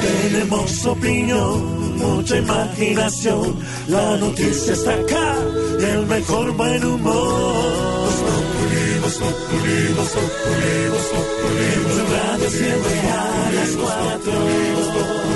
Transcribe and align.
Tenemos 0.00 0.86
opinión, 0.86 1.98
mucha 1.98 2.36
imaginación. 2.38 3.58
La 3.88 4.16
noticia 4.16 4.72
está 4.72 4.94
acá 4.94 5.36
y 5.80 5.84
el 5.84 6.06
mejor 6.06 6.52
buen 6.52 6.84
humor. 6.84 8.08
Tu 11.88 12.04
radio 12.14 12.50
siempre 12.50 13.00
a 13.10 13.50
las 13.52 13.70
cuatro. 13.76 15.27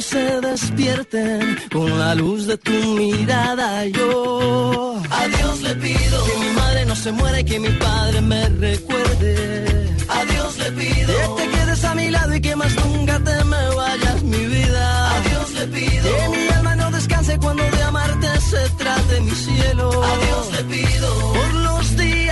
Se 0.00 0.40
despierten 0.40 1.58
con 1.70 1.98
la 1.98 2.14
luz 2.14 2.46
de 2.46 2.56
tu 2.56 2.72
mirada. 2.72 3.86
Yo 3.86 4.96
a 5.10 5.28
Dios 5.28 5.60
le 5.62 5.74
pido 5.74 6.24
que 6.24 6.36
mi 6.38 6.52
madre 6.54 6.86
no 6.86 6.96
se 6.96 7.12
muera 7.12 7.40
y 7.40 7.44
que 7.44 7.60
mi 7.60 7.68
padre 7.70 8.20
me 8.20 8.48
recuerde. 8.48 9.90
A 10.08 10.24
Dios 10.24 10.58
le 10.58 10.72
pido 10.72 11.36
que 11.36 11.42
te 11.42 11.50
quedes 11.50 11.84
a 11.84 11.94
mi 11.94 12.10
lado 12.10 12.34
y 12.34 12.40
que 12.40 12.56
más 12.56 12.74
nunca 12.84 13.18
te 13.18 13.44
me 13.44 13.74
vayas, 13.74 14.22
mi 14.22 14.46
vida. 14.46 15.16
A 15.16 15.20
Dios 15.20 15.52
le 15.52 15.66
pido 15.66 16.16
que 16.16 16.28
mi 16.28 16.48
alma 16.48 16.76
no 16.76 16.90
descanse 16.90 17.38
cuando 17.38 17.62
de 17.62 17.82
amarte 17.82 18.28
se 18.40 18.70
trate, 18.78 19.20
mi 19.20 19.32
cielo. 19.32 19.90
A 20.02 20.16
Dios 20.24 20.52
le 20.52 20.64
pido 20.64 21.32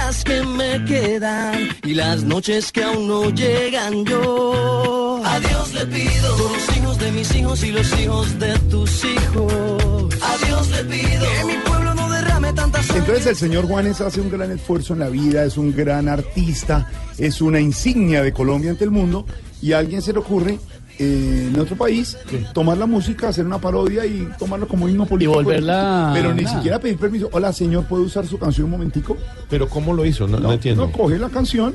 que 0.09 0.43
me 0.43 0.85
quedan 0.87 1.69
y 1.85 1.93
las 1.93 2.23
noches 2.23 2.73
que 2.73 2.83
aún 2.83 3.09
no 3.09 3.29
llegan. 3.29 4.07
Yo 4.07 5.21
a 5.23 5.39
Dios 5.39 5.75
le 5.75 5.85
pido 5.85 6.37
por 6.37 6.51
los 6.51 6.77
hijos 6.77 6.99
de 6.99 7.13
mis 7.13 7.35
hijos 7.35 7.63
y 7.63 7.73
los 7.73 8.01
hijos 8.01 8.39
de 8.39 8.59
tus 8.71 9.05
hijos. 9.05 10.15
A 10.23 10.37
le 10.71 10.85
pido 10.85 11.27
que 11.27 11.45
mi 11.45 11.57
pueblo 11.63 11.95
no 11.95 12.11
derrame 12.11 12.53
tanta 12.55 12.83
sangre. 12.83 13.01
Entonces 13.01 13.27
el 13.27 13.37
señor 13.37 13.67
Juanes 13.67 14.01
hace 14.01 14.23
un 14.23 14.31
gran 14.31 14.51
esfuerzo 14.51 14.95
en 14.95 15.01
la 15.01 15.11
vida, 15.11 15.45
es 15.45 15.59
un 15.59 15.77
gran 15.77 16.09
artista, 16.09 16.91
es 17.19 17.43
una 17.43 17.61
insignia 17.61 18.23
de 18.23 18.33
Colombia 18.33 18.71
ante 18.71 18.85
el 18.85 18.91
mundo 18.91 19.27
y 19.61 19.73
a 19.73 19.79
alguien 19.79 20.01
se 20.01 20.15
le 20.15 20.21
ocurre 20.21 20.59
eh, 20.99 21.49
en 21.53 21.59
otro 21.61 21.77
país 21.77 22.17
tomar 22.53 22.77
la 22.79 22.87
música, 22.87 23.29
hacer 23.29 23.47
una 23.47 23.59
parodia 23.61 24.05
y 24.07 24.29
tomarlo 24.39 24.67
como 24.69 24.89
himno 24.89 25.07
político. 25.07 25.35
volverla- 25.43 26.11
Pero 26.15 26.35
ni 26.35 26.43
nada. 26.43 26.57
siquiera 26.57 26.79
pedir 26.81 26.97
permiso. 26.99 27.29
Hola 27.33 27.53
señor, 27.53 27.85
¿puedo 27.85 28.03
usar 28.03 28.27
su 28.27 28.39
canción 28.39 28.65
un 28.67 28.71
momentico? 28.73 29.17
Pero 29.49 29.69
¿cómo 29.69 29.95
lo 29.95 30.05
hizo? 30.05 30.27
No, 30.27 30.39
no 30.41 30.53
entiendo. 30.53 30.87
No, 30.87 30.93
coge 30.93 31.19
la 31.19 31.29
canción, 31.29 31.75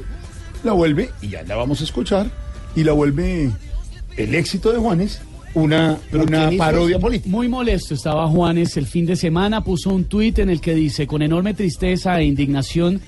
la 0.63 0.73
vuelve 0.73 1.11
y 1.21 1.29
ya 1.29 1.43
la 1.43 1.55
vamos 1.55 1.81
a 1.81 1.83
escuchar 1.83 2.29
y 2.75 2.83
la 2.83 2.91
vuelve 2.93 3.51
el 4.17 4.35
éxito 4.35 4.71
de 4.71 4.77
Juanes 4.79 5.21
una, 5.55 5.97
una 6.11 6.49
parodia 6.57 6.97
política. 6.99 7.29
Muy 7.29 7.47
molesto 7.47 7.93
estaba 7.93 8.27
Juanes 8.27 8.75
el 8.77 8.87
fin 8.87 9.05
de 9.05 9.15
semana, 9.15 9.63
puso 9.63 9.91
un 9.91 10.05
tuit 10.05 10.39
en 10.39 10.49
el 10.49 10.59
que 10.59 10.73
dice, 10.73 11.05
con 11.05 11.21
enorme 11.21 11.53
tristeza 11.53 12.19
e 12.19 12.25
indignación, 12.25 12.99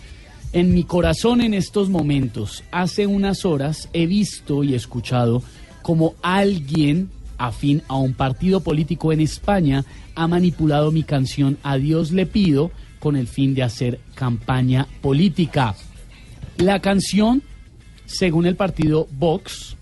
en 0.53 0.73
mi 0.73 0.83
corazón 0.83 1.41
en 1.41 1.53
estos 1.55 1.89
momentos, 1.89 2.63
hace 2.71 3.07
unas 3.07 3.45
horas 3.45 3.89
he 3.93 4.05
visto 4.05 4.63
y 4.63 4.75
escuchado 4.75 5.41
como 5.85 6.15
alguien 6.23 7.11
afín 7.37 7.83
a 7.87 7.95
un 7.95 8.15
partido 8.15 8.61
político 8.61 9.13
en 9.13 9.19
España 9.19 9.85
ha 10.15 10.27
manipulado 10.27 10.91
mi 10.91 11.03
canción 11.03 11.59
A 11.61 11.77
Dios 11.77 12.11
le 12.11 12.25
pido 12.25 12.71
con 12.99 13.15
el 13.15 13.27
fin 13.27 13.53
de 13.53 13.61
hacer 13.61 13.99
campaña 14.15 14.87
política. 15.03 15.75
La 16.57 16.79
canción, 16.79 17.43
según 18.07 18.47
el 18.47 18.55
partido 18.55 19.07
Vox, 19.11 19.77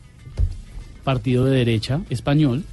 partido 1.06 1.46
de 1.46 1.56
derecha 1.56 2.02
español, 2.10 2.66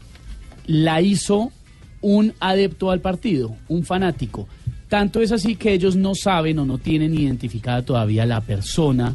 la 0.67 1.01
hizo 1.01 1.53
un 2.01 2.35
adepto 2.41 2.91
al 2.91 3.01
partido, 3.01 3.55
un 3.69 3.85
fanático. 3.85 4.49
Tanto 4.89 5.23
es 5.23 5.31
así 5.31 5.55
que 5.55 5.73
ellos 5.73 5.95
no 5.95 6.17
saben 6.17 6.59
o 6.59 6.65
no 6.65 6.79
tienen 6.79 7.15
identificada 7.15 7.83
todavía 7.83 8.27
la 8.27 8.41
persona 8.41 9.15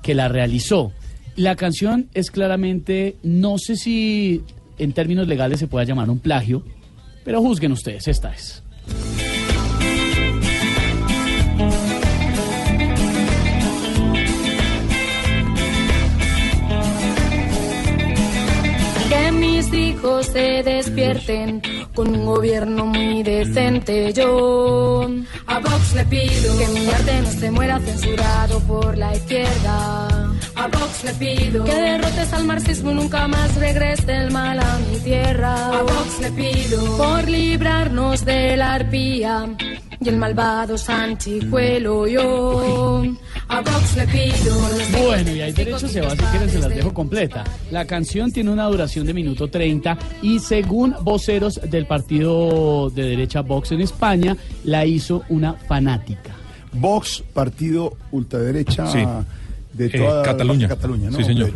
que 0.00 0.14
la 0.14 0.28
realizó. 0.28 0.92
La 1.36 1.56
canción 1.56 2.08
es 2.14 2.30
claramente, 2.30 3.16
no 3.24 3.58
sé 3.58 3.74
si 3.76 4.42
en 4.78 4.92
términos 4.92 5.26
legales 5.26 5.58
se 5.58 5.66
pueda 5.66 5.84
llamar 5.84 6.08
un 6.08 6.20
plagio, 6.20 6.62
pero 7.24 7.40
juzguen 7.40 7.72
ustedes, 7.72 8.06
esta 8.06 8.32
es. 8.32 8.62
Que 19.08 19.32
mis 19.32 19.72
hijos 19.72 20.26
se 20.26 20.62
despierten 20.62 21.60
con 21.94 22.14
un 22.14 22.26
gobierno 22.26 22.86
muy 22.86 23.24
decente. 23.24 24.12
Yo 24.12 25.08
a 25.46 25.58
Vox 25.58 25.94
le 25.96 26.04
pido 26.04 26.58
que 26.58 26.68
mi 26.68 26.86
arte 26.88 27.22
no 27.22 27.30
se 27.30 27.50
muera 27.50 27.80
censurado 27.80 28.60
por 28.60 28.96
la 28.96 29.16
izquierda. 29.16 30.32
A 30.56 30.68
Vox 30.68 31.04
le 31.04 31.12
pido 31.14 31.64
que 31.64 31.74
derrotes 31.74 32.32
al 32.32 32.44
marxismo 32.44 32.92
y 32.92 32.94
nunca 32.94 33.26
más 33.26 33.54
regrese 33.56 34.16
el 34.16 34.30
mal 34.30 34.58
a 34.60 34.78
mi 34.90 34.98
tierra. 34.98 35.78
A 35.78 35.82
Vox 35.82 36.20
le 36.20 36.30
pido 36.30 36.96
por 36.96 37.28
librarnos 37.28 38.24
de 38.24 38.56
la 38.56 38.74
arpía 38.74 39.48
y 40.00 40.08
el 40.08 40.16
malvado 40.16 40.78
sanchicuelo. 40.78 42.06
Yo 42.06 43.02
a 43.48 43.60
Vox 43.60 43.96
le 43.96 44.06
pido 44.06 44.56
Bueno, 45.04 45.30
y 45.32 45.40
hay 45.40 45.52
derecho 45.52 45.88
se 45.88 46.00
va, 46.00 46.10
si 46.10 46.16
quieren 46.16 46.48
se 46.48 46.58
las 46.60 46.74
dejo 46.74 46.94
completa. 46.94 47.44
La 47.72 47.84
canción 47.84 48.30
tiene 48.30 48.50
una 48.50 48.66
duración 48.66 49.06
de 49.06 49.14
minuto 49.14 49.48
30 49.48 49.98
y 50.22 50.38
según 50.38 50.94
voceros 51.02 51.60
del 51.68 51.86
partido 51.86 52.90
de 52.90 53.02
derecha 53.02 53.40
Vox 53.42 53.72
en 53.72 53.80
España, 53.80 54.36
la 54.62 54.86
hizo 54.86 55.24
una 55.28 55.54
fanática. 55.54 56.30
Vox, 56.72 57.22
partido 57.32 57.96
ultraderecha 58.12 58.86
Sí. 58.86 59.04
De 59.74 59.86
Eh, 59.86 59.90
toda 59.98 60.22
Cataluña. 60.22 60.68
Cataluña, 60.68 61.10
¿no? 61.10 61.16
Sí, 61.18 61.24
señor. 61.24 61.52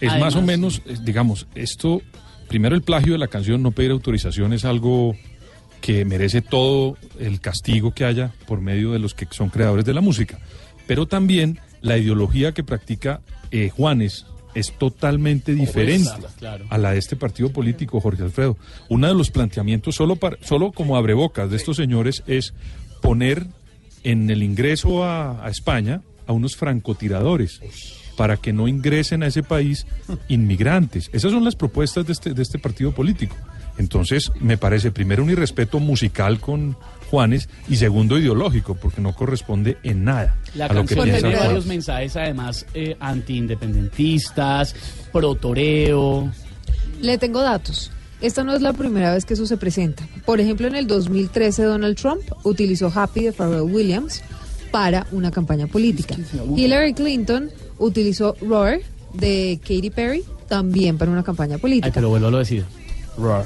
Es 0.00 0.18
más 0.18 0.34
o 0.34 0.42
menos, 0.42 0.82
eh, 0.86 0.96
digamos, 1.02 1.46
esto, 1.54 2.00
primero 2.48 2.74
el 2.74 2.82
plagio 2.82 3.12
de 3.12 3.18
la 3.18 3.28
canción, 3.28 3.62
no 3.62 3.70
pedir 3.72 3.90
autorización 3.90 4.52
es 4.52 4.64
algo 4.64 5.14
que 5.80 6.04
merece 6.04 6.42
todo 6.42 6.96
el 7.18 7.40
castigo 7.40 7.92
que 7.92 8.04
haya 8.04 8.32
por 8.46 8.60
medio 8.60 8.92
de 8.92 8.98
los 8.98 9.14
que 9.14 9.26
son 9.30 9.48
creadores 9.50 9.84
de 9.84 9.94
la 9.94 10.00
música. 10.00 10.38
Pero 10.86 11.06
también 11.06 11.58
la 11.80 11.96
ideología 11.98 12.52
que 12.52 12.64
practica 12.64 13.20
eh, 13.50 13.70
Juanes 13.70 14.26
es 14.54 14.72
totalmente 14.72 15.54
diferente 15.54 16.10
claro. 16.38 16.66
a 16.70 16.76
la 16.78 16.92
de 16.92 16.98
este 16.98 17.14
partido 17.16 17.50
político, 17.50 18.00
Jorge 18.00 18.22
Alfredo. 18.24 18.56
Uno 18.88 19.06
de 19.06 19.14
los 19.14 19.30
planteamientos, 19.30 19.94
solo, 19.94 20.16
para, 20.16 20.36
solo 20.42 20.72
como 20.72 20.96
abrebocas 20.96 21.50
de 21.50 21.56
estos 21.56 21.76
señores, 21.76 22.24
es 22.26 22.52
poner 23.00 23.46
en 24.02 24.28
el 24.30 24.42
ingreso 24.42 25.04
a, 25.04 25.44
a 25.44 25.50
España 25.50 26.02
a 26.30 26.32
unos 26.32 26.56
francotiradores 26.56 27.60
para 28.16 28.36
que 28.36 28.52
no 28.52 28.68
ingresen 28.68 29.22
a 29.22 29.26
ese 29.26 29.42
país 29.42 29.86
inmigrantes. 30.28 31.10
Esas 31.12 31.32
son 31.32 31.44
las 31.44 31.56
propuestas 31.56 32.06
de 32.06 32.12
este, 32.12 32.34
de 32.34 32.42
este 32.42 32.58
partido 32.58 32.92
político. 32.92 33.34
Entonces, 33.78 34.30
me 34.40 34.56
parece 34.56 34.92
primero 34.92 35.24
un 35.24 35.30
irrespeto 35.30 35.80
musical 35.80 36.38
con 36.38 36.76
Juanes 37.10 37.48
y 37.68 37.76
segundo 37.76 38.18
ideológico, 38.18 38.76
porque 38.76 39.00
no 39.00 39.14
corresponde 39.14 39.78
en 39.82 40.04
nada 40.04 40.36
La 40.54 40.66
a 40.66 40.72
lo 40.72 40.84
que 40.84 40.94
canción 40.94 41.20
Juanes. 41.20 41.40
varios 41.40 41.66
mensajes, 41.66 42.14
además, 42.16 42.66
eh, 42.74 42.96
antiindependentistas, 43.00 44.76
pro-toreo. 45.12 46.30
Le 47.00 47.18
tengo 47.18 47.40
datos. 47.40 47.90
Esta 48.20 48.44
no 48.44 48.54
es 48.54 48.60
la 48.60 48.74
primera 48.74 49.14
vez 49.14 49.24
que 49.24 49.34
eso 49.34 49.46
se 49.46 49.56
presenta. 49.56 50.06
Por 50.26 50.40
ejemplo, 50.40 50.68
en 50.68 50.76
el 50.76 50.86
2013 50.86 51.62
Donald 51.64 51.96
Trump 51.96 52.22
utilizó 52.44 52.92
Happy 52.94 53.24
de 53.24 53.32
Pharrell 53.32 53.62
Williams 53.62 54.22
para 54.70 55.06
una 55.12 55.30
campaña 55.30 55.66
política. 55.66 56.16
Hillary 56.56 56.94
Clinton 56.94 57.50
utilizó 57.78 58.36
Roar 58.40 58.80
de 59.14 59.58
Katy 59.62 59.90
Perry 59.90 60.24
también 60.48 60.98
para 60.98 61.10
una 61.10 61.22
campaña 61.22 61.56
Ay, 61.56 61.60
política. 61.60 61.92
pero 61.94 62.08
vuelvo 62.08 62.28
a 62.28 62.30
lo 62.30 62.38
decir. 62.38 62.64
Rar. 63.18 63.44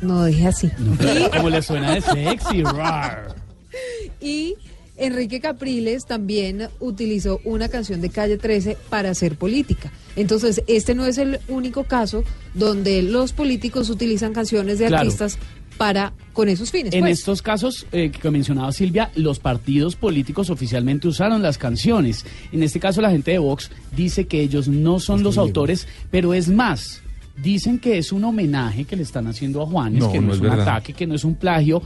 No 0.00 0.24
dije 0.24 0.48
así. 0.48 0.68
Como 1.36 1.50
le 1.50 1.62
suena 1.62 1.94
de 1.94 2.00
sexy, 2.00 2.62
rar. 2.62 3.34
Y 4.20 4.54
Enrique 4.96 5.40
Capriles 5.40 6.04
también 6.06 6.68
utilizó 6.78 7.40
una 7.44 7.68
canción 7.68 8.00
de 8.00 8.10
Calle 8.10 8.36
13 8.36 8.76
para 8.90 9.10
hacer 9.10 9.36
política. 9.36 9.90
Entonces, 10.14 10.62
este 10.66 10.94
no 10.94 11.06
es 11.06 11.18
el 11.18 11.40
único 11.48 11.84
caso 11.84 12.22
donde 12.54 13.02
los 13.02 13.32
políticos 13.32 13.88
utilizan 13.90 14.32
canciones 14.32 14.78
de 14.78 14.86
Claro. 14.88 15.02
artistas 15.02 15.38
para 15.82 16.12
con 16.32 16.48
esos 16.48 16.70
fines. 16.70 16.94
En 16.94 17.00
pues. 17.00 17.18
estos 17.18 17.42
casos 17.42 17.86
eh, 17.90 18.12
que 18.12 18.30
mencionaba 18.30 18.70
Silvia, 18.70 19.10
los 19.16 19.40
partidos 19.40 19.96
políticos 19.96 20.48
oficialmente 20.48 21.08
usaron 21.08 21.42
las 21.42 21.58
canciones. 21.58 22.24
En 22.52 22.62
este 22.62 22.78
caso, 22.78 23.00
la 23.00 23.10
gente 23.10 23.32
de 23.32 23.38
Vox 23.38 23.68
dice 23.90 24.28
que 24.28 24.40
ellos 24.40 24.68
no 24.68 25.00
son 25.00 25.24
los 25.24 25.38
autores, 25.38 25.88
pero 26.08 26.34
es 26.34 26.48
más. 26.48 27.02
Dicen 27.36 27.80
que 27.80 27.98
es 27.98 28.12
un 28.12 28.22
homenaje 28.22 28.84
que 28.84 28.94
le 28.94 29.02
están 29.02 29.26
haciendo 29.26 29.60
a 29.60 29.66
Juanes, 29.66 29.98
No, 30.02 30.12
que 30.12 30.20
no, 30.20 30.28
no 30.28 30.32
es, 30.34 30.36
es 30.36 30.42
un 30.42 30.50
verdad. 30.50 30.68
ataque, 30.68 30.92
que 30.92 31.04
no 31.04 31.16
es 31.16 31.24
un 31.24 31.34
plagio. 31.34 31.82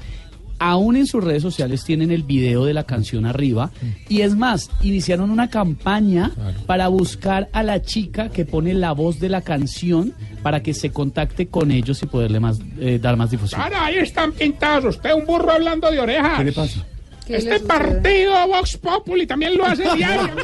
Aún 0.59 0.97
en 0.97 1.07
sus 1.07 1.23
redes 1.23 1.43
sociales 1.43 1.85
tienen 1.85 2.11
el 2.11 2.23
video 2.23 2.65
de 2.65 2.75
la 2.75 2.85
canción 2.85 3.27
arriba. 3.27 3.71
Y 4.09 4.23
es 4.23 4.35
más, 4.35 4.71
iniciaron 4.83 5.31
una 5.31 5.51
campaña 5.51 6.33
para 6.67 6.89
buscar 6.89 7.49
a 7.53 7.63
la 7.63 7.83
chica 7.83 8.31
que 8.31 8.45
pone 8.45 8.75
la 8.75 8.93
voz 8.93 9.21
de 9.21 9.29
la 9.29 9.43
canción 9.43 10.15
para 10.43 10.63
que 10.63 10.75
se 10.75 10.91
contacte 10.91 11.49
con 11.49 11.71
ellos 11.71 12.03
y 12.03 12.07
poderle 12.07 12.41
más, 12.41 12.59
eh, 12.79 12.99
dar 13.01 13.17
más 13.17 13.31
difusión. 13.31 13.61
Ahora 13.61 13.87
ahí 13.87 13.97
están 13.97 14.33
pintados. 14.33 14.97
Usted 14.97 15.13
un 15.13 15.27
burro 15.27 15.53
hablando 15.53 15.91
de 15.91 16.01
orejas. 16.01 16.39
¿Qué 16.39 16.45
le 16.45 16.53
pasa? 16.53 16.87
¿Qué 17.27 17.33
le 17.33 17.39
Este 17.39 17.61
partido 17.61 18.33
Vox 18.49 18.77
Populi 18.79 19.27
también 19.27 19.57
lo 19.57 19.67
hace 19.67 19.83
diariamente. 19.97 20.43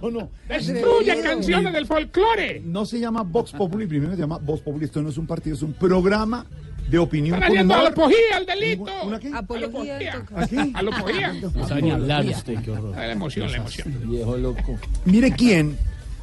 No, 0.00 0.10
no. 0.10 0.30
Destruye 0.48 1.20
canciones 1.22 1.72
del 1.72 1.86
folclore. 1.86 2.62
No 2.64 2.86
se 2.86 3.00
llama 3.00 3.22
Vox 3.22 3.52
Populi, 3.52 3.86
primero 3.86 4.12
se 4.14 4.20
llama 4.20 4.38
Vox 4.38 4.60
Populi. 4.60 4.84
Esto 4.84 5.02
no 5.02 5.08
es 5.08 5.18
un 5.18 5.26
partido, 5.26 5.56
es 5.56 5.62
un 5.62 5.72
programa 5.72 6.46
de 6.90 6.98
opinión 6.98 7.34
Están 7.36 7.48
con 7.48 7.56
haciendo 7.58 7.74
humor. 7.74 7.86
apología 7.88 8.36
al 8.36 8.46
delito. 8.46 8.90
¿Una 9.04 9.18
qué? 9.20 9.30
Apología 9.34 9.98
Apología. 9.98 10.72
Apología. 10.74 11.32
No 11.80 11.94
hablar 11.94 12.24
usted, 12.26 12.54
qué 12.64 12.70
horror. 12.70 12.96
La 12.96 13.12
emoción, 13.12 13.50
la 13.50 13.56
emoción. 13.58 14.78
Mire 15.04 15.30
quién 15.32 15.76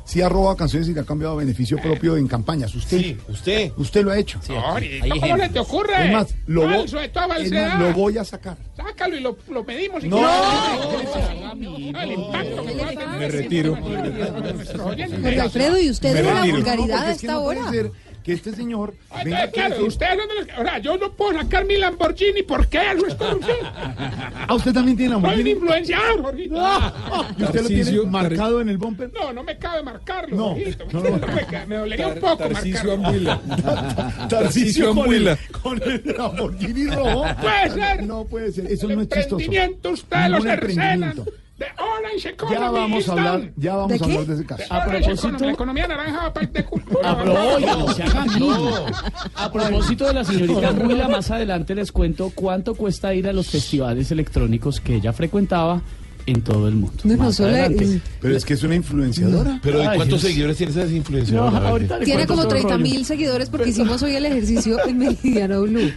sí 0.06 0.22
ha 0.22 0.30
robado 0.30 0.56
canciones 0.56 0.88
y 0.88 0.94
le 0.94 1.00
ha 1.00 1.04
cambiado 1.04 1.36
beneficio 1.36 1.78
propio 1.82 2.16
en 2.18 2.28
campañas. 2.28 2.74
Usted. 2.76 3.18
usted. 3.28 3.72
Usted 3.78 4.04
lo 4.04 4.12
ha 4.12 4.18
hecho. 4.18 4.40
Ahorita, 4.50 5.06
¿Cómo 5.20 5.38
le 5.38 5.50
te 5.50 5.60
ocurre? 5.60 6.06
Es 6.06 6.12
más, 6.14 6.36
lo, 6.48 6.62
Falso 6.70 7.00
es 7.00 7.12
más, 7.52 7.80
lo 7.80 7.94
voy 7.94 8.18
a 8.18 8.24
sacar. 8.24 8.58
Sácalo 8.78 9.16
y 9.18 9.20
lo, 9.22 9.38
lo 9.50 9.64
medimos. 9.64 10.04
y 10.04 10.08
No. 10.08 10.18
que- 10.18 11.90
El 12.04 12.12
impacto. 12.12 12.64
Me 13.20 13.28
retiro. 13.30 13.76
Jorge 13.76 15.40
Alfredo, 15.42 15.80
¿y 15.80 15.90
usted 15.90 16.24
la 16.24 16.34
retiro. 16.42 16.56
vulgaridad 16.58 16.98
No, 16.98 17.02
a 17.04 17.12
es 17.12 17.16
esta 17.18 17.32
no 17.34 17.42
hora? 17.42 17.72
Que 18.26 18.34
este 18.34 18.52
señor 18.54 18.96
Ay, 19.12 19.26
venga 19.26 19.44
a 19.44 19.48
claro, 19.52 19.76
decir- 19.86 20.82
yo 20.82 20.98
no 20.98 21.12
puedo 21.14 21.40
sacar 21.40 21.64
mi 21.66 21.78
Lamborghini. 21.78 22.42
¿Por 22.42 22.68
qué? 22.68 22.80
Eso 22.94 23.06
es 23.06 23.14
corrupción. 23.16 23.56
Ah, 24.48 24.54
usted 24.54 24.74
también 24.74 24.96
tiene 24.98 25.14
Soy 25.14 25.18
un 25.18 25.24
Lamborghini. 25.24 25.50
influenciador, 25.52 26.22
Jorgito. 26.22 26.56
¿Y 27.38 27.44
usted 27.44 27.62
lo 27.62 27.68
tiene 27.68 28.02
marcado 28.04 28.62
en 28.62 28.70
el 28.70 28.78
bumper? 28.78 29.12
No, 29.14 29.34
no 29.34 29.44
me 29.44 29.58
cabe 29.58 29.82
marcarlo, 29.84 30.36
No, 30.36 30.50
Jorgito. 30.50 30.86
no, 30.92 31.02
no. 31.02 31.28
Me, 31.68 31.76
dolería 31.78 32.08
un 32.10 32.20
poco 32.20 32.38
Tarcisio 32.38 32.98
marcarlo. 32.98 33.32
Ambuila. 33.32 34.28
Tarcisio 34.30 34.86
con 34.96 34.98
el, 35.14 35.28
Ambuila. 35.30 35.38
con 35.64 35.82
el 35.84 36.16
Lamborghini 36.18 36.88
rojo. 36.88 37.26
Puede 37.42 37.70
ser. 37.72 38.04
No 38.04 38.26
puede 38.26 38.52
ser. 38.52 38.66
Eso 38.72 38.90
El 38.90 38.96
no 38.98 39.02
es 39.04 39.10
chistoso. 39.10 39.46
los 40.30 40.44
cercenan. 40.44 41.16
De 41.58 41.66
Orange 41.80 42.30
Economy. 42.30 42.56
Ya 42.60 42.70
vamos 42.70 43.08
a 43.08 43.12
hablar, 43.14 43.52
ya 43.56 43.76
vamos 43.76 43.98
¿De 43.98 43.98
a 43.98 44.04
hablar 44.08 44.26
de 44.26 44.34
ese 44.34 44.46
caso. 44.46 44.64
A 44.70 44.84
propósito- 44.86 45.40
La 45.46 45.52
economía 45.54 45.88
naranja 45.88 46.24
va 46.24 46.34
para 46.34 46.48
de 46.48 46.66
cultura. 46.66 47.12
A, 47.12 47.24
no 47.24 47.34
propósito 49.54 50.08
de 50.08 50.14
la 50.14 50.24
señorita 50.26 50.72
Mula, 50.74 51.08
más 51.08 51.32
adelante 51.32 51.76
les 51.76 51.92
cuento 51.92 52.32
cuánto 52.36 52.76
cuesta 52.76 53.14
ir 53.14 53.28
a 53.28 53.34
los 53.34 53.48
festivales 53.48 54.12
electrónicos 54.12 54.82
que 54.82 54.96
ella 54.96 55.14
frecuentaba 55.14 55.82
en 56.26 56.42
todo 56.42 56.68
el 56.68 56.76
mundo. 56.76 56.98
No, 57.04 57.32
solo-. 57.32 57.56
Pero 58.20 58.36
es 58.36 58.44
que 58.44 58.56
es 58.56 58.64
una 58.64 58.76
influenciadora. 58.76 59.60
Pero 59.64 59.80
¿de 59.80 59.88
Ay, 59.88 59.98
cuántos 59.98 60.22
Dios. 60.22 60.32
seguidores 60.32 60.58
tiene 60.58 60.72
esa 60.72 60.86
influenciadora? 60.94 61.74
Tiene 62.04 62.28
como 62.28 62.42
todo 62.44 62.56
el 62.56 62.62
30 62.64 62.74
rollo. 62.74 62.84
mil 62.84 63.06
seguidores 63.06 63.50
porque 63.50 63.70
hicimos 63.70 64.02
hoy 64.04 64.16
el 64.16 64.26
ejercicio 64.26 64.78
en 64.86 64.98
Meridiano 64.98 65.62
Blue. 65.62 65.92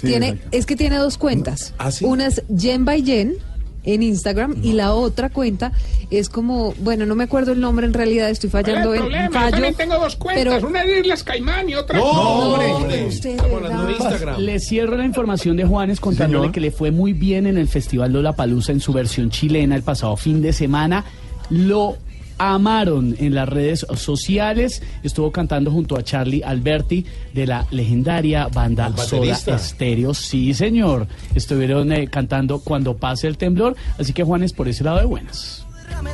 tiene, 0.00 0.38
es 0.50 0.66
que 0.66 0.74
tiene 0.76 0.96
dos 0.96 1.16
cuentas. 1.16 1.72
¿Ah, 1.78 1.90
sí? 1.92 2.04
Una 2.04 2.26
es 2.26 2.42
Jen 2.54 2.84
by 2.84 3.02
Jen 3.04 3.36
en 3.84 4.02
Instagram 4.02 4.56
y 4.62 4.72
la 4.74 4.94
otra 4.94 5.28
cuenta 5.30 5.72
es 6.10 6.28
como, 6.28 6.72
bueno, 6.78 7.04
no 7.06 7.14
me 7.14 7.24
acuerdo 7.24 7.52
el 7.52 7.60
nombre 7.60 7.86
en 7.86 7.92
realidad, 7.94 8.30
estoy 8.30 8.48
¿Cuál 8.50 8.62
es 8.62 8.66
fallando 8.68 8.94
en 8.94 9.00
problema? 9.00 9.26
Yo 9.28 9.32
fallo. 9.32 9.50
también 9.52 9.74
tengo 9.74 9.98
dos 9.98 10.16
cuentas. 10.16 10.54
pero- 10.54 10.66
Una 10.68 10.82
es 10.82 10.98
Islas 11.00 11.22
Caimán 11.24 11.68
y 11.68 11.74
otra... 11.74 11.98
No, 11.98 12.04
hombre, 12.04 12.68
No, 12.68 12.76
hombre. 12.76 13.06
usted, 13.06 13.30
de 13.30 13.36
Estamos 13.36 13.56
hablando 13.56 13.82
de 13.86 13.92
verdad. 13.92 14.10
Instagram. 14.10 14.40
Le 14.40 14.60
cierro 14.60 14.96
la 14.96 15.04
información 15.04 15.56
de 15.56 15.64
Juanes 15.64 16.00
contándole 16.00 16.42
señor. 16.44 16.52
que 16.52 16.60
le 16.60 16.70
fue 16.70 16.90
muy 16.90 17.12
bien 17.12 17.46
en 17.46 17.56
el 17.58 17.66
Festival 17.68 18.12
Lollapalooza 18.12 18.72
en 18.72 18.80
su 18.80 18.92
versión 18.92 19.30
chilena 19.30 19.74
el 19.74 19.82
pasado 19.82 20.16
fin 20.16 20.42
de 20.42 20.52
semana. 20.52 21.04
Lo 21.50 21.96
amaron 22.42 23.14
en 23.18 23.34
las 23.34 23.48
redes 23.48 23.86
sociales. 23.96 24.82
Estuvo 25.02 25.30
cantando 25.30 25.70
junto 25.70 25.96
a 25.96 26.02
Charlie 26.02 26.42
Alberti 26.42 27.06
de 27.32 27.46
la 27.46 27.66
legendaria 27.70 28.48
banda 28.48 28.92
Soda. 28.96 29.58
Stereo. 29.58 30.12
Sí, 30.12 30.52
señor. 30.52 31.06
Estuvieron 31.34 31.92
eh, 31.92 32.08
cantando 32.08 32.58
Cuando 32.58 32.96
pase 32.96 33.28
el 33.28 33.38
temblor. 33.38 33.76
Así 33.98 34.12
que 34.12 34.24
Juanes 34.24 34.52
por 34.52 34.68
ese 34.68 34.82
lado 34.82 34.98
de 34.98 35.04
buenas. 35.04 35.64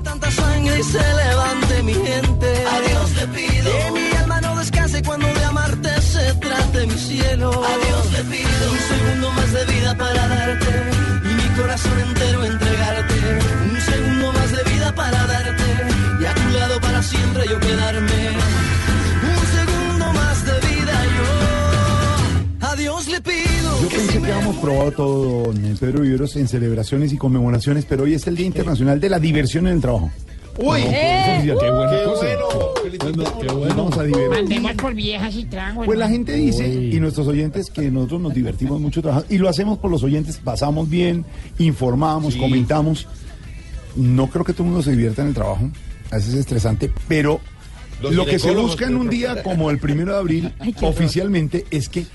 Tanta 0.04 0.30
sangre 0.30 0.78
y 0.78 0.82
se 0.82 0.98
levante 0.98 1.82
mi 1.82 1.94
gente. 1.94 2.46
A 2.66 2.80
Dios 2.88 3.10
le 3.16 3.26
pido 3.28 3.70
que 3.72 3.90
mi 3.92 4.16
alma 4.16 4.40
no 4.40 4.56
descanse 4.56 5.02
cuando 5.02 5.26
de 5.26 5.44
amarte 5.44 6.00
se 6.02 6.34
trate 6.34 6.86
mi 6.86 6.98
cielo. 6.98 7.50
A 7.50 7.86
Dios 7.86 8.12
le 8.12 8.36
pido 8.36 8.72
un 8.72 8.78
segundo 8.78 9.32
más 9.32 9.52
de 9.52 9.64
vida 9.64 9.96
para 9.96 10.28
darte 10.28 10.70
y 11.24 11.34
mi 11.34 11.56
corazón 11.56 11.98
entero 12.00 12.44
entregarte. 12.44 13.14
Un 13.70 13.80
segundo 13.80 14.32
más 14.32 14.52
de 14.52 14.70
vida 14.70 14.94
para 14.94 15.26
darte 15.26 15.67
tu 16.48 16.58
lado 16.58 16.80
para 16.80 17.02
siempre 17.02 17.44
yo 17.48 17.60
quedarme. 17.60 18.28
Un 19.22 19.46
segundo 19.56 20.12
más 20.12 20.44
de 20.44 20.52
vida 20.52 21.04
yo. 21.16 22.66
A 22.66 22.76
Dios 22.76 23.08
le 23.08 23.20
pido 23.20 23.82
Yo 23.82 23.88
que 23.88 23.96
pensé 23.96 24.12
si 24.12 24.12
que 24.14 24.20
me 24.20 24.32
habíamos 24.32 24.56
probado 24.56 24.92
todo, 24.92 25.42
don 25.44 25.76
Pedro 25.78 26.00
Viveros, 26.00 26.36
en 26.36 26.48
celebraciones 26.48 27.12
y 27.12 27.16
conmemoraciones, 27.16 27.84
pero 27.84 28.04
hoy 28.04 28.14
es 28.14 28.26
el 28.26 28.36
Día 28.36 28.46
Internacional 28.46 29.00
de 29.00 29.08
la 29.08 29.18
Diversión 29.18 29.66
en 29.66 29.74
el 29.74 29.80
Trabajo. 29.80 30.10
Uy, 30.60 30.82
Qué 30.82 31.40
qué 31.44 31.70
buena 31.70 32.04
bueno. 32.16 32.48
Nos 33.44 33.76
vamos 33.76 33.96
a 33.96 34.02
divertir. 34.02 34.30
Mandemos 34.30 34.72
por 34.72 34.92
viejas 34.92 35.36
y 35.36 35.44
tragos. 35.44 35.86
Pues 35.86 35.98
la 35.98 36.08
gente 36.08 36.32
dice, 36.32 36.66
y 36.68 36.98
nuestros 36.98 37.28
oyentes, 37.28 37.70
que 37.70 37.90
nosotros 37.92 38.20
nos 38.20 38.34
divertimos 38.34 38.80
mucho 38.80 39.00
trabajando, 39.00 39.32
y 39.32 39.38
lo 39.38 39.48
hacemos 39.48 39.78
por 39.78 39.90
los 39.90 40.02
oyentes, 40.02 40.38
pasamos 40.42 40.90
bien, 40.90 41.24
informamos, 41.58 42.34
comentamos. 42.34 43.06
No 43.94 44.26
creo 44.28 44.44
que 44.44 44.52
todo 44.52 44.64
el 44.64 44.70
mundo 44.70 44.82
se 44.82 44.90
divierta 44.90 45.22
en 45.22 45.28
el 45.28 45.34
trabajo, 45.34 45.70
veces 46.16 46.34
es 46.34 46.40
estresante, 46.40 46.90
pero 47.06 47.40
Los 48.00 48.14
lo 48.14 48.24
que 48.24 48.38
se 48.38 48.52
busca 48.52 48.86
en 48.86 48.96
un 48.96 49.10
día 49.10 49.42
como 49.42 49.70
el 49.70 49.78
primero 49.78 50.12
de 50.12 50.18
abril, 50.18 50.54
oficialmente, 50.82 51.66
es 51.70 51.88
que 51.88 52.06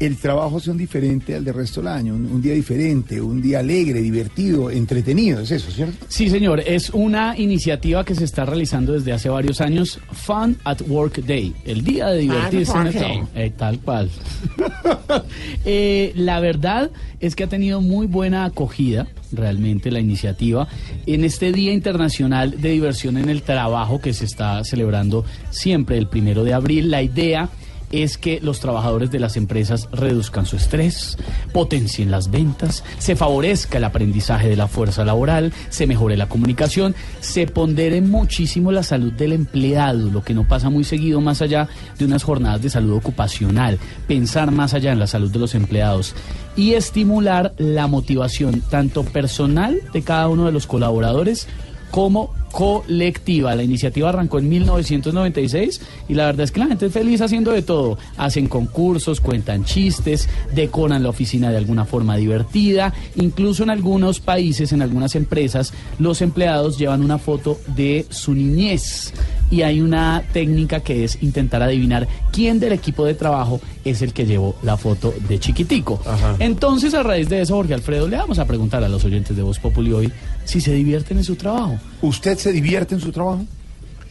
el 0.00 0.16
trabajo 0.16 0.60
sea 0.60 0.72
un 0.72 0.78
diferente 0.78 1.34
al 1.34 1.44
del 1.44 1.54
resto 1.54 1.80
del 1.80 1.88
año, 1.88 2.14
un, 2.14 2.26
un 2.26 2.42
día 2.42 2.54
diferente, 2.54 3.20
un 3.20 3.42
día 3.42 3.60
alegre, 3.60 4.00
divertido, 4.00 4.70
entretenido, 4.70 5.40
es 5.40 5.50
eso, 5.50 5.70
¿cierto? 5.70 6.06
Sí, 6.08 6.28
señor, 6.28 6.60
es 6.60 6.90
una 6.90 7.36
iniciativa 7.36 8.04
que 8.04 8.14
se 8.14 8.24
está 8.24 8.44
realizando 8.44 8.92
desde 8.92 9.12
hace 9.12 9.28
varios 9.28 9.60
años, 9.60 9.98
Fun 10.12 10.56
at 10.64 10.80
Work 10.88 11.24
Day, 11.24 11.54
el 11.64 11.82
día 11.84 12.08
de 12.08 12.18
divertirse 12.18 12.78
en 12.78 12.86
el 12.86 12.92
trabajo. 12.94 13.28
Eh, 13.34 13.52
tal 13.56 13.80
cual. 13.80 14.10
Eh, 15.64 16.12
la 16.14 16.40
verdad 16.40 16.90
es 17.20 17.34
que 17.34 17.44
ha 17.44 17.46
tenido 17.48 17.80
muy 17.80 18.06
buena 18.06 18.44
acogida 18.44 19.06
realmente 19.32 19.90
la 19.90 20.00
iniciativa 20.00 20.68
en 21.06 21.24
este 21.24 21.52
Día 21.52 21.72
Internacional 21.72 22.60
de 22.60 22.70
Diversión 22.70 23.16
en 23.16 23.28
el 23.28 23.42
Trabajo 23.42 24.00
que 24.00 24.12
se 24.12 24.24
está 24.24 24.62
celebrando 24.64 25.24
siempre 25.50 25.98
el 25.98 26.06
primero 26.06 26.44
de 26.44 26.54
abril. 26.54 26.90
La 26.90 27.02
idea 27.02 27.48
es 27.92 28.18
que 28.18 28.40
los 28.40 28.60
trabajadores 28.60 29.10
de 29.10 29.20
las 29.20 29.36
empresas 29.36 29.88
reduzcan 29.92 30.46
su 30.46 30.56
estrés, 30.56 31.16
potencien 31.52 32.10
las 32.10 32.30
ventas, 32.30 32.84
se 32.98 33.16
favorezca 33.16 33.78
el 33.78 33.84
aprendizaje 33.84 34.48
de 34.48 34.56
la 34.56 34.68
fuerza 34.68 35.04
laboral, 35.04 35.52
se 35.70 35.86
mejore 35.86 36.16
la 36.16 36.28
comunicación, 36.28 36.94
se 37.20 37.46
pondere 37.46 38.00
muchísimo 38.00 38.72
la 38.72 38.82
salud 38.82 39.12
del 39.12 39.32
empleado, 39.32 40.10
lo 40.10 40.22
que 40.22 40.34
no 40.34 40.46
pasa 40.46 40.70
muy 40.70 40.84
seguido 40.84 41.20
más 41.20 41.42
allá 41.42 41.68
de 41.98 42.04
unas 42.04 42.22
jornadas 42.22 42.62
de 42.62 42.70
salud 42.70 42.96
ocupacional, 42.96 43.78
pensar 44.06 44.50
más 44.50 44.74
allá 44.74 44.92
en 44.92 44.98
la 44.98 45.06
salud 45.06 45.30
de 45.30 45.38
los 45.38 45.54
empleados 45.54 46.14
y 46.56 46.74
estimular 46.74 47.54
la 47.56 47.86
motivación 47.86 48.62
tanto 48.68 49.04
personal 49.04 49.80
de 49.92 50.02
cada 50.02 50.28
uno 50.28 50.46
de 50.46 50.52
los 50.52 50.66
colaboradores 50.66 51.46
como 51.90 52.34
colectiva. 52.52 53.54
La 53.54 53.62
iniciativa 53.62 54.08
arrancó 54.08 54.38
en 54.38 54.48
1996 54.48 55.80
y 56.08 56.14
la 56.14 56.26
verdad 56.26 56.44
es 56.44 56.52
que 56.52 56.60
la 56.60 56.66
gente 56.66 56.86
es 56.86 56.92
feliz 56.92 57.20
haciendo 57.20 57.52
de 57.52 57.62
todo. 57.62 57.98
Hacen 58.16 58.48
concursos, 58.48 59.20
cuentan 59.20 59.64
chistes, 59.64 60.28
decoran 60.54 61.02
la 61.02 61.10
oficina 61.10 61.50
de 61.50 61.56
alguna 61.56 61.84
forma 61.84 62.16
divertida. 62.16 62.92
Incluso 63.16 63.62
en 63.62 63.70
algunos 63.70 64.20
países, 64.20 64.72
en 64.72 64.82
algunas 64.82 65.14
empresas, 65.14 65.72
los 65.98 66.22
empleados 66.22 66.78
llevan 66.78 67.02
una 67.02 67.18
foto 67.18 67.58
de 67.66 68.06
su 68.10 68.34
niñez. 68.34 69.12
Y 69.50 69.62
hay 69.62 69.80
una 69.80 70.22
técnica 70.32 70.80
que 70.80 71.04
es 71.04 71.22
intentar 71.22 71.62
adivinar 71.62 72.06
quién 72.32 72.60
del 72.60 72.72
equipo 72.72 73.06
de 73.06 73.14
trabajo 73.14 73.60
es 73.84 74.02
el 74.02 74.12
que 74.12 74.26
llevó 74.26 74.54
la 74.62 74.76
foto 74.76 75.14
de 75.26 75.38
chiquitico. 75.38 76.00
Entonces, 76.38 76.94
a 76.94 77.02
raíz 77.02 77.28
de 77.28 77.40
eso, 77.40 77.54
Jorge 77.54 77.74
Alfredo, 77.74 78.08
le 78.08 78.16
vamos 78.16 78.38
a 78.38 78.46
preguntar 78.46 78.84
a 78.84 78.88
los 78.88 79.04
oyentes 79.04 79.36
de 79.36 79.42
Voz 79.42 79.58
Populi 79.58 79.92
hoy 79.92 80.12
si 80.44 80.60
se 80.60 80.72
divierten 80.72 81.18
en 81.18 81.24
su 81.24 81.36
trabajo. 81.36 81.78
¿Usted 82.02 82.37
se 82.38 82.52
divierte 82.52 82.94
en 82.94 83.00
su 83.00 83.12
trabajo? 83.12 83.44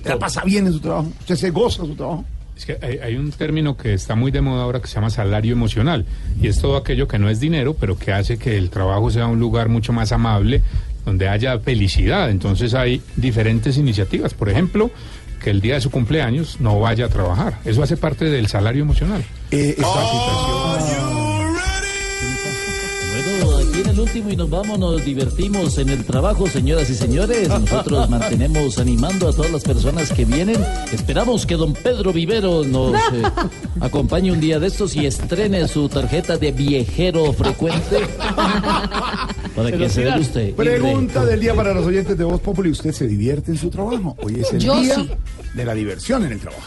¿Se 0.04 0.10
la 0.10 0.20
pasa 0.20 0.44
bien 0.44 0.68
en 0.68 0.74
su 0.74 0.80
trabajo? 0.80 1.12
¿Usted 1.20 1.36
se 1.36 1.50
goza 1.50 1.84
en 1.84 1.90
su 1.90 1.96
trabajo? 1.96 2.26
Es 2.56 2.66
que 2.66 2.78
hay, 2.82 2.98
hay 2.98 3.16
un 3.16 3.32
término 3.32 3.78
que 3.78 3.94
está 3.94 4.16
muy 4.16 4.32
de 4.32 4.42
moda 4.42 4.64
ahora 4.64 4.82
que 4.82 4.88
se 4.88 4.96
llama 4.96 5.10
salario 5.10 5.54
emocional 5.54 6.06
y 6.42 6.48
es 6.48 6.60
todo 6.60 6.76
aquello 6.76 7.08
que 7.08 7.20
no 7.20 7.30
es 7.30 7.40
dinero, 7.40 7.76
pero 7.76 7.98
que 7.98 8.12
hace 8.12 8.38
que 8.38 8.58
el 8.58 8.70
trabajo 8.70 9.12
sea 9.12 9.28
un 9.28 9.40
lugar 9.40 9.70
mucho 9.70 9.94
más 9.94 10.12
amable, 10.12 10.64
donde 11.06 11.30
haya 11.30 11.60
felicidad. 11.60 12.30
Entonces 12.30 12.74
hay 12.74 13.02
diferentes 13.16 13.78
iniciativas, 13.78 14.34
por 14.34 14.50
ejemplo, 14.50 14.92
que 15.42 15.52
el 15.52 15.62
día 15.62 15.76
de 15.76 15.82
su 15.82 15.92
cumpleaños 15.92 16.60
no 16.60 16.80
vaya 16.80 17.06
a 17.06 17.10
trabajar. 17.10 17.60
Eso 17.64 17.84
hace 17.84 17.96
parte 17.96 18.26
del 18.26 18.48
salario 18.48 18.82
emocional. 18.82 19.24
Eh, 19.52 19.78
en 23.82 23.90
el 23.90 24.00
último 24.00 24.30
y 24.32 24.36
nos 24.36 24.50
vamos, 24.50 24.80
nos 24.80 25.04
divertimos 25.04 25.78
en 25.78 25.90
el 25.90 26.04
trabajo, 26.04 26.48
señoras 26.48 26.90
y 26.90 26.96
señores. 26.96 27.50
Nosotros 27.50 28.10
mantenemos 28.10 28.78
animando 28.80 29.30
a 29.30 29.34
todas 29.34 29.52
las 29.52 29.64
personas 29.64 30.12
que 30.12 30.26
vienen. 30.26 30.64
Esperamos 30.92 31.46
que 31.46 31.56
don 31.56 31.74
Pedro 31.74 32.14
Vivero 32.14 32.64
nos 32.64 32.96
eh, 33.14 33.24
acompañe 33.80 34.32
un 34.32 34.40
día 34.40 34.60
de 34.60 34.68
estos 34.68 34.96
y 34.96 35.06
estrene 35.06 35.68
su 35.68 35.90
tarjeta 35.90 36.38
de 36.38 36.52
viejero 36.52 37.32
frecuente. 37.34 38.00
Para 39.56 39.72
que 39.72 39.90
se 39.90 40.04
dé 40.04 40.20
usted. 40.20 40.54
Pregunta 40.54 41.26
del 41.26 41.40
día 41.40 41.56
para 41.56 41.74
los 41.74 41.84
oyentes 41.84 42.16
de 42.16 42.24
Voz 42.24 42.40
Populi. 42.42 42.70
¿Usted 42.70 42.92
se 42.92 43.08
divierte 43.08 43.52
en 43.52 43.58
su 43.58 43.72
trabajo? 43.72 44.16
Hoy 44.22 44.40
es 44.40 44.54
el 44.54 44.60
Yo 44.60 44.80
día 44.80 44.96
sí. 44.96 45.10
de 45.56 45.66
la 45.66 45.74
diversión 45.74 46.24
en 46.26 46.34
el 46.34 46.40
trabajo. 46.40 46.62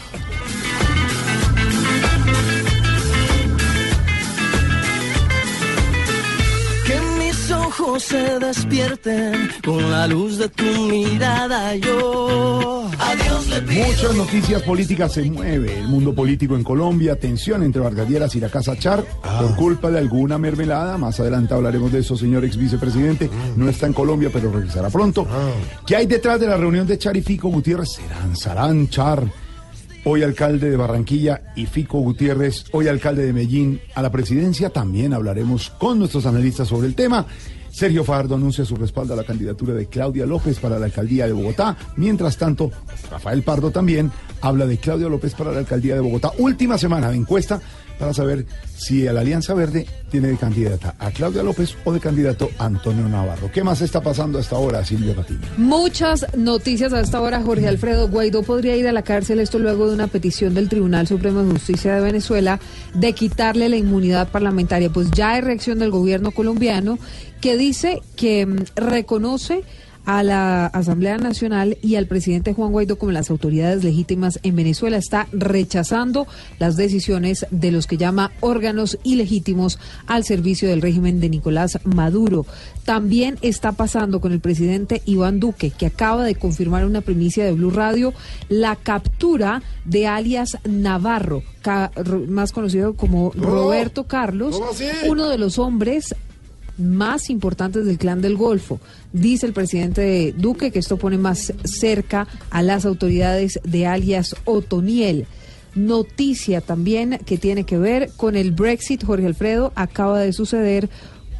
Ojos 7.91 8.03
se 8.03 8.39
despierten 8.39 9.49
con 9.63 9.91
la 9.91 10.07
luz 10.07 10.37
de 10.37 10.47
tu 10.49 10.63
mirada. 10.63 11.75
Yo 11.75 12.89
a 12.97 13.15
Dios 13.15 13.47
le 13.47 13.61
pido. 13.61 13.85
Muchas 13.85 14.15
noticias 14.15 14.61
políticas 14.63 15.13
se 15.13 15.23
mueve. 15.23 15.79
El 15.79 15.87
mundo 15.87 16.15
político 16.15 16.55
en 16.55 16.63
Colombia, 16.63 17.17
tensión 17.17 17.63
entre 17.63 17.81
Vargas 17.81 18.07
Lleras 18.09 18.35
y 18.35 18.39
la 18.39 18.49
Casa 18.49 18.77
Char 18.77 19.03
por 19.03 19.55
culpa 19.55 19.91
de 19.91 19.99
alguna 19.99 20.37
mermelada. 20.37 20.97
Más 20.97 21.19
adelante 21.19 21.53
hablaremos 21.53 21.91
de 21.91 21.99
eso, 21.99 22.15
señor 22.15 22.45
ex 22.45 22.55
vicepresidente. 22.55 23.29
No 23.57 23.67
está 23.67 23.87
en 23.87 23.93
Colombia, 23.93 24.29
pero 24.31 24.51
regresará 24.51 24.89
pronto. 24.89 25.27
¿Qué 25.85 25.95
hay 25.95 26.05
detrás 26.05 26.39
de 26.39 26.47
la 26.47 26.57
reunión 26.57 26.87
de 26.87 26.97
Char 26.97 27.17
y 27.17 27.21
Fico 27.21 27.49
Gutiérrez? 27.49 27.89
Se 27.89 28.07
lanzarán 28.07 28.87
Char, 28.89 29.23
hoy 30.05 30.23
alcalde 30.23 30.69
de 30.69 30.77
Barranquilla, 30.77 31.41
y 31.55 31.65
Fico 31.65 31.99
Gutiérrez, 31.99 32.65
hoy 32.71 32.87
alcalde 32.87 33.25
de 33.25 33.33
Medellín, 33.33 33.81
a 33.95 34.01
la 34.01 34.11
presidencia. 34.11 34.69
También 34.69 35.13
hablaremos 35.13 35.71
con 35.71 35.99
nuestros 35.99 36.25
analistas 36.25 36.69
sobre 36.69 36.87
el 36.87 36.95
tema. 36.95 37.25
Sergio 37.71 38.03
Fardo 38.03 38.35
anuncia 38.35 38.65
su 38.65 38.75
respaldo 38.75 39.13
a 39.13 39.17
la 39.17 39.23
candidatura 39.23 39.73
de 39.73 39.87
Claudia 39.87 40.25
López 40.25 40.59
para 40.59 40.77
la 40.77 40.85
alcaldía 40.85 41.25
de 41.25 41.33
Bogotá. 41.33 41.77
Mientras 41.95 42.37
tanto, 42.37 42.69
Rafael 43.09 43.43
Pardo 43.43 43.71
también 43.71 44.11
habla 44.41 44.65
de 44.65 44.77
Claudia 44.77 45.07
López 45.07 45.33
para 45.33 45.51
la 45.51 45.59
alcaldía 45.59 45.95
de 45.95 46.01
Bogotá. 46.01 46.31
Última 46.37 46.77
semana 46.77 47.09
de 47.09 47.17
encuesta 47.17 47.61
para 48.01 48.15
saber 48.15 48.47
si 48.75 49.03
la 49.03 49.21
Alianza 49.21 49.53
Verde 49.53 49.85
tiene 50.09 50.29
de 50.29 50.37
candidata 50.37 50.95
a 50.97 51.11
Claudia 51.11 51.43
López 51.43 51.75
o 51.85 51.93
de 51.93 51.99
candidato 51.99 52.49
a 52.57 52.65
Antonio 52.65 53.07
Navarro. 53.07 53.51
¿Qué 53.51 53.63
más 53.63 53.79
está 53.81 54.01
pasando 54.01 54.39
hasta 54.39 54.55
ahora, 54.55 54.83
Silvia 54.83 55.15
Patiño? 55.15 55.41
Muchas 55.57 56.25
noticias 56.35 56.93
a 56.93 57.01
esta 57.01 57.21
hora. 57.21 57.43
Jorge 57.43 57.67
Alfredo 57.67 58.07
Guaidó 58.07 58.41
podría 58.41 58.75
ir 58.75 58.87
a 58.87 58.91
la 58.91 59.03
cárcel, 59.03 59.39
esto 59.39 59.59
luego 59.59 59.87
de 59.87 59.93
una 59.93 60.07
petición 60.07 60.55
del 60.55 60.67
Tribunal 60.67 61.05
Supremo 61.05 61.43
de 61.43 61.51
Justicia 61.51 61.93
de 61.93 62.01
Venezuela 62.01 62.59
de 62.95 63.13
quitarle 63.13 63.69
la 63.69 63.77
inmunidad 63.77 64.29
parlamentaria. 64.29 64.89
Pues 64.89 65.11
ya 65.11 65.33
hay 65.33 65.41
reacción 65.41 65.77
del 65.77 65.91
gobierno 65.91 66.31
colombiano 66.31 66.97
que 67.39 67.55
dice 67.55 68.01
que 68.15 68.47
mm, 68.47 68.63
reconoce 68.77 69.61
a 70.05 70.23
la 70.23 70.65
Asamblea 70.67 71.17
Nacional 71.17 71.77
y 71.81 71.95
al 71.95 72.07
presidente 72.07 72.53
Juan 72.53 72.71
Guaidó 72.71 72.97
como 72.97 73.11
las 73.11 73.29
autoridades 73.29 73.83
legítimas 73.83 74.39
en 74.43 74.55
Venezuela. 74.55 74.97
Está 74.97 75.27
rechazando 75.31 76.27
las 76.59 76.75
decisiones 76.75 77.45
de 77.51 77.71
los 77.71 77.87
que 77.87 77.97
llama 77.97 78.31
órganos 78.39 78.97
ilegítimos 79.03 79.79
al 80.07 80.23
servicio 80.23 80.69
del 80.69 80.81
régimen 80.81 81.19
de 81.19 81.29
Nicolás 81.29 81.79
Maduro. 81.83 82.45
También 82.85 83.37
está 83.41 83.73
pasando 83.73 84.21
con 84.21 84.31
el 84.31 84.39
presidente 84.39 85.01
Iván 85.05 85.39
Duque, 85.39 85.69
que 85.69 85.85
acaba 85.85 86.23
de 86.23 86.35
confirmar 86.35 86.85
una 86.85 87.01
primicia 87.01 87.45
de 87.45 87.51
Blue 87.51 87.71
Radio 87.71 88.13
la 88.49 88.75
captura 88.75 89.61
de 89.85 90.07
alias 90.07 90.57
Navarro, 90.67 91.43
más 92.27 92.51
conocido 92.51 92.95
como 92.95 93.31
Roberto 93.31 94.05
Carlos, 94.05 94.59
uno 95.07 95.29
de 95.29 95.37
los 95.37 95.59
hombres 95.59 96.15
más 96.81 97.29
importantes 97.29 97.85
del 97.85 97.97
clan 97.97 98.21
del 98.21 98.35
Golfo. 98.35 98.79
Dice 99.13 99.45
el 99.45 99.53
presidente 99.53 100.33
Duque 100.37 100.71
que 100.71 100.79
esto 100.79 100.97
pone 100.97 101.17
más 101.17 101.53
cerca 101.63 102.27
a 102.49 102.61
las 102.61 102.85
autoridades 102.85 103.59
de 103.63 103.87
alias 103.87 104.35
Otoniel. 104.45 105.27
Noticia 105.75 106.59
también 106.59 107.19
que 107.25 107.37
tiene 107.37 107.63
que 107.63 107.77
ver 107.77 108.09
con 108.17 108.35
el 108.35 108.51
Brexit, 108.51 109.05
Jorge 109.05 109.27
Alfredo, 109.27 109.71
acaba 109.75 110.19
de 110.19 110.33
suceder 110.33 110.89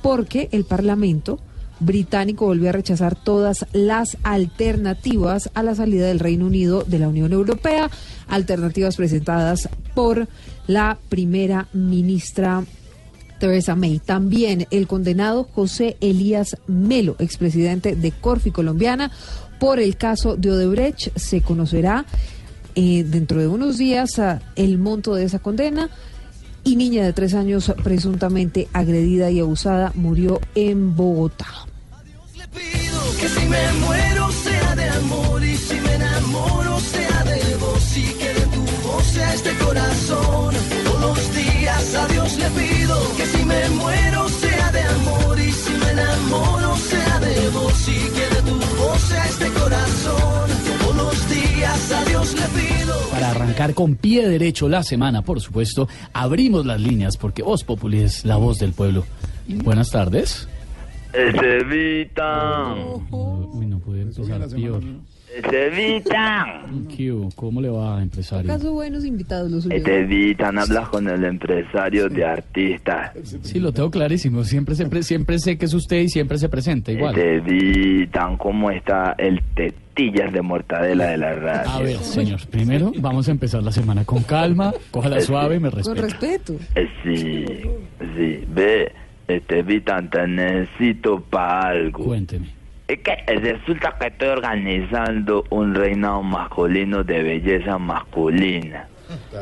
porque 0.01 0.47
el 0.51 0.63
Parlamento 0.63 1.39
británico 1.81 2.45
volvió 2.45 2.69
a 2.69 2.73
rechazar 2.73 3.15
todas 3.15 3.65
las 3.73 4.17
alternativas 4.23 5.49
a 5.53 5.63
la 5.63 5.75
salida 5.75 6.07
del 6.07 6.19
Reino 6.19 6.45
Unido 6.45 6.83
de 6.83 6.99
la 6.99 7.09
Unión 7.09 7.33
Europea, 7.33 7.89
alternativas 8.27 8.95
presentadas 8.95 9.67
por 9.95 10.27
la 10.67 10.99
primera 11.09 11.67
ministra 11.73 12.63
Theresa 13.41 13.75
May. 13.75 13.99
También 13.99 14.67
el 14.69 14.87
condenado 14.87 15.43
José 15.43 15.97
Elías 15.99 16.55
Melo, 16.67 17.15
expresidente 17.19 17.95
de 17.95 18.11
Corfi 18.11 18.51
Colombiana, 18.51 19.11
por 19.59 19.79
el 19.79 19.97
caso 19.97 20.37
de 20.37 20.51
Odebrecht. 20.51 21.09
Se 21.17 21.41
conocerá 21.41 22.05
eh, 22.75 23.03
dentro 23.03 23.41
de 23.41 23.47
unos 23.47 23.79
días 23.79 24.19
ah, 24.19 24.39
el 24.55 24.77
monto 24.77 25.15
de 25.15 25.25
esa 25.25 25.39
condena. 25.39 25.89
Y 26.63 26.75
niña 26.75 27.03
de 27.03 27.11
tres 27.11 27.33
años 27.33 27.73
presuntamente 27.83 28.67
agredida 28.71 29.31
y 29.31 29.39
abusada 29.39 29.91
murió 29.95 30.39
en 30.53 30.95
Bogotá. 30.95 31.47
Que 33.19 33.27
si 33.27 33.45
me 33.47 33.57
sea 34.43 34.75
de 34.75 34.89
amor 34.89 35.43
y 35.43 35.57
si 35.57 35.75
me 35.75 35.93
enamoro 35.95 36.79
sea 36.79 37.23
de 37.23 37.39
y 37.97 38.13
que 38.13 38.33
de 38.33 38.41
tu 38.41 38.61
voz 38.87 39.03
sea 39.05 39.33
este 39.33 39.53
corazón. 39.55 40.80
Días 41.81 41.95
a 41.95 42.07
Dios 42.09 42.37
le 42.37 42.49
pido 42.51 42.95
que 43.17 43.25
si 43.25 43.43
me 43.43 43.69
muero 43.69 44.29
sea 44.29 44.71
de 44.71 44.81
amor 44.81 45.39
y 45.39 45.51
si 45.51 45.73
me 45.73 45.91
enamoro 45.91 46.75
sea 46.75 47.19
de 47.19 47.49
vos 47.49 47.87
y 47.87 47.95
que 48.11 48.35
de 48.35 48.41
tu 48.51 48.55
voz 48.77 49.01
sea 49.01 49.25
este 49.25 49.49
corazón. 49.49 50.49
Todos 50.79 50.95
los 50.95 51.29
días 51.29 51.91
a 51.91 52.05
Dios 52.05 52.35
le 52.35 52.41
pido. 52.59 52.93
Para 53.09 53.31
arrancar 53.31 53.73
con 53.73 53.95
pie 53.95 54.29
derecho 54.29 54.69
la 54.69 54.83
semana, 54.83 55.23
por 55.23 55.41
supuesto, 55.41 55.87
abrimos 56.13 56.67
las 56.67 56.79
líneas 56.79 57.17
porque 57.17 57.41
Voz 57.41 57.63
Populi 57.63 58.01
es 58.01 58.25
la 58.25 58.35
voz 58.35 58.59
del 58.59 58.73
pueblo. 58.73 59.03
Buenas 59.47 59.89
tardes. 59.89 60.47
Estevita, 61.13 62.75
Uy, 63.09 63.65
no 63.65 63.79
puede 63.79 64.03
empezar 64.03 64.47
peor. 64.49 64.83
Estevitan, 64.83 65.01
¿Qué 65.01 65.10
hubo? 67.09 67.29
¿Cómo 67.35 67.61
le 67.61 67.69
va, 67.69 68.01
empresario? 68.01 68.51
¿Acaso 68.51 68.73
buenos 68.73 69.05
invitados 69.05 69.51
los 69.51 69.63
suyos? 69.63 69.77
Estevitan, 69.79 70.57
hablas 70.57 70.89
con 70.89 71.07
el 71.07 71.23
empresario 71.23 72.09
de 72.09 72.25
artistas. 72.25 73.11
Sí, 73.43 73.59
lo 73.59 73.71
tengo 73.71 73.89
clarísimo. 73.91 74.43
Siempre, 74.43 74.75
siempre, 74.75 75.03
siempre 75.03 75.39
sé 75.39 75.57
que 75.57 75.65
es 75.65 75.73
usted 75.73 76.01
y 76.01 76.09
siempre 76.09 76.37
se 76.37 76.49
presenta 76.49 76.91
igual. 76.91 77.17
Estevitan, 77.17 78.37
¿cómo 78.37 78.71
está 78.71 79.15
el 79.17 79.41
tetillas 79.55 80.31
de 80.33 80.41
mortadela 80.41 81.07
de 81.07 81.17
la 81.17 81.35
radio? 81.35 81.69
A 81.71 81.79
ver, 81.81 81.97
señor, 81.97 82.39
primero 82.47 82.91
vamos 82.99 83.27
a 83.27 83.31
empezar 83.31 83.63
la 83.63 83.71
semana 83.71 84.05
con 84.05 84.23
calma, 84.23 84.73
cójala 84.91 85.21
suave 85.21 85.55
y 85.55 85.59
me 85.59 85.69
Con 85.71 85.77
respeta. 85.95 86.01
respeto. 86.01 86.53
Eh, 86.75 86.87
Sí, 87.03 87.45
sí, 88.15 88.45
ve, 88.49 88.91
Estevitan, 89.27 90.09
te 90.09 90.27
necesito 90.27 91.21
para 91.21 91.69
algo. 91.69 92.03
Cuénteme. 92.03 92.60
Es 92.91 92.99
que 92.99 93.15
resulta 93.25 93.95
que 93.97 94.07
estoy 94.07 94.27
organizando 94.27 95.45
un 95.49 95.73
reinado 95.73 96.21
masculino 96.23 97.05
de 97.05 97.23
belleza 97.23 97.77
masculina. 97.77 98.85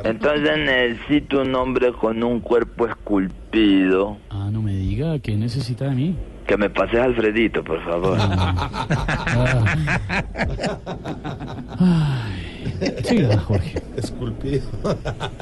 Entonces 0.03 0.55
necesito 0.59 1.41
un 1.41 1.55
hombre 1.55 1.91
con 1.93 2.23
un 2.23 2.41
cuerpo 2.41 2.87
esculpido. 2.87 4.17
Ah, 4.29 4.49
no 4.51 4.61
me 4.61 4.73
diga, 4.73 5.17
¿qué 5.17 5.35
necesita 5.35 5.85
de 5.85 5.95
mí? 5.95 6.15
Que 6.45 6.57
me 6.57 6.69
pases 6.69 6.99
Alfredito, 6.99 7.63
por 7.63 7.83
favor. 7.83 8.19
Sí, 13.03 13.17
don 13.21 13.37
Jorge. 13.39 13.81
Esculpido. 13.97 14.69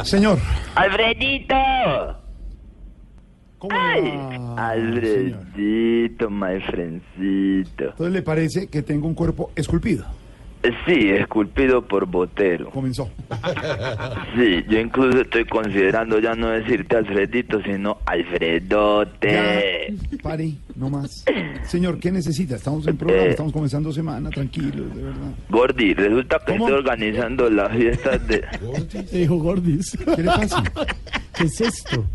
Señor, 0.04 0.40
¡Alfredito! 0.76 1.56
¿Cómo 3.58 3.76
¡Ay! 3.78 4.14
Alfredito, 4.58 6.30
my 6.30 6.60
friendcito. 6.62 7.84
Entonces 7.92 8.12
le 8.14 8.22
parece 8.22 8.68
que 8.68 8.82
tengo 8.82 9.08
un 9.08 9.14
cuerpo 9.14 9.52
esculpido. 9.56 10.06
Sí, 10.86 11.10
esculpido 11.12 11.84
por 11.88 12.08
Botero. 12.08 12.70
Comenzó. 12.72 13.10
Sí, 14.36 14.64
yo 14.70 14.80
incluso 14.80 15.22
estoy 15.22 15.46
considerando 15.46 16.20
ya 16.20 16.36
no 16.36 16.50
decirte 16.50 16.96
Alfredito, 16.98 17.62
sino 17.64 17.98
Alfredote. 18.06 19.96
Ya, 20.12 20.18
pare, 20.22 20.54
no 20.76 20.90
más. 20.90 21.24
Señor, 21.64 22.00
¿qué 22.00 22.12
necesita? 22.12 22.56
Estamos 22.56 22.86
en 22.88 22.98
programa, 22.98 23.24
Eh. 23.26 23.30
estamos 23.32 23.52
comenzando 23.54 23.92
semana, 23.92 24.30
tranquilos, 24.30 24.94
de 24.96 25.04
verdad. 25.04 25.32
Gordy, 25.50 25.94
resulta 25.94 26.40
que 26.46 26.52
estoy 26.54 26.72
organizando 26.72 27.50
las 27.50 27.72
fiestas 27.76 28.28
de... 28.28 28.44
Dijo 29.12 29.38
Gordis. 29.38 29.98
¿Qué 30.16 30.24
le 30.24 30.32
pasa? 30.32 30.64
¿Qué 31.38 31.44
es 31.46 31.62
esto? 31.62 32.06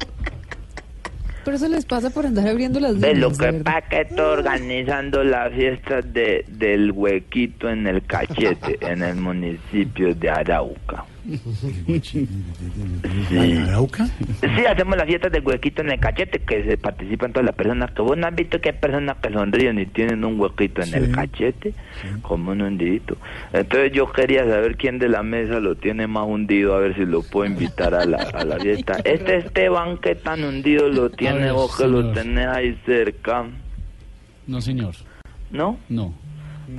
Pero 1.44 1.56
eso 1.56 1.68
les 1.68 1.84
pasa 1.84 2.11
por 2.11 2.26
andar 2.26 2.46
abriendo 2.49 2.78
las 2.80 2.94
líneas. 2.94 3.18
lo 3.18 3.30
de 3.30 3.37
que 3.37 3.42
verdad. 3.44 3.62
pasa 3.64 3.88
que 3.88 4.00
estoy 4.02 4.20
organizando 4.25 5.25
las 5.25 5.52
fiestas 5.52 6.12
de, 6.12 6.44
del 6.49 6.92
huequito 6.92 7.68
en 7.68 7.87
el 7.87 8.02
cachete, 8.06 8.78
en 8.80 9.02
el 9.02 9.16
municipio 9.16 10.14
de 10.14 10.30
Arauca. 10.30 11.04
¿Arauca? 13.67 14.07
Sí, 14.07 14.67
hacemos 14.69 14.97
las 14.97 15.07
fiestas 15.07 15.33
del 15.33 15.47
huequito 15.47 15.83
en 15.83 15.91
el 15.93 16.00
cachete, 16.00 16.41
que 16.41 16.64
se 16.64 16.76
participan 16.76 17.33
todas 17.33 17.47
las 17.47 17.55
personas. 17.55 17.91
Que 17.93 18.02
vos 18.02 18.17
no 18.17 18.26
has 18.26 18.35
visto 18.35 18.61
que 18.61 18.71
hay 18.71 18.76
personas 18.79 19.17
que 19.23 19.33
sonríen 19.33 19.79
y 19.79 19.87
tienen 19.87 20.25
un 20.25 20.38
huequito 20.41 20.83
en 20.83 20.95
el 20.95 21.07
Sí. 21.07 21.12
cachete, 21.12 21.75
como 22.23 22.52
un 22.52 22.62
hundidito. 22.62 23.17
Entonces 23.52 23.93
yo 23.93 24.11
quería 24.12 24.45
saber 24.45 24.76
quién 24.76 24.99
de 24.99 25.09
la 25.09 25.23
mesa 25.23 25.61
lo 25.61 25.75
tiene 25.76 26.07
más 26.07 26.26
hundido, 26.26 26.75
a 26.75 26.79
ver 26.81 26.95
si 26.97 27.05
lo 27.05 27.23
puedo 27.23 27.47
invitar 27.50 27.95
a 27.95 28.05
la, 28.05 28.19
a 28.19 28.45
la 28.45 28.59
fiesta. 28.59 28.95
Este 29.05 29.37
Esteban, 29.38 29.99
¿qué 29.99 30.14
tan 30.14 30.43
hundido 30.45 30.88
lo 30.88 31.11
tiene 31.11 31.38
ver, 31.45 31.52
vos 31.52 31.76
que 31.76 31.87
lo 31.87 32.12
tenés 32.12 32.47
ahí 32.49 32.79
cerca? 32.87 33.47
No, 34.47 34.61
señor. 34.61 34.95
¿No? 35.50 35.79
No. 35.88 36.14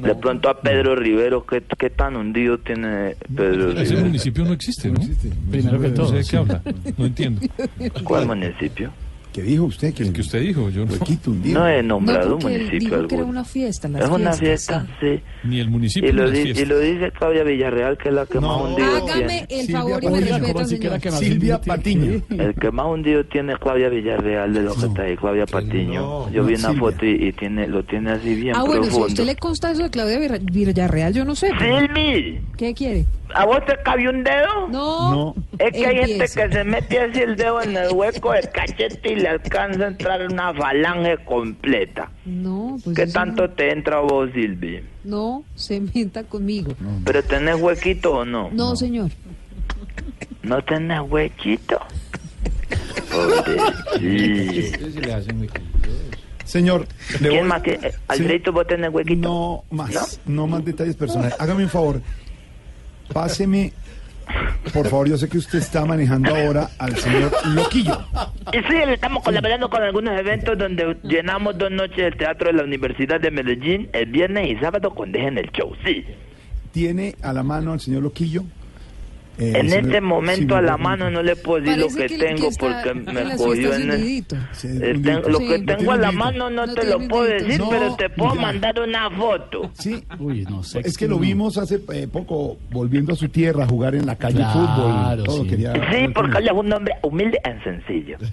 De 0.02 0.16
pronto 0.16 0.50
a 0.50 0.60
Pedro 0.62 0.96
Rivero, 0.96 1.46
¿qué, 1.46 1.64
qué 1.78 1.90
tan 1.90 2.16
hundido 2.16 2.58
tiene 2.58 3.16
Pedro 3.36 3.72
Ese 3.72 3.84
Rivero? 3.84 4.06
municipio 4.08 4.44
no 4.46 4.54
existe, 4.54 4.90
¿no? 4.90 5.00
Primero 5.52 5.80
que 5.80 5.88
No 5.90 5.94
todo. 5.94 6.08
sé 6.10 6.16
de 6.16 6.24
qué 6.30 6.38
habla. 6.38 6.62
No 6.98 7.06
entiendo. 7.06 7.42
¿Cuál 8.04 8.28
municipio? 8.28 8.92
¿Qué 9.34 9.42
dijo 9.42 9.64
usted? 9.64 9.94
Que 9.96 10.04
El 10.04 10.14
que 10.14 10.22
usted 10.22 10.42
dijo, 10.42 10.70
yo 10.70 10.86
no. 10.86 10.94
No 11.44 11.68
he 11.68 11.82
No, 11.82 11.96
nombrado 11.96 12.36
un 12.36 12.40
porque 12.42 12.58
municipio 12.60 12.98
dijo 12.98 13.08
que 13.08 13.16
era 13.16 13.24
una 13.26 13.44
fiesta. 13.44 13.88
Las 13.88 14.04
Es 14.04 14.10
una 14.10 14.34
fiesta, 14.34 14.86
sí. 15.00 15.08
sí. 15.18 15.24
Ni 15.44 15.60
el 15.60 15.70
municipio 15.72 16.14
lo, 16.14 16.30
di- 16.30 16.52
y 16.52 16.66
lo 16.66 16.78
dice 16.80 17.12
Claudia 17.12 17.44
Villarreal, 17.44 17.98
que 17.98 18.10
es 18.10 18.16
la 18.16 18.26
que 18.28 18.40
No. 18.40 18.48
más 18.48 18.62
hundido 18.70 18.96
Hágame 18.96 19.14
tiene. 19.14 19.48
el 19.50 19.60
Silvia 19.66 19.78
favor 19.80 20.04
y 20.04 20.06
me 20.08 20.12
Patiño, 20.14 20.28
respeta, 20.38 20.54
¿cómo 20.54 20.60
así 20.66 20.80
que 20.80 20.88
era 20.88 21.00
señor. 21.00 21.20
que 21.20 21.26
Silvia 21.26 21.62
Patiño. 21.62 22.22
El 22.30 22.54
que 22.56 22.72
más 22.72 22.86
hundido 22.86 23.26
tiene 23.26 23.54
es 23.54 23.60
Claudia 23.60 23.90
Villarreal 23.90 24.54
de 24.54 24.62
lo 24.62 24.76
que 24.76 24.86
está 24.86 25.02
ahí, 25.02 25.16
Claudia 25.18 25.46
Patiño. 25.48 26.30
Yo 26.32 26.44
vi 26.46 26.54
una 26.54 26.70
Silvia. 26.70 26.80
foto 26.80 27.06
y, 27.06 27.28
y 27.28 27.32
tiene 27.34 27.68
lo 27.68 27.84
tiene 27.84 28.12
así 28.12 28.36
bien 28.36 28.56
Ah, 28.56 28.64
bueno, 28.64 28.84
si 28.84 28.96
a 28.96 29.06
usted 29.06 29.26
le 29.26 29.36
consta 29.36 29.72
eso 29.72 29.82
de 29.84 29.90
Claudia 29.90 30.40
Villarreal, 30.44 31.12
yo 31.14 31.26
no 31.26 31.34
sé. 31.36 31.50
Silvi, 31.60 32.40
¿Qué 32.58 32.74
quiere? 32.74 33.06
¿a 33.36 33.46
vos 33.46 33.66
te 33.66 33.74
cabe 33.84 34.08
un 34.08 34.24
dedo? 34.24 34.68
No. 34.70 35.12
No. 35.12 35.36
Es 35.58 35.72
que 35.72 35.88
hay 35.88 35.96
gente 36.08 36.20
que 36.26 36.28
se 36.52 36.64
mete 36.64 37.00
así 37.00 37.20
el 37.20 37.36
dedo 37.36 37.64
en 37.64 37.76
el 37.76 37.92
hueco 37.92 38.32
del 38.32 38.48
cachete 38.52 39.12
y 39.14 39.16
le 39.24 39.30
alcanza 39.30 39.86
a 39.86 39.88
entrar 39.88 40.22
una 40.30 40.54
falange 40.54 41.18
completa. 41.24 42.12
No, 42.26 42.78
pues 42.84 42.96
¿Qué 42.96 43.08
tanto 43.08 43.50
te 43.50 43.72
entra 43.72 44.00
vos, 44.02 44.30
Silvi? 44.34 44.82
No, 45.04 45.40
no 45.40 45.44
se 45.56 45.80
meta 45.80 46.24
conmigo. 46.24 46.74
¿Pero 47.06 47.24
tenés 47.24 47.56
huequito 47.60 48.18
o 48.18 48.26
no? 48.26 48.50
No, 48.52 48.76
señor. 48.76 49.10
¿No 50.44 50.62
tenés 50.64 51.00
huequito? 51.10 51.80
Sí. 54.00 54.72
Señor, 56.46 56.86
le 57.22 57.30
voy... 57.30 57.38
¿Quién 57.38 57.48
más 57.48 57.62
que... 57.62 57.72
eh, 57.74 57.94
Alfredito, 58.08 58.52
vos 58.52 58.68
tenés 58.68 58.94
huequito? 58.94 59.22
No 59.22 59.64
más, 59.72 60.20
no 60.26 60.46
más 60.48 60.66
detalles 60.66 60.96
personales. 60.96 61.36
Hágame 61.40 61.64
un 61.64 61.70
favor, 61.70 62.02
páseme, 63.14 63.72
por 64.74 64.88
favor, 64.88 65.10
yo 65.10 65.18
sé 65.18 65.30
que 65.30 65.38
usted 65.38 65.60
está 65.60 65.86
manejando 65.86 66.36
ahora 66.36 66.70
al 66.80 66.96
señor 66.96 67.32
Loquillo. 67.54 67.98
Y 68.52 68.58
sí, 68.58 68.76
estamos 68.88 69.24
colaborando 69.24 69.70
con 69.70 69.84
algunos 69.84 70.20
eventos 70.20 70.58
donde 70.58 70.98
llenamos 71.04 71.58
dos 71.58 71.72
noches 71.72 72.00
el 72.00 72.18
teatro 72.18 72.48
de 72.48 72.54
la 72.54 72.64
Universidad 72.64 73.20
de 73.20 73.32
Medellín 73.32 73.90
el 73.94 74.12
viernes 74.12 74.50
y 74.50 74.56
sábado 74.58 74.92
con 74.92 75.12
Dejen 75.12 75.38
el 75.38 75.52
Show. 75.52 75.74
Sí. 75.86 76.06
¿Tiene 76.72 77.16
a 77.22 77.34
la 77.34 77.44
mano 77.44 77.74
al 77.74 77.80
señor 77.80 78.04
Loquillo? 78.04 78.44
Eh, 79.40 79.54
En 79.56 79.74
este 79.74 80.00
momento 80.00 80.54
sí, 80.54 80.60
a 80.60 80.62
la 80.62 80.78
mano 80.78 81.10
no 81.10 81.24
le 81.24 81.36
puedo 81.36 81.64
decir 81.64 81.80
lo 81.80 81.88
que, 81.88 82.06
que- 82.06 82.18
tengo 82.20 82.50
que 82.52 82.56
porque 82.60 82.94
me 82.94 83.36
fiestas 83.36 83.80
en 83.80 83.92
el... 83.92 84.00
Sí, 84.52 84.68
Eh, 84.68 84.94
lo 85.28 85.40
Sí. 85.40 85.48
que 85.48 85.58
No 85.60 85.66
tengo 85.76 85.92
a 85.92 85.98
la 85.98 86.12
mano 86.12 86.50
no, 86.52 86.68
No 86.68 86.74
te 86.76 86.86
lo 86.86 87.00
puedo 87.08 87.24
decir, 87.24 87.60
No, 87.60 87.70
pero 87.70 87.96
te 87.96 88.10
puedo 88.12 88.36
ya. 88.36 88.42
mandar 88.42 88.80
una 88.80 89.10
foto. 89.10 89.72
Sí, 89.74 90.04
Uy, 90.20 90.46
no 90.50 90.62
sé. 90.62 90.82
es 90.84 90.96
que 90.98 91.08
lo 91.08 91.18
vimos 91.18 91.58
hace 91.58 91.80
eh, 91.94 92.08
poco 92.12 92.58
volviendo 92.70 93.14
a 93.14 93.16
su 93.16 93.28
tierra 93.30 93.64
a 93.64 93.68
jugar 93.68 93.96
en 93.96 94.06
la 94.06 94.16
calle 94.16 94.38
Claro, 94.38 94.54
fútbol. 94.54 95.24
Todo 95.24 95.44
sí. 95.44 95.50
quería... 95.50 95.74
Sí, 95.74 96.08
porque 96.14 96.38
él 96.38 96.46
es 96.48 96.54
un 96.54 96.72
hombre 96.72 96.94
humilde 97.02 97.40
y 97.44 97.64
sencillo. 97.64 98.18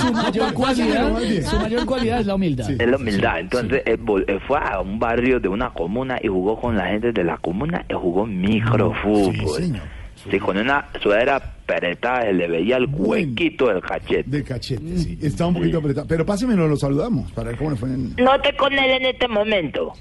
Su 0.00 0.12
mayor 0.12 0.52
cualidad, 0.52 1.18
su 1.44 1.56
mayor 1.60 1.86
cualidad 1.86 2.20
es 2.20 2.26
la 2.26 2.34
humildad. 2.34 2.66
Sí. 2.66 2.76
Es 2.78 2.88
la 2.88 2.96
humildad. 2.96 3.40
Entonces 3.40 3.82
él 3.86 4.00
fue 4.46 4.58
a 4.58 4.80
un 4.80 4.98
barrio 4.98 5.40
de 5.40 5.48
una 5.48 5.70
comuna 5.70 6.18
y 6.22 6.28
jugó 6.28 6.60
con 6.60 6.76
la 6.76 6.86
gente 6.88 7.12
de 7.12 7.24
la 7.24 7.36
comuna 7.38 7.75
y 7.88 7.94
jugó 7.94 8.26
Sí, 8.26 8.32
microfútbol. 8.32 9.60
señor. 9.62 9.82
Sí, 10.30 10.38
con 10.40 10.56
una 10.56 10.86
sudadera 11.00 11.36
apretada 11.36 12.22
se 12.22 12.32
le 12.32 12.48
veía 12.48 12.78
el 12.78 12.86
huequito 12.90 13.68
del 13.68 13.80
cachete. 13.80 14.24
De 14.28 14.42
cachete, 14.42 14.98
sí. 14.98 15.18
Está 15.22 15.46
un 15.46 15.54
poquito 15.54 15.78
apretado. 15.78 16.06
Pero 16.08 16.26
pásemelo, 16.26 16.66
lo 16.66 16.76
saludamos 16.76 17.30
para 17.32 17.50
ver 17.50 17.58
cómo 17.58 17.70
le 17.70 17.76
fue 17.76 17.90
en... 17.90 18.14
No 18.16 18.34
estoy 18.34 18.52
con 18.56 18.72
él 18.72 18.90
en 18.90 19.04
este 19.06 19.28
momento. 19.28 19.92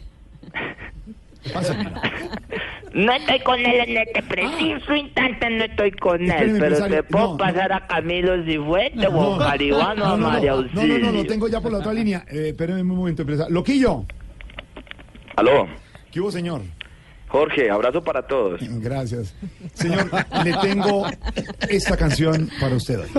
Pásamelo. 1.53 1.91
No 2.95 3.11
estoy 3.11 3.39
con 3.41 3.59
él 3.59 3.89
en 3.89 3.97
este 3.97 4.23
preciso 4.23 4.95
instante, 4.95 5.49
no 5.49 5.65
estoy 5.65 5.91
con 5.91 6.21
él. 6.21 6.29
Espéreme, 6.31 6.53
Pero 6.59 6.65
empresario. 6.75 6.95
te 6.95 7.03
puedo 7.03 7.31
No, 7.31 7.37
pasar 7.37 7.73
a 7.73 7.85
Camilo 7.87 8.43
Cifuentes 8.45 9.09
o 9.11 9.35
a 9.35 9.49
Caribano 9.49 10.05
a 10.05 10.17
María 10.17 10.51
no, 10.51 10.57
no, 10.61 10.63
Auxilio. 10.63 10.99
no, 10.99 11.05
no, 11.11 11.11
lo 11.11 11.25
tengo 11.25 11.47
ya 11.49 11.59
por 11.61 11.71
la 11.73 11.79
otra 11.79 11.93
línea. 11.93 12.25
Eh, 12.31 12.47
espéreme 12.49 12.81
un 12.81 12.87
momento, 12.87 13.21
empresario. 13.23 13.53
Loquillo, 13.53 14.05
Aló, 15.35 15.67
¿qué 16.09 16.21
hubo, 16.21 16.31
señor? 16.31 16.61
Jorge, 17.27 17.69
abrazo 17.69 18.03
para 18.03 18.21
todos. 18.25 18.59
Gracias. 18.61 19.33
Señor, 19.73 20.09
le 20.43 20.53
tengo 20.57 21.05
esta 21.69 21.97
canción 21.97 22.49
para 22.59 22.75
usted 22.75 22.99
hoy. 22.99 23.09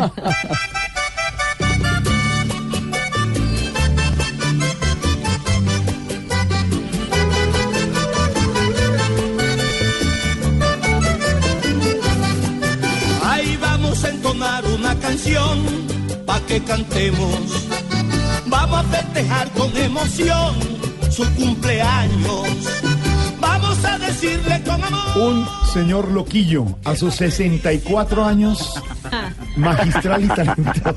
Ahí 13.23 13.59
vamos 13.61 14.05
a 14.05 14.09
entonar 14.09 14.64
una 14.64 14.95
canción 15.01 15.59
pa' 16.25 16.40
que 16.47 16.62
cantemos. 16.62 17.69
Vamos 18.47 18.79
a 18.79 18.85
festejar 18.85 19.51
con 19.51 19.77
emoción 19.77 20.55
su 21.11 21.25
cumpleaños. 21.35 22.49
A 23.85 23.99
decirle. 23.99 24.62
Un 25.17 25.47
señor 25.73 26.11
loquillo 26.11 26.67
a 26.85 26.95
sus 26.95 27.15
64 27.15 28.25
años, 28.25 28.75
magistral 29.57 30.25
y 30.25 30.29
talentoso. 30.29 30.95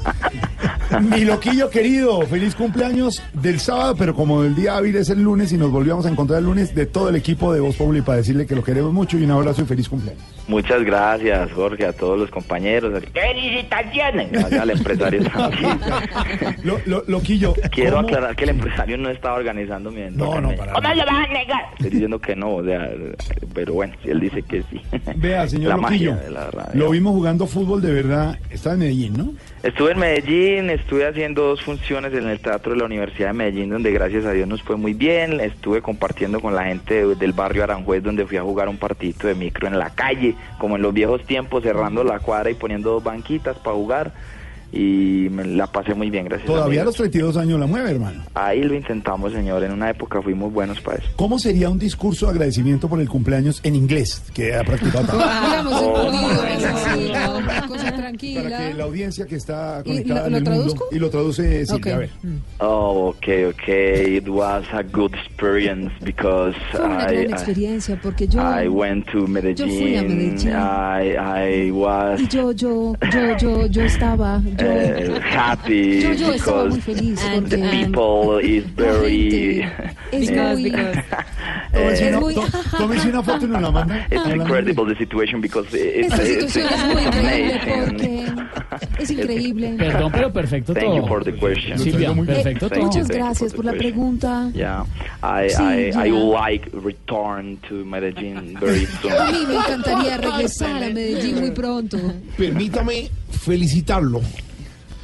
Mi 1.02 1.24
loquillo 1.24 1.70
querido, 1.70 2.22
feliz 2.24 2.56
cumpleaños 2.56 3.22
del 3.34 3.60
sábado, 3.60 3.96
pero 3.98 4.16
como 4.16 4.44
el 4.44 4.56
día 4.56 4.76
hábil 4.76 4.96
es 4.98 5.10
el 5.10 5.22
lunes 5.22 5.52
y 5.52 5.58
nos 5.58 5.72
volvíamos 5.72 6.06
a 6.06 6.10
encontrar 6.10 6.40
el 6.40 6.46
lunes, 6.46 6.76
de 6.76 6.86
todo 6.86 7.10
el 7.10 7.16
equipo 7.16 7.54
de 7.54 7.60
Voz 7.60 7.76
Populi 7.76 8.02
para 8.02 8.18
decirle 8.18 8.46
que 8.46 8.56
lo 8.56 8.64
queremos 8.64 8.92
mucho 8.92 9.18
y 9.18 9.24
un 9.24 9.32
abrazo 9.32 9.62
y 9.62 9.66
feliz 9.66 9.88
cumpleaños. 9.88 10.39
Muchas 10.50 10.84
gracias, 10.84 11.52
Jorge, 11.52 11.86
a 11.86 11.94
todos 11.94 12.18
los 12.20 12.32
compañeros. 12.32 13.04
¡Felicitaciones! 13.14 14.32
Gracias 14.32 14.60
al 14.62 14.70
empresario 14.72 15.24
también. 15.26 15.80
Lo- 16.64 16.82
lo- 16.86 17.04
loquillo, 17.08 17.54
Quiero 17.72 17.98
¿cómo- 17.98 18.08
aclarar 18.08 18.36
que 18.36 18.46
el 18.46 18.50
empresario 18.50 18.98
no 18.98 19.10
estaba 19.10 19.36
organizando 19.36 19.92
mi 19.92 20.02
evento. 20.02 20.26
No, 20.26 20.42
no, 20.42 20.56
para 20.56 20.74
¿Cómo 20.74 20.94
le 20.94 21.06
vas 21.06 21.28
a 21.30 21.32
negar? 21.34 21.62
Estoy 21.74 21.90
diciendo 21.92 22.20
que 22.20 22.36
no, 22.36 22.56
o 22.56 22.64
sea, 22.64 22.90
pero 23.54 23.74
bueno, 23.74 23.94
si 24.04 24.10
él 24.10 24.20
dice 24.20 24.42
que 24.42 24.64
sí. 24.72 24.82
Vea, 25.18 25.48
señor 25.48 25.70
La 25.70 25.78
Loquillo, 25.78 26.12
magia 26.14 26.26
de 26.26 26.32
la 26.32 26.50
radio. 26.52 26.72
lo 26.74 26.90
vimos 26.90 27.14
jugando 27.14 27.46
fútbol 27.46 27.82
de 27.82 27.94
verdad, 27.94 28.38
está 28.50 28.74
en 28.74 28.80
Medellín, 28.80 29.14
¿no? 29.18 29.34
Estuve 29.62 29.92
en 29.92 30.00
Medellín, 30.00 30.70
estuve 30.72 31.06
haciendo 31.06 31.44
dos 31.44 31.62
funciones 31.62 32.14
en 32.14 32.28
el 32.28 32.40
Teatro 32.40 32.72
de 32.72 32.80
la 32.80 32.86
Universidad 32.86 33.28
de 33.28 33.34
Medellín, 33.34 33.70
donde 33.70 33.92
gracias 33.92 34.26
a 34.26 34.32
Dios 34.32 34.48
nos 34.48 34.64
fue 34.64 34.78
muy 34.78 34.94
bien. 34.94 35.40
Estuve 35.42 35.82
compartiendo 35.82 36.40
con 36.40 36.56
la 36.56 36.64
gente 36.66 37.06
de- 37.06 37.16
del 37.16 37.34
barrio 37.34 37.64
Aranjuez, 37.64 38.02
donde 38.02 38.26
fui 38.26 38.38
a 38.38 38.42
jugar 38.42 38.68
un 38.70 38.78
partidito 38.78 39.28
de 39.28 39.36
micro 39.36 39.68
en 39.68 39.78
la 39.78 39.90
calle, 39.92 40.34
como 40.58 40.76
en 40.76 40.82
los 40.82 40.94
viejos 40.94 41.26
tiempos, 41.26 41.64
cerrando 41.64 42.04
la 42.04 42.20
cuadra 42.20 42.50
y 42.50 42.56
poniendo 42.56 42.92
dos 42.92 43.04
banquitas 43.04 43.58
para 43.58 43.76
jugar. 43.76 44.14
Y 44.72 45.28
me 45.32 45.46
la 45.46 45.66
pasé 45.68 45.94
muy 45.96 46.10
bien, 46.10 46.26
gracias. 46.26 46.46
Todavía 46.48 46.82
a 46.82 46.84
amigos. 46.84 46.86
los 46.86 46.96
32 47.12 47.38
años 47.38 47.60
la 47.60 47.66
mueve, 47.68 47.90
hermano. 47.92 48.24
Ahí 48.36 48.62
lo 48.64 48.76
intentamos, 48.76 49.34
señor. 49.34 49.64
En 49.64 49.72
una 49.72 49.90
época 49.90 50.22
fuimos 50.22 50.54
buenos 50.54 50.80
para 50.82 50.98
eso. 50.98 51.08
¿Cómo 51.16 51.40
sería 51.40 51.70
un 51.70 51.80
discurso 51.80 52.28
de 52.28 52.34
agradecimiento 52.34 52.88
por 52.88 53.00
el 53.00 53.10
cumpleaños 53.10 53.60
en 53.64 53.76
inglés 53.76 54.22
que 54.34 54.54
ha 54.56 54.64
practicado 54.64 55.08
tanto? 55.08 55.18
Digamos, 55.50 55.74
Oh, 55.82 57.38
una 57.38 57.68
cosa 57.68 57.92
tranquila. 57.94 58.44
Para 58.44 58.68
que 58.70 58.74
la 58.76 58.84
audiencia 58.84 59.26
que 59.26 59.36
está 59.36 59.82
¿Y 59.86 59.90
conectada 59.90 60.20
lo- 60.22 60.26
en 60.28 60.32
lo 60.32 60.38
el 60.38 60.44
mundo 60.44 60.52
traduzco? 60.74 60.86
y 60.92 61.00
lo 61.00 61.10
traduce 61.10 61.66
Silvia, 61.66 61.76
Ok. 61.78 61.88
a 61.88 61.98
ver. 61.98 62.10
Oh, 62.60 63.14
okay, 63.18 63.46
okay. 63.46 64.18
It 64.18 64.28
was 64.28 64.66
a 64.74 64.84
good 64.84 65.14
experience 65.16 65.92
because 66.04 66.56
Fue 66.72 66.82
una 66.86 67.12
I, 67.12 67.16
gran 67.24 67.32
experiencia 67.34 68.00
porque 68.02 68.28
yo 68.28 68.40
I 68.42 68.68
went 68.68 69.06
to 69.12 69.28
Medellín. 69.28 69.68
fui 69.70 69.96
a 69.98 70.04
Medellín. 70.04 70.50
I, 70.50 71.66
I 71.68 71.72
was 71.72 72.20
y 72.22 72.28
yo 72.28 72.52
yo 72.52 72.94
yo 73.12 73.38
yo 73.38 73.66
yo 73.68 73.84
estaba 73.84 74.42
uh, 74.62 75.20
happy 75.22 76.02
yo 76.02 76.14
yo 76.14 76.34
estaba 76.34 76.66
muy 76.66 76.80
because 76.80 76.96
feliz 76.96 77.20
the 77.20 77.58
porque 77.58 77.58
people 77.86 78.42
is 78.44 78.64
very. 78.76 79.66
es 80.12 80.32
muy 80.32 80.72
Tómese 81.72 82.10
Eh, 83.08 83.10
una, 83.12 83.24
foto 83.24 83.46
y 83.46 83.50
nos 83.50 83.62
la 83.62 83.72
manda. 83.72 84.08
It's 84.10 84.26
incredible 84.28 84.86
the 84.86 84.96
situation 84.98 85.40
because 85.40 85.68
it's, 85.74 86.14
it's, 86.18 86.56
amazing. 86.58 87.60
porque 87.86 88.26
es 89.00 89.12
increíble 89.12 89.76
Perdón, 89.78 90.12
pero 90.12 90.34
perfecto 90.34 90.74
Thank 90.74 90.96
you 90.96 91.02
todo. 91.02 91.08
for 91.08 91.24
the 91.24 91.34
question. 91.34 91.78
Silvia, 91.78 92.14
perfecto 92.14 92.70
Thank 92.70 92.80
todo. 92.80 92.86
muchas 92.88 93.08
thank 93.08 93.18
you 93.20 93.24
gracias 93.24 93.52
for 93.54 93.58
por 93.58 93.66
the 93.66 93.72
la 93.72 93.78
question. 93.78 93.94
pregunta 93.94 94.52
Yeah, 94.56 94.86
I, 95.22 95.50
Sí, 95.50 95.64
I, 95.64 96.08
I 96.08 96.12
like 96.12 96.70
return 96.74 97.58
to 97.70 97.86
Medellin 97.86 98.58
very 98.60 98.86
soon. 99.02 99.12
a 99.14 99.32
mí 99.32 99.46
me 99.48 99.56
encantaría 99.56 100.18
regresar 100.18 100.84
a 100.84 100.90
Medellín 100.90 101.40
muy 101.40 101.52
pronto 101.52 101.98
Permítame 102.38 103.10
felicitarlo. 103.32 104.22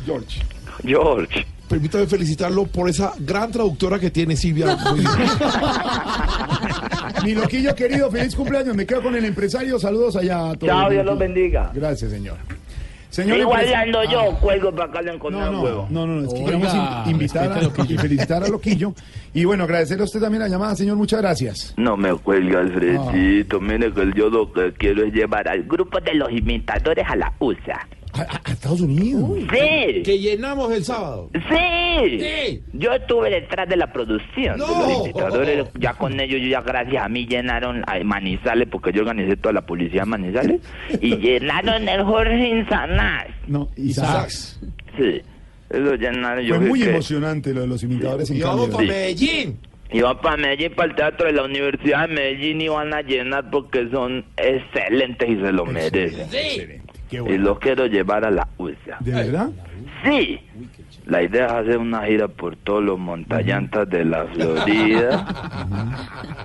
George. 0.06 0.41
George. 0.84 1.46
Permítame 1.68 2.06
felicitarlo 2.06 2.65
por 2.68 2.88
esa 2.89 3.13
gran 3.20 3.52
traductora 3.52 3.98
que 4.00 4.12
tiene 4.12 4.36
Silvia. 4.36 4.78
Mi 7.24 7.34
loquillo 7.34 7.74
querido, 7.74 8.12
feliz 8.12 8.36
cumpleaños. 8.36 8.76
Me 8.76 8.86
quedo 8.86 9.02
con 9.02 9.15
el 9.15 9.26
empresario. 9.26 9.80
Saludos 9.80 10.15
allá 10.15 10.52
a 10.52 10.56
todos. 10.56 10.72
Chao, 10.72 10.89
Dios 10.91 11.04
los 11.06 11.18
bendiga. 11.18 11.72
Gracias, 11.74 12.12
señor. 12.12 12.38
Señor 13.10 13.39
Igual 13.39 13.74
ando 13.74 14.00
Ah. 14.00 14.12
yo, 14.12 14.36
cuelgo 14.41 14.76
para 14.76 14.89
acá 14.89 15.02
le 15.02 15.13
encontré 15.13 15.39
No, 15.39 15.48
un 15.50 15.56
no, 15.56 15.62
huevo. 15.63 15.88
no, 15.89 16.06
no, 16.06 16.28
es 16.28 16.34
que 16.34 16.39
Oiga, 16.44 16.60
queremos 16.60 16.74
in- 17.06 17.12
invitar 17.12 17.50
a, 17.50 17.56
a 17.60 17.86
y 17.88 17.98
felicitar 17.98 18.44
a 18.44 18.50
Loquillo. 18.50 18.94
Y 19.34 19.46
bueno, 19.46 19.63
agradecerle 19.63 20.02
a 20.02 20.06
usted 20.06 20.20
también 20.20 20.41
la 20.44 20.50
llamada, 20.50 20.76
señor. 20.76 20.98
Muchas 20.98 21.22
gracias. 21.22 21.74
No 21.78 21.96
me 21.96 22.13
cuelgue, 22.15 22.58
Alfredito. 22.58 23.62
Mire 23.62 23.94
que 23.94 24.12
yo 24.18 24.30
lo 24.30 24.52
que 24.52 24.74
quiero 24.74 25.06
es 25.06 25.13
llevar 25.13 25.48
al 25.48 25.63
grupo 25.63 26.02
de 26.02 26.13
los 26.13 26.30
imitadores 26.30 27.06
a 27.08 27.15
la 27.15 27.32
USA. 27.39 27.88
A, 28.15 28.51
Estados 28.51 28.82
Unidos. 28.82 29.30
Sí. 29.51 30.01
Que 30.04 30.17
llenamos 30.19 30.71
el 30.71 30.84
sábado. 30.84 31.30
Sí. 31.34 32.19
Sí. 32.19 32.63
Yo 32.73 32.93
estuve 32.93 33.30
detrás 33.30 33.67
de 33.67 33.75
la 33.78 33.91
producción 33.91 34.58
No. 34.58 34.65
de 34.67 34.93
los 34.93 35.04
imitadores. 35.06 35.65
Ya 35.80 35.93
con 35.93 36.19
ellos, 36.19 36.41
yo 36.41 36.47
ya 36.47 36.62
gracias 36.62 37.04
a 37.04 37.10
mí 37.10 37.25
llenaron 37.28 37.84
a 37.88 38.01
Manizales, 38.04 38.67
porque 38.71 38.91
yo 38.93 39.01
organicé 39.01 39.36
toda 39.38 39.54
la 39.54 39.65
publicidad 39.65 40.04
de 40.04 40.10
Manizales. 40.10 40.62
y 41.01 41.15
llenaron 41.17 41.88
el 41.89 42.04
Jorge 42.04 42.47
Insanás. 42.49 43.28
No, 43.47 43.69
Isaac. 43.75 44.30
Sí. 44.30 45.21
Eso 45.69 45.95
llenaron. 45.95 46.43
Yo 46.45 46.56
Fue 46.56 46.65
muy 46.67 46.82
que- 46.82 46.89
emocionante 46.91 47.54
lo 47.54 47.62
de 47.62 47.67
los 47.67 47.84
imitadores 47.84 48.30
en 48.30 48.38
Y 48.38 48.41
vamos 48.41 48.69
para 48.69 48.88
Medellín. 48.88 49.60
Iban 49.91 50.19
para 50.19 50.36
Medellín, 50.38 50.73
para 50.75 50.89
el 50.89 50.95
teatro 50.95 51.28
de 51.28 51.34
la 51.34 51.43
Universidad 51.43 52.08
de 52.08 52.15
Medellín 52.15 52.60
y 52.62 52.67
van 52.67 52.93
a 52.93 53.01
llenar 53.01 53.49
porque 53.51 53.88
son 53.91 54.25
excelentes 54.36 55.30
y 55.30 55.36
se 55.36 55.51
lo 55.51 55.65
merecen. 55.65 56.82
Y 57.28 57.38
los 57.38 57.60
quiero 57.60 57.86
llevar 57.88 58.25
a 58.25 58.32
la 58.32 58.47
USA. 58.58 58.97
¿De 58.99 59.12
verdad? 59.12 59.49
Sí. 60.04 60.39
La 61.06 61.21
idea 61.21 61.45
es 61.47 61.51
hacer 61.54 61.78
una 61.78 62.04
gira 62.06 62.28
por 62.28 62.56
todos 62.56 62.84
los 62.84 62.97
montallantas 62.99 63.89
de 63.89 64.06
la 64.06 64.25
Florida. 64.25 65.25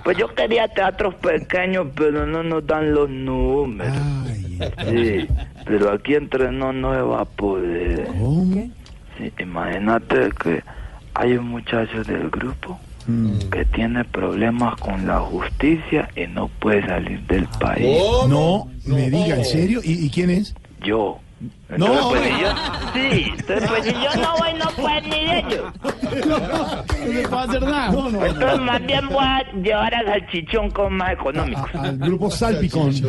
Pues 0.03 0.17
yo 0.17 0.33
quería 0.33 0.67
teatros 0.67 1.15
pequeños, 1.15 1.87
pero 1.95 2.25
no 2.25 2.43
nos 2.43 2.65
dan 2.65 2.93
los 2.93 3.09
números. 3.09 3.91
Ay, 3.97 4.37
Sí, 4.91 5.27
pero 5.65 5.91
aquí 5.91 6.13
entre 6.13 6.51
no 6.51 6.71
no 6.71 6.93
se 6.93 7.01
va 7.01 7.21
a 7.21 7.25
poder. 7.25 8.05
¿cómo? 8.05 8.53
Sí, 9.17 9.31
imagínate 9.39 10.29
que 10.43 10.63
hay 11.15 11.33
un 11.37 11.47
muchacho 11.47 12.03
del 12.03 12.29
grupo 12.29 12.79
Mm. 13.07 13.49
que 13.51 13.65
tiene 13.65 14.05
problemas 14.05 14.75
con 14.75 15.07
la 15.07 15.17
justicia 15.21 16.07
y 16.15 16.27
no 16.27 16.49
puede 16.59 16.85
salir 16.85 17.19
del 17.25 17.47
país. 17.59 17.97
No, 18.29 18.67
me 18.85 19.09
diga, 19.09 19.37
¿en 19.37 19.45
serio? 19.45 19.81
¿Y, 19.83 20.05
y 20.05 20.09
quién 20.11 20.29
es? 20.29 20.53
Yo. 20.83 21.19
No, 21.75 22.09
pues, 22.09 22.21
si 22.23 22.29
yo, 22.41 22.49
sí, 22.93 23.31
entonces, 23.35 23.69
pues, 23.69 23.83
si 23.85 23.91
yo 23.93 24.21
no 24.21 24.37
voy, 24.37 24.53
no 24.59 24.69
pueden 24.79 25.09
ni 25.09 25.31
ellos. 25.31 25.73
No 26.27 26.37
se 27.21 27.27
puede 27.29 27.43
hacer 27.43 27.61
nada. 27.63 27.91
No, 27.91 28.09
no, 28.11 28.25
Entonces, 28.25 28.57
no. 28.59 28.63
más 28.65 28.85
bien 28.85 29.07
voy 29.09 29.23
a 29.25 29.51
llevar 29.53 29.95
al 29.95 30.05
salchichón 30.05 30.69
con 30.69 30.93
más 30.93 31.13
económico. 31.13 31.67
A- 31.73 31.81
al 31.81 31.97
grupo 31.97 32.29
Salpicón. 32.29 32.93
Sí. 32.93 33.03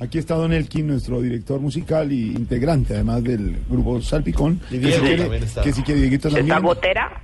Aquí 0.00 0.16
está 0.18 0.36
Don 0.36 0.52
Elkin, 0.54 0.86
nuestro 0.86 1.20
director 1.20 1.60
musical 1.60 2.10
y 2.10 2.28
integrante, 2.32 2.94
además 2.94 3.22
del 3.22 3.58
grupo 3.68 4.00
Salpicón. 4.00 4.60
Que 4.70 4.76
si 4.92 5.00
quiere, 5.00 5.36
está. 5.36 5.62
que 5.62 5.72
si 5.74 5.82
quiere, 5.82 6.00
Dieguito 6.00 6.28
¿Está 6.28 6.38
también. 6.40 6.62
gotera? 6.62 7.20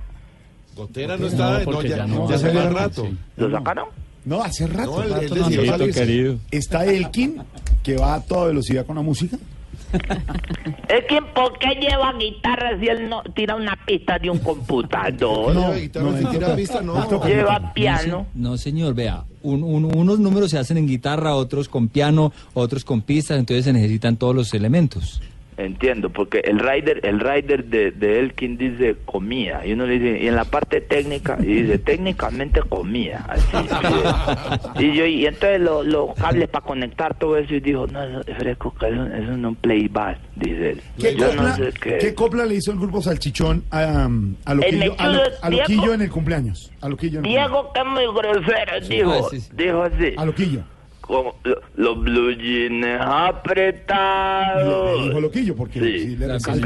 Gotera 0.75 1.17
no 1.17 1.25
está, 1.27 1.63
no, 1.63 1.81
ya, 1.81 1.95
ya 1.97 2.05
no. 2.07 2.29
ya 2.29 2.35
hace 2.35 2.53
No, 2.53 2.59
más 2.59 2.71
no, 2.71 2.77
rato. 2.77 3.07
¿Lo 3.37 3.49
sacaron? 3.51 3.85
No, 4.25 4.43
hace 4.43 4.67
rato. 4.67 5.03
No, 5.03 5.49
no. 5.49 6.37
Está 6.51 6.85
Elkin, 6.85 7.41
que 7.81 7.97
va 7.97 8.15
a 8.15 8.21
toda 8.21 8.47
velocidad 8.47 8.85
con 8.85 8.95
la 8.97 9.01
música. 9.01 9.37
Es 10.87 11.05
que, 11.07 11.21
¿por 11.33 11.57
qué 11.59 11.75
lleva 11.79 12.13
guitarra 12.13 12.77
si 12.79 12.87
él 12.87 13.09
no 13.09 13.23
tira 13.35 13.55
una 13.55 13.77
pista 13.85 14.17
de 14.19 14.29
un 14.29 14.39
computador? 14.39 15.53
No, 15.53 15.61
lleva 15.61 15.75
guitarra, 15.75 16.11
no, 16.11 16.17
si 16.17 16.25
tira 16.37 16.55
pista, 16.55 16.81
no. 16.81 17.25
Lleva 17.25 17.73
piano. 17.73 18.27
No, 18.33 18.57
señor, 18.57 18.93
vea, 18.93 19.23
un- 19.41 19.63
un- 19.63 19.95
unos 19.95 20.19
números 20.19 20.51
se 20.51 20.57
hacen 20.57 20.77
en 20.77 20.87
guitarra, 20.87 21.35
otros 21.35 21.69
con 21.69 21.87
piano, 21.87 22.31
otros 22.53 22.83
con 22.83 23.01
pistas, 23.01 23.37
entonces 23.39 23.65
se 23.65 23.73
necesitan 23.73 24.17
todos 24.17 24.35
los 24.35 24.53
elementos. 24.53 25.21
Entiendo, 25.57 26.09
porque 26.09 26.39
el 26.39 26.59
rider, 26.59 26.99
el 27.03 27.19
rider 27.21 27.63
de, 27.65 27.91
de 27.91 28.19
Elkin 28.19 28.57
dice 28.57 28.97
comía, 29.05 29.65
y 29.65 29.71
uno 29.71 29.85
le 29.85 29.99
dice, 29.99 30.21
y 30.21 30.27
en 30.27 30.35
la 30.35 30.43
parte 30.43 30.81
técnica, 30.81 31.37
y 31.39 31.45
dice 31.61 31.77
técnicamente 31.77 32.59
comía, 32.67 33.25
así. 33.29 33.55
sí. 34.77 34.85
Y 34.85 34.97
yo, 34.97 35.05
y 35.05 35.25
entonces 35.25 35.61
lo- 35.61 35.81
los 35.83 36.13
cables 36.15 36.49
para 36.49 36.65
conectar 36.65 37.17
todo 37.17 37.37
eso, 37.37 37.53
y 37.55 37.61
dijo, 37.61 37.87
no, 37.87 38.03
eso 38.03 38.21
es 38.27 38.37
fresco, 38.37 38.75
que 38.77 38.87
eso, 38.87 39.05
eso 39.05 39.31
no 39.31 39.33
es 39.37 39.45
un 39.45 39.55
playback, 39.55 40.17
dice 40.35 40.71
él. 40.71 40.81
¿Qué 40.99 41.15
Yo 41.15 41.27
copla, 41.27 41.41
no 41.43 41.55
sé 41.55 41.69
qué. 41.81 41.97
qué 41.99 42.13
copla 42.13 42.45
le 42.45 42.55
hizo 42.55 42.71
el 42.73 42.77
grupo 42.79 43.01
Salchichón 43.01 43.63
a, 43.71 44.07
um, 44.07 44.35
a, 44.43 44.53
Loquillo, 44.55 44.95
a, 44.97 45.07
Lo- 45.07 45.21
a 45.41 45.49
Loquillo 45.49 45.79
Diego? 45.81 45.93
en 45.93 46.01
el 46.01 46.09
cumpleaños? 46.11 46.71
A 46.81 46.89
Loquillo 46.89 47.19
en 47.19 47.25
el 47.25 47.31
Diego, 47.31 47.71
que 47.73 47.79
es 47.79 47.85
muy 47.85 48.03
grosero, 48.13 48.87
dijo, 48.89 49.29
sí, 49.29 49.39
sí. 49.39 49.51
dijo 49.55 49.83
así. 49.83 50.13
A 50.17 50.25
Loquillo. 50.25 50.63
Como 51.05 51.35
lo- 51.43 51.61
los 51.75 51.99
blue 52.03 52.31
jeans 52.31 52.85
apretados. 53.79 55.05
dijo 55.07 55.19
Loquillo 55.21 55.55
porque 55.55 55.79
Sí, 55.79 56.15
le 56.17 56.39
son 56.39 56.61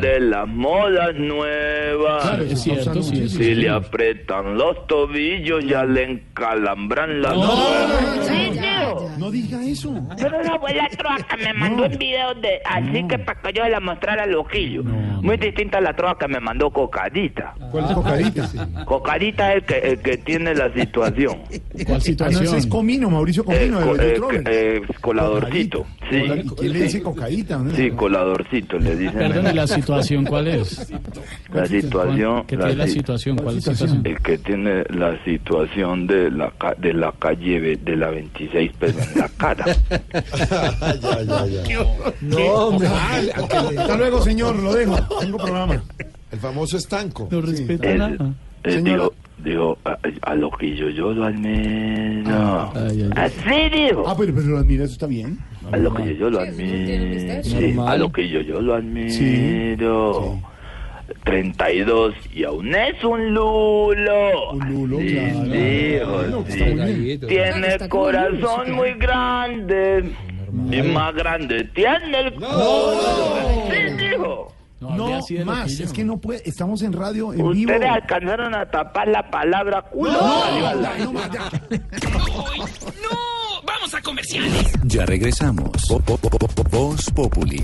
de 0.00 0.20
las 0.20 0.46
modas 0.48 1.14
nuevas. 1.16 2.22
Claro, 2.22 2.44
Es 2.44 2.60
cierto, 2.60 3.02
sí. 3.02 3.28
Si 3.28 3.54
le 3.54 3.68
apretan 3.70 4.56
los 4.56 4.86
tobillos, 4.86 5.64
ya 5.64 5.84
le 5.84 6.04
encalambran 6.04 7.22
las 7.22 7.34
nuevas. 7.34 8.26
Sí, 8.26 8.50
tío. 8.52 9.08
No 9.18 9.30
diga 9.30 9.64
eso. 9.64 9.94
Pero 10.16 10.42
la 10.42 10.58
troa 10.96 11.16
que 11.28 11.36
me 11.44 11.52
mandó 11.54 11.84
en 11.84 11.98
video 11.98 12.34
de. 12.34 12.60
Así 12.64 13.06
que 13.06 13.18
para 13.18 13.40
que 13.40 13.52
yo 13.52 13.68
la 13.68 13.80
mostrara 13.80 14.24
al 14.24 14.32
loquillo. 14.32 14.82
Muy 14.84 15.36
distinta 15.36 15.78
a 15.78 15.80
la 15.80 15.94
troa 15.94 16.18
que 16.18 16.26
me 16.26 16.40
mandó 16.40 16.70
Cocadita. 16.70 17.54
¿Cuál 17.70 17.84
es 17.84 17.90
Cocadita? 17.92 18.48
Cocadita 18.84 19.50
es 19.52 19.56
el 19.58 19.64
que, 19.64 19.78
el 19.78 19.98
que 20.00 20.16
tiene 20.18 20.54
la 20.54 20.72
situación. 20.72 21.38
¿Cuál 21.46 21.86
Ah, 21.86 21.92
no, 21.94 22.00
situación? 22.00 22.42
ese 22.44 22.56
es 22.58 22.66
Comino, 22.66 23.08
Mauricio 23.10 23.44
Comino, 23.44 23.61
eh, 23.64 24.20
eh, 24.46 24.82
coladorcito. 25.00 25.86
Sí. 26.10 26.20
Sí. 26.20 26.32
¿Y 26.44 26.48
quién 26.50 26.72
le 26.72 26.82
dice 26.82 27.02
cocaíta? 27.02 27.58
no? 27.58 27.74
Sí, 27.74 27.90
coladorcito 27.90 28.78
le 28.78 28.96
dicen. 28.96 29.18
Perdón, 29.18 29.46
¿y 29.50 29.54
la 29.54 29.66
situación 29.66 30.24
cuál 30.24 30.48
es? 30.48 30.92
La 31.52 31.66
situación. 31.66 32.44
¿Qué 32.46 32.56
tiene 32.56 32.74
la 32.74 32.86
si- 32.86 32.92
situación? 32.92 33.36
¿Cuál 33.38 33.56
es 33.58 33.66
la 33.66 33.74
situación? 33.74 34.02
El 34.06 34.18
que 34.20 34.38
tiene 34.38 34.84
la 34.90 35.22
situación 35.24 36.06
de 36.06 36.30
la, 36.30 36.50
ca- 36.58 36.74
de 36.76 36.92
la 36.94 37.12
calle 37.18 37.76
de 37.76 37.96
la 37.96 38.10
26, 38.10 38.72
pero 38.78 38.98
en 38.98 39.18
la 39.20 39.28
cara. 39.28 39.64
ya, 41.00 41.22
ya, 41.22 41.46
ya. 41.46 41.62
No, 42.20 42.38
hombre. 42.38 42.88
Hasta 42.88 43.96
luego, 43.96 44.22
señor, 44.22 44.56
lo 44.56 44.72
dejo. 44.74 44.96
Tengo 45.20 45.38
programa. 45.38 45.82
El 46.30 46.38
famoso 46.38 46.76
estanco. 46.76 47.28
No 47.30 47.40
respeta 47.40 47.90
Es- 47.90 47.98
nada. 47.98 48.34
eh, 48.64 48.72
Señora. 48.72 49.08
Digo, 49.44 49.78
a, 49.84 49.98
a 50.22 50.34
lo 50.34 50.50
que 50.50 50.74
yo, 50.76 50.88
yo 50.90 51.12
lo 51.12 51.24
admiro. 51.24 52.70
Ay, 52.74 53.02
ay, 53.02 53.02
ay. 53.02 53.10
Así 53.16 53.76
digo. 53.76 54.04
Ah, 54.06 54.14
pero, 54.18 54.34
pero 54.34 54.46
lo 54.48 54.58
admira, 54.58 54.84
eso 54.84 54.92
está 54.94 55.06
bien. 55.06 55.38
A 55.70 55.76
lo 55.76 55.92
que 55.94 56.04
yo, 56.06 56.12
yo 56.12 56.30
lo 56.30 56.40
admiro. 56.40 57.42
Sí, 57.42 57.76
a 57.86 57.96
lo 57.96 58.12
que 58.12 58.28
yo, 58.28 58.40
yo 58.40 58.60
lo 58.60 58.74
admiro. 58.74 60.38
32 61.24 62.14
y 62.34 62.44
aún 62.44 62.74
es 62.74 63.02
un 63.04 63.34
lulo. 63.34 64.50
Un 64.52 64.68
lulo, 64.72 64.98
Sí, 64.98 65.98
claro. 66.00 66.44
sí. 66.48 66.64
bien. 66.64 67.20
Tiene 67.20 67.88
corazón 67.88 68.66
sí, 68.66 68.72
muy 68.72 68.92
grande. 68.94 70.12
Y 70.70 70.82
más 70.82 71.14
grande 71.14 71.64
tiene 71.74 72.18
el 72.20 72.34
corazón. 72.34 73.70
Sí, 73.70 74.04
dijo. 74.10 74.52
No, 74.82 74.88
hable 74.90 74.98
No, 75.12 75.16
así 75.18 75.34
de 75.34 75.44
más, 75.44 75.60
loquillo. 75.60 75.84
es 75.84 75.92
que 75.92 76.04
no 76.04 76.16
puede, 76.18 76.42
estamos 76.48 76.82
en 76.82 76.92
radio, 76.92 77.32
en 77.32 77.38
vivo. 77.52 77.72
Ustedes 77.72 77.90
alcanzaron 77.90 78.54
a 78.54 78.70
tapar 78.70 79.08
la 79.08 79.30
palabra 79.30 79.82
culo. 79.90 80.12
Salió 80.12 80.66
al 80.66 80.84
aire. 80.86 81.04
no, 81.04 81.12
más, 81.12 81.30
ya. 81.30 81.50
Ya 84.84 85.06
regresamos. 85.06 85.70
Vo- 85.88 86.02
vo- 86.04 86.18
vo- 86.20 86.38
vo- 86.38 86.70
Voz 86.70 87.10
Populi. 87.10 87.62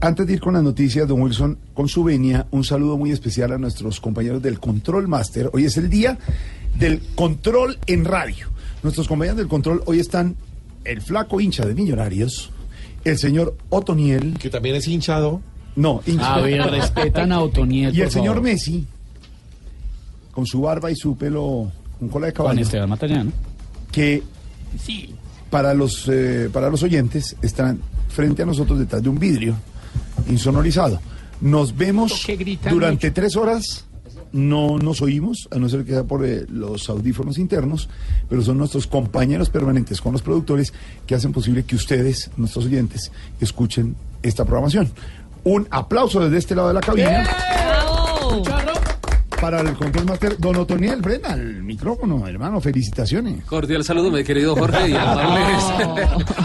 Antes 0.00 0.26
de 0.26 0.32
ir 0.34 0.40
con 0.40 0.54
las 0.54 0.62
noticias, 0.62 1.08
don 1.08 1.20
Wilson, 1.22 1.58
con 1.74 1.88
su 1.88 2.04
venia, 2.04 2.46
un 2.50 2.62
saludo 2.64 2.96
muy 2.96 3.10
especial 3.10 3.52
a 3.52 3.58
nuestros 3.58 4.00
compañeros 4.00 4.40
del 4.42 4.60
Control 4.60 5.08
Master. 5.08 5.50
Hoy 5.52 5.64
es 5.64 5.76
el 5.78 5.90
día 5.90 6.18
del 6.78 7.00
control 7.16 7.78
en 7.86 8.04
radio. 8.04 8.48
Nuestros 8.82 9.08
compañeros 9.08 9.38
del 9.38 9.48
control 9.48 9.82
hoy 9.86 9.98
están 9.98 10.36
el 10.86 11.00
flaco 11.02 11.40
hincha 11.40 11.64
de 11.66 11.74
Millonarios, 11.74 12.50
el 13.04 13.18
señor 13.18 13.56
Otoniel, 13.70 14.34
Que 14.38 14.50
también 14.50 14.76
es 14.76 14.86
hinchado. 14.88 15.40
no, 15.76 16.00
hincha, 16.06 16.34
A 16.34 16.40
ver, 16.40 16.62
respetan 16.70 17.32
a 17.32 17.40
Otoniel, 17.40 17.96
y 17.96 18.00
el 18.02 18.10
señor 18.10 18.36
favor. 18.36 18.42
Messi, 18.50 18.86
con 20.32 20.46
su 20.46 20.60
barba 20.60 20.90
y 20.90 20.96
su 20.96 21.16
pelo 21.16 21.70
con 21.98 22.08
cola 22.08 22.26
de 22.26 22.32
Juan 22.32 22.46
caballo, 22.48 22.62
Esteban 22.62 22.88
Matallano. 22.90 23.32
que 23.90 24.22
para 25.50 25.72
los 25.72 26.06
eh, 26.08 26.50
para 26.52 26.68
los 26.68 26.82
oyentes 26.82 27.36
están 27.40 27.80
frente 28.08 28.42
a 28.42 28.46
nosotros 28.46 28.78
detrás 28.78 29.02
de 29.02 29.08
un 29.08 29.18
vidrio 29.18 29.54
insonorizado. 30.28 31.00
Nos 31.40 31.74
vemos 31.76 32.26
durante 32.70 33.10
tres 33.10 33.36
horas. 33.36 33.85
No 34.36 34.78
nos 34.78 35.00
oímos, 35.00 35.48
a 35.50 35.58
no 35.58 35.68
ser 35.68 35.84
que 35.84 35.92
sea 35.92 36.04
por 36.04 36.24
eh, 36.24 36.44
los 36.48 36.88
audífonos 36.88 37.38
internos, 37.38 37.88
pero 38.28 38.42
son 38.42 38.58
nuestros 38.58 38.86
compañeros 38.86 39.50
permanentes 39.50 40.00
con 40.00 40.12
los 40.12 40.22
productores 40.22 40.72
que 41.06 41.14
hacen 41.14 41.32
posible 41.32 41.64
que 41.64 41.74
ustedes, 41.74 42.30
nuestros 42.36 42.66
oyentes, 42.66 43.10
escuchen 43.40 43.96
esta 44.22 44.44
programación. 44.44 44.90
Un 45.44 45.66
aplauso 45.70 46.20
desde 46.20 46.38
este 46.38 46.54
lado 46.54 46.68
de 46.68 46.74
la 46.74 46.80
cabina 46.80 47.26
para 49.46 49.60
el 49.60 49.76
control 49.76 50.06
master 50.06 50.36
Don 50.38 50.56
Otoniel 50.56 51.00
Brena, 51.00 51.34
el 51.34 51.62
micrófono, 51.62 52.26
hermano, 52.26 52.60
felicitaciones. 52.60 53.44
Cordial 53.44 53.84
saludo, 53.84 54.10
mi 54.10 54.24
querido 54.24 54.56
Jorge, 54.56 54.88
y 54.90 54.92
amables 54.96 55.64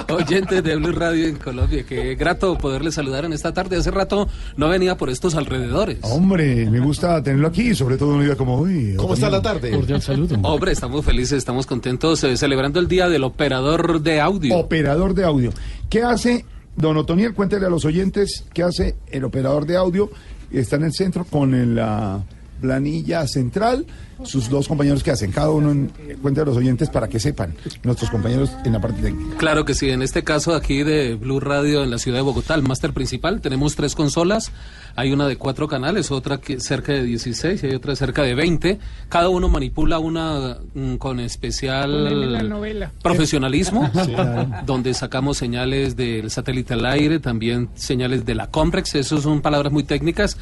oyentes 0.12 0.64
de 0.64 0.76
Blue 0.76 0.92
Radio 0.92 1.26
en 1.26 1.38
Colombia. 1.38 1.84
Qué 1.84 2.14
grato 2.14 2.56
poderles 2.60 2.94
saludar 2.94 3.26
en 3.26 3.34
esta 3.34 3.56
tarde. 3.56 3.78
Hace 3.78 3.90
rato 3.90 4.30
no 4.56 4.70
venía 4.70 4.98
por 4.98 5.10
estos 5.10 5.34
alrededores. 5.34 5.98
Hombre, 6.04 6.70
me 6.70 6.80
gusta 6.80 7.24
tenerlo 7.24 7.48
aquí, 7.48 7.74
sobre 7.74 7.98
todo 7.98 8.10
un 8.10 8.24
día 8.24 8.36
como 8.36 8.60
hoy. 8.60 8.94
¿Cómo 8.98 9.16
está 9.16 9.32
la 9.32 9.42
tarde? 9.42 9.72
Cordial 9.72 10.04
saludo. 10.04 10.36
Hombre, 10.44 10.72
estamos 10.72 11.04
felices, 11.04 11.40
estamos 11.40 11.66
contentos, 11.66 12.24
eh, 12.24 12.38
celebrando 12.38 12.80
el 12.80 12.88
Día 12.88 13.10
del 13.10 13.24
Operador 13.24 14.02
de 14.02 14.22
Audio. 14.22 14.56
Operador 14.56 15.16
de 15.16 15.24
audio. 15.24 15.52
¿Qué 15.90 16.04
hace, 16.04 16.46
don 16.76 16.98
Otoniel? 16.98 17.34
Cuéntele 17.34 17.66
a 17.66 17.70
los 17.72 17.84
oyentes 17.84 18.46
qué 18.54 18.62
hace 18.62 18.94
el 19.08 19.24
operador 19.24 19.66
de 19.66 19.78
audio. 19.78 20.12
Está 20.52 20.76
en 20.76 20.84
el 20.84 20.94
centro 20.94 21.26
con 21.26 21.56
el, 21.56 21.74
la 21.74 22.24
planilla 22.62 23.28
central, 23.28 23.86
sus 24.24 24.50
dos 24.50 24.68
compañeros 24.68 25.04
que 25.04 25.12
hacen, 25.12 25.32
cada 25.32 25.50
uno 25.50 25.72
en, 25.72 25.92
cuente 26.22 26.42
a 26.42 26.46
los 26.46 26.56
oyentes 26.56 26.90
para 26.90 27.08
que 27.08 27.20
sepan, 27.20 27.56
nuestros 27.84 28.10
compañeros 28.10 28.52
en 28.64 28.74
la 28.74 28.80
parte 28.80 29.02
técnica. 29.02 29.38
Claro 29.38 29.66
que 29.66 29.74
sí, 29.74 29.90
en 29.90 30.02
este 30.02 30.24
caso 30.24 30.54
aquí 30.54 30.84
de 30.84 31.16
Blue 31.16 31.40
Radio 31.40 31.84
en 31.84 31.90
la 31.90 31.98
ciudad 31.98 32.20
de 32.20 32.24
Bogotá, 32.24 32.54
el 32.56 32.62
máster 32.62 32.94
principal, 32.94 33.42
tenemos 33.42 33.76
tres 33.76 33.96
consolas, 33.96 34.52
hay 34.96 35.12
una 35.12 35.28
de 35.28 35.38
cuatro 35.38 35.68
canales, 35.68 36.12
otra 36.12 36.40
que 36.40 36.60
cerca 36.60 36.94
de 36.94 37.04
16 37.04 37.64
y 37.64 37.68
hay 37.68 37.76
otra 37.76 37.96
cerca 37.96 38.24
de 38.24 38.36
20. 38.36 38.80
Cada 39.10 39.30
uno 39.30 39.48
manipula 39.48 40.00
una 40.00 40.58
mm, 40.74 40.96
con 40.96 41.18
la 41.18 41.24
especial 41.24 42.92
profesionalismo, 43.02 43.90
Sí, 44.06 44.14
claro. 44.14 44.50
donde 44.66 44.94
sacamos 44.94 45.38
señales 45.38 45.96
del 45.96 46.30
satélite 46.30 46.74
al 46.74 46.86
aire, 46.86 47.20
también 47.20 47.70
señales 47.76 48.26
de 48.26 48.36
la 48.36 48.48
Comprex, 48.48 48.96
eso 48.96 49.22
son 49.22 49.42
palabras 49.42 49.72
muy 49.72 49.84
técnicas 49.84 50.38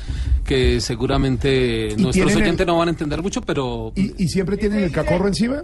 que 0.45 0.81
seguramente 0.81 1.95
¿Y 1.97 2.08
nuestros 2.09 2.25
tienen 2.27 2.37
el- 2.37 2.43
oyentes 2.49 2.67
no 2.67 2.77
van 2.77 2.87
a 2.87 2.91
entender 2.91 3.21
mucho, 3.21 3.41
pero 3.41 3.91
¿Y, 3.95 4.23
y 4.23 4.27
siempre 4.27 4.57
tienen 4.57 4.83
el 4.83 4.91
cacorro 4.91 5.27
encima? 5.27 5.63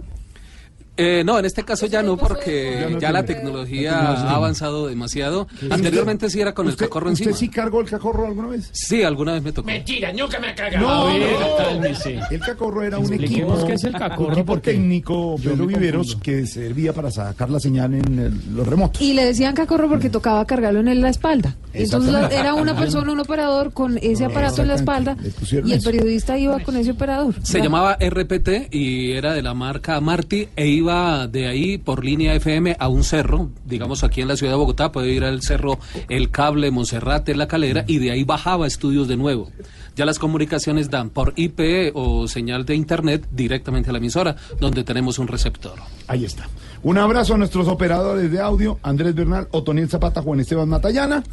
Eh, 0.96 1.22
no, 1.24 1.38
en 1.38 1.44
este 1.44 1.62
caso 1.64 1.86
ya 1.86 2.02
no, 2.02 2.16
porque 2.16 2.78
Ya 2.80 2.88
no 2.90 2.98
ya 2.98 3.12
la 3.12 3.24
tecnología 3.24 3.92
La 3.92 4.10
ha 4.30 4.34
avanzado 4.36 4.86
demasiado. 4.88 5.46
Anteriormente 5.70 6.30
sí 6.30 6.40
era 6.40 6.54
con 6.54 6.66
el 6.66 6.70
¿Usted, 6.72 6.86
cacorro 6.86 7.10
¿Usted 7.10 7.26
encima. 7.28 7.36
sí 7.38 7.48
cargó 7.48 7.80
el 7.80 7.88
cacorro 7.88 8.26
alguna 8.26 8.48
vez? 8.48 8.68
Sí, 8.72 9.02
alguna 9.02 9.32
vez 9.34 9.42
me 9.42 9.52
tocó. 9.52 9.66
Mentira, 9.66 10.12
nunca 10.12 10.38
me 10.40 10.48
ha 10.48 10.54
cagado. 10.54 10.86
No, 10.86 11.18
no. 11.18 11.84
El 12.30 12.40
cacorro 12.40 12.82
era 12.82 12.98
un 12.98 13.12
equipo, 13.12 13.64
qué 13.66 13.74
es 13.74 13.84
el 13.84 13.92
cacorro, 13.92 14.26
un 14.26 14.32
equipo 14.32 14.46
porque 14.52 14.72
técnico, 14.72 15.36
yo 15.38 15.50
Pedro 15.52 15.66
me 15.66 15.74
Viveros, 15.74 16.16
que 16.22 16.46
servía 16.46 16.92
para 16.92 17.10
sacar 17.10 17.50
la 17.50 17.60
señal 17.60 17.94
en 17.94 18.18
el- 18.18 18.54
los 18.54 18.66
remotos. 18.66 19.00
Y 19.02 19.12
le 19.14 19.24
decían 19.24 19.54
cacorro 19.54 19.88
porque 19.88 20.10
tocaba 20.10 20.44
cargarlo 20.46 20.80
en 20.80 21.00
la 21.00 21.08
espalda. 21.10 21.54
Entonces 21.72 22.14
era 22.32 22.54
una 22.54 22.74
persona, 22.76 23.12
un 23.12 23.20
operador 23.20 23.72
con 23.72 23.98
ese 24.00 24.24
aparato 24.24 24.62
en 24.62 24.68
la 24.68 24.74
espalda 24.74 25.16
y 25.64 25.72
el 25.72 25.82
periodista 25.82 26.38
iba 26.38 26.58
con 26.60 26.76
ese 26.76 26.92
operador. 26.92 27.34
Se 27.42 27.60
llamaba 27.60 27.96
RPT 28.00 28.68
y 28.70 29.12
era 29.12 29.34
de 29.34 29.42
la 29.42 29.52
marca 29.54 30.00
Marti 30.00 30.48
e 30.56 30.66
iba 30.68 30.85
de 30.86 31.48
ahí 31.48 31.78
por 31.78 32.04
línea 32.04 32.34
FM 32.34 32.76
a 32.78 32.88
un 32.88 33.02
cerro, 33.02 33.50
digamos 33.64 34.04
aquí 34.04 34.20
en 34.20 34.28
la 34.28 34.36
ciudad 34.36 34.52
de 34.52 34.58
Bogotá, 34.58 34.92
puede 34.92 35.10
ir 35.10 35.24
al 35.24 35.42
cerro 35.42 35.80
El 36.08 36.30
Cable, 36.30 36.70
Monserrate, 36.70 37.34
La 37.34 37.48
Calera 37.48 37.84
y 37.88 37.98
de 37.98 38.12
ahí 38.12 38.22
bajaba 38.22 38.66
a 38.66 38.68
estudios 38.68 39.08
de 39.08 39.16
nuevo. 39.16 39.50
Ya 39.96 40.04
las 40.04 40.20
comunicaciones 40.20 40.88
dan 40.88 41.10
por 41.10 41.32
IP 41.34 41.90
o 41.94 42.28
señal 42.28 42.64
de 42.66 42.76
internet 42.76 43.26
directamente 43.32 43.90
a 43.90 43.92
la 43.92 43.98
emisora, 43.98 44.36
donde 44.60 44.84
tenemos 44.84 45.18
un 45.18 45.26
receptor. 45.26 45.74
Ahí 46.06 46.24
está. 46.24 46.48
Un 46.84 46.98
abrazo 46.98 47.34
a 47.34 47.38
nuestros 47.38 47.66
operadores 47.66 48.30
de 48.30 48.38
audio, 48.38 48.78
Andrés 48.82 49.14
Bernal, 49.14 49.48
Otoniel 49.50 49.88
Zapata, 49.88 50.22
Juan 50.22 50.38
Esteban 50.38 50.68
Matallana, 50.68 51.24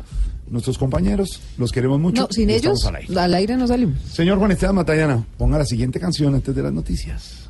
nuestros 0.50 0.78
compañeros, 0.78 1.42
los 1.58 1.72
queremos 1.72 2.00
mucho. 2.00 2.24
No, 2.24 2.28
sin 2.32 2.50
ellos 2.50 2.86
al 2.86 2.96
aire. 2.96 3.20
al 3.20 3.34
aire 3.34 3.58
no 3.58 3.68
salimos. 3.68 4.00
Señor 4.12 4.40
Juan 4.40 4.52
Esteban 4.52 4.76
Matallana, 4.76 5.24
ponga 5.38 5.58
la 5.58 5.66
siguiente 5.66 6.00
canción 6.00 6.34
antes 6.34 6.56
de 6.56 6.64
las 6.64 6.74
noticias. 6.74 7.43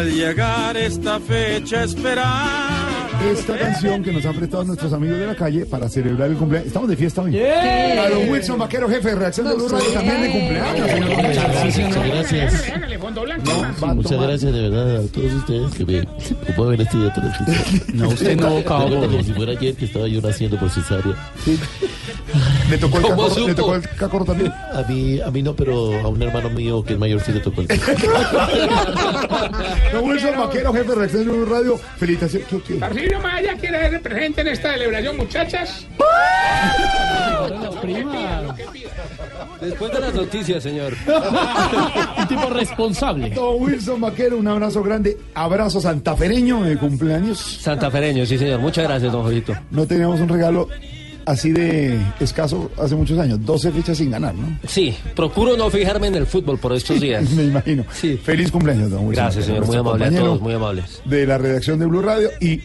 Al 0.00 0.10
llegar 0.14 0.78
esta 0.78 1.20
fecha 1.20 1.84
esperada. 1.84 2.69
Esta 3.28 3.58
canción 3.58 4.02
que 4.02 4.12
nos 4.12 4.24
han 4.24 4.34
prestado 4.34 4.64
nuestros 4.64 4.92
amigos 4.92 5.18
de 5.18 5.26
la 5.26 5.34
calle 5.34 5.66
para 5.66 5.88
celebrar 5.88 6.30
el 6.30 6.36
cumpleaños. 6.36 6.68
Estamos 6.68 6.88
de 6.88 6.96
fiesta 6.96 7.22
hoy. 7.22 7.38
A 7.38 8.08
don 8.08 8.28
Wilson 8.30 8.58
Vaquero, 8.58 8.88
jefe 8.88 9.10
de 9.10 9.14
reacción 9.14 9.48
de 9.48 9.54
Blue 9.54 9.68
Radio, 9.68 9.90
también 9.92 10.22
de 10.22 10.30
cumpleaños. 10.30 10.90
señor. 10.90 11.10
Muchas 11.10 11.34
gracias, 11.34 11.88
muchas 11.88 12.06
gracias. 12.06 12.72
Muchas 13.94 14.40
de 14.40 14.52
verdad 14.52 14.96
a 14.96 15.02
todos 15.08 15.32
ustedes 15.32 15.74
que 15.74 15.84
me 15.84 16.06
conmueven 16.46 16.80
este 16.80 16.96
día 16.96 17.12
tan 17.12 17.30
especial. 17.30 17.82
No, 17.94 18.08
usted 18.08 18.36
no, 18.36 18.64
cabo. 18.64 19.00
como 19.00 19.22
si 19.22 19.32
fuera 19.32 19.52
ayer 19.52 19.74
que 19.74 19.84
estaba 19.84 20.08
yo 20.08 20.20
naciendo 20.20 20.58
por 20.58 20.70
cesárea. 20.70 21.14
¿Le 22.70 22.78
tocó 22.78 22.96
el 22.98 23.02
¿Cómo 23.02 23.28
cacorro, 23.28 23.46
¿le 23.46 23.54
tocó 23.54 23.74
el 23.74 23.82
cacorro 23.82 24.24
también? 24.24 24.52
A 24.52 24.82
mí, 24.88 25.20
a 25.20 25.30
mí 25.30 25.42
no, 25.42 25.54
pero 25.54 25.98
a 26.00 26.08
un 26.08 26.22
hermano 26.22 26.50
mío 26.50 26.82
que 26.84 26.94
es 26.94 26.98
mayor 26.98 27.20
sí 27.20 27.32
le 27.32 27.40
tocó 27.40 27.60
el 27.62 27.68
Don 29.92 30.08
Wilson 30.08 30.38
Vaquero, 30.38 30.72
jefe 30.72 30.88
de 30.88 30.94
redacción 30.94 31.24
de 31.24 31.30
Blue 31.32 31.46
Radio. 31.46 31.78
Felicitaciones. 31.98 32.46
Maya 33.18 33.54
quiere 33.54 33.90
ser 33.90 34.02
presente 34.02 34.40
en 34.42 34.48
esta 34.48 34.72
celebración, 34.72 35.16
muchachas. 35.16 35.86
Después 39.60 39.92
de 39.92 40.00
las 40.00 40.14
noticias, 40.14 40.62
señor. 40.62 40.94
Un 42.18 42.28
tipo 42.28 42.46
responsable. 42.50 43.30
Don 43.30 43.62
Wilson 43.62 44.00
Vaquero, 44.00 44.38
un 44.38 44.48
abrazo 44.48 44.82
grande. 44.82 45.18
Abrazo 45.34 45.80
santafereño 45.80 46.62
de 46.62 46.76
cumpleaños. 46.76 47.38
Santafereño, 47.38 48.24
sí, 48.24 48.38
señor. 48.38 48.60
Muchas 48.60 48.84
gracias, 48.84 49.12
don 49.12 49.22
Jorito. 49.22 49.54
No 49.70 49.86
teníamos 49.86 50.20
un 50.20 50.28
regalo 50.28 50.68
así 51.26 51.52
de 51.52 51.98
escaso 52.20 52.70
hace 52.78 52.94
muchos 52.94 53.18
años. 53.18 53.44
12 53.44 53.72
fechas 53.72 53.98
sin 53.98 54.10
ganar, 54.10 54.34
¿no? 54.34 54.58
Sí, 54.66 54.96
procuro 55.14 55.56
no 55.56 55.70
fijarme 55.70 56.08
en 56.08 56.14
el 56.16 56.26
fútbol 56.26 56.58
por 56.58 56.72
estos 56.72 57.00
días. 57.00 57.28
Me 57.36 57.44
imagino. 57.44 57.84
Feliz 57.84 58.50
cumpleaños, 58.50 58.90
don 58.90 59.06
Wilson. 59.06 59.24
Gracias, 59.24 59.44
señor. 59.44 59.66
Muy 59.66 59.76
amable 59.76 60.06
a 60.06 60.10
todos, 60.10 60.40
muy 60.40 60.54
amables. 60.54 61.02
De 61.04 61.26
la 61.26 61.38
redacción 61.38 61.78
de 61.78 61.86
Blue 61.86 62.02
Radio 62.02 62.30
y 62.40 62.60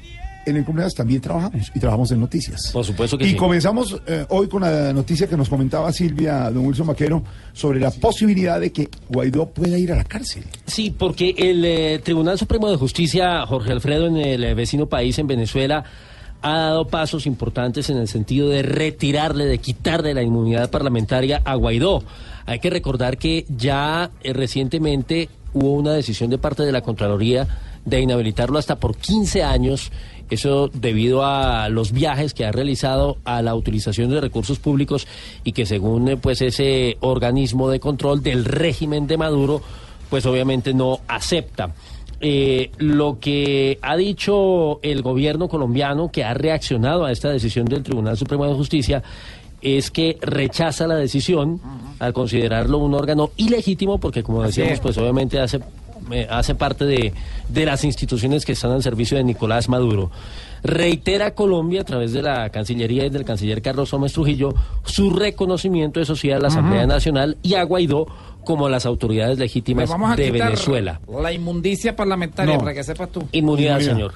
en 0.45 0.57
el 0.57 0.65
cumpleaños 0.65 0.93
también 0.93 1.21
trabajamos 1.21 1.71
y 1.73 1.79
trabajamos 1.79 2.11
en 2.11 2.19
noticias. 2.19 2.69
Por 2.71 2.85
supuesto 2.85 3.17
que 3.17 3.25
y 3.25 3.31
sí. 3.31 3.35
comenzamos 3.35 3.99
eh, 4.05 4.25
hoy 4.29 4.47
con 4.47 4.61
la 4.61 4.93
noticia 4.93 5.27
que 5.27 5.35
nos 5.35 5.49
comentaba 5.49 5.91
Silvia, 5.91 6.49
don 6.51 6.65
Wilson 6.65 6.87
Vaquero, 6.87 7.23
sobre 7.53 7.79
la 7.79 7.91
posibilidad 7.91 8.59
de 8.59 8.71
que 8.71 8.89
Guaidó 9.09 9.49
pueda 9.49 9.77
ir 9.77 9.91
a 9.91 9.95
la 9.95 10.03
cárcel. 10.03 10.43
Sí, 10.65 10.93
porque 10.97 11.35
el 11.37 11.65
eh, 11.65 11.99
Tribunal 12.03 12.37
Supremo 12.37 12.69
de 12.69 12.77
Justicia, 12.77 13.45
Jorge 13.45 13.71
Alfredo, 13.71 14.07
en 14.07 14.17
el 14.17 14.43
eh, 14.43 14.53
vecino 14.53 14.87
país, 14.87 15.17
en 15.19 15.27
Venezuela, 15.27 15.83
ha 16.41 16.57
dado 16.57 16.87
pasos 16.87 17.25
importantes 17.25 17.89
en 17.89 17.97
el 17.97 18.07
sentido 18.07 18.49
de 18.49 18.61
retirarle, 18.61 19.45
de 19.45 19.57
quitarle 19.57 20.13
la 20.13 20.21
inmunidad 20.21 20.69
parlamentaria 20.69 21.41
a 21.43 21.55
Guaidó. 21.55 22.03
Hay 22.45 22.59
que 22.59 22.69
recordar 22.69 23.17
que 23.17 23.45
ya 23.49 24.11
recientemente 24.23 25.29
hubo 25.53 25.71
una 25.71 25.93
decisión 25.93 26.29
de 26.29 26.37
parte 26.37 26.63
de 26.63 26.71
la 26.71 26.81
Contraloría 26.81 27.47
de 27.85 28.01
inhabilitarlo 28.01 28.59
hasta 28.59 28.75
por 28.75 28.97
15 28.97 29.43
años. 29.43 29.91
Eso 30.29 30.69
debido 30.73 31.23
a 31.25 31.69
los 31.69 31.91
viajes 31.91 32.33
que 32.33 32.45
ha 32.45 32.51
realizado 32.51 33.17
a 33.25 33.41
la 33.41 33.55
utilización 33.55 34.09
de 34.09 34.21
recursos 34.21 34.59
públicos 34.59 35.07
y 35.43 35.51
que 35.51 35.65
según 35.65 36.09
eh, 36.09 36.17
pues 36.17 36.41
ese 36.41 36.97
organismo 37.01 37.69
de 37.69 37.79
control 37.79 38.23
del 38.23 38.45
régimen 38.45 39.07
de 39.07 39.17
Maduro, 39.17 39.61
pues 40.09 40.25
obviamente 40.25 40.73
no 40.73 40.99
acepta. 41.07 41.73
Eh, 42.21 42.71
lo 42.77 43.19
que 43.19 43.77
ha 43.81 43.95
dicho 43.97 44.79
el 44.81 45.01
gobierno 45.01 45.47
colombiano, 45.47 46.11
que 46.11 46.23
ha 46.23 46.33
reaccionado 46.33 47.05
a 47.05 47.11
esta 47.11 47.29
decisión 47.29 47.65
del 47.65 47.83
Tribunal 47.83 48.17
Supremo 48.17 48.47
de 48.47 48.55
Justicia, 48.55 49.03
es 49.61 49.91
que 49.91 50.17
rechaza 50.21 50.87
la 50.87 50.95
decisión 50.95 51.59
al 51.99 52.13
considerarlo 52.13 52.77
un 52.77 52.93
órgano 52.93 53.31
ilegítimo, 53.35 53.97
porque 53.99 54.23
como 54.23 54.43
decíamos, 54.43 54.73
es. 54.73 54.79
pues 54.79 54.97
obviamente 54.97 55.39
hace, 55.39 55.59
eh, 56.11 56.27
hace 56.29 56.55
parte 56.55 56.85
de, 56.85 57.13
de 57.49 57.65
las 57.65 57.83
instituciones 57.83 58.45
que 58.45 58.51
están 58.53 58.71
al 58.71 58.83
servicio 58.83 59.17
de 59.17 59.23
Nicolás 59.23 59.69
Maduro. 59.69 60.11
Reitera 60.63 61.35
Colombia, 61.35 61.81
a 61.81 61.83
través 61.83 62.11
de 62.13 62.21
la 62.23 62.49
Cancillería 62.49 63.05
y 63.05 63.09
del 63.09 63.23
canciller 63.23 63.61
Carlos 63.61 63.91
Gómez 63.91 64.13
Trujillo, 64.13 64.53
su 64.83 65.11
reconocimiento, 65.11 65.99
eso 66.01 66.15
sí, 66.15 66.31
a 66.31 66.39
la 66.39 66.47
Asamblea. 66.47 66.87
Nacional 66.87 67.37
y 67.43 67.53
a 67.53 67.63
Guaidó 67.63 68.07
como 68.43 68.67
las 68.69 68.85
autoridades 68.85 69.37
legítimas 69.39 69.83
Pues 69.83 69.91
vamos 69.91 70.11
a 70.11 70.15
de 70.15 70.31
Venezuela. 70.31 70.99
La 71.21 71.31
inmundicia 71.33 71.95
parlamentaria, 71.95 72.53
No. 72.55 72.59
para 72.61 72.73
que 72.73 72.83
sepas 72.83 73.11
tú. 73.11 73.27
Inmunidad, 73.31 73.79
señor. 73.79 74.13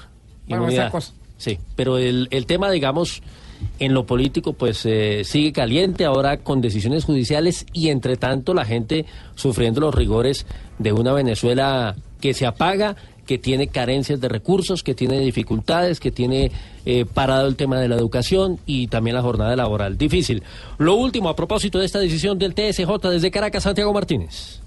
Bueno, 0.48 0.64
Inmunidad. 0.64 0.84
esa 0.86 0.90
cosa. 0.92 1.12
Sí, 1.36 1.58
pero 1.76 1.98
el, 1.98 2.28
el 2.30 2.46
tema, 2.46 2.70
digamos, 2.70 3.22
en 3.78 3.94
lo 3.94 4.06
político, 4.06 4.52
pues 4.52 4.84
eh, 4.84 5.22
sigue 5.24 5.52
caliente 5.52 6.04
ahora 6.04 6.38
con 6.38 6.60
decisiones 6.60 7.04
judiciales 7.04 7.66
y 7.72 7.88
entre 7.88 8.16
tanto 8.16 8.54
la 8.54 8.64
gente 8.64 9.06
sufriendo 9.34 9.80
los 9.80 9.94
rigores 9.94 10.46
de 10.78 10.92
una 10.92 11.12
Venezuela 11.12 11.96
que 12.20 12.34
se 12.34 12.46
apaga, 12.46 12.96
que 13.26 13.38
tiene 13.38 13.68
carencias 13.68 14.20
de 14.20 14.28
recursos, 14.28 14.82
que 14.82 14.94
tiene 14.94 15.20
dificultades, 15.20 16.00
que 16.00 16.10
tiene 16.10 16.50
eh, 16.84 17.06
parado 17.06 17.46
el 17.46 17.56
tema 17.56 17.78
de 17.78 17.88
la 17.88 17.96
educación 17.96 18.58
y 18.66 18.88
también 18.88 19.14
la 19.16 19.22
jornada 19.22 19.54
laboral. 19.56 19.96
Difícil. 19.96 20.42
Lo 20.78 20.96
último, 20.96 21.28
a 21.28 21.36
propósito 21.36 21.78
de 21.78 21.86
esta 21.86 22.00
decisión 22.00 22.38
del 22.38 22.54
TSJ 22.54 22.90
desde 23.08 23.30
Caracas, 23.30 23.62
Santiago 23.62 23.92
Martínez. 23.92 24.60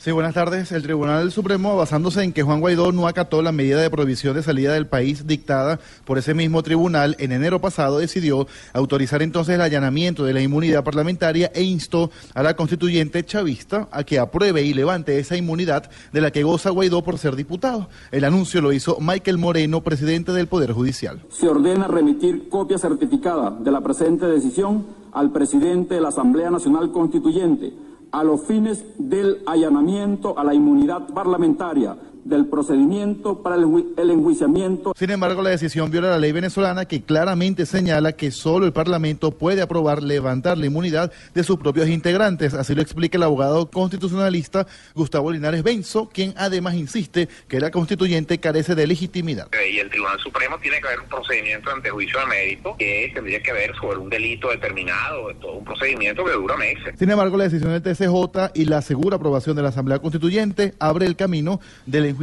Sí, 0.00 0.12
buenas 0.12 0.34
tardes. 0.34 0.70
El 0.70 0.84
Tribunal 0.84 1.32
Supremo, 1.32 1.76
basándose 1.76 2.22
en 2.22 2.32
que 2.32 2.44
Juan 2.44 2.60
Guaidó 2.60 2.92
no 2.92 3.08
acató 3.08 3.42
la 3.42 3.50
medida 3.50 3.82
de 3.82 3.90
prohibición 3.90 4.36
de 4.36 4.44
salida 4.44 4.72
del 4.72 4.86
país 4.86 5.26
dictada 5.26 5.80
por 6.04 6.18
ese 6.18 6.34
mismo 6.34 6.62
tribunal 6.62 7.16
en 7.18 7.32
enero 7.32 7.60
pasado, 7.60 7.98
decidió 7.98 8.46
autorizar 8.72 9.22
entonces 9.22 9.56
el 9.56 9.60
allanamiento 9.60 10.22
de 10.22 10.34
la 10.34 10.40
inmunidad 10.40 10.84
parlamentaria 10.84 11.50
e 11.52 11.64
instó 11.64 12.12
a 12.32 12.44
la 12.44 12.54
constituyente 12.54 13.24
chavista 13.24 13.88
a 13.90 14.04
que 14.04 14.20
apruebe 14.20 14.62
y 14.62 14.72
levante 14.72 15.18
esa 15.18 15.36
inmunidad 15.36 15.90
de 16.12 16.20
la 16.20 16.30
que 16.30 16.44
goza 16.44 16.70
Guaidó 16.70 17.02
por 17.02 17.18
ser 17.18 17.34
diputado. 17.34 17.88
El 18.12 18.22
anuncio 18.22 18.60
lo 18.60 18.72
hizo 18.72 18.98
Michael 19.00 19.38
Moreno, 19.38 19.82
presidente 19.82 20.30
del 20.30 20.46
Poder 20.46 20.74
Judicial. 20.74 21.22
Se 21.28 21.48
ordena 21.48 21.88
remitir 21.88 22.48
copia 22.48 22.78
certificada 22.78 23.50
de 23.50 23.72
la 23.72 23.80
presente 23.80 24.26
decisión 24.26 24.86
al 25.12 25.32
presidente 25.32 25.96
de 25.96 26.00
la 26.02 26.10
Asamblea 26.10 26.52
Nacional 26.52 26.92
Constituyente 26.92 27.87
a 28.10 28.24
los 28.24 28.42
fines 28.42 28.84
del 28.98 29.42
allanamiento 29.46 30.38
a 30.38 30.44
la 30.44 30.54
inmunidad 30.54 31.08
parlamentaria 31.12 31.96
del 32.28 32.46
procedimiento 32.46 33.42
para 33.42 33.56
el, 33.56 33.64
el 33.96 34.10
enjuiciamiento. 34.10 34.92
Sin 34.96 35.10
embargo, 35.10 35.42
la 35.42 35.50
decisión 35.50 35.90
viola 35.90 36.10
la 36.10 36.18
ley 36.18 36.32
venezolana 36.32 36.84
que 36.84 37.02
claramente 37.02 37.64
señala 37.64 38.12
que 38.12 38.30
solo 38.30 38.66
el 38.66 38.72
Parlamento 38.72 39.30
puede 39.30 39.62
aprobar 39.62 40.02
levantar 40.02 40.58
la 40.58 40.66
inmunidad 40.66 41.10
de 41.34 41.42
sus 41.42 41.56
propios 41.56 41.88
integrantes. 41.88 42.52
Así 42.54 42.74
lo 42.74 42.82
explica 42.82 43.16
el 43.16 43.22
abogado 43.22 43.70
constitucionalista 43.70 44.66
Gustavo 44.94 45.32
Linares 45.32 45.62
Benzo, 45.62 46.08
quien 46.08 46.34
además 46.36 46.74
insiste 46.74 47.28
que 47.48 47.60
la 47.60 47.70
constituyente 47.70 48.38
carece 48.38 48.74
de 48.74 48.86
legitimidad. 48.86 49.48
Eh, 49.52 49.72
Y 49.72 49.78
el 49.78 49.88
Tribunal 49.88 50.18
Supremo 50.20 50.58
tiene 50.60 50.80
que 50.80 50.88
haber 50.88 51.00
un 51.00 51.08
procedimiento 51.08 51.70
ante 51.70 51.90
juicio 51.90 52.20
de 52.20 52.26
mérito 52.26 52.76
que 52.78 53.10
tendría 53.14 53.40
que 53.40 53.52
ver 53.52 53.74
sobre 53.80 53.98
un 53.98 54.10
delito 54.10 54.50
determinado, 54.50 55.34
todo 55.40 55.54
un 55.54 55.64
procedimiento 55.64 56.24
que 56.24 56.32
dura 56.32 56.56
meses. 56.56 56.94
Sin 56.98 57.10
embargo, 57.10 57.36
la 57.36 57.44
decisión 57.44 57.72
del 57.72 57.82
TCJ 57.82 58.50
y 58.54 58.66
la 58.66 58.82
segura 58.82 59.16
aprobación 59.16 59.56
de 59.56 59.62
la 59.62 59.70
Asamblea 59.70 59.98
Constituyente 59.98 60.74
abre 60.78 61.06
el 61.06 61.16
camino 61.16 61.60
del 61.86 62.04
enjuiciamiento 62.04 62.17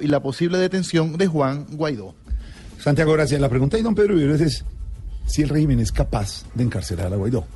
y 0.00 0.06
la 0.06 0.20
posible 0.20 0.58
detención 0.58 1.16
de 1.16 1.26
Juan 1.26 1.66
Guaidó. 1.72 2.14
Santiago, 2.78 3.12
gracias. 3.12 3.40
La 3.40 3.48
pregunta 3.48 3.76
de 3.76 3.82
don 3.82 3.94
Pedro 3.94 4.14
Viveros 4.14 4.40
es 4.40 4.64
si 5.26 5.42
el 5.42 5.48
régimen 5.48 5.80
es 5.80 5.92
capaz 5.92 6.44
de 6.54 6.64
encarcelar 6.64 7.12
a 7.12 7.16
Guaidó. 7.16 7.46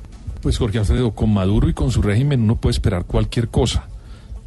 Pues 0.41 0.57
Jorge 0.57 0.79
Alfredo, 0.79 1.11
con 1.11 1.33
Maduro 1.33 1.67
y 1.69 1.73
con 1.73 1.91
su 1.91 2.01
régimen 2.01 2.41
uno 2.41 2.55
puede 2.55 2.71
esperar 2.71 3.05
cualquier 3.05 3.49
cosa. 3.49 3.87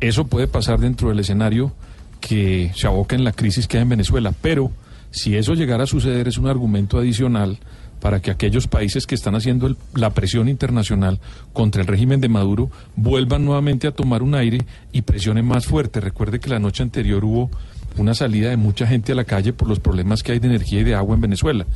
Eso 0.00 0.26
puede 0.26 0.48
pasar 0.48 0.80
dentro 0.80 1.10
del 1.10 1.18
escenario 1.18 1.72
que 2.20 2.72
se 2.74 2.86
aboca 2.86 3.16
en 3.16 3.24
la 3.24 3.32
crisis 3.32 3.66
que 3.66 3.76
hay 3.76 3.82
en 3.82 3.90
Venezuela, 3.90 4.32
pero 4.40 4.70
si 5.10 5.36
eso 5.36 5.54
llegara 5.54 5.84
a 5.84 5.86
suceder 5.86 6.28
es 6.28 6.38
un 6.38 6.46
argumento 6.46 6.98
adicional 6.98 7.58
para 8.00 8.20
que 8.20 8.30
aquellos 8.30 8.66
países 8.66 9.06
que 9.06 9.14
están 9.14 9.34
haciendo 9.34 9.66
el- 9.66 9.76
la 9.94 10.10
presión 10.10 10.48
internacional 10.48 11.20
contra 11.52 11.82
el 11.82 11.88
régimen 11.88 12.20
de 12.20 12.28
Maduro 12.28 12.70
vuelvan 12.96 13.44
nuevamente 13.44 13.86
a 13.86 13.92
tomar 13.92 14.22
un 14.22 14.34
aire 14.34 14.58
y 14.92 15.02
presionen 15.02 15.44
más 15.44 15.66
fuerte. 15.66 16.00
Recuerde 16.00 16.40
que 16.40 16.50
la 16.50 16.58
noche 16.58 16.82
anterior 16.82 17.24
hubo 17.24 17.50
una 17.96 18.14
salida 18.14 18.50
de 18.50 18.56
mucha 18.56 18.86
gente 18.86 19.12
a 19.12 19.14
la 19.16 19.24
calle 19.24 19.52
por 19.52 19.68
los 19.68 19.80
problemas 19.80 20.22
que 20.22 20.32
hay 20.32 20.38
de 20.38 20.48
energía 20.48 20.80
y 20.80 20.84
de 20.84 20.94
agua 20.94 21.14
en 21.14 21.20
Venezuela. 21.20 21.66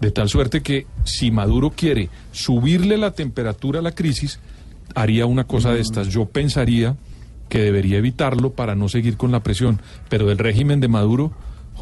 De 0.00 0.10
tal 0.10 0.28
suerte 0.28 0.62
que 0.62 0.86
si 1.04 1.30
Maduro 1.30 1.70
quiere 1.70 2.08
subirle 2.32 2.96
la 2.98 3.12
temperatura 3.12 3.80
a 3.80 3.82
la 3.82 3.92
crisis, 3.94 4.38
haría 4.94 5.26
una 5.26 5.44
cosa 5.44 5.72
de 5.72 5.80
estas. 5.80 6.08
Yo 6.08 6.26
pensaría 6.26 6.96
que 7.48 7.60
debería 7.60 7.98
evitarlo 7.98 8.52
para 8.52 8.74
no 8.74 8.88
seguir 8.88 9.16
con 9.16 9.32
la 9.32 9.42
presión. 9.42 9.80
Pero 10.08 10.26
del 10.26 10.38
régimen 10.38 10.80
de 10.80 10.88
Maduro, 10.88 11.32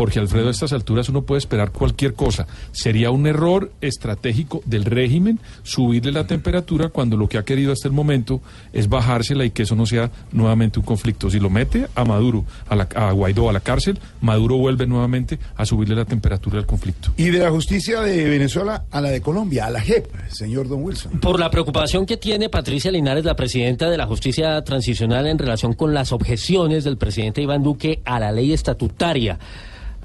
Jorge 0.00 0.18
Alfredo, 0.18 0.48
a 0.48 0.50
estas 0.50 0.72
alturas 0.72 1.08
uno 1.10 1.22
puede 1.22 1.38
esperar 1.40 1.72
cualquier 1.72 2.14
cosa. 2.14 2.46
Sería 2.72 3.10
un 3.10 3.26
error 3.26 3.70
estratégico 3.82 4.62
del 4.64 4.86
régimen 4.86 5.38
subirle 5.62 6.10
la 6.10 6.26
temperatura 6.26 6.88
cuando 6.88 7.18
lo 7.18 7.28
que 7.28 7.36
ha 7.36 7.42
querido 7.44 7.70
hasta 7.72 7.86
el 7.86 7.92
momento 7.92 8.40
es 8.72 8.88
bajársela 8.88 9.44
y 9.44 9.50
que 9.50 9.64
eso 9.64 9.76
no 9.76 9.84
sea 9.84 10.10
nuevamente 10.32 10.78
un 10.78 10.86
conflicto. 10.86 11.28
Si 11.28 11.38
lo 11.38 11.50
mete 11.50 11.86
a 11.94 12.04
Maduro, 12.06 12.46
a, 12.68 12.76
la- 12.76 12.88
a 12.94 13.12
Guaidó 13.12 13.50
a 13.50 13.52
la 13.52 13.60
cárcel, 13.60 13.98
Maduro 14.22 14.56
vuelve 14.56 14.86
nuevamente 14.86 15.38
a 15.54 15.66
subirle 15.66 15.94
la 15.94 16.06
temperatura 16.06 16.56
del 16.56 16.66
conflicto. 16.66 17.12
Y 17.18 17.24
de 17.30 17.40
la 17.40 17.50
justicia 17.50 18.00
de 18.00 18.24
Venezuela 18.28 18.84
a 18.90 19.00
la 19.02 19.10
de 19.10 19.20
Colombia, 19.20 19.66
a 19.66 19.70
la 19.70 19.80
JEP, 19.82 20.06
señor 20.30 20.66
Don 20.66 20.82
Wilson. 20.82 21.20
Por 21.20 21.38
la 21.38 21.50
preocupación 21.50 22.06
que 22.06 22.16
tiene 22.16 22.48
Patricia 22.48 22.90
Linares, 22.90 23.24
la 23.26 23.36
presidenta 23.36 23.90
de 23.90 23.98
la 23.98 24.06
Justicia 24.06 24.62
Transicional, 24.64 25.26
en 25.26 25.38
relación 25.38 25.74
con 25.74 25.92
las 25.92 26.12
objeciones 26.12 26.84
del 26.84 26.96
presidente 26.96 27.42
Iván 27.42 27.62
Duque 27.62 28.00
a 28.06 28.18
la 28.18 28.32
ley 28.32 28.52
estatutaria. 28.54 29.38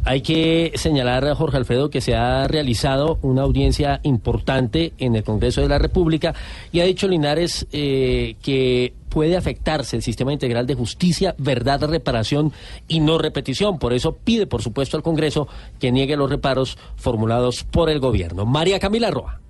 Hay 0.08 0.22
que 0.22 0.72
señalar, 0.76 1.34
Jorge 1.34 1.58
Alfredo, 1.58 1.90
que 1.90 2.00
se 2.00 2.14
ha 2.14 2.48
realizado 2.48 3.18
una 3.24 3.42
audiencia 3.42 4.02
importante 4.04 4.94
en 5.00 5.16
el 5.16 5.24
Congreso 5.24 5.62
de 5.62 5.68
la 5.68 5.80
República 5.80 6.36
y 6.72 6.80
ha 6.80 6.84
dicho 6.84 7.08
Linares 7.08 7.66
eh, 7.72 8.36
que 8.44 8.94
puede 9.10 9.36
afectarse 9.36 9.96
el 9.96 10.04
sistema 10.04 10.32
integral 10.32 10.68
de 10.68 10.76
justicia, 10.76 11.34
verdad, 11.40 11.90
reparación 11.90 12.54
y 12.88 13.00
no 13.00 13.18
repetición. 13.18 13.80
Por 13.80 13.94
eso 13.94 14.16
pide, 14.16 14.46
por 14.46 14.62
supuesto, 14.62 14.96
al 14.96 15.02
Congreso 15.02 15.48
que 15.80 15.92
niegue 15.92 16.16
los 16.16 16.30
reparos 16.30 16.78
formulados 16.98 17.64
por 17.64 17.90
el 17.90 18.00
gobierno. 18.00 18.46
María 18.46 18.78
Camila 18.78 19.10
Roa. 19.10 19.42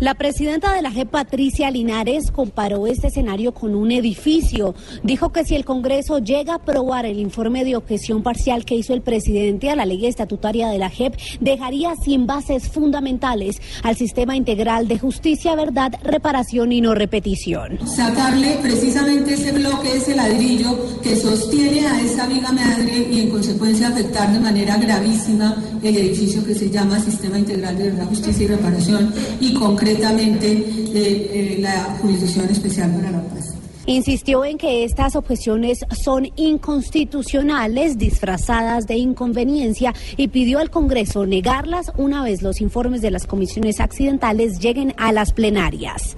La 0.00 0.14
presidenta 0.14 0.74
de 0.74 0.82
la 0.82 0.90
JEP, 0.90 1.08
Patricia 1.08 1.70
Linares, 1.70 2.32
comparó 2.32 2.88
este 2.88 3.06
escenario 3.06 3.54
con 3.54 3.76
un 3.76 3.92
edificio. 3.92 4.74
Dijo 5.04 5.30
que 5.30 5.44
si 5.44 5.54
el 5.54 5.64
Congreso 5.64 6.18
llega 6.18 6.54
a 6.54 6.56
aprobar 6.56 7.06
el 7.06 7.20
informe 7.20 7.64
de 7.64 7.76
objeción 7.76 8.24
parcial 8.24 8.64
que 8.64 8.74
hizo 8.74 8.92
el 8.92 9.02
presidente 9.02 9.70
a 9.70 9.76
la 9.76 9.86
ley 9.86 10.04
estatutaria 10.04 10.68
de 10.68 10.78
la 10.78 10.90
JEP, 10.90 11.14
dejaría 11.40 11.94
sin 11.94 12.26
bases 12.26 12.68
fundamentales 12.68 13.62
al 13.84 13.94
sistema 13.94 14.34
integral 14.34 14.88
de 14.88 14.98
justicia, 14.98 15.54
verdad, 15.54 15.92
reparación 16.02 16.72
y 16.72 16.80
no 16.80 16.96
repetición. 16.96 17.78
Sacarle 17.86 18.58
precisamente 18.60 19.34
ese 19.34 19.52
bloque, 19.52 19.96
ese 19.96 20.16
ladrillo 20.16 20.76
que 21.02 21.14
sostiene 21.14 21.86
a 21.86 22.00
esa 22.00 22.26
viga 22.26 22.50
madre 22.50 23.06
y 23.12 23.20
en 23.20 23.30
consecuencia 23.30 23.88
afectar 23.88 24.32
de 24.32 24.40
manera 24.40 24.76
gravísima 24.76 25.54
el 25.84 25.96
edificio 25.96 26.44
que 26.44 26.54
se 26.54 26.68
llama 26.68 26.98
Sistema 26.98 27.38
Integral 27.38 27.78
de 27.78 27.90
Verdad, 27.90 28.08
Justicia 28.08 28.44
y 28.44 28.48
Reparación 28.48 29.14
y 29.38 29.54
concretamente 29.54 29.83
eh, 29.86 31.30
eh, 31.32 31.56
la 31.60 31.96
Jurisdicción 32.00 32.48
Especial 32.48 32.90
para 32.94 33.10
la 33.10 33.22
Paz. 33.22 33.54
Insistió 33.86 34.44
en 34.46 34.56
que 34.56 34.84
estas 34.84 35.14
objeciones 35.14 35.80
son 36.02 36.26
inconstitucionales, 36.36 37.98
disfrazadas 37.98 38.86
de 38.86 38.96
inconveniencia, 38.96 39.92
y 40.16 40.28
pidió 40.28 40.58
al 40.58 40.70
Congreso 40.70 41.26
negarlas 41.26 41.92
una 41.98 42.22
vez 42.22 42.40
los 42.40 42.62
informes 42.62 43.02
de 43.02 43.10
las 43.10 43.26
comisiones 43.26 43.80
accidentales 43.80 44.58
lleguen 44.58 44.94
a 44.96 45.12
las 45.12 45.32
plenarias. 45.32 46.16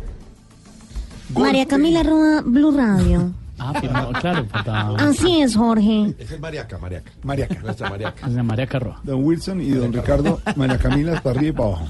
María 1.35 1.67
Camila 1.67 2.03
Roa, 2.05 2.43
Blue 2.45 2.71
Radio. 2.71 3.33
Ah, 3.59 3.73
firmado, 3.81 4.13
claro. 4.21 4.45
faltaba- 4.51 4.97
Así 4.99 5.41
es, 5.41 5.57
Jorge. 5.57 6.15
Ese 6.19 6.35
es 6.35 6.41
Mariaca, 6.41 6.77
Mariaca. 6.77 7.11
Mariaca. 7.23 7.55
Nuestra 7.63 7.89
Mariaca. 7.89 8.27
Es 8.27 8.35
de 8.35 8.43
María 8.43 8.67
Carroa. 8.67 9.01
Don 9.03 9.25
Wilson 9.25 9.63
y 9.63 9.71
don 9.71 9.95
Ricardo, 9.95 10.43
María 10.57 10.77
Camila 10.77 11.23
para 11.23 11.39
arriba 11.39 11.49
y 11.49 11.53
para 11.57 11.69
abajo. 11.71 11.87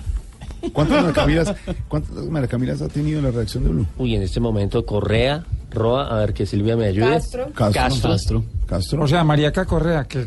¿Cuántas 0.73 1.03
María 1.03 1.13
Camilas, 1.13 1.55
cuántas 1.89 2.83
ha 2.83 2.89
tenido 2.89 3.23
la 3.23 3.31
redacción 3.31 3.65
de 3.65 3.71
Blue? 3.71 3.87
Uy, 3.99 4.15
en 4.15 4.23
este 4.23 4.41
momento 4.41 4.85
Correa, 4.85 5.45
Roa, 5.71 6.09
a 6.09 6.21
ver 6.21 6.35
que 6.35 6.47
Silvia 6.47 6.77
me 6.77 6.87
ayude. 6.87 7.09
Castro. 7.11 7.53
Castro. 7.55 8.11
Castro. 8.11 8.45
Castro. 8.67 9.03
O 9.03 9.09
sea, 9.09 9.23
Mariaca 9.25 9.65
Correa, 9.65 10.05
que... 10.05 10.27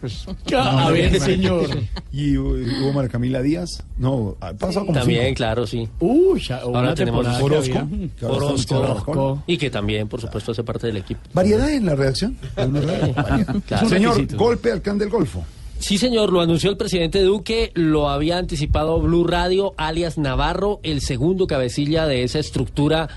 pues, 0.00 0.26
A 0.56 0.90
ver, 0.90 1.20
señor. 1.20 1.66
¿Y 2.12 2.36
hubo 2.38 2.50
hubo 2.54 2.92
María 2.92 3.10
Camila 3.10 3.42
Díaz? 3.42 3.82
No, 3.98 4.36
ha 4.40 4.52
pasado 4.54 4.86
como 4.86 4.98
También, 4.98 5.24
cinco. 5.26 5.36
claro, 5.36 5.66
sí. 5.66 5.88
Uy, 6.00 6.40
ya, 6.40 6.58
Ahora 6.58 6.94
tenemos 6.94 7.26
Orozco. 7.40 7.88
que 8.18 8.26
Orozco. 8.26 8.78
Orozco. 8.78 9.42
Y 9.46 9.58
que 9.58 9.68
también, 9.70 10.08
por 10.08 10.20
supuesto, 10.20 10.52
hace 10.52 10.62
parte 10.62 10.86
del 10.86 10.98
equipo. 10.98 11.20
¿Variedad 11.34 11.68
en 11.70 11.84
la. 11.86 11.94
Variedad. 11.94 12.30
Claro. 13.66 13.88
Señor, 13.88 14.36
golpe 14.36 14.70
al 14.72 14.80
can 14.82 14.98
del 14.98 15.10
Golfo. 15.10 15.44
Sí, 15.78 15.98
señor, 15.98 16.32
lo 16.32 16.40
anunció 16.40 16.70
el 16.70 16.76
presidente 16.76 17.22
Duque, 17.22 17.70
lo 17.74 18.08
había 18.08 18.38
anticipado 18.38 19.00
Blue 19.00 19.24
Radio, 19.26 19.74
alias 19.76 20.18
Navarro, 20.18 20.80
el 20.82 21.00
segundo 21.00 21.46
cabecilla 21.46 22.06
de 22.06 22.24
esa 22.24 22.38
estructura 22.38 23.08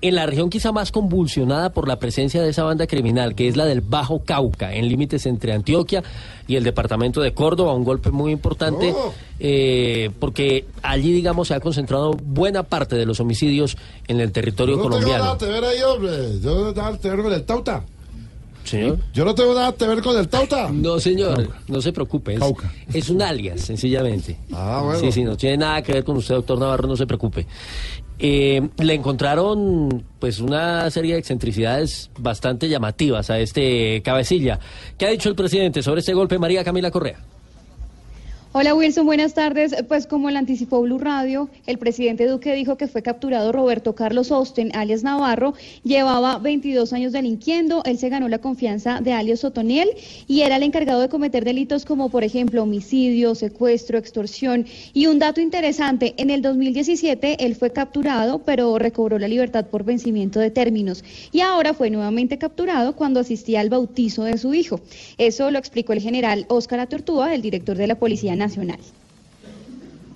en 0.00 0.14
la 0.14 0.26
región 0.26 0.48
quizá 0.50 0.70
más 0.70 0.92
convulsionada 0.92 1.70
por 1.72 1.88
la 1.88 1.98
presencia 1.98 2.40
de 2.42 2.50
esa 2.50 2.62
banda 2.64 2.86
criminal, 2.86 3.34
que 3.34 3.48
es 3.48 3.56
la 3.56 3.64
del 3.64 3.80
Bajo 3.80 4.20
Cauca, 4.24 4.74
en 4.74 4.88
límites 4.88 5.26
entre 5.26 5.52
Antioquia 5.52 6.02
y 6.46 6.54
el 6.56 6.62
departamento 6.64 7.20
de 7.20 7.34
Córdoba, 7.34 7.74
un 7.74 7.82
golpe 7.84 8.10
muy 8.10 8.30
importante, 8.30 8.92
Oh. 8.94 9.12
eh, 9.40 10.10
porque 10.20 10.66
allí, 10.82 11.12
digamos, 11.12 11.48
se 11.48 11.54
ha 11.54 11.60
concentrado 11.60 12.12
buena 12.12 12.62
parte 12.64 12.94
de 12.94 13.06
los 13.06 13.18
homicidios 13.20 13.76
en 14.06 14.20
el 14.20 14.30
territorio 14.32 14.76
Yo 14.76 14.84
no 14.84 14.90
tengo 14.90 14.94
colombiano. 15.00 15.24
nada 15.24 15.38
que 15.38 15.46
ver 15.46 15.64
ahí, 15.64 15.82
hombre. 15.82 16.40
Yo 16.42 16.50
no 16.64 16.72
tengo 16.72 16.86
nada 16.88 16.98
que 16.98 17.10
ver 17.10 17.22
con 17.22 17.32
el 17.32 17.42
Tauta. 17.44 17.84
Señor. 18.68 18.98
Yo 19.12 19.24
no 19.24 19.34
tengo 19.34 19.54
nada 19.54 19.72
que 19.72 19.86
ver 19.86 20.02
con 20.02 20.16
el 20.16 20.28
Tauta. 20.28 20.68
No, 20.70 21.00
señor, 21.00 21.48
no 21.68 21.80
se 21.80 21.92
preocupe. 21.92 22.34
Es, 22.34 22.42
es 22.94 23.10
un 23.10 23.22
alias, 23.22 23.60
sencillamente. 23.62 24.36
Ah, 24.52 24.82
bueno. 24.84 25.00
Sí, 25.00 25.12
sí, 25.12 25.24
no 25.24 25.36
tiene 25.36 25.58
nada 25.58 25.82
que 25.82 25.92
ver 25.92 26.04
con 26.04 26.16
usted, 26.16 26.34
doctor 26.34 26.58
Navarro, 26.58 26.86
no 26.86 26.96
se 26.96 27.06
preocupe. 27.06 27.46
Eh, 28.20 28.68
le 28.78 28.94
encontraron 28.94 30.04
pues 30.18 30.40
una 30.40 30.90
serie 30.90 31.14
de 31.14 31.20
excentricidades 31.20 32.10
bastante 32.18 32.68
llamativas 32.68 33.30
a 33.30 33.38
este 33.38 34.02
cabecilla. 34.02 34.58
¿Qué 34.96 35.06
ha 35.06 35.10
dicho 35.10 35.28
el 35.28 35.36
presidente 35.36 35.82
sobre 35.82 36.00
este 36.00 36.14
golpe, 36.14 36.38
María 36.38 36.64
Camila 36.64 36.90
Correa? 36.90 37.20
Hola 38.60 38.74
Wilson, 38.74 39.06
buenas 39.06 39.34
tardes. 39.34 39.72
Pues 39.86 40.08
como 40.08 40.32
lo 40.32 40.36
anticipó 40.36 40.82
Blue 40.82 40.98
Radio, 40.98 41.48
el 41.68 41.78
presidente 41.78 42.26
Duque 42.26 42.54
dijo 42.54 42.76
que 42.76 42.88
fue 42.88 43.02
capturado 43.02 43.52
Roberto 43.52 43.94
Carlos 43.94 44.32
Osten, 44.32 44.74
alias 44.74 45.04
Navarro, 45.04 45.54
llevaba 45.84 46.38
22 46.38 46.92
años 46.92 47.12
delinquiendo, 47.12 47.84
él 47.84 47.98
se 47.98 48.08
ganó 48.08 48.28
la 48.28 48.40
confianza 48.40 49.00
de 49.00 49.12
alias 49.12 49.44
Otoniel 49.44 49.90
y 50.26 50.40
era 50.40 50.56
el 50.56 50.64
encargado 50.64 51.00
de 51.00 51.08
cometer 51.08 51.44
delitos 51.44 51.84
como 51.84 52.08
por 52.08 52.24
ejemplo 52.24 52.64
homicidio, 52.64 53.36
secuestro, 53.36 53.96
extorsión 53.96 54.66
y 54.92 55.06
un 55.06 55.20
dato 55.20 55.40
interesante, 55.40 56.14
en 56.16 56.30
el 56.30 56.42
2017 56.42 57.44
él 57.46 57.54
fue 57.54 57.70
capturado 57.70 58.40
pero 58.40 58.76
recobró 58.76 59.20
la 59.20 59.28
libertad 59.28 59.66
por 59.66 59.84
vencimiento 59.84 60.40
de 60.40 60.50
términos 60.50 61.04
y 61.30 61.42
ahora 61.42 61.74
fue 61.74 61.90
nuevamente 61.90 62.38
capturado 62.38 62.96
cuando 62.96 63.20
asistía 63.20 63.60
al 63.60 63.70
bautizo 63.70 64.24
de 64.24 64.36
su 64.36 64.52
hijo. 64.52 64.80
Eso 65.16 65.48
lo 65.52 65.60
explicó 65.60 65.92
el 65.92 66.00
general 66.00 66.44
Óscar 66.48 66.80
Atortúa, 66.80 67.36
el 67.36 67.42
director 67.42 67.76
de 67.76 67.86
la 67.86 67.94
Policía 67.94 68.34
Nacional. 68.34 68.47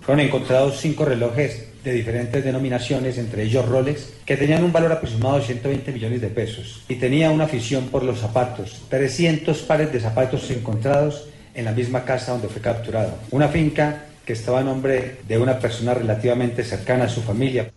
Fueron 0.01 0.25
encontrados 0.25 0.81
cinco 0.81 1.05
relojes 1.05 1.69
de 1.85 1.93
diferentes 1.93 2.45
denominaciones, 2.45 3.19
entre 3.19 3.45
ellos 3.45 3.69
Rolex, 3.69 4.11
que 4.25 4.37
tenían 4.37 4.65
un 4.65 4.73
valor 4.73 4.93
aproximado 4.93 5.39
de 5.39 5.45
120 5.45 5.93
millones 5.93 6.21
de 6.21 6.29
pesos 6.29 6.85
y 6.89 6.97
tenía 6.97 7.31
una 7.31 7.45
afición 7.45 7.89
por 7.89 8.03
los 8.03 8.19
zapatos. 8.19 8.83
300 8.89 9.59
pares 9.63 9.93
de 9.93 10.01
zapatos 10.01 10.51
encontrados 10.51 11.29
en 11.55 11.65
la 11.65 11.73
misma 11.73 12.05
casa 12.05 12.33
donde 12.33 12.49
fue 12.49 12.63
capturado. 12.63 13.15
Una 13.31 13.49
finca 13.49 14.05
que 14.25 14.33
estaba 14.33 14.61
a 14.61 14.65
nombre 14.65 15.19
de 15.27 15.39
una 15.39 15.59
persona 15.59 15.95
relativamente 15.95 16.63
cercana 16.65 17.05
a 17.05 17.09
su 17.09 17.23
familia. 17.23 17.71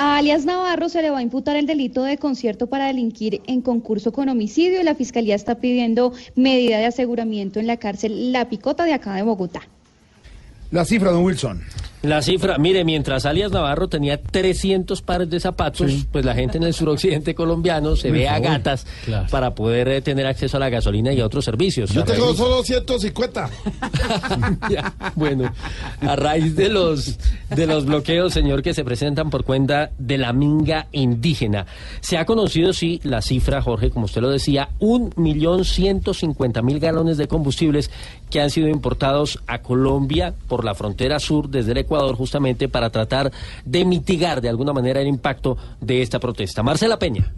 A 0.00 0.16
alias 0.16 0.44
Navarro 0.44 0.88
se 0.88 1.02
le 1.02 1.10
va 1.10 1.18
a 1.18 1.22
imputar 1.22 1.56
el 1.56 1.66
delito 1.66 2.04
de 2.04 2.18
concierto 2.18 2.68
para 2.68 2.86
delinquir 2.86 3.42
en 3.48 3.60
concurso 3.62 4.12
con 4.12 4.28
homicidio 4.28 4.80
y 4.80 4.84
la 4.84 4.94
Fiscalía 4.94 5.34
está 5.34 5.56
pidiendo 5.56 6.12
medida 6.36 6.78
de 6.78 6.86
aseguramiento 6.86 7.58
en 7.58 7.66
la 7.66 7.78
cárcel 7.78 8.30
La 8.30 8.48
Picota 8.48 8.84
de 8.84 8.92
acá 8.92 9.16
de 9.16 9.22
Bogotá. 9.22 9.62
La 10.70 10.84
cifra, 10.84 11.10
don 11.10 11.24
Wilson. 11.24 11.60
La 12.08 12.22
cifra, 12.22 12.58
mire, 12.58 12.84
mientras 12.84 13.26
alias 13.26 13.52
Navarro 13.52 13.88
tenía 13.88 14.20
300 14.20 15.02
pares 15.02 15.28
de 15.30 15.40
zapatos, 15.40 16.06
pues 16.10 16.24
la 16.24 16.34
gente 16.34 16.56
en 16.58 16.64
el 16.64 16.74
suroccidente 16.74 17.34
colombiano 17.34 17.96
se 17.96 18.10
ve 18.10 18.28
a 18.28 18.38
gatas 18.38 18.86
para 19.30 19.54
poder 19.54 19.88
eh, 19.88 20.00
tener 20.00 20.26
acceso 20.26 20.56
a 20.56 20.60
la 20.60 20.68
gasolina 20.70 21.12
y 21.12 21.20
a 21.20 21.26
otros 21.26 21.44
servicios. 21.44 21.90
Yo 21.90 22.04
tengo 22.04 22.26
raíz- 22.32 22.36
solo 22.36 22.62
150. 22.62 23.50
Ya, 24.70 24.92
bueno, 25.14 25.52
a 26.00 26.16
raíz 26.16 26.54
de 26.56 26.68
los 26.68 27.16
de 27.54 27.66
los 27.66 27.84
bloqueos, 27.86 28.32
señor, 28.32 28.62
que 28.62 28.74
se 28.74 28.84
presentan 28.84 29.30
por 29.30 29.44
cuenta 29.44 29.90
de 29.98 30.18
la 30.18 30.32
minga 30.32 30.86
indígena, 30.92 31.66
se 32.00 32.18
ha 32.18 32.24
conocido, 32.26 32.72
sí, 32.72 33.00
la 33.04 33.22
cifra, 33.22 33.62
Jorge, 33.62 33.90
como 33.90 34.04
usted 34.06 34.20
lo 34.20 34.30
decía, 34.30 34.68
un 34.78 35.12
millón 35.16 35.64
ciento 35.64 36.14
cincuenta 36.14 36.62
mil 36.62 36.78
galones 36.80 37.16
de 37.16 37.28
combustibles 37.28 37.90
que 38.30 38.40
han 38.40 38.50
sido 38.50 38.68
importados 38.68 39.38
a 39.46 39.58
Colombia 39.62 40.34
por 40.48 40.64
la 40.64 40.74
frontera 40.74 41.18
sur 41.18 41.48
desde 41.48 41.72
el 41.72 41.78
Ecuador, 41.78 41.97
justamente 42.14 42.68
para 42.68 42.90
tratar 42.90 43.32
de 43.64 43.84
mitigar 43.84 44.40
de 44.40 44.48
alguna 44.48 44.72
manera 44.72 45.00
el 45.00 45.08
impacto 45.08 45.56
de 45.80 46.02
esta 46.02 46.18
protesta. 46.18 46.62
Marcela 46.62 46.98
Peña. 46.98 47.32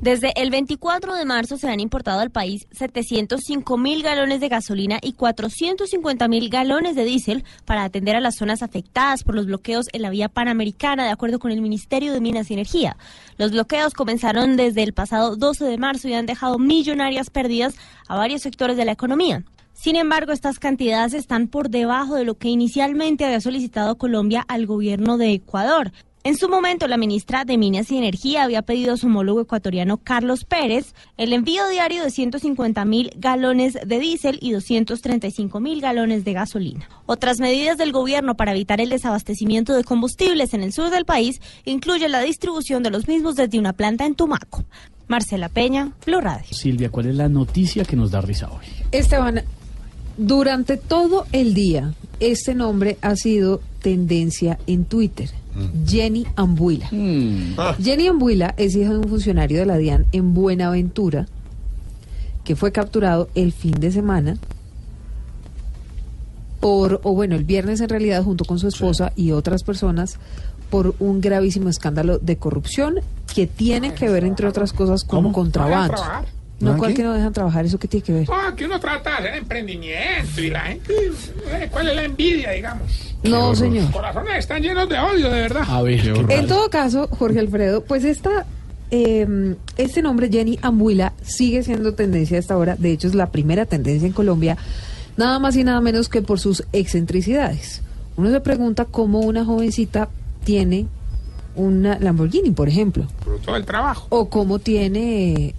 Desde 0.00 0.32
el 0.36 0.50
24 0.50 1.14
de 1.14 1.24
marzo 1.24 1.56
se 1.56 1.68
han 1.70 1.80
importado 1.80 2.20
al 2.20 2.30
país 2.30 2.66
705 2.72 3.78
mil 3.78 4.02
galones 4.02 4.40
de 4.40 4.50
gasolina 4.50 4.98
y 5.00 5.14
450 5.14 6.28
mil 6.28 6.50
galones 6.50 6.94
de 6.94 7.04
diésel 7.04 7.44
para 7.64 7.84
atender 7.84 8.14
a 8.14 8.20
las 8.20 8.34
zonas 8.34 8.62
afectadas 8.62 9.22
por 9.22 9.34
los 9.34 9.46
bloqueos 9.46 9.86
en 9.92 10.02
la 10.02 10.10
vía 10.10 10.28
panamericana, 10.28 11.04
de 11.04 11.10
acuerdo 11.10 11.38
con 11.38 11.52
el 11.52 11.62
Ministerio 11.62 12.12
de 12.12 12.20
Minas 12.20 12.50
y 12.50 12.52
Energía. 12.52 12.98
Los 13.38 13.52
bloqueos 13.52 13.94
comenzaron 13.94 14.56
desde 14.56 14.82
el 14.82 14.92
pasado 14.92 15.36
12 15.36 15.64
de 15.64 15.78
marzo 15.78 16.08
y 16.08 16.12
han 16.12 16.26
dejado 16.26 16.58
millonarias 16.58 17.30
pérdidas 17.30 17.74
a 18.06 18.16
varios 18.16 18.42
sectores 18.42 18.76
de 18.76 18.84
la 18.84 18.92
economía. 18.92 19.44
Sin 19.74 19.96
embargo, 19.96 20.32
estas 20.32 20.58
cantidades 20.58 21.12
están 21.12 21.48
por 21.48 21.68
debajo 21.68 22.14
de 22.14 22.24
lo 22.24 22.38
que 22.38 22.48
inicialmente 22.48 23.24
había 23.24 23.40
solicitado 23.40 23.98
Colombia 23.98 24.44
al 24.48 24.66
gobierno 24.66 25.18
de 25.18 25.32
Ecuador. 25.32 25.92
En 26.26 26.38
su 26.38 26.48
momento, 26.48 26.88
la 26.88 26.96
ministra 26.96 27.44
de 27.44 27.58
Minas 27.58 27.90
y 27.90 27.98
Energía 27.98 28.44
había 28.44 28.62
pedido 28.62 28.94
a 28.94 28.96
su 28.96 29.08
homólogo 29.08 29.42
ecuatoriano 29.42 29.98
Carlos 29.98 30.46
Pérez 30.46 30.94
el 31.18 31.34
envío 31.34 31.68
diario 31.68 32.02
de 32.02 32.10
150 32.10 32.82
mil 32.86 33.12
galones 33.16 33.74
de 33.74 33.98
diésel 33.98 34.38
y 34.40 34.52
235 34.52 35.60
mil 35.60 35.82
galones 35.82 36.24
de 36.24 36.32
gasolina. 36.32 36.88
Otras 37.04 37.40
medidas 37.40 37.76
del 37.76 37.92
gobierno 37.92 38.36
para 38.36 38.52
evitar 38.52 38.80
el 38.80 38.88
desabastecimiento 38.88 39.74
de 39.74 39.84
combustibles 39.84 40.54
en 40.54 40.62
el 40.62 40.72
sur 40.72 40.88
del 40.88 41.04
país 41.04 41.42
incluyen 41.66 42.12
la 42.12 42.22
distribución 42.22 42.82
de 42.82 42.90
los 42.90 43.06
mismos 43.06 43.36
desde 43.36 43.58
una 43.58 43.74
planta 43.74 44.06
en 44.06 44.14
Tumaco. 44.14 44.64
Marcela 45.08 45.50
Peña, 45.50 45.92
Blue 46.06 46.22
Radio. 46.22 46.46
Silvia, 46.52 46.88
¿cuál 46.88 47.08
es 47.08 47.16
la 47.16 47.28
noticia 47.28 47.84
que 47.84 47.96
nos 47.96 48.12
da 48.12 48.22
risa 48.22 48.48
hoy? 48.50 48.64
Esteban, 48.92 49.42
durante 50.16 50.76
todo 50.76 51.26
el 51.32 51.54
día, 51.54 51.94
este 52.20 52.54
nombre 52.54 52.98
ha 53.02 53.16
sido 53.16 53.60
tendencia 53.80 54.58
en 54.66 54.84
Twitter. 54.84 55.30
Jenny 55.86 56.26
Ambuila. 56.36 56.88
Jenny 57.80 58.08
Ambuila 58.08 58.54
es 58.56 58.74
hija 58.74 58.90
de 58.90 58.98
un 58.98 59.08
funcionario 59.08 59.58
de 59.58 59.66
la 59.66 59.76
DIAN 59.76 60.06
en 60.12 60.34
Buenaventura 60.34 61.26
que 62.44 62.56
fue 62.56 62.72
capturado 62.72 63.28
el 63.34 63.52
fin 63.52 63.72
de 63.72 63.90
semana 63.90 64.36
por, 66.60 67.00
o 67.04 67.14
bueno, 67.14 67.36
el 67.36 67.44
viernes 67.44 67.80
en 67.80 67.88
realidad, 67.88 68.22
junto 68.22 68.44
con 68.44 68.58
su 68.58 68.68
esposa 68.68 69.12
y 69.16 69.32
otras 69.32 69.62
personas, 69.62 70.18
por 70.70 70.94
un 70.98 71.20
gravísimo 71.20 71.68
escándalo 71.68 72.18
de 72.18 72.36
corrupción 72.36 73.00
que 73.34 73.46
tiene 73.46 73.94
que 73.94 74.08
ver, 74.08 74.24
entre 74.24 74.48
otras 74.48 74.72
cosas, 74.72 75.04
con 75.04 75.32
contrabando. 75.32 75.96
No, 76.60 76.72
¿No, 76.72 76.78
¿cuál 76.78 76.90
qué? 76.92 76.98
que 76.98 77.02
no 77.02 77.12
dejan 77.12 77.32
trabajar? 77.32 77.64
¿Eso 77.64 77.78
qué 77.78 77.88
tiene 77.88 78.04
que 78.04 78.12
ver? 78.12 78.26
Ah, 78.30 78.52
que 78.56 78.64
uno 78.64 78.78
trata 78.80 79.10
de 79.10 79.16
hacer 79.28 79.34
emprendimiento 79.34 80.40
y 80.40 80.50
la 80.50 80.60
gente... 80.60 80.94
eh, 81.50 81.68
¿Cuál 81.70 81.88
es 81.88 81.96
la 81.96 82.04
envidia, 82.04 82.50
digamos? 82.52 83.14
No, 83.24 83.54
señor. 83.56 83.84
Los 83.84 83.92
corazones 83.92 84.38
están 84.38 84.62
llenos 84.62 84.88
de 84.88 84.98
odio, 84.98 85.30
de 85.30 85.40
verdad. 85.40 85.64
A 85.66 85.82
ver, 85.82 86.00
En 86.28 86.46
todo 86.46 86.70
caso, 86.70 87.08
Jorge 87.08 87.40
Alfredo, 87.40 87.82
pues 87.82 88.04
esta, 88.04 88.46
eh, 88.90 89.54
este 89.76 90.00
nombre, 90.02 90.28
Jenny 90.30 90.58
Ambuila, 90.62 91.12
sigue 91.22 91.62
siendo 91.64 91.94
tendencia 91.94 92.36
a 92.36 92.40
esta 92.40 92.56
hora. 92.56 92.76
De 92.76 92.92
hecho, 92.92 93.08
es 93.08 93.14
la 93.14 93.30
primera 93.30 93.66
tendencia 93.66 94.06
en 94.06 94.12
Colombia, 94.12 94.56
nada 95.16 95.38
más 95.40 95.56
y 95.56 95.64
nada 95.64 95.80
menos 95.80 96.08
que 96.08 96.22
por 96.22 96.38
sus 96.38 96.64
excentricidades. 96.72 97.82
Uno 98.16 98.30
se 98.30 98.40
pregunta 98.40 98.84
cómo 98.84 99.20
una 99.20 99.44
jovencita 99.44 100.08
tiene 100.44 100.86
una 101.56 101.98
Lamborghini, 101.98 102.50
por 102.52 102.68
ejemplo, 102.68 103.06
Fruto 103.24 103.52
del 103.54 103.64
trabajo. 103.64 104.06
o 104.10 104.28
cómo 104.28 104.58
tiene 104.58 105.54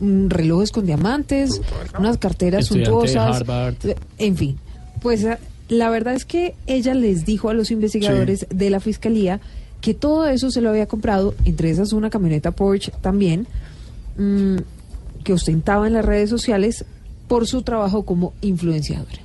mm, 0.00 0.28
relojes 0.28 0.70
con 0.72 0.86
diamantes, 0.86 1.60
unas 1.98 2.18
carteras 2.18 2.62
Estudiante 2.64 2.90
de 2.90 2.96
suntuosas, 3.08 3.40
Harvard. 3.40 3.74
eh, 3.84 3.96
en 4.18 4.36
fin. 4.36 4.58
Pues 5.02 5.24
eh, 5.24 5.38
la 5.68 5.90
verdad 5.90 6.14
es 6.14 6.24
que 6.24 6.54
ella 6.66 6.94
les 6.94 7.24
dijo 7.24 7.48
a 7.48 7.54
los 7.54 7.70
investigadores 7.70 8.46
de 8.50 8.70
la 8.70 8.80
fiscalía 8.80 9.40
que 9.80 9.94
todo 9.94 10.26
eso 10.26 10.50
se 10.50 10.60
lo 10.60 10.70
había 10.70 10.86
comprado, 10.86 11.34
entre 11.44 11.70
esas 11.70 11.92
una 11.92 12.08
camioneta 12.10 12.50
Porsche 12.52 12.92
también, 13.02 13.46
mm, 14.16 14.56
que 15.22 15.32
ostentaba 15.32 15.86
en 15.86 15.92
las 15.94 16.04
redes 16.04 16.30
sociales 16.30 16.84
por 17.28 17.46
su 17.46 17.62
trabajo 17.62 18.04
como 18.04 18.32
influenciadora. 18.42 19.20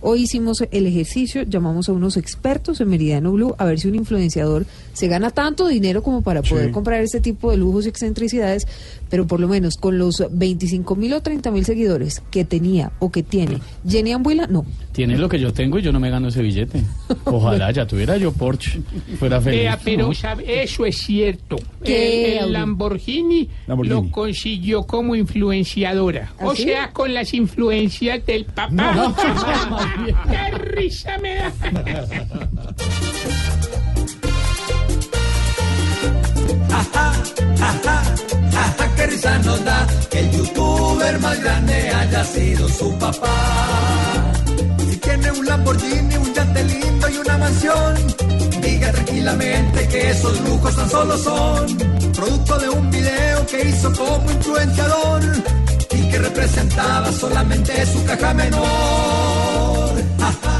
Hoy 0.00 0.22
hicimos 0.22 0.62
el 0.70 0.86
ejercicio, 0.86 1.42
llamamos 1.42 1.88
a 1.88 1.92
unos 1.92 2.16
expertos 2.16 2.80
en 2.80 2.88
Meridiano 2.88 3.32
Blue 3.32 3.56
a 3.58 3.64
ver 3.64 3.80
si 3.80 3.88
un 3.88 3.96
influenciador 3.96 4.64
se 4.92 5.08
gana 5.08 5.30
tanto 5.32 5.66
dinero 5.66 6.04
como 6.04 6.22
para 6.22 6.40
poder 6.42 6.66
Sí. 6.66 6.72
comprar 6.72 7.00
este 7.02 7.20
tipo 7.20 7.50
de 7.50 7.56
lujos 7.56 7.84
y 7.84 7.88
excentricidades, 7.88 8.68
pero 9.10 9.26
por 9.26 9.40
lo 9.40 9.48
menos 9.48 9.76
con 9.76 9.98
los 9.98 10.24
25 10.30 10.96
mil 10.96 11.12
o 11.14 11.20
30 11.22 11.50
mil 11.50 11.64
seguidores 11.64 12.22
que 12.30 12.44
tenía 12.44 12.92
o 12.98 13.10
que 13.10 13.22
tiene 13.22 13.58
Jenny 13.88 14.12
Ambuila, 14.12 14.46
no. 14.46 14.64
Tienes 14.92 15.18
lo 15.20 15.28
que 15.28 15.38
yo 15.38 15.52
tengo 15.52 15.78
y 15.78 15.82
yo 15.82 15.92
no 15.92 16.00
me 16.00 16.10
gano 16.10 16.28
ese 16.28 16.42
billete. 16.42 16.82
Ojalá 17.24 17.70
ya 17.70 17.86
tuviera 17.86 18.16
yo 18.16 18.32
Porsche. 18.32 18.80
Fuera 19.18 19.40
feliz. 19.40 19.60
Vea, 19.60 19.78
pero 19.84 20.08
No. 20.08 20.14
sabe, 20.14 20.62
eso 20.62 20.84
es 20.84 20.98
cierto. 20.98 21.56
¿Qué, 21.84 22.38
El, 22.38 22.44
el? 22.46 22.52
Lamborghini, 22.52 23.48
Lamborghini. 23.66 23.94
lo 24.06 24.10
consiguió 24.10 24.82
como 24.84 25.14
influenciadora. 25.14 26.32
¿Ah, 26.40 26.46
o 26.46 26.54
sí? 26.54 26.64
sea, 26.64 26.92
con 26.92 27.14
las 27.14 27.32
influencias 27.34 28.24
del 28.26 28.44
papá. 28.44 29.14
¡Qué 30.30 30.58
risa 30.58 31.16
me 31.18 31.34
da! 31.36 31.52
Ajá, 37.60 38.02
qué 38.96 39.06
risa 39.06 39.38
nos 39.38 39.64
da 39.64 39.86
que 40.10 40.20
el 40.20 40.30
youtuber 40.30 41.18
más 41.20 41.40
grande 41.40 41.90
haya 41.90 42.24
sido 42.24 42.68
su 42.68 42.92
papá. 42.98 44.32
Si 44.88 44.96
tiene 44.96 45.30
un 45.30 45.46
Lamborghini, 45.46 46.16
un 46.16 46.34
yate 46.34 46.64
lindo 46.64 47.08
y 47.08 47.16
una 47.18 47.38
mansión, 47.38 47.94
diga 48.62 48.92
tranquilamente 48.92 49.88
que 49.88 50.10
esos 50.10 50.40
lujos 50.40 50.74
tan 50.76 50.90
solo 50.90 51.16
son 51.18 51.78
producto 52.12 52.58
de 52.58 52.68
un 52.68 52.90
video 52.90 53.46
que 53.46 53.68
hizo 53.68 53.92
como 53.92 54.30
influenciador 54.30 55.22
y 55.92 56.10
que 56.10 56.18
representaba 56.18 57.12
solamente 57.12 57.86
su 57.86 58.04
caja 58.04 58.34
menor. 58.34 59.92
Ajá, 60.20 60.56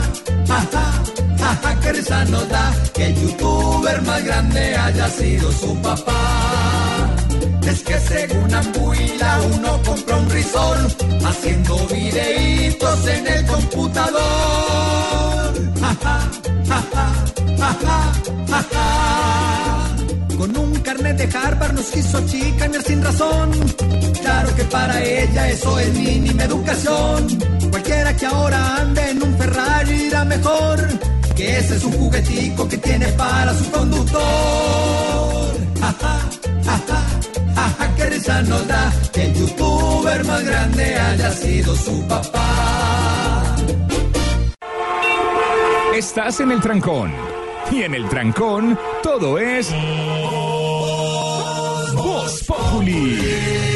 ajá, 0.49 1.03
ajá, 1.43 1.81
qué 1.81 1.93
risa 1.93 2.25
nos 2.27 2.49
da 2.49 2.75
que 2.95 3.07
el 3.07 3.15
youtuber 3.15 4.03
más 4.03 4.25
grande 4.25 4.77
haya 4.77 5.09
sido 5.09 5.53
su 5.53 5.77
papá. 5.81 7.15
Es 7.67 7.83
que 7.83 7.99
según 8.01 8.55
Ambuila 8.55 9.41
uno 9.55 9.83
compra 9.83 10.17
un 10.17 10.31
risol 10.31 10.79
haciendo 11.25 11.77
videitos 11.89 13.07
en 13.07 13.27
el 13.27 13.47
computador. 13.47 14.19
Ajá, 15.83 16.31
ajá, 16.71 17.07
ajá, 17.61 18.13
ajá. 18.53 19.87
Con 20.39 20.57
un 20.57 20.73
carnet 20.81 21.17
de 21.19 21.39
Harvard 21.39 21.75
nos 21.75 21.87
quiso 21.87 22.27
chicanear 22.27 22.83
sin 22.83 23.03
razón. 23.05 23.51
Claro 24.23 24.55
que 24.57 24.65
para 24.65 25.03
ella 25.05 25.49
eso 25.51 25.79
es 25.79 25.93
mínima 25.93 26.45
educación. 26.45 27.39
Cualquiera 27.71 28.17
que 28.17 28.27
ahora 28.27 28.77
ande 28.77 29.11
en 29.11 29.23
un 29.23 29.37
Ferrari 29.37 30.05
irá 30.05 30.25
mejor. 30.25 31.18
Que 31.39 31.57
ese 31.57 31.77
es 31.77 31.85
un 31.85 31.93
juguetico 31.93 32.69
que 32.69 32.77
tiene 32.79 33.07
para 33.13 33.55
su 33.55 33.71
conductor. 33.71 34.21
Ajá, 35.81 36.19
ajá, 36.67 37.07
ajá, 37.55 37.95
qué 37.97 38.07
risa 38.07 38.43
nos 38.43 38.67
da 38.67 38.93
que 39.13 39.23
el 39.23 39.35
youtuber 39.35 40.25
más 40.25 40.45
grande 40.45 40.97
haya 40.97 41.31
sido 41.31 41.77
su 41.77 42.03
papá. 42.09 43.57
Estás 45.95 46.41
en 46.41 46.51
el 46.51 46.61
trancón. 46.61 47.13
Y 47.71 47.83
en 47.83 47.95
el 47.95 48.09
trancón, 48.09 48.77
todo 49.05 49.39
es. 49.39 49.73
Voz 51.95 52.43
Populi. 52.49 53.17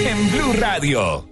En 0.09 0.31
Blue 0.33 0.53
Radio. 0.59 1.32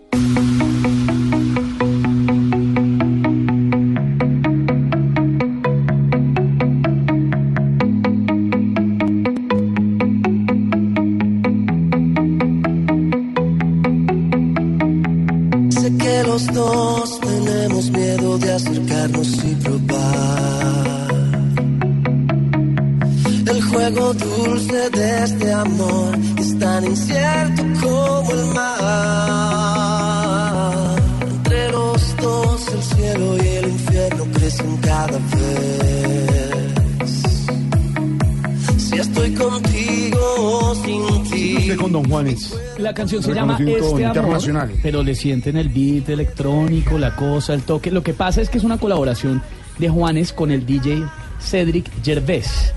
Canción 43.01 43.22
se 43.22 43.34
llama 43.34 43.59
Este 43.59 44.05
Amor, 44.05 44.40
pero 44.82 45.03
le 45.03 45.14
sienten 45.14 45.57
el 45.57 45.68
beat 45.70 46.09
electrónico, 46.11 46.98
la 46.98 47.16
cosa, 47.16 47.55
el 47.55 47.62
toque. 47.62 47.90
Lo 47.90 48.03
que 48.03 48.12
pasa 48.12 48.42
es 48.42 48.51
que 48.51 48.59
es 48.59 48.64
una 48.64 48.78
colaboración 48.78 49.42
de 49.78 49.88
Juanes 49.88 50.32
con 50.32 50.51
el 50.51 50.66
DJ 50.66 51.05
Cedric 51.40 51.90
Gervais, 52.05 52.74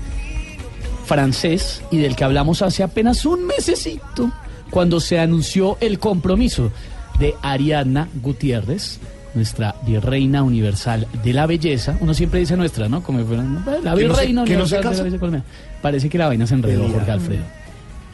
francés, 1.04 1.82
y 1.90 1.98
del 1.98 2.16
que 2.16 2.24
hablamos 2.24 2.62
hace 2.62 2.82
apenas 2.82 3.26
un 3.26 3.46
mesecito, 3.46 4.30
cuando 4.70 4.98
se 4.98 5.18
anunció 5.18 5.76
el 5.80 5.98
compromiso 5.98 6.72
de 7.18 7.34
Ariadna 7.42 8.08
Gutiérrez, 8.22 8.98
nuestra 9.34 9.74
virreina 9.86 10.42
universal 10.42 11.06
de 11.22 11.32
la 11.34 11.46
belleza. 11.46 11.98
Uno 12.00 12.14
siempre 12.14 12.40
dice 12.40 12.56
nuestra, 12.56 12.88
¿no? 12.88 13.02
Como 13.02 13.18
si 13.18 13.24
fuera, 13.26 13.42
¿no? 13.42 13.62
la 13.82 13.94
virreina 13.94 14.44
que 14.44 14.56
no 14.56 14.66
se 14.66 14.76
universal 14.76 14.90
de 14.90 14.96
la 14.96 15.02
belleza 15.02 15.18
colombiana. 15.18 15.44
Parece 15.82 16.08
que 16.08 16.16
la 16.16 16.28
vaina 16.28 16.46
se 16.46 16.54
enredó, 16.54 16.88
Jorge 16.88 17.10
Alfredo. 17.10 17.63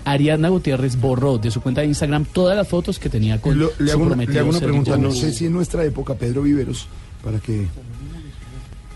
Ariadna 0.05 0.49
Gutiérrez 0.49 0.99
borró 1.01 1.39
de 1.39 1.51
su 1.51 1.61
cuenta 1.61 1.81
de 1.83 1.89
Instagram 1.89 2.25
todas 2.25 2.57
las 2.57 2.67
fotos 2.69 2.99
que 2.99 3.09
tenía 3.09 3.41
con 3.41 3.59
Lo- 3.59 3.71
le, 3.79 3.87
su 3.87 3.93
hago 3.93 4.03
una, 4.03 4.09
prometido 4.11 4.33
le 4.35 4.41
hago 4.41 4.49
una 4.51 4.59
Cedric 4.59 4.71
pregunta, 4.85 4.97
no 4.97 5.13
sé 5.13 5.33
si 5.33 5.47
en 5.47 5.53
nuestra 5.53 5.85
época, 5.85 6.15
Pedro 6.15 6.43
Viveros, 6.43 6.87
para 7.23 7.39
que 7.39 7.67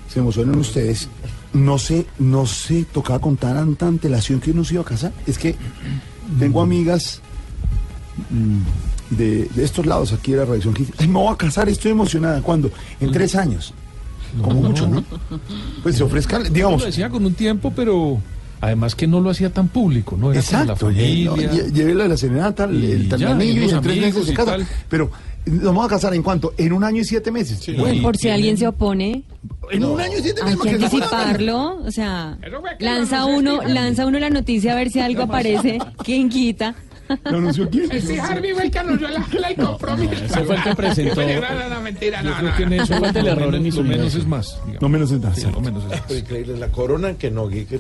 se 0.09 0.21
emocionen 0.21 0.57
ustedes, 0.59 1.09
no 1.53 1.79
sé, 1.79 2.07
no 2.19 2.47
se 2.47 2.85
tocaba 2.85 3.19
con 3.21 3.37
tanta 3.37 3.87
antelación 3.87 4.41
que 4.41 4.51
uno 4.53 4.65
se 4.65 4.75
iba 4.75 4.83
a 4.83 4.87
casar. 4.87 5.13
Es 5.27 5.39
que 5.39 5.55
tengo 6.39 6.61
amigas 6.63 7.21
mm, 8.31 9.15
de, 9.17 9.45
de 9.55 9.65
estos 9.65 9.87
lados 9.87 10.13
aquí 10.13 10.33
de 10.33 10.39
la 10.39 10.45
redacción 10.45 10.73
que 10.75 10.81
dicen, 10.83 10.95
"Ay, 10.99 11.09
me 11.09 11.15
voy 11.15 11.33
a 11.33 11.37
casar, 11.37 11.69
estoy 11.69 11.91
emocionada. 11.93 12.41
¿Cuándo? 12.43 12.71
En 13.01 13.11
tres 13.13 13.35
años. 13.35 13.73
Como 14.43 14.63
mucho, 14.63 14.89
¿no? 14.89 15.05
Pues 15.85 15.97
se 15.97 16.03
ofrezca, 16.03 16.41
digamos, 16.41 16.81
Lo 16.81 16.87
decía 16.87 17.09
con 17.09 17.25
un 17.25 17.35
tiempo, 17.35 17.73
pero 17.75 18.19
además 18.65 18.95
que 18.95 19.07
no 19.07 19.21
lo 19.21 19.31
hacía 19.31 19.51
tan 19.51 19.69
público, 19.69 20.17
¿no? 20.19 20.31
Era 20.31 20.41
Exacto, 20.41 20.87
con 20.87 20.95
la 20.95 21.01
familia. 21.01 22.05
a 22.05 22.09
la 22.09 22.17
serenata, 22.17 22.65
el, 22.65 22.85
el 22.85 23.09
tal 23.09 23.23
anillo, 23.25 23.63
y 23.63 23.71
en 23.71 23.81
tres 23.81 24.01
meses 24.01 24.27
se 24.27 24.35
casa. 24.35 24.57
Pero 24.89 25.11
nos 25.47 25.63
vamos 25.65 25.87
a 25.87 25.89
casar 25.89 26.15
en 26.15 26.23
cuánto? 26.23 26.55
En 26.57 26.73
un 26.73 26.83
año 26.85 27.03
y 27.03 27.05
siete 27.05 27.31
meses. 27.31 27.61
Bueno, 27.79 28.03
Por 28.03 28.17
si 28.17 28.31
alguien 28.31 28.57
se 28.57 28.67
opone, 28.67 29.23
En 29.71 29.85
un 29.85 30.01
año 30.01 30.19
y 30.19 30.23
siete 30.23 30.41
hay 30.43 30.57
meses. 30.57 30.63
que 30.63 30.71
anticiparlo. 30.85 31.79
O 31.85 31.91
sea, 31.91 32.39
lanza 32.81 33.27
uno, 33.27 33.63
lanza 33.63 34.07
uno 34.07 34.19
la 34.19 34.31
noticia 34.31 34.73
a 34.73 34.77
ver 34.77 34.91
si 34.91 35.01
algo 35.01 35.23
aparece. 35.23 35.79
¿Quién 36.03 36.29
quita? 36.31 36.75
¿Lo 37.25 37.39
anunció 37.39 37.69
quién? 37.69 37.89
Sí, 38.01 38.19
Harvey 38.19 38.53
fue 38.55 38.65
el 38.65 38.71
que 38.71 38.79
anunció 38.79 39.09
la, 39.09 39.49
el 39.49 39.57
compromiso. 39.57 40.13
ese 40.25 40.45
fue 40.45 40.57
el 40.57 40.63
que 40.63 40.75
presentó. 40.75 41.21
No, 41.23 41.27
no, 41.61 41.69
no, 41.75 41.81
mentira, 41.81 42.23
Yo 42.23 42.31
no, 42.31 42.37
creo 42.37 42.51
no, 42.51 42.57
que 42.57 42.67
no. 42.77 42.83
eso 42.83 42.97
fue 42.99 43.09
el 43.11 43.27
error 43.27 43.55
en 43.55 43.63
mi 43.63 43.71
lo 43.71 43.83
menos 43.83 44.15
es 44.15 44.27
más. 44.27 44.59
No 44.81 44.89
menos 44.89 45.13
en 45.13 45.35
Sí, 45.35 45.47
lo 45.53 45.61
menos 45.61 45.83
es 45.85 45.91
más. 46.01 46.11
Increíble, 46.11 46.57
la 46.57 46.69
corona 46.69 47.15
que 47.15 47.31
no, 47.31 47.49
que, 47.49 47.67
que- 47.67 47.79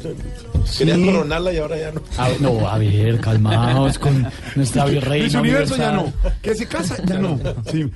querían 0.79 1.05
coronarla 1.05 1.53
y 1.53 1.57
ahora 1.59 1.79
ya 1.79 1.93
no. 1.93 2.03
A 2.19 2.29
ver, 2.29 2.41
no, 2.41 2.69
a 2.69 2.79
ver, 2.79 3.21
calmaos 3.21 3.99
con 3.99 4.27
nuestra 4.57 4.85
virreina 4.87 5.25
Miss 5.25 5.35
Universo 5.35 5.77
ya 5.77 5.93
no. 5.93 6.13
Que 6.43 6.55
se 6.55 6.67
casa, 6.67 6.97
ya 7.05 7.19
no. 7.19 7.39
Sí, 7.71 7.91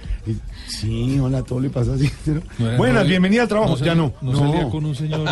sí 0.66 1.18
hola, 1.20 1.42
todo 1.42 1.60
le 1.60 1.70
pasa 1.70 1.94
así. 1.94 2.10
¿no? 2.26 2.40
No 2.58 2.76
Buenas, 2.76 3.04
no- 3.04 3.08
bienvenida 3.08 3.42
al 3.42 3.48
trabajo. 3.48 3.76
no 3.78 3.84
ya 3.84 3.94
no. 3.94 4.12
No, 4.20 4.36
salía 4.36 4.68
con 4.68 4.84
un 4.84 4.94
señor, 4.94 5.24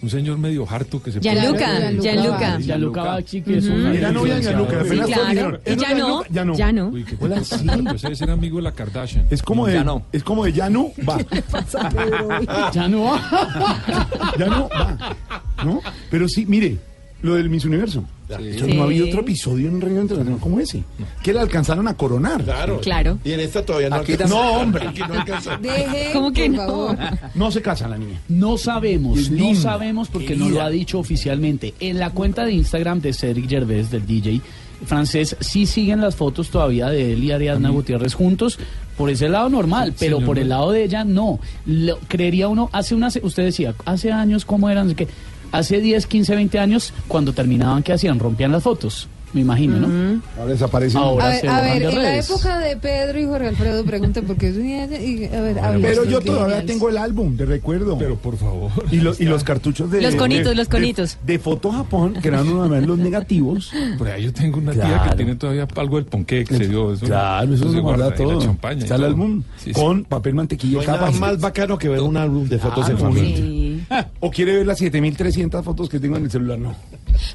un 0.00 0.10
señor 0.10 0.38
medio 0.38 0.66
harto 0.68 1.02
que 1.02 1.10
se 1.10 1.20
Gianluca, 1.20 1.90
Gianluca. 2.00 2.58
Gianluca 2.60 3.02
Bacci, 3.02 3.42
que 3.42 3.58
es 3.58 3.66
un 3.66 3.86
Era 3.86 4.12
novia 4.12 4.36
de 4.36 4.42
Gianluca, 4.42 4.80
apenas 4.80 5.06
claro. 5.06 5.60
Y 5.66 5.70
¿es 5.70 5.76
ya 5.76 5.94
no? 5.94 6.22
Ya 6.30 6.44
no. 6.44 6.54
ya 6.54 6.72
no. 6.72 6.88
Uy, 6.88 7.04
qué 7.04 7.16
Hola, 7.18 7.42
sí. 7.42 7.66
Pues 7.88 8.04
ese 8.04 8.24
era 8.24 8.32
amigo 8.34 8.58
de 8.58 8.62
la 8.62 8.72
Kardashian. 8.72 9.26
Es 9.30 9.42
como 9.42 9.66
de, 9.66 9.74
Ya 9.74 9.84
no. 9.84 10.04
es 10.12 10.22
como 10.22 10.44
de 10.44 10.52
ya 10.52 10.70
no 10.70 10.92
va. 11.08 11.18
Ya 12.72 12.88
no 12.88 13.04
va. 13.04 14.34
Ya 14.38 14.46
no 14.46 14.68
va. 14.68 15.16
¿No? 15.64 15.80
Pero 16.10 16.28
sí, 16.28 16.46
mire, 16.46 16.78
lo 17.22 17.34
del 17.34 17.50
Miss 17.50 17.64
Universo. 17.64 18.04
Sí. 18.36 18.74
No 18.74 18.82
ha 18.82 18.84
habido 18.84 19.06
otro 19.06 19.20
episodio 19.20 19.68
en 19.68 19.80
Reino 19.80 20.02
Internacional 20.02 20.38
como 20.40 20.60
ese. 20.60 20.82
Que 21.22 21.32
le 21.32 21.40
alcanzaron 21.40 21.88
a 21.88 21.94
coronar. 21.94 22.42
Claro. 22.44 22.80
Claro. 22.80 23.18
Y 23.24 23.32
en 23.32 23.40
esta 23.40 23.64
todavía 23.64 23.88
no 23.88 24.02
no, 24.28 24.52
hombre. 24.52 24.86
Aquí 24.88 25.00
no. 25.00 25.58
Deje, 25.60 26.10
¿Cómo 26.12 26.32
que 26.32 26.48
no? 26.48 26.96
No 27.34 27.50
se 27.50 27.62
casa 27.62 27.88
la 27.88 27.96
niña. 27.96 28.20
No 28.28 28.58
sabemos, 28.58 29.30
no 29.30 29.54
sabemos 29.54 30.08
porque 30.08 30.36
no 30.36 30.48
lo 30.48 30.60
ha 30.62 30.70
dicho 30.70 30.98
oficialmente. 30.98 31.74
En 31.80 31.98
la 31.98 32.10
cuenta 32.10 32.44
de 32.44 32.52
Instagram 32.52 33.00
de 33.00 33.12
Cedric 33.12 33.48
Gervais, 33.48 33.90
del 33.90 34.06
DJ 34.06 34.40
francés, 34.84 35.36
sí 35.40 35.66
siguen 35.66 36.00
las 36.00 36.14
fotos 36.14 36.50
todavía 36.50 36.88
de 36.88 37.12
él 37.12 37.24
y 37.24 37.32
Ariadna 37.32 37.70
Gutiérrez 37.70 38.14
juntos. 38.14 38.58
Por 38.96 39.10
ese 39.10 39.28
lado 39.28 39.48
normal, 39.48 39.94
pero 39.98 40.16
señor. 40.16 40.26
por 40.26 40.38
el 40.40 40.48
lado 40.48 40.72
de 40.72 40.82
ella 40.84 41.04
no. 41.04 41.38
Lo- 41.66 41.98
creería 42.08 42.48
uno, 42.48 42.68
hace 42.72 42.96
una, 42.96 43.06
usted 43.22 43.44
decía, 43.44 43.72
hace 43.84 44.10
años, 44.10 44.44
¿cómo 44.44 44.68
eran? 44.70 44.92
que 44.96 45.06
Hace 45.52 45.80
10, 45.80 46.06
15, 46.06 46.34
20 46.34 46.58
años, 46.58 46.92
cuando 47.06 47.32
terminaban, 47.32 47.82
¿qué 47.82 47.92
hacían? 47.92 48.18
Rompían 48.18 48.52
las 48.52 48.62
fotos, 48.62 49.08
me 49.32 49.40
imagino, 49.42 49.76
¿no? 49.78 50.22
Ahora 50.38 50.52
desaparecen. 50.52 51.00
Ahora 51.00 51.26
A 51.26 51.28
ver, 51.28 51.40
se 51.40 51.48
a 51.48 51.60
ver, 51.60 51.78
de 51.80 51.88
en 51.88 51.94
la 51.96 52.00
redes. 52.02 52.30
época 52.30 52.58
de 52.58 52.76
Pedro 52.78 53.18
y 53.20 53.26
Jorge 53.26 53.48
Alfredo, 53.48 53.84
pregunten 53.84 54.24
por 54.26 54.36
qué. 54.36 54.48
y- 54.50 55.24
A 55.34 55.40
ver, 55.42 55.58
hablen 55.58 55.82
Pero 55.82 56.02
ustedes, 56.02 56.08
yo 56.10 56.20
todavía 56.20 56.64
tengo 56.64 56.88
el 56.88 56.96
álbum 56.98 57.36
de 57.36 57.44
recuerdo. 57.46 57.98
Pero 57.98 58.16
por 58.16 58.36
favor. 58.38 58.70
y, 58.90 58.96
los 58.96 59.20
y 59.20 59.24
los 59.24 59.44
cartuchos 59.44 59.90
de. 59.90 60.00
Los 60.02 60.14
conitos, 60.14 60.46
de- 60.50 60.54
los 60.54 60.68
conitos. 60.68 61.18
De, 61.26 61.34
de 61.34 61.38
Foto 61.38 61.70
Japón, 61.72 62.14
que 62.22 62.28
eran 62.28 62.48
una 62.48 62.68
vez 62.68 62.86
los 62.86 62.98
negativos. 62.98 63.70
Por 63.98 64.08
ahí 64.08 64.24
yo 64.24 64.32
tengo 64.32 64.58
una 64.58 64.72
tía 64.72 64.82
Claro. 64.84 65.10
que 65.10 65.16
tiene 65.16 65.34
todavía 65.36 65.66
algo 65.76 65.96
del 65.96 66.06
ponqué 66.06 66.44
que 66.44 66.56
se 66.56 66.66
dio. 66.68 66.92
Eso, 66.94 67.04
Claro, 67.06 67.52
eso 67.54 67.70
se 67.70 67.80
guarda 67.80 68.08
la 68.10 68.14
todo. 68.14 68.38
Está 68.40 68.70
el 68.70 68.86
todo. 68.86 69.04
álbum 69.06 69.42
Sí, 69.58 69.72
sí. 69.74 69.80
con 69.80 70.04
papel 70.04 70.34
mantequilla 70.34 70.74
No 70.74 70.80
hay 70.80 70.86
nada 70.86 71.10
más 71.10 71.38
bacano 71.38 71.76
que 71.78 71.88
ver 71.90 72.00
un 72.00 72.16
álbum 72.16 72.48
de 72.48 72.58
fotos 72.58 72.88
en 72.88 72.96
Claro, 72.96 73.12
familia. 73.12 73.36
Sí. 73.36 73.67
O 74.20 74.30
quiere 74.30 74.56
ver 74.56 74.66
las 74.66 74.78
7300 74.78 75.64
fotos 75.64 75.88
que 75.88 75.98
tengo 76.00 76.16
en 76.16 76.24
el 76.24 76.30
celular, 76.30 76.58
no. 76.58 76.74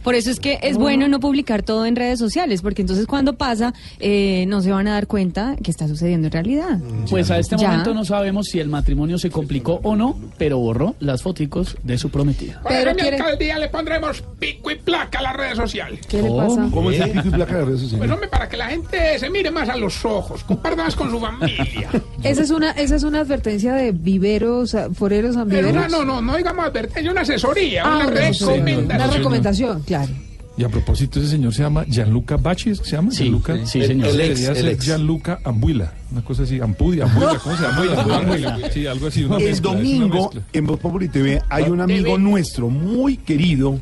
Por 0.03 0.15
eso 0.15 0.31
es 0.31 0.39
que 0.39 0.59
es 0.61 0.77
bueno 0.77 1.07
no 1.07 1.19
publicar 1.19 1.61
todo 1.63 1.85
en 1.85 1.95
redes 1.95 2.17
sociales, 2.19 2.61
porque 2.61 2.81
entonces 2.81 3.05
cuando 3.05 3.33
pasa 3.33 3.73
eh, 3.99 4.45
no 4.47 4.61
se 4.61 4.71
van 4.71 4.87
a 4.87 4.93
dar 4.93 5.07
cuenta 5.07 5.55
que 5.61 5.71
está 5.71 5.87
sucediendo 5.87 6.27
en 6.27 6.31
realidad. 6.33 6.79
Pues 7.09 7.29
a 7.31 7.37
este 7.39 7.57
Ya. 7.57 7.69
momento 7.69 7.93
no 7.93 8.05
sabemos 8.05 8.47
si 8.47 8.59
el 8.59 8.69
matrimonio 8.69 9.17
se 9.17 9.29
complicó 9.29 9.79
o 9.83 9.95
no, 9.95 10.17
pero 10.37 10.57
borró 10.57 10.95
las 10.99 11.21
foticos 11.21 11.75
de 11.83 11.97
su 11.97 12.09
prometida. 12.09 12.61
Mi 12.63 12.93
quiere- 13.01 13.17
alcaldía 13.17 13.59
le 13.59 13.67
pondremos 13.69 14.23
pico 14.39 14.71
y 14.71 14.75
placa 14.75 15.19
a 15.19 15.23
las 15.23 15.35
redes 15.35 15.57
sociales. 15.57 15.99
¿Qué 16.07 16.21
le 16.21 16.29
pasa? 16.31 16.67
¿Cómo 16.71 16.91
es 16.91 16.99
el 17.01 17.11
pico 17.11 17.27
y 17.27 17.31
placa 17.31 17.53
de 17.57 17.65
redes 17.65 17.79
Pues 17.79 17.81
sociales? 17.91 18.11
hombre, 18.11 18.27
para 18.29 18.47
que 18.49 18.57
la 18.57 18.67
gente 18.67 19.19
se 19.19 19.29
mire 19.29 19.51
más 19.51 19.67
a 19.69 19.75
los 19.75 20.03
ojos, 20.05 20.43
comparta 20.43 20.83
más 20.83 20.95
con 20.95 21.09
su 21.09 21.19
familia. 21.19 21.89
Esa 22.23 22.41
es 22.43 22.51
una 22.51 22.71
esa 22.71 22.95
es 22.95 23.03
una 23.03 23.19
advertencia 23.21 23.73
de 23.73 23.91
viveros, 23.91 24.75
ah, 24.75 24.87
foreros, 24.93 25.35
Pero 25.49 25.69
una, 25.69 25.85
ambiveros. 25.85 25.91
no, 25.91 26.05
no, 26.05 26.21
no 26.21 26.37
digamos 26.43 26.65
advertencia, 26.65 27.11
una 27.11 27.21
asesoría, 27.21 27.83
Ah, 27.85 27.97
una 27.97 28.05
recomendación. 28.07 28.85
Una 28.85 29.07
recomendación, 29.07 29.81
claro. 29.83 30.11
Y 30.55 30.63
a 30.63 30.69
propósito, 30.69 31.19
ese 31.19 31.29
señor 31.29 31.51
se 31.51 31.63
llama 31.63 31.83
Gianluca 31.85 32.37
Bacci, 32.37 32.69
¿es 32.69 32.79
que 32.79 32.85
se 32.85 32.91
llama? 32.95 33.09
Sí, 33.09 33.23
Gianluca. 33.23 33.65
sí, 33.65 33.83
señor. 33.83 34.09
El 34.09 34.21
ex, 34.21 34.39
Debería 34.39 34.49
el 34.49 34.55
ser 34.55 34.67
ex. 34.67 34.85
Gianluca 34.85 35.39
Ambuila, 35.43 35.93
una 36.11 36.23
cosa 36.23 36.43
así, 36.43 36.59
Ampudia, 36.61 37.05
Ambuila, 37.05 37.39
¿cómo 37.39 37.55
se 37.57 37.63
llama? 37.63 38.15
Ambuila. 38.17 38.71
Sí, 38.71 38.85
algo 38.85 39.07
así. 39.07 39.23
una 39.23 39.37
El 39.37 39.45
mezcla, 39.45 39.51
es 39.51 39.59
una 39.73 39.79
domingo 39.79 40.31
en 40.53 40.67
Voz 40.67 40.79
Populi 40.79 41.07
TV 41.09 41.41
hay 41.49 41.63
un 41.63 41.81
amigo 41.81 42.19
nuestro 42.19 42.69
muy 42.69 43.17
querido 43.17 43.79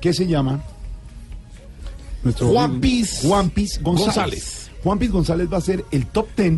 que 0.00 0.14
se 0.14 0.26
llama 0.26 0.62
nuestro 2.24 2.48
Juan 2.48 2.80
Piz 2.80 3.20
Juan 3.22 3.50
Piz 3.50 3.78
González. 3.82 4.06
González. 4.14 4.70
Juan 4.82 4.98
Piz 4.98 5.10
González 5.10 5.48
va 5.52 5.58
a 5.58 5.60
ser 5.60 5.84
el 5.90 6.06
top 6.06 6.26
10 6.38 6.54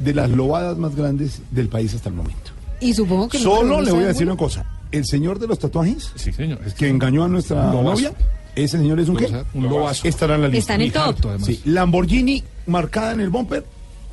de 0.00 0.14
las 0.14 0.28
lobadas 0.28 0.76
más 0.76 0.94
grandes 0.94 1.40
del 1.50 1.68
país 1.68 1.94
hasta 1.94 2.10
el 2.10 2.14
momento. 2.14 2.50
Y 2.80 2.94
supongo 2.94 3.28
que 3.28 3.38
Solo 3.38 3.80
le 3.80 3.92
voy 3.92 4.04
a 4.04 4.08
decir 4.08 4.26
una 4.26 4.36
cosa. 4.36 4.64
El 4.90 5.04
señor 5.04 5.38
de 5.38 5.46
los 5.46 5.58
tatuajes 5.58 6.12
Sí, 6.14 6.32
señor. 6.32 6.60
Es 6.64 6.74
que 6.74 6.88
engañó 6.88 7.24
a 7.24 7.28
nuestra 7.28 7.70
lobazo. 7.70 7.82
novia, 7.90 8.12
ese 8.54 8.78
señor 8.78 9.00
es 9.00 9.08
un 9.08 9.16
qué? 9.16 9.44
Un 9.54 9.64
lobazo. 9.64 10.08
Estará 10.08 10.36
en 10.36 10.42
la 10.42 10.48
lista. 10.48 10.74
Está 10.74 10.74
en 10.74 10.80
el 10.82 10.92
top. 11.20 11.40
Sí, 11.44 11.60
Lamborghini 11.66 12.42
marcada 12.66 13.12
en 13.12 13.20
el 13.20 13.30
bumper, 13.30 13.64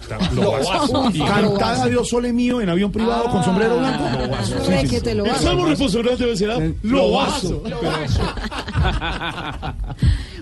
Lobazo. 0.35 1.11
Cantada 1.25 1.87
de 1.87 2.05
Sole 2.05 2.31
mío 2.33 2.61
en 2.61 2.69
avión 2.69 2.91
privado 2.91 3.29
con 3.29 3.43
sombrero 3.43 3.77
blanco. 3.79 4.03
Re 4.67 4.83
que 4.87 5.01
te 5.01 5.15
lo 5.15 5.25
vas. 5.25 5.43
responsable 5.43 6.15
debe 6.15 6.35
ser 6.37 6.75
Lobazo. 6.83 7.63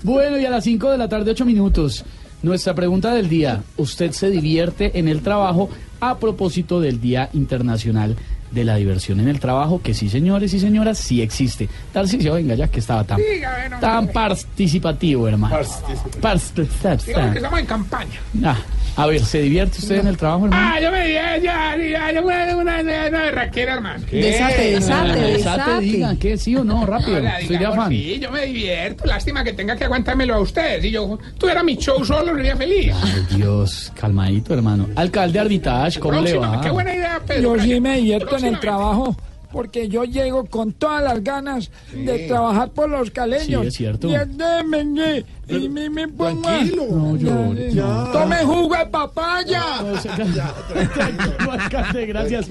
Bueno, 0.03 0.37
y 0.37 0.45
a 0.45 0.49
las 0.49 0.65
5 0.65 0.91
de 0.91 0.97
la 0.97 1.07
tarde, 1.07 1.31
8 1.31 1.45
minutos. 1.45 2.03
Nuestra 2.41 2.75
pregunta 2.75 3.13
del 3.13 3.29
día. 3.29 3.63
¿Usted 3.77 4.11
se 4.11 4.29
divierte 4.29 4.99
en 4.99 5.07
el 5.07 5.21
trabajo 5.21 5.69
a 6.09 6.19
propósito 6.19 6.79
del 6.81 6.99
Día 6.99 7.29
Internacional 7.33 8.15
de 8.51 8.63
la 8.63 8.75
Diversión 8.75 9.19
en 9.19 9.27
el 9.27 9.39
Trabajo? 9.39 9.81
Que 9.81 9.93
sí, 9.93 10.09
señores 10.09 10.53
y 10.53 10.59
señoras, 10.59 10.97
sí 10.97 11.21
existe. 11.21 11.69
Tarcisio, 11.91 12.33
venga, 12.33 12.55
ya 12.55 12.67
que 12.67 12.79
estaba 12.79 13.03
tan, 13.03 14.07
participativo, 14.13 15.27
hermano. 15.27 15.57
Digamos 15.57 15.81
que 16.11 16.19
Participativo. 16.19 17.19
estamos 17.19 17.59
en 17.59 17.65
campaña. 17.65 18.19
Ah, 18.43 18.57
a 18.95 19.07
ver, 19.07 19.19
¿se 19.25 19.41
divierte 19.41 19.79
usted 19.79 19.99
en 19.99 20.07
el 20.07 20.17
trabajo, 20.17 20.45
hermano? 20.45 20.71
Ah, 20.75 20.79
yo 20.79 20.91
me 20.91 21.07
di, 21.07 21.13
ya, 21.13 21.37
ya, 21.37 21.75
ya, 21.77 22.11
yo 22.11 22.21
una, 22.23 22.43
una, 22.55 22.81
una, 22.81 22.81
una 22.81 23.21
berraquera, 23.23 23.73
hermano. 23.73 24.03
Desate, 24.11 24.71
desate, 24.71 25.09
Desate, 25.19 25.31
desate. 25.31 25.79
digan, 25.81 26.17
¿qué? 26.17 26.37
¿Sí 26.37 26.55
o 26.55 26.63
no? 26.63 26.85
Rápido. 26.85 27.21
Soy 27.47 27.55
afán. 27.63 27.89
Sí, 27.89 28.19
yo 28.19 28.31
me 28.31 28.45
divierto. 28.45 29.05
Lástima 29.05 29.43
que 29.43 29.53
tenga 29.53 29.75
que 29.75 29.85
aguantármelo 29.85 30.35
a 30.35 30.39
usted. 30.39 30.81
Si 30.81 30.91
yo 30.91 31.17
tuviera 31.37 31.63
mi 31.63 31.75
show 31.77 32.03
solo, 32.05 32.35
sería 32.35 32.55
feliz. 32.55 32.93
Ay, 33.01 33.37
Dios, 33.37 33.91
calmadito, 33.99 34.53
hermano. 34.53 34.87
Alcalde 34.95 35.39
Arbitage, 35.39 35.99
¿cómo 35.99 36.21
le 36.21 36.37
va? 36.37 36.61
Qué 36.61 36.69
buena 36.69 36.93
idea, 36.93 37.19
Pedro. 37.25 37.55
Yo 37.57 37.63
sí 37.63 37.79
me 37.79 37.97
divierto 37.97 38.37
en 38.37 38.45
el 38.45 38.59
trabajo 38.59 39.15
porque 39.53 39.87
yo 39.87 40.03
llego 40.03 40.45
con 40.47 40.73
todas 40.73 41.01
las 41.03 41.23
ganas 41.23 41.71
de 41.93 42.27
trabajar 42.27 42.71
por 42.71 42.89
los 42.89 43.09
caleños. 43.11 43.61
Sí, 43.61 43.67
es 43.67 43.73
cierto. 43.75 44.07
Y 44.09 44.13
démenme, 44.27 45.23
y 45.47 45.69
me, 45.69 45.89
me 45.89 46.07
pongo 46.09 46.49
a- 46.49 46.63
No 46.63 47.15
Ya. 47.55 48.09
Tome 48.11 48.37
jugo 48.43 48.75
de 48.75 48.85
papaya. 48.87 49.63
No, 49.81 49.97
se- 50.01 50.09
Tranquilo, 50.93 51.51
alcalde, 51.51 52.05
gracias. 52.07 52.49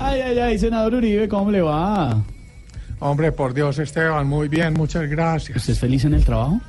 Ay, 0.00 0.20
ay, 0.20 0.38
ay, 0.38 0.58
senador 0.58 0.94
Uribe, 0.94 1.28
¿cómo 1.28 1.50
le 1.50 1.60
va? 1.60 2.22
Hombre, 3.00 3.32
por 3.32 3.52
Dios, 3.52 3.78
Esteban, 3.80 4.26
muy 4.26 4.48
bien, 4.48 4.72
muchas 4.72 5.06
gracias. 5.10 5.58
¿Usted 5.58 5.72
es 5.74 5.80
feliz 5.80 6.04
en 6.04 6.14
el 6.14 6.24
trabajo? 6.24 6.60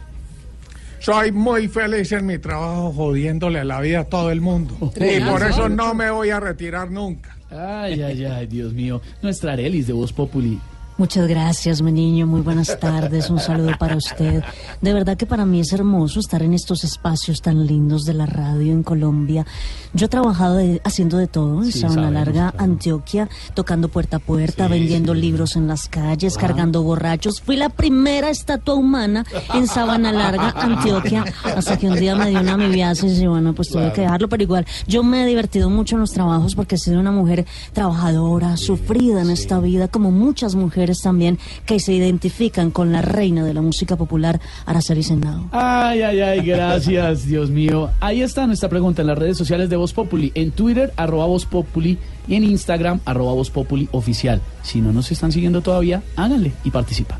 Soy 0.99 1.31
muy 1.31 1.67
feliz 1.67 2.11
en 2.13 2.25
mi 2.25 2.39
trabajo 2.39 2.91
jodiéndole 2.91 3.63
la 3.63 3.79
vida 3.79 3.99
a 3.99 4.03
todo 4.05 4.31
el 4.31 4.41
mundo. 4.41 4.91
Y 4.95 5.19
por 5.21 5.43
eso 5.43 5.69
no 5.69 5.93
me 5.93 6.09
voy 6.09 6.31
a 6.31 6.39
retirar 6.39 6.89
nunca. 6.89 7.34
Ay, 7.49 8.01
ay, 8.01 8.25
ay, 8.25 8.47
Dios 8.47 8.73
mío. 8.73 9.01
Nuestra 9.21 9.53
Arelis 9.53 9.87
de 9.87 9.93
Voz 9.93 10.11
Populi. 10.11 10.59
Muchas 10.97 11.27
gracias, 11.27 11.81
mi 11.81 11.91
niño. 11.91 12.25
Muy 12.25 12.39
buenas 12.39 12.79
tardes. 12.79 13.29
Un 13.29 13.37
saludo 13.39 13.71
para 13.77 13.97
usted. 13.97 14.41
De 14.81 14.93
verdad 14.93 15.17
que 15.17 15.25
para 15.25 15.45
mí 15.45 15.59
es 15.59 15.73
hermoso 15.73 16.21
estar 16.21 16.41
en 16.41 16.53
estos 16.53 16.85
espacios 16.85 17.41
tan 17.41 17.67
lindos 17.67 18.05
de 18.05 18.13
la 18.13 18.25
radio 18.25 18.71
en 18.71 18.81
Colombia. 18.81 19.45
Yo 19.93 20.05
he 20.05 20.09
trabajado 20.09 20.55
de- 20.55 20.79
haciendo 20.85 21.17
de 21.17 21.27
todo 21.27 21.63
en 21.63 21.71
Sí, 21.73 21.79
Sabana 21.81 22.09
Larga, 22.11 22.51
claro. 22.51 22.63
Antioquia, 22.63 23.27
tocando 23.53 23.89
puerta 23.89 24.17
a 24.17 24.19
puerta, 24.19 24.69
vendiendo 24.69 25.13
libros 25.13 25.57
en 25.57 25.67
las 25.67 25.89
calles, 25.89 26.37
cargando 26.37 26.81
borrachos. 26.81 27.41
Fui 27.41 27.57
la 27.57 27.67
primera 27.67 28.29
estatua 28.29 28.75
humana 28.75 29.25
en 29.53 29.67
Sabana 29.67 30.13
Larga, 30.13 30.51
Antioquia, 30.55 31.25
hasta 31.43 31.77
que 31.77 31.87
un 31.89 31.95
día 31.99 32.15
me 32.15 32.29
dio 32.29 32.39
una 32.39 32.53
amibiasis 32.53 33.19
y 33.19 33.27
bueno, 33.27 33.53
pues 33.53 33.67
tuve 33.67 33.91
que 33.91 33.99
dejarlo. 34.01 34.29
Pero 34.29 34.43
igual, 34.43 34.65
yo 34.87 35.03
me 35.03 35.23
he 35.23 35.27
divertido 35.27 35.69
mucho 35.69 35.95
en 35.97 36.01
los 36.01 36.11
trabajos 36.11 36.55
porque 36.55 36.75
he 36.75 36.77
sido 36.77 37.01
una 37.01 37.11
mujer 37.11 37.45
trabajadora, 37.73 38.55
sufrida 38.55 39.21
en 39.21 39.29
esta 39.29 39.59
vida, 39.59 39.89
como 39.89 40.09
muchas 40.11 40.55
mujeres 40.55 40.84
también 40.93 41.39
que 41.65 41.79
se 41.79 41.93
identifican 41.93 42.71
con 42.71 42.91
la 42.91 43.01
reina 43.01 43.43
de 43.43 43.53
la 43.53 43.61
música 43.61 43.95
popular, 43.95 44.39
Araceli 44.65 45.03
Senado. 45.03 45.47
Ay, 45.51 46.01
ay, 46.01 46.21
ay, 46.21 46.41
gracias, 46.41 47.25
Dios 47.27 47.49
mío. 47.49 47.89
Ahí 47.99 48.21
está 48.21 48.47
nuestra 48.47 48.69
pregunta 48.69 49.01
en 49.01 49.07
las 49.07 49.17
redes 49.17 49.37
sociales 49.37 49.69
de 49.69 49.75
Voz 49.75 49.93
Populi. 49.93 50.31
En 50.35 50.51
Twitter, 50.51 50.93
arroba 50.95 51.25
Voz 51.25 51.45
Populi. 51.45 51.97
Y 52.27 52.35
en 52.35 52.43
Instagram, 52.43 53.01
arroba 53.05 53.33
Voz 53.33 53.51
Populi 53.51 53.87
oficial. 53.91 54.41
Si 54.63 54.81
no 54.81 54.91
nos 54.91 55.11
están 55.11 55.31
siguiendo 55.31 55.61
todavía, 55.61 56.01
háganle 56.15 56.53
y 56.63 56.71
participan. 56.71 57.19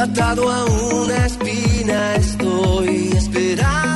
atado 0.00 0.48
a 0.48 0.64
una 0.64 1.26
espina, 1.26 2.14
estoy 2.14 3.10
esperando 3.16 3.87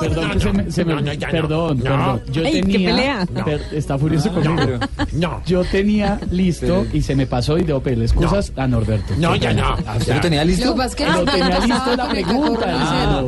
perdón, 0.00 0.30
que 0.32 0.40
se 0.40 0.52
me, 0.52 0.70
se 0.72 0.84
me- 0.84 0.94
No, 0.94 1.00
no, 1.00 1.12
ya 1.12 1.26
no. 1.26 1.32
perdón, 1.32 1.78
No. 1.78 1.82
perdón. 1.84 2.22
Yo 2.32 2.42
Ay, 2.44 2.52
qué 2.52 2.60
tenía, 2.62 2.88
pelea. 2.90 3.26
per- 3.44 3.62
está 3.72 3.98
furioso 3.98 4.30
conmigo. 4.32 4.78
No. 5.12 5.42
Yo 5.46 5.64
tenía 5.64 6.18
listo 6.30 6.86
y 6.92 7.02
se 7.02 7.14
me 7.16 7.26
pasó 7.26 7.58
y 7.58 7.62
debo 7.64 7.80
pedirle 7.80 8.04
excusas 8.06 8.52
a 8.56 8.66
Norberto. 8.66 9.14
No, 9.18 9.34
ya 9.36 9.52
no. 9.52 9.74
¿Usted 9.98 10.14
lo 10.14 10.20
tenía 10.20 10.44
listo? 10.44 10.74
Lo 10.76 11.24
tenía 11.24 11.58
listo 11.60 11.96
la 11.96 12.08
pregunta. 12.08 13.22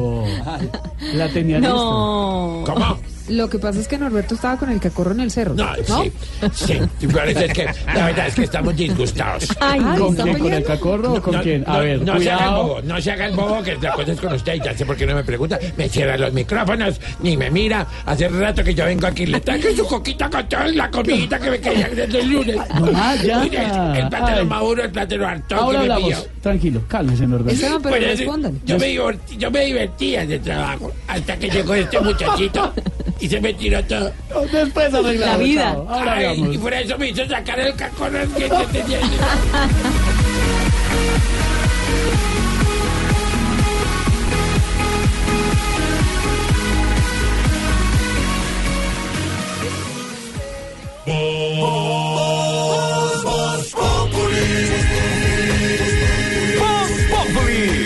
La 1.15 1.29
tenía 1.29 1.61
No. 1.61 2.63
listo. 2.65 2.73
¿Cómo? 2.75 2.99
Lo 3.31 3.49
que 3.49 3.59
pasa 3.59 3.81
es 3.81 3.89
que 3.89 3.97
Norberto 3.97 4.35
estaba 4.35 4.57
con 4.59 4.71
el 4.71 4.81
cacorro 4.81 5.13
en 5.13 5.21
el 5.21 5.31
cerro. 5.31 5.55
No, 5.55 5.69
sí, 5.77 6.13
sí. 6.53 6.79
Y 7.01 7.07
que 7.07 7.65
la 7.95 8.07
verdad 8.07 8.27
es 8.27 8.35
que 8.35 8.43
estamos 8.45 8.77
disgustados. 8.77 9.49
Ay, 9.61 9.81
¿Con 9.81 10.11
¿está 10.11 10.23
quién? 10.25 10.39
¿Con 10.39 10.53
el 10.53 10.65
cacorro 10.65 11.13
o 11.15 11.23
con 11.23 11.35
No, 11.37 11.43
quién? 11.43 11.65
A 11.67 11.75
no, 11.75 11.79
ver, 11.81 12.03
no 12.03 12.19
se 12.21 12.31
haga 12.31 12.45
el 12.45 12.49
cuidado. 12.51 12.63
bobo, 12.67 12.83
no 12.83 13.01
se 13.01 13.11
haga 13.13 13.27
el 13.27 13.37
bobo, 13.37 13.63
que 13.63 13.77
la 13.77 13.93
cosa 13.93 14.13
es 14.13 14.21
con 14.21 14.33
usted, 14.33 14.55
ya 14.65 14.77
sé 14.77 14.85
por 14.85 14.97
qué 14.97 15.07
no 15.07 15.15
me 15.15 15.25
pregunta, 15.25 15.59
me 15.77 15.89
cierra 15.89 16.17
los 16.19 16.33
micrófonos, 16.33 17.01
ni 17.23 17.37
me 17.37 17.51
mira, 17.51 17.87
hace 18.07 18.29
rato 18.29 18.65
que 18.65 18.75
yo 18.75 18.85
vengo 18.85 19.07
aquí, 19.07 19.27
le 19.27 19.41
traigo 19.41 19.71
su 19.77 19.87
coquita 19.87 20.29
con 20.29 20.49
toda 20.49 20.67
la 20.69 20.91
comidita 20.91 21.39
que 21.39 21.51
me 21.51 21.61
quería 21.61 21.89
desde 21.89 22.21
el 22.21 22.29
lunes. 22.31 22.57
Ah, 22.95 23.15
ya. 23.23 23.43
El, 23.45 23.55
el 24.03 24.09
plátano 24.09 24.37
Ay. 24.39 24.47
maduro, 24.47 24.83
el 24.85 24.91
plátano 24.91 25.27
hartón 25.27 25.59
Ahora 25.59 25.81
que 25.83 25.87
me 25.89 25.95
hablamos. 25.95 26.15
pilló. 26.21 26.31
Tranquilo, 26.43 26.83
cálmese, 26.89 27.27
Norberto. 27.27 27.53
Esteban, 27.53 27.83
pero 27.83 27.97
Pues, 27.97 28.19
respondan. 28.19 28.61
Yo 28.65 28.79
me, 28.79 28.87
divertí- 28.89 29.37
yo 29.39 29.51
me 29.51 29.65
divertía 29.65 30.23
en 30.23 30.33
el 30.33 30.41
trabajo, 30.41 30.93
hasta 31.07 31.37
que 31.37 31.49
llegó 31.51 31.75
este 31.75 32.01
muchachito 32.01 32.73
y 33.21 33.29
se 33.29 33.41
me 33.41 33.53
tiró 33.55 33.83
todo. 33.85 34.13
Después 34.53 34.95
arreglamos. 34.95 35.19
La 35.19 35.37
vida. 35.37 35.71
Ahora 35.71 36.15
Ay, 36.15 36.55
y 36.55 36.59
por 36.59 36.73
eso 36.73 36.99
me 36.99 37.09
hizo 37.11 37.27
sacar 37.27 37.61
el 37.61 37.75
cacorro 37.75 38.21
que 38.35 38.49
yo 38.49 38.65
tenía. 38.73 39.01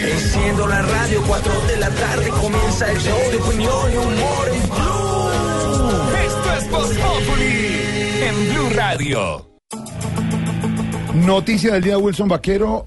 Enciendo 0.07 0.67
la 0.67 0.83
radio, 0.83 1.23
4 1.27 1.53
de 1.69 1.77
la 1.79 1.91
tarde 1.91 2.29
comienza 2.31 2.91
el 2.91 2.99
show 2.99 3.19
de 3.31 3.37
opinión 3.39 3.93
y 3.93 3.97
humor 3.97 4.24
Radio. 8.95 9.45
Noticia 11.15 11.73
del 11.73 11.83
día, 11.83 11.99
Wilson 11.99 12.29
Vaquero 12.29 12.87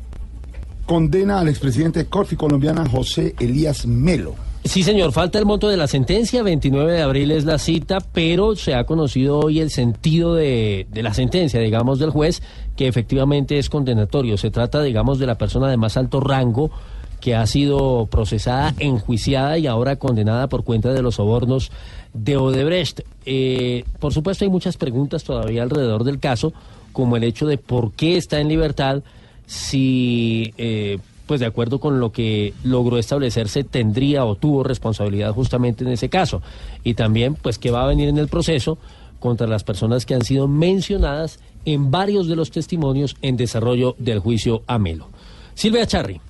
condena 0.85 1.41
al 1.41 1.49
expresidente 1.49 1.99
de 1.99 2.05
Corfi 2.05 2.37
colombiana 2.37 2.87
José 2.89 3.35
Elías 3.39 3.85
Melo. 3.85 4.35
Sí, 4.63 4.83
señor, 4.83 5.11
falta 5.11 5.37
el 5.37 5.45
monto 5.45 5.67
de 5.67 5.75
la 5.75 5.85
sentencia, 5.87 6.43
29 6.43 6.93
de 6.93 7.01
abril 7.01 7.31
es 7.31 7.43
la 7.43 7.57
cita, 7.57 7.97
pero 7.99 8.55
se 8.55 8.73
ha 8.73 8.85
conocido 8.85 9.39
hoy 9.39 9.59
el 9.59 9.69
sentido 9.69 10.33
de, 10.33 10.87
de 10.89 11.03
la 11.03 11.13
sentencia, 11.13 11.59
digamos, 11.59 11.99
del 11.99 12.11
juez, 12.11 12.41
que 12.77 12.87
efectivamente 12.87 13.57
es 13.57 13.69
condenatorio. 13.69 14.37
Se 14.37 14.49
trata, 14.49 14.81
digamos, 14.81 15.19
de 15.19 15.25
la 15.25 15.37
persona 15.37 15.67
de 15.67 15.75
más 15.75 15.97
alto 15.97 16.21
rango 16.21 16.71
que 17.19 17.35
ha 17.35 17.45
sido 17.47 18.07
procesada, 18.07 18.73
enjuiciada 18.79 19.57
y 19.57 19.67
ahora 19.67 19.95
condenada 19.95 20.47
por 20.47 20.63
cuenta 20.63 20.93
de 20.93 21.01
los 21.01 21.15
sobornos 21.15 21.71
de 22.13 22.37
Odebrecht. 22.37 23.01
Eh, 23.25 23.83
por 23.99 24.13
supuesto, 24.13 24.45
hay 24.45 24.51
muchas 24.51 24.77
preguntas 24.77 25.23
todavía 25.23 25.63
alrededor 25.63 26.03
del 26.03 26.19
caso, 26.19 26.53
como 26.93 27.17
el 27.17 27.23
hecho 27.23 27.45
de 27.45 27.57
por 27.57 27.91
qué 27.93 28.17
está 28.17 28.39
en 28.39 28.47
libertad, 28.47 29.03
si, 29.45 30.53
eh, 30.57 30.99
pues 31.25 31.39
de 31.39 31.45
acuerdo 31.45 31.79
con 31.79 31.99
lo 31.99 32.11
que 32.11 32.53
logró 32.63 32.97
establecerse, 32.97 33.63
tendría 33.63 34.25
o 34.25 34.35
tuvo 34.35 34.63
responsabilidad 34.63 35.33
justamente 35.33 35.83
en 35.83 35.91
ese 35.91 36.09
caso. 36.09 36.41
Y 36.83 36.93
también, 36.93 37.35
pues, 37.35 37.57
qué 37.59 37.71
va 37.71 37.83
a 37.83 37.87
venir 37.87 38.09
en 38.09 38.17
el 38.17 38.27
proceso 38.27 38.77
contra 39.19 39.47
las 39.47 39.63
personas 39.63 40.05
que 40.05 40.13
han 40.13 40.23
sido 40.23 40.47
mencionadas 40.47 41.39
en 41.65 41.91
varios 41.91 42.27
de 42.27 42.35
los 42.35 42.51
testimonios 42.51 43.15
en 43.21 43.35
desarrollo 43.35 43.95
del 43.97 44.19
juicio 44.19 44.63
a 44.67 44.77
Melo. 44.77 45.09
Silvia 45.53 45.85
Charri. 45.85 46.21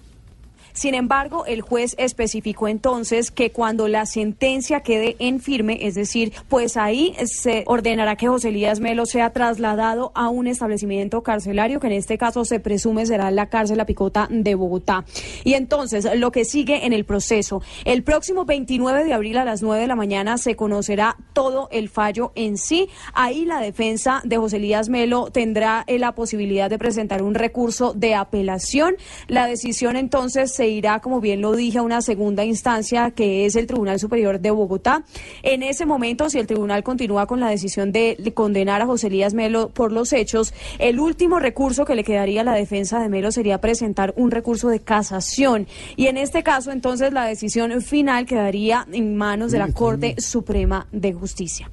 Sin 0.78 0.94
embargo, 0.94 1.44
el 1.48 1.62
juez 1.62 1.96
especificó 1.98 2.68
entonces 2.68 3.32
que 3.32 3.52
cuando 3.52 3.88
la 3.88 4.06
sentencia 4.06 4.82
quede 4.82 5.16
en 5.18 5.40
firme, 5.40 5.80
es 5.88 5.96
decir, 5.96 6.34
pues 6.50 6.78
ahí 6.78 7.16
se 7.26 7.64
ordenará 7.66 8.16
que 8.16 8.28
José 8.28 8.50
Elías 8.50 8.80
Melo 8.80 9.08
sea 9.08 9.32
trasladado 9.32 10.12
a 10.14 10.30
un 10.30 10.46
establecimiento 10.46 11.24
carcelario, 11.24 11.80
que 11.80 11.88
en 11.88 11.94
este 11.94 12.20
caso 12.20 12.46
se 12.46 12.60
presume 12.60 13.08
será 13.08 13.32
la 13.32 13.50
cárcel 13.50 13.78
La 13.78 13.88
Picota 13.88 14.28
de 14.30 14.54
Bogotá. 14.54 15.04
Y 15.44 15.56
entonces, 15.56 16.08
lo 16.16 16.32
que 16.32 16.46
sigue 16.46 16.86
en 16.86 16.94
el 16.94 17.06
proceso, 17.06 17.64
el 17.84 18.04
próximo 18.04 18.46
29 18.46 19.04
de 19.04 19.14
abril 19.14 19.40
a 19.40 19.46
las 19.46 19.64
9 19.64 19.82
de 19.82 19.88
la 19.88 19.96
mañana 19.96 20.38
se 20.38 20.56
conocerá 20.56 21.18
todo 21.34 21.70
el 21.72 21.90
fallo 21.90 22.34
en 22.36 22.56
sí. 22.56 22.88
Ahí 23.16 23.46
la 23.46 23.62
defensa 23.62 24.22
de 24.26 24.38
José 24.38 24.58
Elías 24.58 24.90
Melo 24.90 25.32
tendrá 25.32 25.86
eh, 25.88 25.98
la 25.98 26.14
posibilidad 26.14 26.70
de 26.70 26.78
presentar 26.78 27.24
un 27.24 27.34
recurso 27.34 27.94
de 27.96 28.14
apelación. 28.14 28.96
La 29.28 29.48
decisión 29.48 29.96
entonces 29.96 30.54
se 30.54 30.66
irá, 30.70 30.99
como 30.99 31.20
bien 31.22 31.41
lo 31.41 31.55
dije, 31.55 31.78
a 31.80 31.82
una 31.82 32.01
segunda 32.01 32.43
instancia 32.45 33.11
que 33.11 33.45
es 33.45 33.55
el 33.55 33.68
Tribunal 33.68 33.99
Superior 33.99 34.39
de 34.39 34.51
Bogotá. 34.51 35.03
En 35.43 35.63
ese 35.63 35.86
momento, 35.86 36.30
si 36.30 36.39
el 36.39 36.47
tribunal 36.47 36.84
continúa 36.84 37.26
con 37.28 37.39
la 37.39 37.49
decisión 37.49 37.91
de, 37.91 38.15
de 38.20 38.34
condenar 38.34 38.82
a 38.82 38.86
José 38.86 39.07
Elías 39.07 39.34
Melo 39.34 39.70
por 39.70 39.91
los 39.91 40.13
hechos, 40.13 40.53
el 40.80 40.99
último 40.99 41.39
recurso 41.39 41.86
que 41.86 41.95
le 41.95 42.03
quedaría 42.03 42.41
a 42.41 42.43
la 42.43 42.53
defensa 42.53 42.99
de 42.99 43.09
Melo 43.09 43.32
sería 43.32 43.59
presentar 43.61 44.13
un 44.18 44.32
recurso 44.32 44.70
de 44.70 44.80
casación. 44.80 45.68
Y 45.95 46.07
en 46.07 46.18
este 46.18 46.43
caso, 46.43 46.72
entonces, 46.72 47.13
la 47.13 47.26
decisión 47.26 47.82
final 47.82 48.26
quedaría 48.26 48.88
en 48.91 49.15
manos 49.15 49.51
de 49.51 49.59
la 49.59 49.72
Corte 49.72 50.15
Suprema 50.20 50.88
de 50.91 51.13
Justicia. 51.13 51.70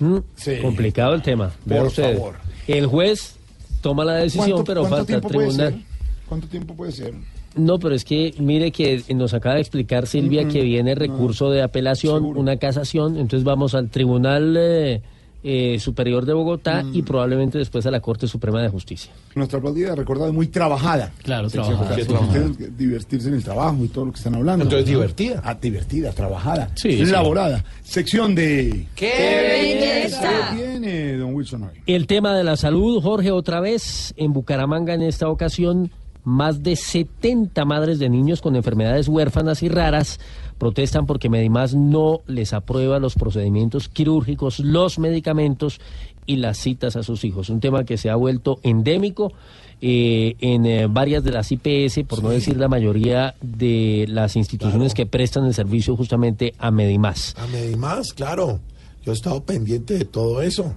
Mm, 0.00 0.18
Complicado 0.62 1.14
el 1.14 1.22
tema. 1.22 1.52
Por 1.68 1.86
usted. 1.86 2.16
favor. 2.16 2.34
El 2.68 2.86
juez 2.86 3.36
toma 3.80 4.04
la 4.04 4.14
decisión, 4.16 4.50
¿Cuánto- 4.50 4.64
pero 4.64 4.84
falta 4.86 5.14
el 5.14 5.20
tribunal. 5.20 5.84
¿Cuánto 6.28 6.48
tiempo 6.48 6.74
puede 6.74 6.92
ser? 6.92 7.14
No, 7.56 7.78
pero 7.78 7.94
es 7.94 8.04
que 8.04 8.34
mire 8.38 8.70
que 8.70 9.02
nos 9.14 9.34
acaba 9.34 9.54
de 9.54 9.62
explicar 9.62 10.06
Silvia 10.06 10.46
que 10.46 10.62
viene 10.62 10.94
recurso 10.94 11.50
de 11.50 11.62
apelación, 11.62 12.24
una 12.24 12.58
casación, 12.58 13.16
entonces 13.16 13.44
vamos 13.44 13.74
al 13.74 13.88
Tribunal 13.88 14.54
eh, 14.58 15.02
eh, 15.48 15.78
Superior 15.78 16.26
de 16.26 16.32
Bogotá 16.32 16.84
y 16.92 17.02
probablemente 17.02 17.56
después 17.56 17.86
a 17.86 17.90
la 17.92 18.00
Corte 18.00 18.26
Suprema 18.26 18.60
de 18.60 18.68
Justicia. 18.68 19.12
Nuestra 19.36 19.58
aplaudida, 19.58 19.94
recordado, 19.94 20.32
muy 20.32 20.48
trabajada. 20.48 21.12
Claro, 21.22 21.48
trabajada. 21.48 21.94
Sí, 21.94 22.66
divertirse 22.76 23.28
en 23.28 23.34
el 23.34 23.44
trabajo 23.44 23.84
y 23.84 23.88
todo 23.88 24.06
lo 24.06 24.12
que 24.12 24.18
están 24.18 24.34
hablando. 24.34 24.64
Entonces, 24.64 24.86
¿no? 24.88 24.98
divertida. 24.98 25.40
Ah, 25.44 25.54
divertida, 25.54 26.10
trabajada. 26.10 26.70
Sí, 26.74 26.92
sí. 26.92 27.02
Elaborada. 27.02 27.64
Sección 27.84 28.34
de... 28.34 28.88
¡Qué 28.96 29.12
belleza! 29.48 30.50
¿Qué 30.50 30.56
viene, 30.56 31.16
don 31.16 31.32
Wilson, 31.32 31.62
hoy? 31.62 31.80
El 31.86 32.08
tema 32.08 32.34
de 32.34 32.42
la 32.42 32.56
salud, 32.56 33.00
Jorge, 33.00 33.30
otra 33.30 33.60
vez 33.60 34.14
en 34.16 34.32
Bucaramanga 34.32 34.94
en 34.94 35.02
esta 35.02 35.28
ocasión, 35.28 35.92
más 36.26 36.64
de 36.64 36.74
70 36.74 37.64
madres 37.64 38.00
de 38.00 38.08
niños 38.08 38.42
con 38.42 38.56
enfermedades 38.56 39.06
huérfanas 39.06 39.62
y 39.62 39.68
raras 39.68 40.18
protestan 40.58 41.06
porque 41.06 41.28
Medimás 41.28 41.74
no 41.74 42.22
les 42.26 42.52
aprueba 42.52 42.98
los 42.98 43.14
procedimientos 43.14 43.88
quirúrgicos, 43.88 44.58
los 44.58 44.98
medicamentos 44.98 45.80
y 46.26 46.36
las 46.36 46.58
citas 46.58 46.96
a 46.96 47.04
sus 47.04 47.22
hijos. 47.24 47.48
Un 47.48 47.60
tema 47.60 47.84
que 47.84 47.96
se 47.96 48.10
ha 48.10 48.16
vuelto 48.16 48.58
endémico 48.64 49.32
eh, 49.80 50.34
en 50.40 50.66
eh, 50.66 50.88
varias 50.88 51.22
de 51.22 51.30
las 51.30 51.52
IPS, 51.52 52.00
por 52.08 52.24
no 52.24 52.30
decir 52.30 52.56
la 52.56 52.66
mayoría 52.66 53.36
de 53.40 54.06
las 54.08 54.34
instituciones 54.34 54.94
que 54.94 55.06
prestan 55.06 55.46
el 55.46 55.54
servicio 55.54 55.96
justamente 55.96 56.54
a 56.58 56.72
Medimás. 56.72 57.36
A 57.38 57.46
Medimás, 57.46 58.12
claro. 58.12 58.58
Yo 59.04 59.12
he 59.12 59.14
estado 59.14 59.44
pendiente 59.44 59.96
de 59.96 60.04
todo 60.06 60.42
eso. 60.42 60.74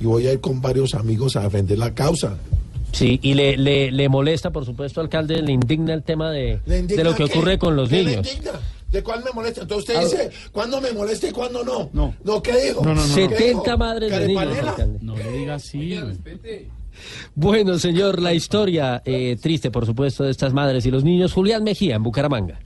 Y 0.00 0.06
voy 0.06 0.28
a 0.28 0.32
ir 0.32 0.40
con 0.40 0.62
varios 0.62 0.94
amigos 0.94 1.36
a 1.36 1.42
defender 1.42 1.76
la 1.76 1.92
causa. 1.92 2.38
Sí, 2.92 3.20
y 3.22 3.34
le, 3.34 3.56
le, 3.56 3.90
le 3.92 4.08
molesta, 4.08 4.50
por 4.50 4.64
supuesto, 4.64 5.00
alcalde, 5.00 5.42
le 5.42 5.52
indigna 5.52 5.94
el 5.94 6.02
tema 6.02 6.30
de, 6.30 6.60
¿Le 6.66 6.78
indigna 6.78 7.02
de 7.02 7.10
lo 7.10 7.14
que 7.16 7.24
qué? 7.26 7.32
ocurre 7.38 7.58
con 7.58 7.76
los 7.76 7.88
¿Qué 7.88 8.02
le 8.02 8.10
niños. 8.10 8.26
indigna? 8.32 8.52
¿De 8.90 9.02
cuál 9.02 9.22
me 9.22 9.30
molesta? 9.32 9.60
Entonces 9.62 9.94
Ah, 9.96 10.02
usted 10.02 10.30
dice, 10.30 10.48
¿cuándo 10.50 10.80
me 10.80 10.90
molesta 10.92 11.28
y 11.28 11.30
cuándo 11.30 11.62
no? 11.62 11.90
No. 11.92 12.14
¿No 12.24 12.42
qué 12.42 12.56
dijo? 12.58 12.82
No, 12.82 12.94
no, 12.94 13.02
no, 13.02 13.06
no. 13.06 13.14
¿Qué 13.14 13.28
70 13.28 13.62
dijo? 13.62 13.78
madres 13.78 14.10
de 14.18 14.26
niños, 14.28 14.58
alcalde. 14.58 14.98
No 15.02 15.14
le 15.16 15.30
diga 15.32 15.54
así. 15.56 16.00
Bueno, 17.34 17.78
señor, 17.78 18.20
la 18.20 18.32
historia 18.34 19.02
eh, 19.04 19.36
triste, 19.40 19.70
por 19.70 19.84
supuesto, 19.86 20.24
de 20.24 20.30
estas 20.30 20.52
madres 20.54 20.84
y 20.86 20.90
los 20.90 21.04
niños. 21.04 21.32
Julián 21.34 21.62
Mejía, 21.64 21.96
en 21.96 22.02
Bucaramanga. 22.02 22.58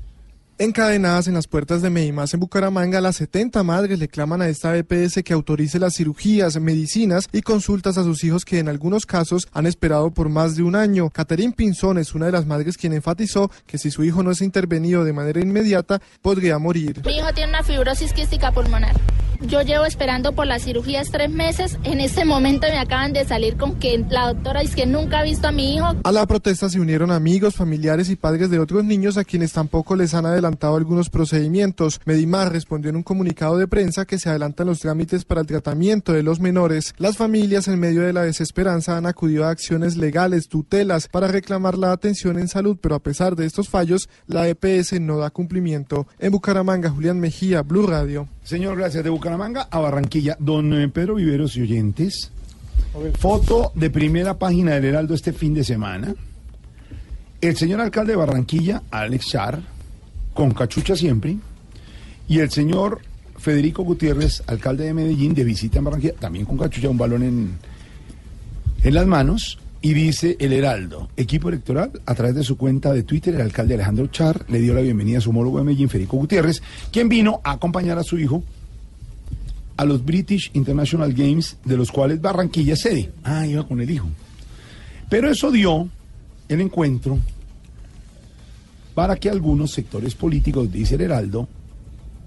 Encadenadas 0.59 1.27
en 1.29 1.35
las 1.35 1.47
puertas 1.49 1.83
de 1.83 1.91
Medimás 1.91 2.35
en 2.35 2.41
Bucaramanga, 2.41 3.01
las 3.01 3.17
70 3.17 3.63
madres 3.63 3.99
le 3.99 4.07
claman 4.07 4.43
a 4.43 4.49
esta 4.49 4.77
EPS 4.77 5.23
que 5.25 5.33
autorice 5.33 5.79
las 5.79 5.95
cirugías, 5.95 6.61
medicinas 6.61 7.29
y 7.33 7.41
consultas 7.41 7.97
a 7.97 8.05
sus 8.05 8.23
hijos 8.23 8.45
que 8.45 8.59
en 8.59 8.69
algunos 8.69 9.07
casos 9.07 9.49
han 9.53 9.67
esperado 9.67 10.11
por 10.11 10.29
más 10.29 10.55
de 10.55 10.63
un 10.63 10.77
año. 10.77 11.09
Caterín 11.11 11.53
Pinzón 11.53 11.99
es 11.99 12.15
una 12.15 12.27
de 12.27 12.33
las 12.33 12.47
madres 12.47 12.77
quien 12.77 12.93
enfatizó 12.93 13.51
que 13.67 13.79
si 13.79 13.91
su 13.91 14.05
hijo 14.05 14.23
no 14.23 14.31
es 14.31 14.43
intervenido 14.43 15.05
de 15.05 15.15
manera 15.15 15.41
inmediata, 15.41 16.01
podría 16.21 16.59
morir. 16.59 17.03
Mi 17.05 17.17
hijo 17.17 17.33
tiene 17.33 17.49
una 17.49 17.63
fibrosis 17.63 18.13
quística 18.13 18.53
pulmonar. 18.53 18.95
Yo 19.49 19.61
llevo 19.63 19.85
esperando 19.85 20.33
por 20.33 20.47
las 20.47 20.63
cirugías 20.63 21.11
tres 21.11 21.29
meses. 21.29 21.79
En 21.85 22.01
este 22.01 22.25
momento 22.25 22.67
me 22.71 22.79
acaban 22.79 23.13
de 23.13 23.25
salir 23.25 23.57
con 23.57 23.75
que 23.75 24.05
la 24.09 24.33
doctora 24.33 24.61
dice 24.61 24.77
que 24.77 24.87
nunca 24.87 25.19
ha 25.19 25.23
visto 25.23 25.49
a 25.49 25.53
mi 25.53 25.75
hijo. 25.75 25.95
A 26.05 26.13
la 26.13 26.27
protesta 26.27 26.69
se 26.69 26.81
unieron 26.81 27.11
amigos, 27.11 27.57
familiares 27.57 28.09
y 28.09 28.17
padres 28.17 28.51
de 28.51 28.59
otros 28.59 28.85
niños 28.85 29.17
a 29.17 29.25
quienes 29.25 29.53
tampoco 29.53 29.97
les 29.97 30.15
han 30.15 30.27
adelantado 30.27 30.77
algunos 30.77 31.11
procedimientos. 31.11 32.01
Medimar 32.05 32.53
respondió 32.53 32.91
en 32.91 32.97
un 32.97 33.03
comunicado 33.03 33.59
de 33.59 33.67
prensa 33.67 34.05
que 34.05 34.19
se 34.19 34.31
adelantan 34.31 34.69
los 34.69 34.81
trámites 34.81 35.25
para 35.25 35.41
el 35.41 35.47
tratamiento 35.47 36.13
de 36.13 36.23
los 36.23 36.41
menores. 36.41 36.95
Las 36.99 37.17
familias 37.17 37.69
en 37.69 37.81
medio 37.81 38.03
de 38.03 38.13
la 38.13 38.23
desesperanza 38.23 38.97
han 38.97 39.07
acudido 39.07 39.45
a 39.45 39.51
acciones 39.51 39.97
legales, 39.97 40.49
tutelas, 40.49 41.09
para 41.09 41.27
reclamar 41.27 41.77
la 41.77 41.93
atención 41.93 42.39
en 42.39 42.49
salud, 42.49 42.79
pero 42.81 42.95
a 42.95 43.03
pesar 43.03 43.37
de 43.37 43.47
estos 43.47 43.69
fallos, 43.69 44.09
la 44.27 44.49
EPS 44.49 45.01
no 45.01 45.19
da 45.19 45.31
cumplimiento. 45.31 46.07
En 46.19 46.33
Bucaramanga, 46.33 46.91
Julián 46.91 47.19
Mejía, 47.21 47.63
Blue 47.63 47.87
Radio. 47.87 48.29
Señor, 48.45 48.77
gracias. 48.77 49.05
De 49.05 49.11
Bucaramanga 49.11 49.69
a 49.71 49.79
Barranquilla. 49.79 50.37
Don 50.39 50.73
eh, 50.75 50.89
Pedro 50.89 51.15
Viveros 51.15 51.57
y 51.57 51.63
oyentes. 51.63 52.31
Foto 53.19 53.73
de 53.75 53.89
primera 53.89 54.39
página 54.39 54.75
del 54.75 54.87
Heraldo 54.87 55.15
este 55.15 55.33
fin 55.33 55.55
de 55.55 55.65
semana. 55.65 56.15
El 57.41 57.57
señor 57.57 57.81
alcalde 57.81 58.13
de 58.13 58.17
Barranquilla, 58.17 58.83
Alex 58.91 59.29
Char, 59.29 59.61
con 60.35 60.53
cachucha 60.53 60.95
siempre. 60.95 61.37
Y 62.29 62.41
el 62.41 62.51
señor 62.51 63.01
Federico 63.39 63.83
Gutiérrez, 63.83 64.43
alcalde 64.47 64.85
de 64.85 64.95
Medellín, 64.95 65.35
de 65.35 65.45
visita 65.45 65.79
en 65.79 65.85
Barranquilla, 65.85 66.15
también 66.15 66.45
con 66.45 66.59
cachucha, 66.59 66.89
un 66.89 66.99
balón 66.99 67.23
en, 67.23 67.59
en 68.83 68.95
las 68.95 69.07
manos. 69.07 69.59
Y 69.85 69.95
dice 69.95 70.37
el 70.39 70.53
Heraldo, 70.53 71.09
equipo 71.17 71.49
electoral, 71.49 71.91
a 72.07 72.15
través 72.15 72.37
de 72.37 72.45
su 72.45 72.57
cuenta 72.57 72.93
de 72.93 73.03
Twitter, 73.03 73.35
el 73.35 73.41
alcalde 73.41 73.75
Alejandro 73.75 74.07
Char 74.07 74.45
le 74.49 74.61
dio 74.61 74.75
la 74.75 74.81
bienvenida 74.81 75.19
a 75.19 75.21
su 75.21 75.31
homólogo 75.31 75.59
de 75.59 75.65
Medellín, 75.65 75.89
Federico 75.89 76.19
Gutiérrez, 76.19 76.63
quien 76.93 77.09
vino 77.09 77.41
a 77.43 77.51
acompañar 77.51 77.99
a 77.99 78.05
su 78.05 78.17
hijo 78.17 78.45
a 79.77 79.85
los 79.85 80.05
British 80.05 80.53
International 80.55 81.13
Games, 81.13 81.57
de 81.65 81.77
los 81.77 81.91
cuales 81.91 82.21
Barranquilla 82.21 82.77
sede. 82.77 83.11
Ah, 83.25 83.45
iba 83.45 83.67
con 83.67 83.81
el 83.81 83.91
hijo. 83.91 84.09
Pero 85.09 85.29
eso 85.29 85.51
dio 85.51 85.89
el 86.49 86.61
encuentro 86.61 87.19
para 88.95 89.17
que 89.17 89.31
algunos 89.31 89.73
sectores 89.73 90.15
políticos, 90.15 90.71
dice 90.71 90.95
el 90.95 91.01
Heraldo, 91.01 91.49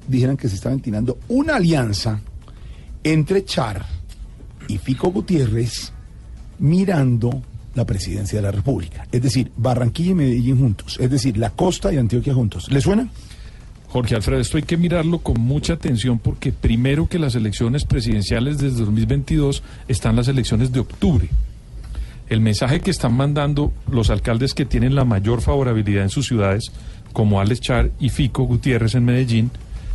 dijeran 0.09 0.35
que 0.35 0.49
se 0.49 0.55
estaba 0.55 0.75
ventilando 0.75 1.19
una 1.29 1.55
alianza 1.55 2.19
entre 3.01 3.45
Char 3.45 3.85
y 4.67 4.77
Fico 4.77 5.09
Gutiérrez 5.09 5.93
mirando 6.59 7.41
la 7.75 7.85
presidencia 7.85 8.39
de 8.39 8.43
la 8.43 8.51
República. 8.51 9.05
Es 9.11 9.21
decir, 9.21 9.51
Barranquilla 9.57 10.11
y 10.11 10.15
Medellín 10.15 10.57
juntos. 10.57 10.97
Es 10.99 11.09
decir, 11.09 11.37
la 11.37 11.49
costa 11.49 11.93
y 11.93 11.97
Antioquia 11.97 12.33
juntos. 12.33 12.71
¿Le 12.71 12.81
suena? 12.81 13.09
Jorge 13.89 14.15
Alfredo, 14.15 14.41
esto 14.41 14.57
hay 14.57 14.63
que 14.63 14.77
mirarlo 14.77 15.19
con 15.19 15.39
mucha 15.39 15.73
atención 15.73 16.19
porque 16.19 16.51
primero 16.51 17.07
que 17.07 17.19
las 17.19 17.35
elecciones 17.35 17.85
presidenciales 17.85 18.57
desde 18.57 18.79
2022 18.79 19.63
están 19.87 20.15
las 20.15 20.27
elecciones 20.27 20.71
de 20.71 20.81
octubre. 20.81 21.29
El 22.27 22.41
mensaje 22.41 22.79
que 22.79 22.91
están 22.91 23.13
mandando 23.13 23.71
los 23.89 24.09
alcaldes 24.09 24.53
que 24.53 24.65
tienen 24.65 24.95
la 24.95 25.05
mayor 25.05 25.41
favorabilidad 25.41 26.03
en 26.03 26.09
sus 26.09 26.25
ciudades, 26.25 26.71
como 27.13 27.39
Alex 27.39 27.61
Char 27.61 27.91
y 27.99 28.09
Fico 28.09 28.43
Gutiérrez 28.43 28.95
en 28.95 29.05
Medellín, 29.05 29.51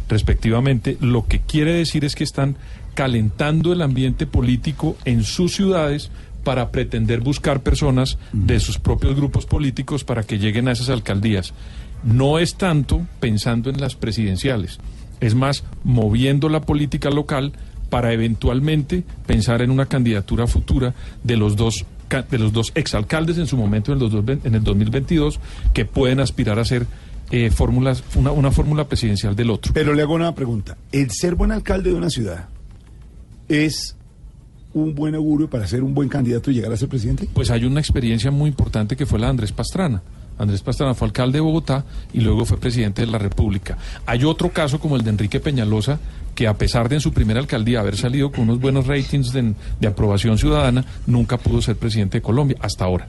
respectivamente, 0.09 0.97
lo 1.01 1.27
que 1.27 1.41
quiere 1.41 1.75
decir 1.75 2.05
es 2.05 2.15
que 2.15 2.25
están 2.25 2.57
calentando 2.95 3.73
el 3.73 3.83
ambiente 3.83 4.27
político 4.27 4.97
en 5.05 5.25
sus 5.25 5.55
ciudades 5.55 6.11
para 6.45 6.71
pretender 6.71 7.21
buscar 7.21 7.61
personas 7.63 8.19
de 8.33 8.61
sus 8.61 8.79
propios 8.79 9.15
grupos 9.17 9.47
políticos 9.47 10.05
para 10.05 10.23
que 10.23 10.39
lleguen 10.39 10.69
a 10.69 10.73
esas 10.73 10.89
alcaldías. 10.89 11.53
No 12.03 12.39
es 12.39 12.55
tanto 12.55 13.07
pensando 13.21 13.69
en 13.71 13.81
las 13.81 13.95
presidenciales, 13.95 14.79
es 15.21 15.35
más 15.35 15.65
moviendo 15.85 16.49
la 16.49 16.63
política 16.63 17.11
local 17.11 17.53
para 17.91 18.13
eventualmente 18.13 19.05
pensar 19.27 19.63
en 19.63 19.71
una 19.71 19.87
candidatura 19.87 20.47
futura 20.47 20.95
de 21.25 21.37
los 21.37 21.57
dos 21.57 21.85
de 22.31 22.39
los 22.39 22.53
dos 22.53 22.73
exalcaldes 22.75 23.39
en 23.39 23.47
su 23.47 23.57
momento 23.57 23.93
en 23.93 24.01
el, 24.01 24.11
dos- 24.11 24.25
en 24.45 24.55
el 24.57 24.65
2022 24.65 25.39
que 25.73 25.85
pueden 25.85 26.19
aspirar 26.19 26.59
a 26.59 26.65
ser 26.65 26.87
eh, 27.31 27.51
fórmulas 27.53 28.03
una, 28.17 28.33
una 28.33 28.51
fórmula 28.51 28.89
presidencial 28.89 29.37
del 29.37 29.51
otro. 29.51 29.73
Pero 29.73 29.95
le 29.95 30.03
hago 30.03 30.15
una 30.15 30.35
pregunta. 30.35 30.77
¿El 30.91 31.11
ser 31.13 31.37
buen 31.37 31.53
alcalde 31.53 31.91
de 31.91 31.95
una 31.97 32.11
ciudad 32.11 32.49
es 33.49 33.97
un 34.75 34.95
buen 34.95 35.15
augurio 35.15 35.49
para 35.49 35.67
ser 35.67 35.83
un 35.83 35.95
buen 35.95 36.09
candidato 36.09 36.51
y 36.51 36.55
llegar 36.55 36.73
a 36.73 36.77
ser 36.77 36.89
presidente? 36.89 37.29
Pues 37.33 37.51
hay 37.51 37.65
una 37.65 37.81
experiencia 37.81 38.31
muy 38.31 38.49
importante 38.49 38.97
que 38.97 39.07
fue 39.07 39.19
la 39.19 39.27
de 39.27 39.31
Andrés 39.31 39.53
Pastrana. 39.53 40.03
Andrés 40.39 40.63
Pastrana 40.63 40.95
fue 40.95 41.07
alcalde 41.07 41.37
de 41.37 41.41
Bogotá 41.41 41.85
y 42.15 42.21
luego 42.21 42.47
fue 42.47 42.59
presidente 42.59 43.03
de 43.05 43.11
la 43.11 43.19
República. 43.19 43.77
Hay 44.07 44.25
otro 44.25 44.51
caso 44.51 44.81
como 44.81 44.97
el 44.97 45.03
de 45.03 45.11
Enrique 45.11 45.39
Peñalosa, 45.39 46.01
que 46.35 46.47
a 46.47 46.55
pesar 46.57 46.89
de 46.89 46.95
en 46.95 47.01
su 47.03 47.13
primera 47.13 47.41
alcaldía 47.41 47.81
haber 47.81 47.97
salido 47.97 48.33
con 48.33 48.45
unos 48.45 48.59
buenos 48.59 48.87
ratings 48.87 49.33
de, 49.33 49.55
de 49.79 49.87
aprobación 49.87 50.39
ciudadana, 50.39 50.85
nunca 51.07 51.37
pudo 51.37 51.61
ser 51.61 51.77
presidente 51.77 52.19
de 52.19 52.23
Colombia 52.23 52.57
hasta 52.61 52.87
ahora. 52.87 53.09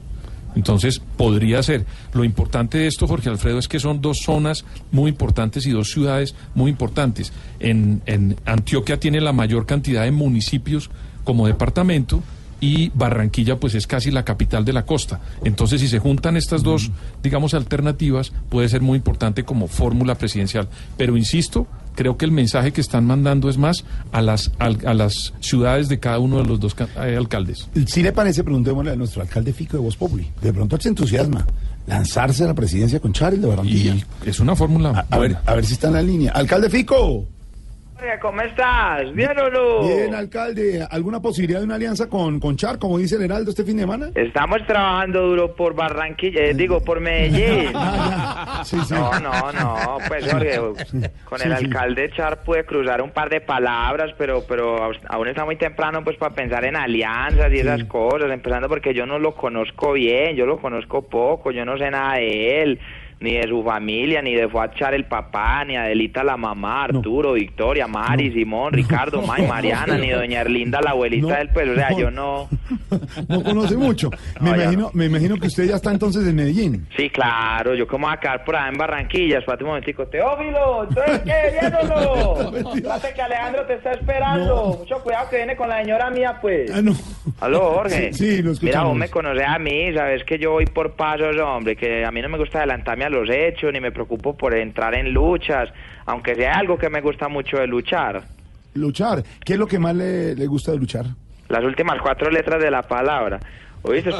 Entonces, 0.56 1.00
podría 1.00 1.64
ser. 1.64 1.86
Lo 2.14 2.26
importante 2.26 2.80
de 2.80 2.88
esto, 2.88 3.08
Jorge 3.08 3.30
Alfredo, 3.30 3.60
es 3.60 3.70
que 3.70 3.80
son 3.80 4.02
dos 4.02 4.20
zonas 4.26 4.66
muy 4.92 5.10
importantes 5.10 5.66
y 5.66 5.72
dos 5.72 5.92
ciudades 5.92 6.36
muy 6.56 6.70
importantes. 6.70 7.32
En, 7.60 8.02
en 8.06 8.36
Antioquia 8.46 9.00
tiene 9.00 9.22
la 9.22 9.32
mayor 9.32 9.66
cantidad 9.66 10.04
de 10.04 10.12
municipios 10.12 10.90
como 11.24 11.48
departamento 11.48 12.22
y 12.64 12.90
Barranquilla 12.94 13.60
pues 13.60 13.74
es 13.74 13.88
casi 13.88 14.12
la 14.12 14.24
capital 14.24 14.64
de 14.66 14.74
la 14.74 14.86
costa. 14.86 15.20
Entonces, 15.44 15.82
si 15.82 15.88
se 15.88 15.98
juntan 15.98 16.38
estas 16.38 16.62
dos, 16.62 16.92
digamos, 17.24 17.56
alternativas, 17.56 18.32
puede 18.50 18.70
ser 18.70 18.82
muy 18.82 18.98
importante 18.98 19.44
como 19.44 19.68
fórmula 19.68 20.14
presidencial. 20.16 20.68
Pero 20.96 21.18
insisto, 21.18 21.66
creo 21.96 22.18
que 22.18 22.26
el 22.26 22.32
mensaje 22.32 22.72
que 22.72 22.80
están 22.82 23.06
mandando 23.08 23.50
es 23.50 23.58
más 23.58 23.84
a 24.12 24.22
las, 24.22 24.52
al- 24.60 24.78
a 24.86 24.94
las 24.94 25.34
ciudades 25.40 25.90
de 25.90 26.00
cada 26.00 26.20
uno 26.20 26.38
de 26.38 26.46
los 26.46 26.60
dos 26.60 26.76
eh, 27.04 27.16
alcaldes. 27.18 27.68
Si 27.88 28.04
le 28.04 28.12
parece, 28.12 28.44
preguntémosle 28.44 28.92
a 28.92 28.96
nuestro 28.96 29.24
alcalde 29.24 29.54
Fico 29.54 29.78
de 29.78 29.84
Voz 29.84 29.98
Populi. 29.98 30.30
De 30.40 30.54
pronto 30.54 30.78
se 30.80 30.90
entusiasma. 30.90 31.48
Lanzarse 31.88 32.44
a 32.44 32.48
la 32.48 32.54
presidencia 32.54 33.00
con 33.00 33.12
Charles 33.12 33.42
de 33.42 33.48
Barranquilla. 33.48 33.96
es 34.24 34.40
una 34.40 34.56
fórmula 34.56 35.08
A, 35.10 35.16
a 35.16 35.18
ver, 35.18 35.36
a 35.48 35.56
ver 35.56 35.66
si 35.66 35.74
está 35.74 35.88
en 35.88 35.94
la 35.94 36.04
línea. 36.04 36.32
Alcalde 36.32 36.70
Fico. 36.70 37.26
¿Cómo 38.20 38.42
estás? 38.42 39.14
¿Bien 39.14 39.38
o 39.38 39.50
no? 39.50 39.88
Bien, 39.88 40.16
alcalde. 40.16 40.86
¿Alguna 40.90 41.22
posibilidad 41.22 41.60
de 41.60 41.66
una 41.66 41.76
alianza 41.76 42.10
con, 42.10 42.40
con 42.40 42.56
Char, 42.56 42.80
como 42.80 42.98
dice 42.98 43.16
el 43.16 43.24
Heraldo, 43.24 43.52
este 43.52 43.64
fin 43.64 43.76
de 43.78 43.84
semana? 43.84 44.10
Estamos 44.16 44.66
trabajando 44.66 45.22
duro 45.28 45.56
por 45.56 45.76
Barranquilla, 45.76 46.42
eh, 46.46 46.54
digo, 46.56 46.84
por 46.84 47.00
Medellín. 47.00 47.72
Sí, 48.64 48.78
sí. 48.86 48.94
No, 48.94 49.12
no, 49.20 49.52
no, 49.52 49.98
pues 50.08 50.32
Jorge, 50.32 50.60
con 51.26 51.42
el 51.42 51.58
sí. 51.58 51.66
alcalde 51.66 52.12
Char 52.16 52.44
puede 52.44 52.64
cruzar 52.64 53.02
un 53.02 53.10
par 53.10 53.30
de 53.30 53.42
palabras, 53.42 54.12
pero 54.18 54.44
pero 54.48 54.84
aún- 54.84 54.98
aún 55.10 55.28
está 55.30 55.46
muy 55.46 55.56
temprano 55.56 56.04
pues 56.04 56.16
para 56.18 56.36
pensar 56.36 56.64
en 56.66 56.76
alianzas 56.76 57.52
y 57.52 57.60
esas 57.60 57.84
cosas, 57.86 58.30
empezando 58.30 58.68
porque 58.70 58.94
yo 58.94 59.06
no 59.08 59.18
lo 59.18 59.34
conozco 59.34 59.94
bien, 59.94 60.36
yo 60.36 60.46
lo 60.46 60.60
conozco 60.60 61.02
poco, 61.02 61.52
yo 61.52 61.66
no 61.66 61.78
sé 61.78 61.90
nada 61.90 62.16
de 62.16 62.62
él. 62.62 62.80
Ni 63.22 63.34
de 63.36 63.48
su 63.48 63.64
familia, 63.64 64.22
ni 64.22 64.34
de 64.34 64.50
Fuad 64.50 64.72
Char 64.74 64.94
el 64.96 65.06
papá, 65.06 65.64
ni 65.64 65.78
Adelita 65.78 66.24
la 66.24 66.38
mamá, 66.38 66.86
Arturo, 66.86 67.34
Victoria, 67.34 67.88
Mari, 67.88 68.34
Simón, 68.34 68.74
Ricardo, 68.74 69.22
May, 69.22 69.46
Mariana, 69.48 69.96
ni 69.98 70.10
doña 70.10 70.42
Erlinda 70.42 70.82
la 70.82 70.92
abuelita 70.92 71.38
del 71.38 71.50
pues, 71.50 71.70
o 71.70 71.76
sea, 71.76 71.92
yo 71.96 72.10
no... 72.10 72.50
No 73.28 73.44
conoce 73.44 73.78
mucho. 73.78 74.10
Me, 74.40 74.50
No, 74.50 74.56
imagino, 74.56 74.90
me 74.94 75.06
imagino 75.06 75.38
que 75.38 75.48
usted 75.48 75.66
ya 75.66 75.76
está 75.76 75.92
entonces 75.92 76.28
en 76.28 76.36
Medellín. 76.36 76.88
Sí, 76.98 77.10
claro, 77.10 77.76
yo 77.76 77.88
como 77.88 78.08
voy 78.08 78.16
a 78.16 78.20
quedar 78.20 78.44
por 78.44 78.56
allá 78.56 78.70
en 78.70 78.78
Barranquilla, 78.78 79.38
espérate 79.38 79.64
un 79.64 79.70
momentico. 79.70 80.08
Teófilo, 80.08 80.88
¿entonces 80.90 81.20
qué? 81.20 81.60
¿Bien 81.60 81.74
o 81.76 81.84
no? 81.88 82.58
Espérate 82.74 83.14
que 83.14 83.22
Alejandro 83.22 83.66
te 83.68 83.74
está 83.76 83.92
esperando. 83.92 84.78
Mucho 84.80 85.04
cuidado 85.04 85.30
que 85.30 85.38
viene 85.38 85.56
con 85.56 85.70
la 85.70 85.80
señora 85.82 86.10
mía, 86.10 86.38
pues. 86.42 86.72
Ah, 86.74 86.82
no. 86.82 86.94
Aló, 87.40 87.74
Jorge. 87.76 88.12
Sí, 88.14 88.38
sí, 88.38 88.42
lo 88.42 88.52
escuchamos. 88.54 88.62
Mira, 88.62 88.84
vos 88.84 88.96
me 88.98 89.10
conoces 89.10 89.48
a 89.48 89.60
mí, 89.60 89.94
sabes 89.94 90.24
que 90.24 90.40
yo 90.40 90.52
voy 90.52 90.66
por 90.66 90.94
pasos, 90.96 91.38
hombre, 91.38 91.76
que 91.76 92.04
a 92.04 92.12
mí 92.12 92.22
no 92.22 92.30
me 92.30 92.38
gusta 92.38 92.60
adelantarme 92.60 93.06
a 93.06 93.10
los 93.12 93.30
hechos, 93.30 93.72
ni 93.74 93.80
me 93.80 93.92
preocupo 93.92 94.36
por 94.36 94.56
entrar 94.56 94.96
en 94.96 95.12
luchas, 95.14 95.70
aunque 96.06 96.36
sea 96.36 96.54
algo 96.56 96.78
que 96.78 96.90
me 96.90 97.02
gusta 97.02 97.28
mucho 97.28 97.58
de 97.58 97.68
luchar. 97.68 98.24
Luchar. 98.74 99.24
¿Qué 99.46 99.54
es 99.54 99.60
lo 99.60 99.68
que 99.68 99.78
más 99.80 99.96
le, 99.96 100.34
le 100.36 100.48
gusta 100.48 100.72
de 100.72 100.78
luchar? 100.78 101.06
Las 101.50 101.64
últimas 101.64 102.00
cuatro 102.02 102.30
letras 102.32 102.62
de 102.62 102.72
la 102.72 102.82
palabra. 102.82 103.40
¿Oíste? 103.84 104.12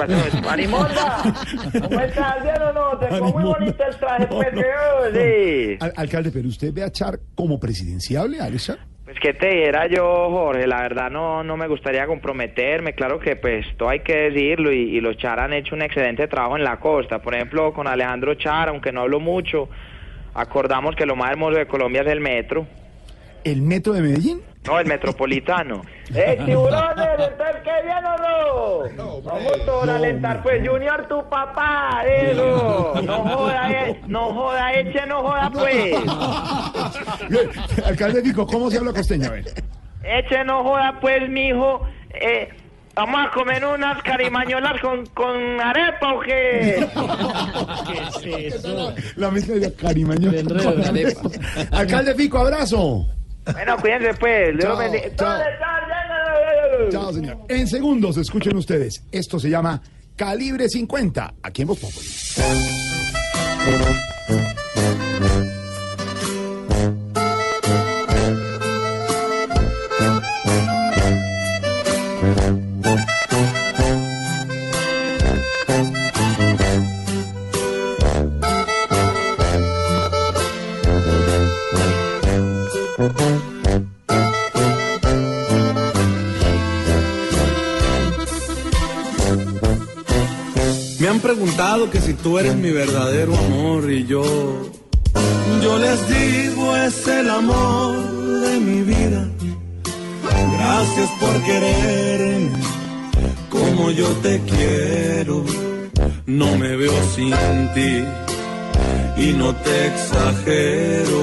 ¡Marimonda! 0.44 1.22
¿Cómo 1.82 2.00
estás? 2.02 2.44
¿Bien 2.44 2.56
o 2.62 2.74
no? 2.74 2.98
Te 2.98 3.08
quedó 3.08 3.26
muy 3.32 3.44
bonito 3.44 3.84
el 3.88 3.96
traje, 3.96 4.28
yo, 4.56 5.12
sí. 5.14 5.78
Al- 5.80 5.94
alcalde, 5.96 6.32
pero 6.34 6.50
usted 6.50 6.74
ve 6.74 6.84
a 6.84 6.92
Char 6.92 7.20
como 7.36 7.60
presidenciable, 7.60 8.40
Alex 8.42 8.66
Char. 8.66 8.80
Pues 9.12 9.20
que 9.20 9.34
te 9.34 9.50
diera 9.50 9.88
yo, 9.88 10.30
Jorge, 10.30 10.66
la 10.68 10.84
verdad 10.84 11.12
no, 11.12 11.44
no 11.44 11.58
me 11.58 11.68
gustaría 11.68 12.08
comprometerme, 12.08 12.94
claro 12.94 13.20
que 13.20 13.36
pues 13.36 13.66
todo 13.76 13.90
hay 13.90 14.00
que 14.00 14.16
decirlo 14.16 14.72
y, 14.72 14.96
y 14.96 15.02
los 15.02 15.18
Char 15.18 15.42
han 15.42 15.52
hecho 15.52 15.76
un 15.76 15.82
excelente 15.82 16.30
trabajo 16.30 16.56
en 16.56 16.64
la 16.64 16.80
costa, 16.80 17.22
por 17.22 17.36
ejemplo 17.36 17.74
con 17.74 17.90
Alejandro 17.90 18.36
Char, 18.36 18.70
aunque 18.70 18.94
no 18.94 19.02
hablo 19.02 19.20
mucho, 19.20 19.68
acordamos 20.34 20.96
que 20.96 21.06
lo 21.06 21.18
más 21.18 21.30
hermoso 21.30 21.58
de 21.58 21.66
Colombia 21.66 22.04
es 22.04 22.08
el 22.08 22.22
metro, 22.22 22.66
¿El 23.44 23.62
metro 23.62 23.92
de 23.92 24.02
Medellín? 24.02 24.40
No 24.66 24.80
el 24.80 24.86
metropolitano. 24.86 25.82
¡Eh, 26.14 26.40
tiburones! 26.46 27.08
¿Entonces 27.20 27.56
qué 27.64 27.86
bien 27.86 28.06
o 28.06 28.18
no? 28.18 29.22
Vamos 29.22 29.66
todos 29.66 29.90
a 29.90 29.96
alentar, 29.96 30.42
pues 30.44 30.68
Junior, 30.68 31.08
tu 31.08 31.24
papá, 31.30 32.04
eso, 32.06 32.94
no 33.04 33.24
joda, 33.24 33.72
eh, 33.72 34.02
no 34.08 34.34
joda, 34.34 34.74
eche, 34.74 35.06
no 35.06 35.22
joda, 35.22 35.50
pues. 35.52 35.96
Alcalde 37.86 38.22
Fico, 38.22 38.46
¿cómo 38.46 38.70
se 38.70 38.78
habla 38.78 38.94
costeño? 38.94 39.28
A 39.28 39.32
ver. 39.32 39.46
eche 40.04 40.44
no 40.44 40.64
joda 40.64 40.98
pues, 41.00 41.30
mijo. 41.30 41.82
Eh, 42.14 42.50
vamos 42.96 43.26
a 43.26 43.32
comer 43.32 43.66
unas 43.66 44.02
carimañolas 44.04 44.82
con, 44.82 45.06
con 45.08 45.62
arepa 45.62 46.14
o 46.14 46.20
qué? 46.20 46.88
¿Qué 48.22 48.48
es 48.50 48.56
eso? 48.56 48.94
La 49.16 49.32
mezcla 49.32 49.56
de 49.56 49.68
arepa. 49.68 51.22
Alcalde 51.72 52.16
Fico, 52.16 52.40
abrazo. 52.40 53.08
Bueno, 53.46 53.78
cuídense 53.78 54.14
pues. 54.16 54.58
Chao, 54.60 54.78
chao. 55.16 55.42
Chao, 56.90 57.14
señor. 57.14 57.38
En 57.48 57.68
segundos, 57.68 58.18
escuchen 58.18 58.56
ustedes. 58.58 59.04
Esto 59.12 59.40
se 59.40 59.50
llama 59.50 59.82
Calibre 60.16 60.70
50, 60.70 61.34
aquí 61.42 61.64
en 61.64 61.68
Voz 61.68 61.80
que 91.92 92.02
si 92.02 92.16
tú 92.16 92.40
eres 92.40 92.56
mi 92.56 92.72
verdadero 92.72 93.38
amor 93.38 93.92
y 93.92 94.08
yo, 94.08 94.24
yo 95.62 95.78
les 95.78 96.00
digo 96.10 96.76
es 96.76 97.08
el 97.08 97.30
amor 97.30 97.98
de 98.42 98.60
mi 98.60 98.82
vida. 98.82 99.30
Gracias 100.54 101.10
por 101.20 101.44
quererme 101.44 102.60
como 103.50 103.92
yo 103.92 104.08
te 104.24 104.42
quiero. 104.42 105.46
No 106.26 106.58
me 106.58 106.76
veo 106.78 106.94
sin 107.16 107.32
ti 107.76 108.04
y 109.18 109.34
no 109.34 109.54
te 109.58 109.88
exagero. 109.88 111.22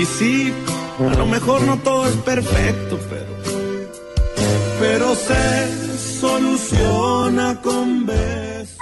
Y 0.00 0.04
sí, 0.04 0.52
a 1.00 1.14
lo 1.16 1.26
mejor 1.26 1.62
no 1.62 1.76
todo 1.78 2.06
es 2.06 2.14
perfecto, 2.18 3.00
pero 3.10 3.35
pero 4.78 5.14
se 5.14 6.18
soluciona 6.20 7.60
con 7.62 8.06
besos. 8.06 8.78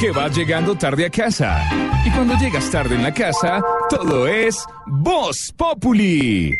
que 0.00 0.10
vas 0.10 0.36
llegando 0.36 0.74
tarde 0.74 1.06
a 1.06 1.10
casa. 1.10 1.62
Y 2.04 2.10
cuando 2.10 2.34
llegas 2.34 2.70
tarde 2.70 2.96
en 2.96 3.02
la 3.02 3.14
casa, 3.14 3.62
todo 3.88 4.26
es 4.26 4.64
Voz 4.86 5.52
Populi. 5.56 6.56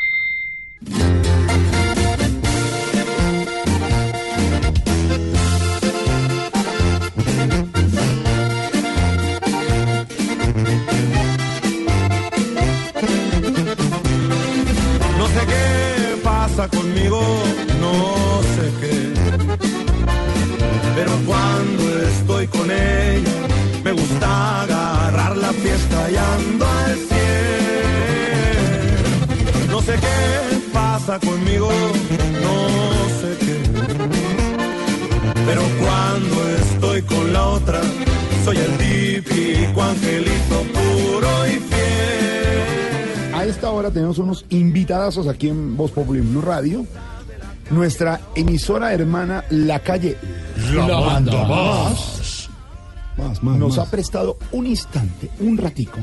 El 39.23 39.25
típico 39.25 39.83
angelito 39.83 40.63
puro 40.73 41.47
y 41.47 41.51
fiel. 41.51 43.35
A 43.35 43.45
esta 43.45 43.71
hora 43.71 43.91
tenemos 43.91 44.19
unos 44.19 44.45
invitadazos 44.51 45.27
aquí 45.29 45.49
en 45.49 45.77
Voz 45.77 45.91
Populi 45.91 46.21
Blue 46.21 46.41
Radio. 46.43 46.87
Nuestra 47.71 48.21
emisora 48.35 48.93
hermana 48.93 49.45
La 49.51 49.79
Calle 49.81 50.19
La 50.75 50.87
Banda 50.87 51.45
Más, 51.47 52.49
Más, 53.17 53.43
más, 53.43 53.59
nos 53.59 53.77
más. 53.79 53.87
ha 53.87 53.91
prestado 53.91 54.37
un 54.51 54.67
instante, 54.67 55.31
un 55.41 55.57
ratico. 55.57 55.99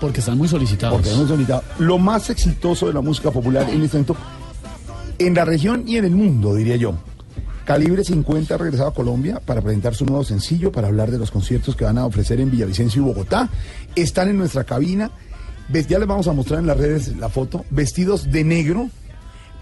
Porque 0.00 0.18
están 0.20 0.36
muy 0.36 0.48
solicitados. 0.48 0.96
Porque 0.96 1.12
hemos 1.12 1.28
solicitado 1.28 1.62
lo 1.78 1.98
más 1.98 2.28
exitoso 2.30 2.88
de 2.88 2.94
la 2.94 3.02
música 3.02 3.30
popular 3.30 3.68
en 3.70 3.82
este 3.82 3.98
momento, 3.98 4.16
en 5.18 5.34
la 5.34 5.44
región 5.44 5.84
y 5.86 5.96
en 5.96 6.06
el 6.06 6.12
mundo, 6.12 6.56
diría 6.56 6.74
yo. 6.76 6.94
Calibre 7.64 8.02
50 8.04 8.54
ha 8.54 8.58
regresado 8.58 8.88
a 8.88 8.94
Colombia 8.94 9.40
para 9.44 9.60
presentar 9.60 9.94
su 9.94 10.04
nuevo 10.04 10.24
sencillo, 10.24 10.72
para 10.72 10.88
hablar 10.88 11.10
de 11.10 11.18
los 11.18 11.30
conciertos 11.30 11.76
que 11.76 11.84
van 11.84 11.98
a 11.98 12.06
ofrecer 12.06 12.40
en 12.40 12.50
Villavicencio 12.50 13.02
y 13.02 13.04
Bogotá. 13.04 13.48
Están 13.94 14.28
en 14.28 14.38
nuestra 14.38 14.64
cabina. 14.64 15.10
Ya 15.88 15.98
les 15.98 16.08
vamos 16.08 16.26
a 16.28 16.32
mostrar 16.32 16.60
en 16.60 16.66
las 16.66 16.76
redes 16.76 17.16
la 17.16 17.28
foto. 17.28 17.64
Vestidos 17.70 18.30
de 18.30 18.44
negro, 18.44 18.90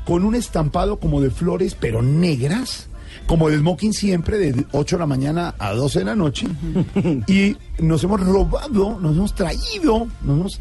con 0.06 0.24
un 0.24 0.34
estampado 0.34 0.98
como 0.98 1.20
de 1.20 1.30
flores, 1.30 1.76
pero 1.78 2.02
negras, 2.02 2.88
como 3.26 3.48
de 3.48 3.58
smoking 3.58 3.92
siempre, 3.92 4.38
de 4.38 4.64
8 4.72 4.96
de 4.96 5.00
la 5.00 5.06
mañana 5.06 5.54
a 5.58 5.72
12 5.72 6.00
de 6.00 6.04
la 6.04 6.16
noche. 6.16 6.46
y 7.28 7.56
nos 7.78 8.02
hemos 8.02 8.20
robado, 8.20 8.98
nos 8.98 9.16
hemos 9.16 9.34
traído, 9.34 10.08
nos 10.22 10.38
hemos 10.38 10.60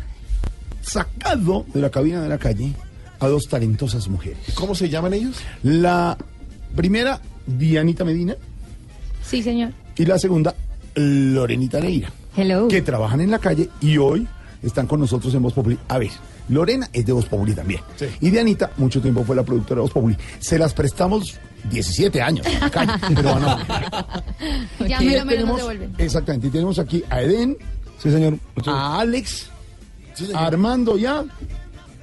sacado 0.81 1.65
de 1.73 1.81
la 1.81 1.89
cabina 1.89 2.21
de 2.21 2.29
la 2.29 2.37
calle 2.37 2.73
a 3.19 3.27
dos 3.27 3.47
talentosas 3.47 4.07
mujeres. 4.07 4.39
¿Cómo 4.55 4.75
se 4.75 4.89
llaman 4.89 5.13
ellos? 5.13 5.37
La 5.63 6.17
primera, 6.75 7.21
Dianita 7.57 8.03
Medina, 8.05 8.35
Sí, 9.23 9.41
señor. 9.43 9.71
y 9.95 10.05
la 10.05 10.17
segunda, 10.19 10.53
Lorenita 10.95 11.79
Neira. 11.79 12.11
Hello. 12.35 12.67
Que 12.67 12.81
trabajan 12.81 13.21
en 13.21 13.31
la 13.31 13.39
calle 13.39 13.69
y 13.81 13.97
hoy 13.97 14.27
están 14.63 14.87
con 14.87 14.99
nosotros 14.99 15.33
en 15.33 15.41
Voz 15.41 15.53
Populi. 15.53 15.77
A 15.87 15.97
ver, 15.97 16.11
Lorena 16.49 16.89
es 16.93 17.05
de 17.05 17.11
Voz 17.13 17.25
Populi 17.25 17.53
también. 17.53 17.81
Y 18.21 18.29
Dianita, 18.29 18.71
mucho 18.77 19.01
tiempo 19.01 19.23
fue 19.23 19.35
la 19.35 19.43
productora 19.43 19.75
de 19.77 19.81
Voz 19.81 19.91
Populi. 19.91 20.15
Se 20.39 20.57
las 20.59 20.73
prestamos 20.73 21.37
17 21.69 22.21
años 22.21 22.45
en 22.45 22.59
la 22.59 22.69
calle, 22.69 22.91
pero 23.15 23.35
van 23.35 23.43
a... 23.43 24.23
Ya 24.87 25.01
Y 25.01 25.05
menos 25.05 25.25
menos 25.25 25.27
tenemos- 25.27 25.47
nos 25.49 25.57
devuelven. 25.57 25.95
Exactamente, 25.97 26.47
y 26.47 26.49
tenemos 26.51 26.79
aquí 26.79 27.03
a 27.09 27.21
Eden. 27.21 27.57
Sí, 28.01 28.11
señor. 28.11 28.37
A 28.65 28.99
Alex. 29.01 29.49
a 30.33 30.45
Armando 30.45 30.97
ya. 30.97 31.25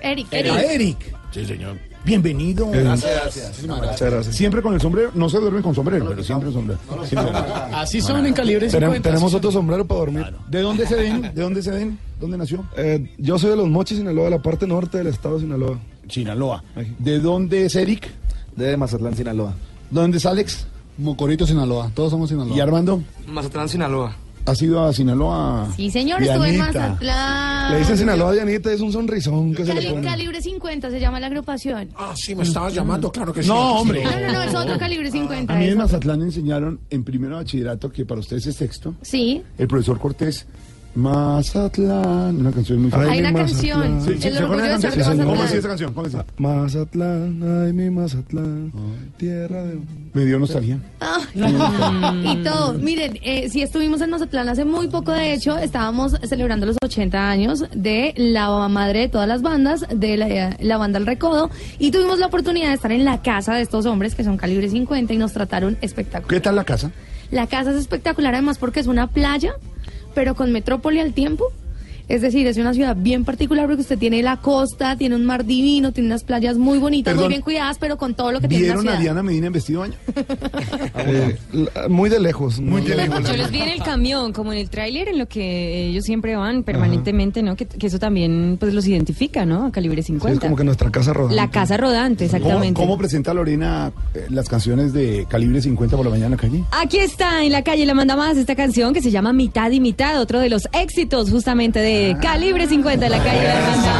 Eric, 0.00 0.26
A 0.32 0.62
Eric. 0.62 0.98
Sí, 1.32 1.44
señor. 1.46 1.78
Bienvenido. 2.06 2.70
Gracias, 2.70 3.10
gracias. 3.20 3.48
Muchísimas 3.48 3.80
Muchas 3.80 4.00
gracias. 4.00 4.36
Siempre 4.36 4.62
con 4.62 4.74
el 4.74 4.80
sombrero. 4.80 5.10
No 5.14 5.28
se 5.28 5.38
duermen 5.40 5.60
con 5.62 5.74
sombrero, 5.74 6.06
pero 6.08 6.22
siempre 6.22 6.52
sombrero. 6.52 6.80
Siempre. 7.04 7.32
Así 7.74 8.00
son 8.00 8.24
en 8.24 8.32
calibre 8.32 8.68
Tenem- 8.68 8.70
50. 8.86 9.10
tenemos 9.10 9.34
otro 9.34 9.50
sombrero 9.50 9.84
para 9.84 10.00
dormir. 10.00 10.24
¿De 10.48 10.60
dónde 10.60 10.86
se 10.86 10.94
den? 10.96 11.22
¿De 11.34 11.42
dónde 11.42 11.62
se 11.62 11.72
den? 11.72 11.98
¿Dónde 12.20 12.38
nació? 12.38 12.64
Eh, 12.76 13.12
yo 13.18 13.38
soy 13.38 13.50
de 13.50 13.56
Los 13.56 13.68
Mochis, 13.68 13.98
Sinaloa, 13.98 14.30
la 14.30 14.40
parte 14.40 14.66
norte 14.68 14.98
del 14.98 15.08
estado 15.08 15.34
de 15.34 15.40
Sinaloa. 15.42 15.78
Sinaloa. 16.08 16.62
¿De 16.98 17.18
dónde 17.18 17.66
es 17.66 17.74
Eric? 17.74 18.08
De 18.54 18.76
Mazatlán, 18.76 19.16
Sinaloa. 19.16 19.52
¿Dónde 19.90 20.18
es 20.18 20.26
Alex? 20.26 20.66
Mocorito, 20.98 21.44
Sinaloa. 21.46 21.90
Todos 21.92 22.10
somos 22.12 22.30
Sinaloa. 22.30 22.56
¿Y 22.56 22.60
Armando? 22.60 23.02
Mazatlán, 23.26 23.68
Sinaloa. 23.68 24.16
¿Has 24.46 24.62
ido 24.62 24.84
a 24.84 24.92
Sinaloa? 24.92 25.66
Sí, 25.74 25.90
señor, 25.90 26.22
estuve 26.22 26.50
en. 26.50 26.58
Mazatlán. 26.58 27.72
Le 27.72 27.78
dicen 27.80 27.98
Sinaloa 27.98 28.30
a 28.30 28.32
Dianita, 28.34 28.72
es 28.72 28.80
un 28.80 28.92
sonrisón 28.92 29.52
que 29.52 29.64
se 29.64 29.74
le 29.74 29.80
Cali- 29.80 29.90
pone. 29.94 30.06
Calibre 30.06 30.40
50 30.40 30.88
se 30.90 31.00
llama 31.00 31.18
la 31.18 31.26
agrupación. 31.26 31.88
Ah, 31.96 32.12
sí, 32.16 32.34
me 32.36 32.44
estabas 32.44 32.72
llamando, 32.72 33.10
claro 33.10 33.32
que 33.32 33.42
sí. 33.42 33.48
No, 33.48 33.80
hombre. 33.80 34.04
No, 34.04 34.10
no, 34.20 34.32
no, 34.34 34.42
es 34.44 34.54
otro 34.54 34.78
calibre 34.78 35.10
50. 35.10 35.52
A 35.52 35.56
mí 35.56 35.66
en. 35.66 35.76
Mazatlán 35.76 36.22
enseñaron 36.22 36.78
en 36.90 37.02
primero 37.02 37.36
de 37.36 37.42
bachillerato 37.42 37.90
que 37.90 38.04
para 38.06 38.20
ustedes 38.20 38.46
es 38.46 38.56
texto. 38.56 38.94
Sí. 39.02 39.42
El 39.58 39.66
profesor 39.66 39.98
Cortés, 39.98 40.46
Mazatlán, 40.96 42.36
una 42.40 42.50
canción 42.50 42.80
muy 42.80 42.90
Hay 42.94 43.20
una 43.20 43.32
canción, 43.34 44.00
Sí, 44.02 44.14
sí, 44.18 44.28
El 44.28 44.34
¿se 44.34 44.42
acuerdan 44.42 44.70
orgullo 44.70 44.72
de 44.72 44.80
ser? 44.80 44.90
¿Cómo 45.04 45.16
Mazatlán. 45.16 45.44
hacía 45.44 45.58
esa 45.58 45.68
canción? 45.68 45.92
¿Cómo 45.92 46.04
decía? 46.06 46.24
Mazatlán, 46.38 47.64
ay 47.66 47.72
mi 47.74 47.90
Mazatlán, 47.90 48.72
tierra 49.18 49.62
de... 49.62 49.78
Me 50.14 50.24
dio 50.24 50.38
nostalgia. 50.38 50.78
Ah, 51.00 51.20
y 52.24 52.36
todo. 52.42 52.72
Miren, 52.74 53.18
eh, 53.22 53.48
sí 53.50 53.60
estuvimos 53.60 54.00
en 54.00 54.08
Mazatlán 54.10 54.48
hace 54.48 54.64
muy 54.64 54.88
poco, 54.88 55.12
de 55.12 55.34
hecho, 55.34 55.58
estábamos 55.58 56.16
celebrando 56.26 56.64
los 56.64 56.76
80 56.82 57.28
años 57.30 57.64
de 57.74 58.14
la 58.16 58.66
madre 58.68 59.00
de 59.00 59.08
todas 59.08 59.28
las 59.28 59.42
bandas, 59.42 59.84
de 59.94 60.16
la, 60.16 60.56
la 60.58 60.76
banda 60.78 60.98
El 60.98 61.04
Recodo, 61.06 61.50
y 61.78 61.90
tuvimos 61.90 62.18
la 62.18 62.26
oportunidad 62.26 62.68
de 62.68 62.74
estar 62.74 62.90
en 62.92 63.04
la 63.04 63.20
casa 63.20 63.54
de 63.54 63.60
estos 63.60 63.84
hombres 63.84 64.14
que 64.14 64.24
son 64.24 64.38
calibre 64.38 64.70
50 64.70 65.12
y 65.12 65.18
nos 65.18 65.32
trataron 65.34 65.76
espectacular. 65.82 66.28
¿Qué 66.28 66.40
tal 66.40 66.56
la 66.56 66.64
casa? 66.64 66.90
La 67.30 67.46
casa 67.46 67.70
es 67.72 67.76
espectacular 67.76 68.32
además 68.34 68.56
porque 68.56 68.80
es 68.80 68.86
una 68.86 69.08
playa, 69.08 69.52
pero 70.16 70.34
con 70.34 70.50
metrópoli 70.50 70.98
al 70.98 71.12
tiempo. 71.12 71.52
Es 72.08 72.22
decir, 72.22 72.46
es 72.46 72.56
una 72.56 72.72
ciudad 72.72 72.96
bien 72.96 73.24
particular 73.24 73.66
porque 73.66 73.82
usted 73.82 73.98
tiene 73.98 74.22
la 74.22 74.36
costa, 74.36 74.96
tiene 74.96 75.16
un 75.16 75.24
mar 75.26 75.44
divino, 75.44 75.90
tiene 75.92 76.08
unas 76.08 76.22
playas 76.24 76.56
muy 76.56 76.78
bonitas, 76.78 77.12
Perdón. 77.12 77.24
muy 77.24 77.28
bien 77.34 77.42
cuidadas, 77.42 77.78
pero 77.78 77.96
con 77.96 78.14
todo 78.14 78.30
lo 78.32 78.40
que 78.40 78.46
tiene 78.48 78.68
la 78.68 78.74
¿Vieron 78.74 78.86
a 78.88 78.90
ciudad. 78.92 79.00
Diana 79.02 79.22
Medina 79.24 79.46
en 79.48 79.52
vestido 79.52 79.80
baño? 79.80 79.94
Eh, 80.98 81.36
muy 81.88 82.08
de 82.10 82.18
lejos. 82.20 82.58
Muy 82.60 82.80
de 82.82 82.96
lejos. 82.96 83.22
Yo 83.28 83.36
los 83.36 83.50
vi 83.50 83.60
en 83.60 83.68
el 83.68 83.82
camión, 83.82 84.32
como 84.32 84.52
en 84.52 84.58
el 84.58 84.70
tráiler, 84.70 85.08
en 85.08 85.18
lo 85.18 85.26
que 85.26 85.86
ellos 85.88 86.04
siempre 86.04 86.36
van 86.36 86.62
permanentemente, 86.62 87.42
¿no? 87.42 87.54
Que, 87.56 87.66
que 87.66 87.86
eso 87.86 87.98
también 87.98 88.56
pues 88.58 88.72
los 88.74 88.86
identifica, 88.86 89.44
¿no? 89.44 89.66
A 89.66 89.72
calibre 89.72 90.02
Sí, 90.02 90.08
50. 90.12 90.34
es 90.34 90.40
como 90.40 90.56
que 90.56 90.64
nuestra 90.64 90.90
casa 90.90 91.12
rodante. 91.12 91.36
La 91.36 91.50
casa 91.50 91.76
rodante, 91.76 92.24
exactamente. 92.24 92.74
¿Cómo, 92.74 92.86
cómo 92.88 92.98
presenta 92.98 93.32
Lorena 93.34 93.92
eh, 94.14 94.26
las 94.30 94.48
canciones 94.48 94.92
de 94.92 95.26
calibre 95.28 95.60
50 95.60 95.96
por 95.96 96.04
la 96.06 96.10
mañana 96.10 96.36
calle? 96.36 96.64
Aquí 96.72 96.98
está 96.98 97.44
en 97.44 97.52
la 97.52 97.62
calle 97.62 97.86
La 97.86 97.94
Manda 97.94 98.16
Más 98.16 98.36
esta 98.36 98.54
canción 98.56 98.92
que 98.94 99.02
se 99.02 99.10
llama 99.10 99.32
Mitad 99.32 99.70
y 99.70 99.80
Mitad, 99.80 100.20
otro 100.20 100.40
de 100.40 100.48
los 100.48 100.68
éxitos 100.72 101.30
justamente 101.30 101.78
de 101.80 101.95
Calibre 102.20 102.66
50 102.66 103.04
de 103.04 103.10
la 103.10 103.18
calle 103.22 103.42
La 103.44 103.54
Manda 103.60 103.96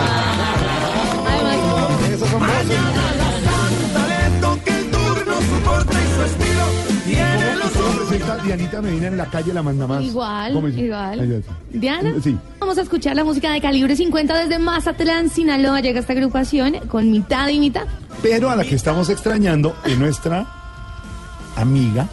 Talento 3.94 4.58
que 4.64 4.70
el 4.78 4.90
turno 4.90 5.34
soporta 5.40 5.98
y 6.02 6.06
su 6.14 6.22
estilo 6.22 6.64
tiene 7.04 7.56
los 7.56 7.70
¿Cómo 7.70 7.98
presenta 8.08 8.36
Dianita 8.38 8.82
Medina 8.82 9.06
en 9.08 9.16
la 9.16 9.26
calle 9.26 9.52
La 9.54 9.62
Manda 9.62 9.86
Más? 9.86 10.02
Igual, 10.04 10.78
igual. 10.78 11.44
Diana, 11.72 12.12
Sí. 12.22 12.36
vamos 12.60 12.78
a 12.78 12.82
escuchar 12.82 13.16
la 13.16 13.24
música 13.24 13.50
de 13.52 13.60
Calibre 13.60 13.96
50 13.96 14.34
desde 14.36 14.58
Mazatlán, 14.58 15.30
Sinaloa. 15.30 15.80
Llega 15.80 16.00
esta 16.00 16.12
agrupación 16.12 16.74
con 16.88 17.10
mitad 17.10 17.48
y 17.48 17.58
mitad. 17.60 17.82
Pero 18.22 18.50
a 18.50 18.56
la 18.56 18.64
que 18.64 18.74
estamos 18.74 19.08
extrañando 19.10 19.76
es 19.84 19.98
nuestra 19.98 20.46
amiga, 21.56 22.08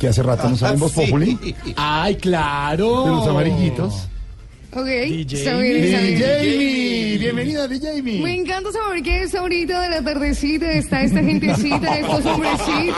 que 0.00 0.08
hace 0.08 0.22
rato 0.22 0.48
nos 0.48 0.58
sale 0.58 0.74
en 0.74 0.80
Voz 0.80 0.92
Sí. 0.92 1.00
Populi, 1.06 1.54
Ay, 1.76 2.16
claro. 2.16 3.04
de 3.04 3.10
los 3.10 3.26
amarillitos. 3.28 4.08
Ok, 4.74 4.86
DJ. 4.86 5.36
está 5.38 5.56
bien, 5.58 5.76
está 5.84 6.00
bien. 6.00 6.18
DJ, 6.18 7.18
bienvenida 7.18 7.68
DJ. 7.68 8.02
Me 8.22 8.34
encanta 8.34 8.72
saber 8.72 9.02
que 9.02 9.22
es 9.24 9.34
ahorita 9.34 9.82
de 9.82 9.90
la 9.90 10.02
tardecita, 10.02 10.72
está 10.72 11.02
esta 11.02 11.20
gentecita, 11.22 11.98
estos 11.98 12.24
hombrecitos. 12.24 12.96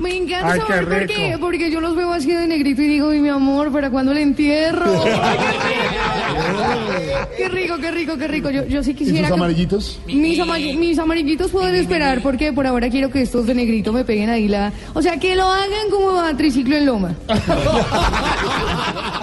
Me 0.00 0.16
encanta 0.16 0.54
Ay, 0.54 0.60
qué 0.60 0.66
saber 0.66 0.88
por 0.88 1.06
qué, 1.06 1.36
porque 1.38 1.70
yo 1.70 1.80
los 1.80 1.94
veo 1.94 2.12
así 2.12 2.32
de 2.32 2.48
negrito 2.48 2.82
y 2.82 2.88
digo, 2.88 3.10
"Ay, 3.10 3.20
mi 3.20 3.28
amor, 3.28 3.70
¿para 3.70 3.90
cuándo 3.90 4.10
el 4.10 4.18
entierro? 4.18 5.04
Ay, 5.22 5.38
qué 7.36 7.48
rico, 7.48 7.76
qué 7.80 7.90
rico, 7.92 8.16
qué 8.18 8.26
rico. 8.26 8.50
Yo, 8.50 8.66
yo 8.66 8.82
sí 8.82 8.90
¿Y 8.90 8.94
quisiera 8.94 9.28
sus 9.28 9.36
que- 9.36 9.40
amarillitos? 9.40 10.00
Mis, 10.06 10.40
ama- 10.40 10.58
mis 10.58 10.98
amarillitos 10.98 11.52
pueden 11.52 11.76
esperar 11.76 12.20
porque 12.22 12.52
por 12.52 12.66
ahora 12.66 12.90
quiero 12.90 13.08
que 13.10 13.22
estos 13.22 13.46
de 13.46 13.54
negrito 13.54 13.92
me 13.92 14.04
peguen 14.04 14.30
ahí 14.30 14.48
la... 14.48 14.72
O 14.94 15.00
sea, 15.02 15.16
que 15.18 15.36
lo 15.36 15.44
hagan 15.44 15.90
como 15.92 16.18
a 16.18 16.36
triciclo 16.36 16.76
en 16.76 16.86
loma. 16.86 17.14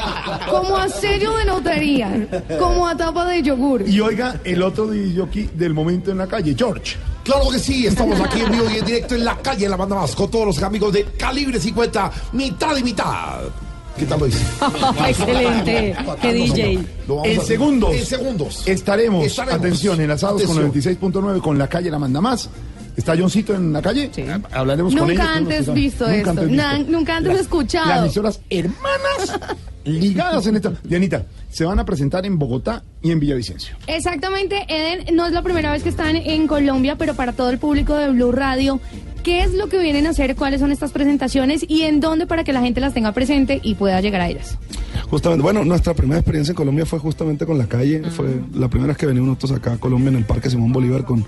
como 0.50 0.78
a 0.78 0.88
sello 0.90 1.36
de 1.38 1.46
notaría. 1.46 2.28
Como 2.60 2.88
a 2.88 2.96
tapa 2.96 3.26
de 3.26 3.42
yogur. 3.42 3.88
Y 3.88 4.00
oiga, 4.00 4.40
el 4.44 4.62
otro 4.64 4.88
DJ 4.88 5.50
del 5.56 5.74
momento 5.74 6.12
en 6.12 6.18
la 6.20 6.28
calle, 6.28 6.56
George. 6.58 6.96
Claro 7.24 7.50
que 7.50 7.60
sí, 7.60 7.88
estamos 7.88 8.20
aquí 8.20 8.42
en 8.42 8.52
vivo 8.52 8.66
y 8.74 8.78
en 8.80 8.86
directo 8.86 9.16
en 9.16 9.24
la 9.24 9.38
calle 9.38 9.70
La 9.70 9.78
Banda 9.78 9.96
Más 9.96 10.14
con 10.16 10.30
todos 10.30 10.46
los 10.48 10.62
amigos 10.64 10.92
de 10.94 11.06
Calibre 11.18 11.60
50, 11.60 12.12
mitad 12.34 12.76
y 12.78 12.84
mitad. 12.84 13.40
¿Qué 13.98 14.06
tal 14.06 14.20
lo 14.20 14.28
hice? 14.28 14.44
Excelente. 15.08 15.96
Qué 16.22 16.34
DJ. 16.34 16.80
En 17.26 17.40
a- 17.40 17.44
segundos. 17.44 17.94
En 17.96 18.06
segundos. 18.06 18.68
Estaremos, 18.68 19.26
Estaremos. 19.26 19.60
atención, 19.60 20.02
enlazados 20.02 20.42
Atención. 20.44 20.70
con 21.12 21.14
96.9 21.14 21.42
con 21.42 21.58
la 21.58 21.68
calle 21.68 21.92
La 21.92 22.00
Manda 22.00 22.20
Más. 22.20 22.50
¿Está 22.96 23.18
Johncito 23.18 23.54
en 23.56 23.74
la 23.74 23.82
calle? 23.82 24.10
Hablaremos 24.52 24.94
con 24.96 25.08
Nunca 25.08 25.24
ellos. 25.24 25.36
antes 25.38 25.74
visto 25.74 26.06
Nunca 26.06 26.18
esto. 26.18 26.30
antes 26.30 26.48
visto. 26.50 26.64
Na- 26.64 26.78
nunca 26.80 27.18
antes 27.18 27.34
Las- 27.34 27.42
escuchado. 27.42 27.88
Las 27.90 28.00
emisoras 28.04 28.40
hermanas 28.50 29.40
ligadas 29.86 30.48
en 30.48 30.56
esto. 30.56 30.74
Dianita, 30.84 31.26
se 31.50 31.66
van 31.66 31.80
a 31.80 31.86
presentar 31.86 32.26
en 32.26 32.38
Bogotá 32.40 32.84
y 33.02 33.12
en 33.12 33.20
Villavicencio. 33.20 33.76
Exactamente, 33.88 34.66
Eden, 34.70 35.16
no 35.16 35.26
es 35.26 35.34
la 35.34 35.42
primera 35.42 35.72
vez 35.72 35.84
que 35.84 35.90
están 35.90 36.16
en 36.16 36.48
Colombia, 36.48 36.96
pero 36.98 37.16
para 37.16 37.34
todo 37.34 37.50
el 37.50 37.58
público 37.58 37.96
de 37.96 38.10
Blue 38.12 38.32
Radio, 38.32 38.80
¿qué 39.24 39.44
es 39.44 39.54
lo 39.54 39.68
que 39.68 39.80
vienen 39.80 40.08
a 40.08 40.12
hacer? 40.12 40.36
¿Cuáles 40.36 40.62
son 40.62 40.72
estas 40.72 40.92
presentaciones? 40.92 41.66
¿Y 41.68 41.82
en 41.84 42.00
dónde 42.00 42.28
para 42.28 42.44
que 42.44 42.54
la 42.54 42.62
gente 42.62 42.80
las 42.80 42.94
tenga 42.94 43.12
presente 43.12 43.60
y 43.62 43.76
pueda 43.76 44.00
llegar 44.02 44.22
a 44.22 44.30
ellas? 44.30 44.58
Justamente, 45.10 45.44
bueno, 45.44 45.66
nuestra 45.66 45.94
primera 45.94 46.20
experiencia 46.20 46.52
en 46.54 46.56
Colombia 46.56 46.86
fue 46.86 47.00
justamente 47.00 47.46
con 47.46 47.58
la 47.58 47.66
calle. 47.66 48.04
Fue 48.10 48.28
la 48.56 48.68
primera 48.70 48.90
vez 48.90 48.98
que 48.98 49.06
venimos 49.06 49.28
nosotros 49.28 49.52
acá 49.52 49.74
a 49.74 49.78
Colombia 49.78 50.10
en 50.10 50.16
el 50.18 50.26
Parque 50.26 50.50
Simón 50.50 50.72
Bolívar 50.72 51.04
con, 51.04 51.26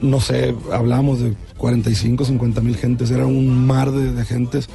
no 0.00 0.20
sé, 0.20 0.54
hablamos 0.72 1.20
de 1.20 1.34
45, 1.56 2.24
50 2.24 2.60
mil 2.60 2.76
gentes, 2.76 3.10
era 3.10 3.26
un 3.26 3.66
mar 3.66 3.90
de, 3.90 4.12
de 4.12 4.24
gentes 4.24 4.68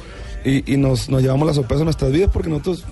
y, 0.44 0.70
y 0.72 0.76
nos, 0.76 1.08
nos 1.08 1.22
llevamos 1.22 1.46
la 1.46 1.54
sorpresa 1.54 1.80
en 1.82 1.86
nuestras 1.86 2.12
vidas 2.12 2.30
porque 2.32 2.50
nosotros 2.50 2.84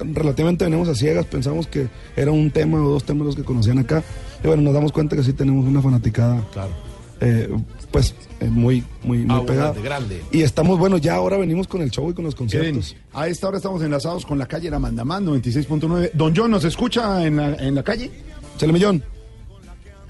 relativamente 0.00 0.64
venimos 0.64 0.88
a 0.88 0.94
ciegas, 0.94 1.26
pensamos 1.26 1.66
que 1.66 1.88
era 2.16 2.30
un 2.32 2.50
tema 2.50 2.82
o 2.82 2.88
dos 2.90 3.04
temas 3.04 3.26
los 3.26 3.36
que 3.36 3.44
conocían 3.44 3.78
acá 3.78 4.02
y 4.42 4.46
bueno, 4.46 4.62
nos 4.62 4.74
damos 4.74 4.92
cuenta 4.92 5.14
que 5.16 5.22
sí 5.22 5.32
tenemos 5.32 5.66
una 5.66 5.80
fanaticada. 5.82 6.42
eh, 7.20 7.48
pues 7.92 8.12
eh, 8.40 8.46
muy, 8.46 8.82
muy, 9.04 9.18
muy 9.18 9.36
Abundante, 9.36 9.52
pegada. 9.52 9.74
grande. 9.82 10.22
Y 10.32 10.42
estamos, 10.42 10.78
bueno, 10.80 10.98
ya 10.98 11.14
ahora 11.14 11.36
venimos 11.36 11.68
con 11.68 11.80
el 11.80 11.90
show 11.92 12.10
y 12.10 12.14
con 12.14 12.24
los 12.24 12.34
conciertos. 12.34 12.90
Eden, 12.92 13.02
a 13.12 13.28
esta 13.28 13.46
hora 13.46 13.58
estamos 13.58 13.82
enlazados 13.82 14.26
con 14.26 14.36
la 14.38 14.46
calle 14.46 14.68
La 14.68 14.80
Mandamás 14.80 15.22
96.9. 15.22 16.10
Don 16.12 16.34
John, 16.34 16.50
¿nos 16.50 16.64
escucha 16.64 17.24
en 17.24 17.36
la, 17.36 17.54
en 17.54 17.76
la 17.76 17.84
calle? 17.84 18.10
Chale 18.58 18.72
millón. 18.72 19.02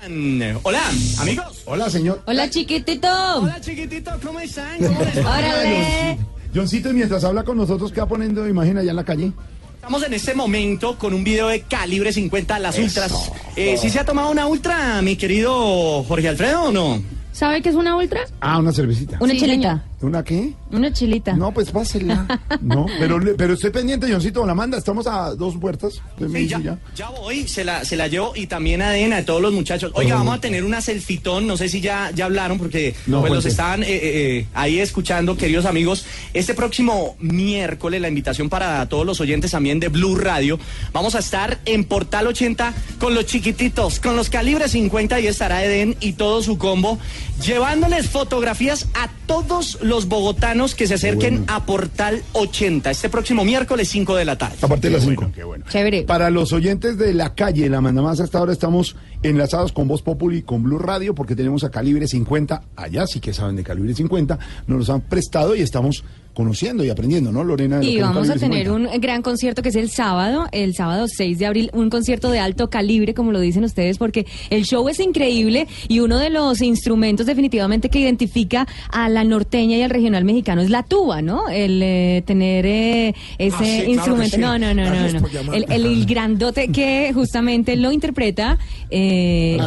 Hola, 0.07 0.83
amigos. 1.19 1.63
Hola, 1.65 1.89
señor. 1.89 2.21
Hola, 2.27 2.51
chiquitito. 2.51 3.09
Hola, 3.41 3.59
chiquitito, 3.59 4.11
¿cómo 4.23 4.39
están? 4.39 4.77
¿Cómo 4.79 5.01
les 5.01 5.25
va? 5.25 5.39
Órale. 5.39 6.19
Johncito, 6.55 6.91
y 6.91 6.93
mientras 6.93 7.25
habla 7.25 7.43
con 7.43 7.57
nosotros, 7.57 7.91
¿qué 7.91 8.01
va 8.01 8.07
poniendo 8.09 8.47
imagen 8.47 8.77
allá 8.77 8.91
en 8.91 8.97
la 8.97 9.05
calle? 9.05 9.33
Estamos 9.77 10.03
en 10.05 10.13
este 10.13 10.35
momento 10.35 10.99
con 10.99 11.15
un 11.15 11.25
video 11.25 11.49
de 11.49 11.63
calibre 11.63 12.13
50, 12.13 12.59
las 12.59 12.77
Eso. 12.77 12.85
ultras. 12.85 13.31
Eh, 13.57 13.77
¿Sí 13.81 13.89
se 13.89 13.99
ha 13.99 14.05
tomado 14.05 14.31
una 14.31 14.47
ultra, 14.47 15.01
mi 15.01 15.17
querido 15.17 16.05
Jorge 16.05 16.29
Alfredo, 16.29 16.65
o 16.65 16.71
no? 16.73 17.03
¿Sabe 17.33 17.63
qué 17.63 17.71
es 17.71 17.75
una 17.75 17.97
ultra? 17.97 18.21
Ah, 18.43 18.59
una 18.59 18.73
cervecita. 18.73 19.17
Una 19.21 19.33
Sí, 19.33 19.41
chelita. 19.41 19.85
¿Una 20.05 20.23
qué? 20.23 20.53
Una 20.71 20.93
chilita. 20.93 21.33
No, 21.33 21.53
pues 21.53 21.71
pásela. 21.71 22.27
No, 22.61 22.87
pero, 22.99 23.19
pero 23.37 23.55
estoy 23.55 23.71
pendiente, 23.71 24.11
Johncito, 24.11 24.47
la 24.47 24.55
manda. 24.55 24.79
Estamos 24.79 25.07
a 25.07 25.35
dos 25.35 25.57
puertas 25.57 26.01
Sí, 26.33 26.49
ya, 26.49 27.11
voy, 27.11 27.47
se 27.47 27.65
la, 27.65 27.85
se 27.85 27.97
la 27.97 28.09
llevo 28.09 28.33
y 28.35 28.47
también 28.47 28.83
a 28.83 28.91
Dena, 28.91 29.19
a 29.19 29.25
todos 29.25 29.41
los 29.41 29.53
muchachos. 29.53 29.93
Oiga, 29.95 30.17
vamos 30.17 30.37
a 30.37 30.41
tener 30.41 30.65
una 30.65 30.81
selfitón, 30.81 31.47
no 31.47 31.57
sé 31.57 31.69
si 31.69 31.81
ya, 31.81 32.11
ya 32.15 32.27
hablaron 32.27 32.59
porque 32.59 32.95
No, 33.07 33.21
pues, 33.21 33.33
los 33.33 33.47
estaban 33.47 33.83
eh, 33.83 33.87
eh, 33.89 34.01
eh, 34.03 34.47
ahí 34.55 34.81
escuchando, 34.81 35.37
queridos 35.37 35.67
amigos. 35.67 36.07
Este 36.33 36.55
próximo 36.55 37.17
miércoles, 37.19 38.01
la 38.01 38.09
invitación 38.09 38.49
para 38.49 38.87
todos 38.89 39.07
los 39.07 39.21
oyentes 39.21 39.51
también 39.51 39.81
de 39.81 39.89
Blue 39.89 40.17
Radio, 40.17 40.59
vamos 40.93 41.15
a 41.15 41.19
estar 41.19 41.59
en 41.65 41.85
Portal 41.85 42.27
80 42.27 42.75
con 42.99 43.15
los 43.15 43.27
chiquititos, 43.27 44.01
con 44.01 44.17
los 44.17 44.31
calibres 44.31 44.73
50 44.73 45.21
y 45.21 45.27
estará 45.27 45.65
Eden 45.65 45.97
y 46.01 46.13
todo 46.13 46.43
su 46.43 46.59
combo, 46.59 46.99
llevándoles 47.43 48.09
fotografías 48.09 48.89
a 48.95 49.09
todos 49.27 49.79
los 49.81 49.94
bogotanos 50.09 50.75
que 50.75 50.87
se 50.87 50.95
acerquen 50.95 51.45
a 51.47 51.65
Portal 51.65 52.23
80 52.33 52.91
este 52.91 53.09
próximo 53.09 53.45
miércoles 53.45 53.89
5 53.89 54.17
de 54.17 54.25
la 54.25 54.37
tarde. 54.37 54.57
A 54.61 54.69
partir 54.69 54.91
de 54.91 54.99
las 54.99 55.07
5. 55.07 55.31
Chévere. 55.69 56.03
Para 56.03 56.31
los 56.31 56.53
oyentes 56.53 56.99
de 56.99 57.15
la 57.15 57.35
calle, 57.35 57.69
la 57.69 57.81
Mandamás, 57.81 58.21
hasta 58.21 58.39
ahora 58.39 58.53
estamos 58.53 58.97
enlazados 59.23 59.73
con 59.73 59.89
Voz 59.89 60.03
Populi 60.03 60.39
y 60.39 60.43
con 60.43 60.63
Blue 60.63 60.79
Radio 60.79 61.15
porque 61.15 61.37
tenemos 61.37 61.65
a 61.65 61.71
Calibre 61.71 62.09
50, 62.09 62.63
allá 62.77 63.07
sí 63.07 63.21
que 63.21 63.33
saben 63.33 63.57
de 63.57 63.63
Calibre 63.63 63.95
50, 63.95 64.39
nos 64.67 64.79
los 64.79 64.91
han 64.91 65.01
prestado 65.01 65.55
y 65.55 65.63
estamos 65.63 66.05
conociendo 66.35 66.85
y 66.85 66.91
aprendiendo, 66.91 67.33
¿no, 67.33 67.45
Lorena? 67.45 67.83
Y 67.83 68.01
vamos 68.01 68.29
a 68.29 68.35
tener 68.35 68.65
50? 68.67 68.95
un 68.97 69.01
gran 69.01 69.23
concierto 69.23 69.63
que 69.63 69.69
es 69.71 69.77
el 69.77 69.91
sábado, 69.91 70.47
el 70.53 70.75
sábado 70.75 71.07
6 71.09 71.39
de 71.39 71.47
abril, 71.47 71.71
un 71.73 71.91
concierto 71.91 72.31
de 72.31 72.41
alto 72.41 72.69
calibre, 72.71 73.15
como 73.15 73.33
lo 73.33 73.41
dicen 73.41 73.65
ustedes, 73.65 73.99
porque 73.99 74.27
el 74.51 74.65
show 74.65 74.89
es 74.89 74.99
increíble 75.01 75.67
y 75.89 76.01
uno 76.01 76.19
de 76.19 76.31
los 76.31 76.61
instrumentos 76.61 77.27
definitivamente 77.27 77.89
que 77.89 78.01
identifica 78.01 78.67
a 78.91 79.09
la 79.09 79.25
norteña 79.25 79.77
y 79.77 79.83
al 79.83 79.91
regional 79.91 80.25
mexicano 80.25 80.61
es 80.61 80.71
la 80.71 80.83
tuba, 80.83 81.23
¿no? 81.23 81.49
El 81.49 81.81
eh, 81.83 82.23
tener 82.27 82.67
eh, 82.67 83.15
ese 83.39 83.55
Ah, 83.55 83.59
sí, 83.59 83.65
claro 83.65 83.85
que 83.85 83.91
instrumento. 83.93 84.35
sí. 84.37 84.41
No, 84.43 84.59
no, 84.59 84.75
no, 84.75 84.85
no, 84.85 84.91
Gracias 84.91 85.23
no. 85.23 85.29
llamarme. 85.29 85.65
El, 85.69 85.87
el 85.87 86.07
grandote 86.07 86.69
que 86.73 87.13
justamente 87.15 87.77
lo 87.77 87.93
interpreta 87.93 88.59
eh, 88.91 89.59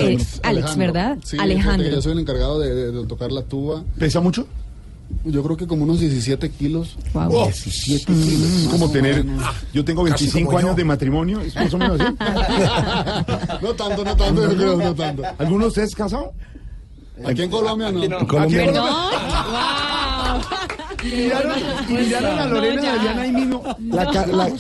Alex, 0.44 0.76
¿verdad? 0.78 1.18
Sí, 1.24 1.38
Alejandro. 1.40 1.90
Yo 1.90 2.02
soy 2.02 2.12
el 2.14 2.20
encargado 2.20 2.60
de, 2.60 2.74
de- 2.76 2.92
de 2.92 3.06
tocar 3.06 3.32
la 3.32 3.44
tuba. 3.44 3.84
¿Pesa 3.98 4.20
mucho? 4.22 4.48
Yo 5.24 5.44
creo 5.44 5.58
que 5.58 5.68
como 5.68 5.84
unos 5.84 6.00
17 6.00 6.50
kilos. 6.52 6.98
Wow. 7.14 7.30
Oh, 7.34 7.44
17 7.46 8.06
kilos. 8.14 8.50
Es 8.64 8.68
como 8.70 8.90
tener. 8.92 9.26
Yo 9.74 9.84
tengo 9.84 10.04
Casi 10.04 10.26
25 10.26 10.46
como 10.48 10.60
yo. 10.60 10.66
años 10.68 10.78
de 10.78 10.84
matrimonio. 10.86 11.42
¿Es 11.42 11.56
más 11.56 11.74
o 11.74 11.78
menos 11.78 12.00
así? 12.00 12.14
no 13.62 13.74
tanto, 13.74 14.04
no 14.06 14.16
tanto, 14.16 14.44
yo 14.52 14.56
creo, 14.58 14.78
no 14.78 14.96
tanto. 14.96 15.24
¿Alguno 15.38 15.66
de 15.66 15.68
ustedes 15.70 15.96
casado? 15.96 16.34
Aquí 17.26 17.42
en 17.44 17.50
Colombia 17.50 17.92
no. 17.92 18.04
En 18.04 18.26
Colombia 18.26 18.60
Aquí 18.62 18.70
en 18.70 18.76
no. 18.76 18.82
Colombia- 18.82 20.48
Y 21.04 21.10
miraron, 21.10 21.54
y 21.88 21.94
miraron 21.94 22.40
a 22.40 22.46
Lorena 22.48 22.82
y 22.84 22.86
a 22.88 22.98
Diana 22.98 23.22
ahí 23.22 23.32
mismo. 23.32 23.64
La 23.80 24.04
la- 24.12 24.52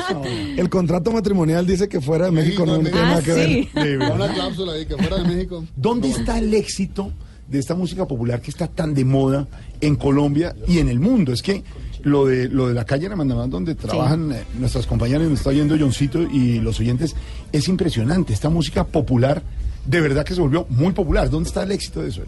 el 0.55 0.69
contrato 0.69 1.11
matrimonial 1.11 1.65
dice 1.65 1.89
que 1.89 1.99
fuera 1.99 2.25
de 2.25 2.31
México 2.31 2.65
no 2.65 2.75
tiene 2.79 2.91
nada 2.91 3.21
que 3.21 3.33
ver. 3.33 3.67
De 3.73 3.97
verdad. 3.97 4.15
Una 4.15 4.33
cláusula 4.33 4.73
ahí 4.73 4.85
que 4.85 4.95
fuera 4.95 5.17
de 5.17 5.23
México. 5.27 5.65
¿Dónde 5.75 6.09
está 6.09 6.37
el 6.37 6.53
éxito 6.53 7.11
de 7.49 7.59
esta 7.59 7.75
música 7.75 8.05
popular 8.05 8.39
que 8.41 8.51
está 8.51 8.67
tan 8.67 8.93
de 8.93 9.03
moda 9.03 9.47
en 9.82 9.95
Colombia 9.95 10.55
y 10.67 10.80
en 10.80 10.89
el 10.89 10.99
mundo? 10.99 11.34
Es 11.34 11.41
que 11.41 11.63
lo 12.03 12.25
de 12.25 12.47
lo 12.47 12.67
de 12.67 12.73
la 12.73 12.86
calle 12.86 13.09
La 13.09 13.15
Mandamás 13.15 13.49
donde 13.49 13.75
trabajan 13.75 14.32
eh, 14.32 14.43
nuestras 14.59 14.86
compañeras, 14.88 15.28
nos 15.28 15.39
está 15.39 15.49
oyendo 15.49 15.75
Johncito 15.80 16.21
y 16.21 16.59
los 16.59 16.80
oyentes, 16.80 17.15
es 17.51 17.68
impresionante. 17.68 18.34
Esta 18.34 18.49
música 18.49 18.84
popular, 18.85 19.41
de 19.85 20.01
verdad 20.01 20.23
que 20.26 20.34
se 20.35 20.41
volvió 20.41 20.65
muy 20.69 20.93
popular. 20.93 21.30
¿Dónde 21.30 21.47
está 21.47 21.64
el 21.64 21.72
éxito 21.72 22.01
de 22.01 22.10
eso? 22.10 22.22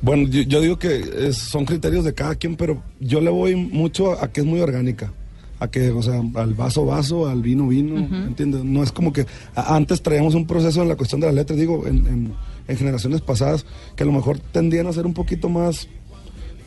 Bueno, 0.00 0.28
yo, 0.28 0.42
yo 0.42 0.60
digo 0.60 0.78
que 0.78 1.02
es- 1.28 1.36
son 1.38 1.64
criterios 1.64 2.04
de 2.04 2.14
cada 2.14 2.34
quien, 2.36 2.56
pero 2.56 2.82
yo 3.00 3.20
le 3.20 3.30
voy 3.30 3.56
mucho 3.56 4.12
a, 4.12 4.24
a 4.24 4.32
que 4.32 4.40
es 4.40 4.46
muy 4.46 4.60
orgánica. 4.60 5.12
A 5.60 5.66
que, 5.68 5.90
o 5.90 6.00
sea, 6.02 6.22
al 6.36 6.54
vaso, 6.54 6.84
vaso, 6.86 7.26
al 7.28 7.42
vino, 7.42 7.66
vino, 7.66 7.96
¿entiendes? 7.98 8.62
No 8.62 8.84
es 8.84 8.92
como 8.92 9.12
que 9.12 9.26
a- 9.56 9.74
antes 9.74 10.00
traíamos 10.02 10.34
un 10.36 10.46
proceso 10.46 10.82
en 10.82 10.88
la 10.88 10.94
cuestión 10.94 11.20
de 11.20 11.26
las 11.26 11.34
letras, 11.34 11.58
digo, 11.58 11.84
en, 11.86 12.06
en- 12.06 12.32
en 12.68 12.76
generaciones 12.76 13.22
pasadas, 13.22 13.66
que 13.96 14.04
a 14.04 14.06
lo 14.06 14.12
mejor 14.12 14.38
tendían 14.38 14.86
a 14.86 14.92
ser 14.92 15.04
un 15.04 15.14
poquito 15.14 15.48
más, 15.48 15.88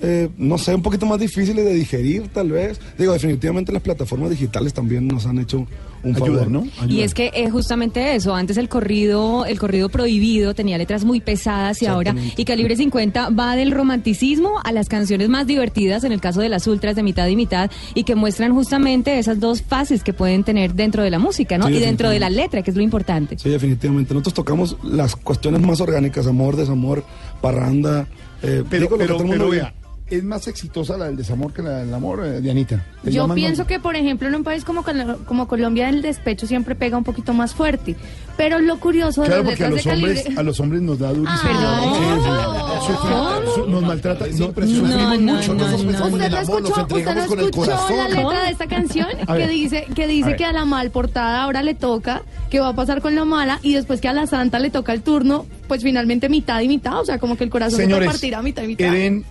eh, 0.01 0.29
no 0.37 0.57
sé, 0.57 0.73
un 0.73 0.81
poquito 0.81 1.05
más 1.05 1.19
difíciles 1.19 1.63
de 1.63 1.73
digerir, 1.73 2.27
tal 2.29 2.51
vez. 2.51 2.79
Digo, 2.97 3.13
definitivamente 3.13 3.71
las 3.71 3.81
plataformas 3.81 4.29
digitales 4.31 4.73
también 4.73 5.07
nos 5.07 5.25
han 5.25 5.39
hecho 5.39 5.67
un 6.03 6.15
favor. 6.15 6.49
¿no? 6.49 6.65
Y 6.87 7.01
es 7.01 7.13
que 7.13 7.29
es 7.35 7.51
justamente 7.51 8.15
eso. 8.15 8.33
Antes 8.33 8.57
el 8.57 8.67
corrido, 8.67 9.45
el 9.45 9.59
corrido 9.59 9.89
prohibido 9.89 10.55
tenía 10.55 10.79
letras 10.79 11.05
muy 11.05 11.19
pesadas 11.21 11.79
y 11.83 11.85
ahora 11.85 12.15
y 12.35 12.43
calibre 12.45 12.75
50 12.75 13.29
va 13.29 13.55
del 13.55 13.69
romanticismo 13.71 14.59
a 14.63 14.71
las 14.71 14.89
canciones 14.89 15.29
más 15.29 15.45
divertidas, 15.45 16.03
en 16.03 16.11
el 16.11 16.19
caso 16.19 16.41
de 16.41 16.49
las 16.49 16.65
ultras 16.65 16.95
de 16.95 17.03
mitad 17.03 17.27
y 17.27 17.35
mitad, 17.35 17.69
y 17.93 18.03
que 18.03 18.15
muestran 18.15 18.53
justamente 18.55 19.19
esas 19.19 19.39
dos 19.39 19.61
fases 19.61 20.03
que 20.03 20.13
pueden 20.13 20.43
tener 20.43 20.73
dentro 20.73 21.03
de 21.03 21.11
la 21.11 21.19
música, 21.19 21.59
¿no? 21.59 21.67
Sí, 21.67 21.73
y 21.75 21.79
dentro 21.79 22.09
de 22.09 22.19
la 22.19 22.31
letra, 22.31 22.63
que 22.63 22.71
es 22.71 22.75
lo 22.77 22.81
importante. 22.81 23.37
Sí, 23.37 23.49
definitivamente. 23.49 24.15
Nosotros 24.15 24.33
tocamos 24.33 24.77
las 24.83 25.15
cuestiones 25.15 25.61
más 25.61 25.79
orgánicas, 25.81 26.25
amor, 26.25 26.55
desamor, 26.55 27.03
parranda. 27.41 28.07
eh, 28.41 28.63
Pero, 28.69 28.83
digo 28.85 28.91
lo 28.95 28.97
que 28.97 29.03
pero, 29.03 29.13
todo 29.17 29.23
el 29.23 29.29
mundo 29.29 29.45
pero 29.45 29.49
ve. 29.51 29.57
vea, 29.57 29.73
es 30.11 30.23
más 30.23 30.47
exitosa 30.47 30.97
la 30.97 31.05
del 31.05 31.17
desamor 31.17 31.53
que 31.53 31.61
la 31.61 31.79
del 31.79 31.93
amor, 31.93 32.25
eh, 32.25 32.41
Dianita. 32.41 32.85
¿Te 33.03 33.11
Yo 33.11 33.27
pienso 33.33 33.65
que, 33.65 33.79
por 33.79 33.95
ejemplo, 33.95 34.27
en 34.27 34.35
un 34.35 34.43
país 34.43 34.63
como, 34.65 34.83
como 35.25 35.47
Colombia, 35.47 35.89
el 35.89 36.01
despecho 36.01 36.45
siempre 36.47 36.75
pega 36.75 36.97
un 36.97 37.03
poquito 37.03 37.33
más 37.33 37.53
fuerte. 37.53 37.95
Pero 38.37 38.59
lo 38.59 38.79
curioso 38.79 39.21
de 39.21 39.27
Claro, 39.27 39.43
las 39.43 39.51
porque 39.51 39.65
a 39.65 39.69
los 39.69 39.83
de 39.83 39.91
hombres, 39.91 40.21
calibre... 40.23 40.39
a 40.39 40.43
los 40.43 40.59
hombres 40.59 40.81
nos 40.81 40.99
da 40.99 41.13
durísimo. 41.13 41.51
Ah, 41.53 43.39
no. 43.43 43.53
Su- 43.53 43.67
nos 43.67 43.81
maltrata. 43.83 44.25
No, 44.27 44.31
sufrimos 44.47 44.89
No, 44.89 45.17
no, 45.17 45.33
mucho. 45.35 45.53
no, 45.53 45.67
no. 45.67 45.75
¿Usted 45.75 46.29
no 46.29 46.39
escuchó, 46.39 46.81
usted 46.81 47.15
no 47.15 47.21
escuchó 47.45 47.71
la 47.95 48.07
letra 48.09 48.43
de 48.43 48.49
esta 48.51 48.67
canción 48.67 49.07
A 49.27 49.35
que 49.37 49.47
dice 49.47 49.85
que 49.95 50.03
A 50.03 50.07
dice 50.07 50.27
ver. 50.29 50.35
que 50.37 50.45
a 50.45 50.53
la 50.53 50.65
mal 50.65 50.89
portada 50.91 51.43
ahora 51.43 51.61
le 51.63 51.73
toca, 51.75 52.23
que 52.49 52.59
va 52.59 52.69
a 52.69 52.75
pasar 52.75 53.01
con 53.01 53.15
la 53.15 53.25
mala 53.25 53.59
y 53.61 53.73
después 53.73 54.01
que 54.01 54.07
a 54.07 54.13
la 54.13 54.27
santa 54.27 54.59
le 54.59 54.69
toca 54.69 54.93
el 54.93 55.01
turno, 55.01 55.45
pues 55.67 55.83
finalmente 55.83 56.29
mitad 56.29 56.61
y 56.61 56.67
mitad, 56.67 56.99
o 56.99 57.05
sea, 57.05 57.19
como 57.19 57.37
que 57.37 57.43
el 57.43 57.49
corazón 57.49 57.77
se 57.77 57.83
Señores, 57.83 58.07
partirá 58.09 58.41
mitad 58.41 58.63
y 58.63 58.67
mitad. 58.67 58.87
Eren, 58.87 59.25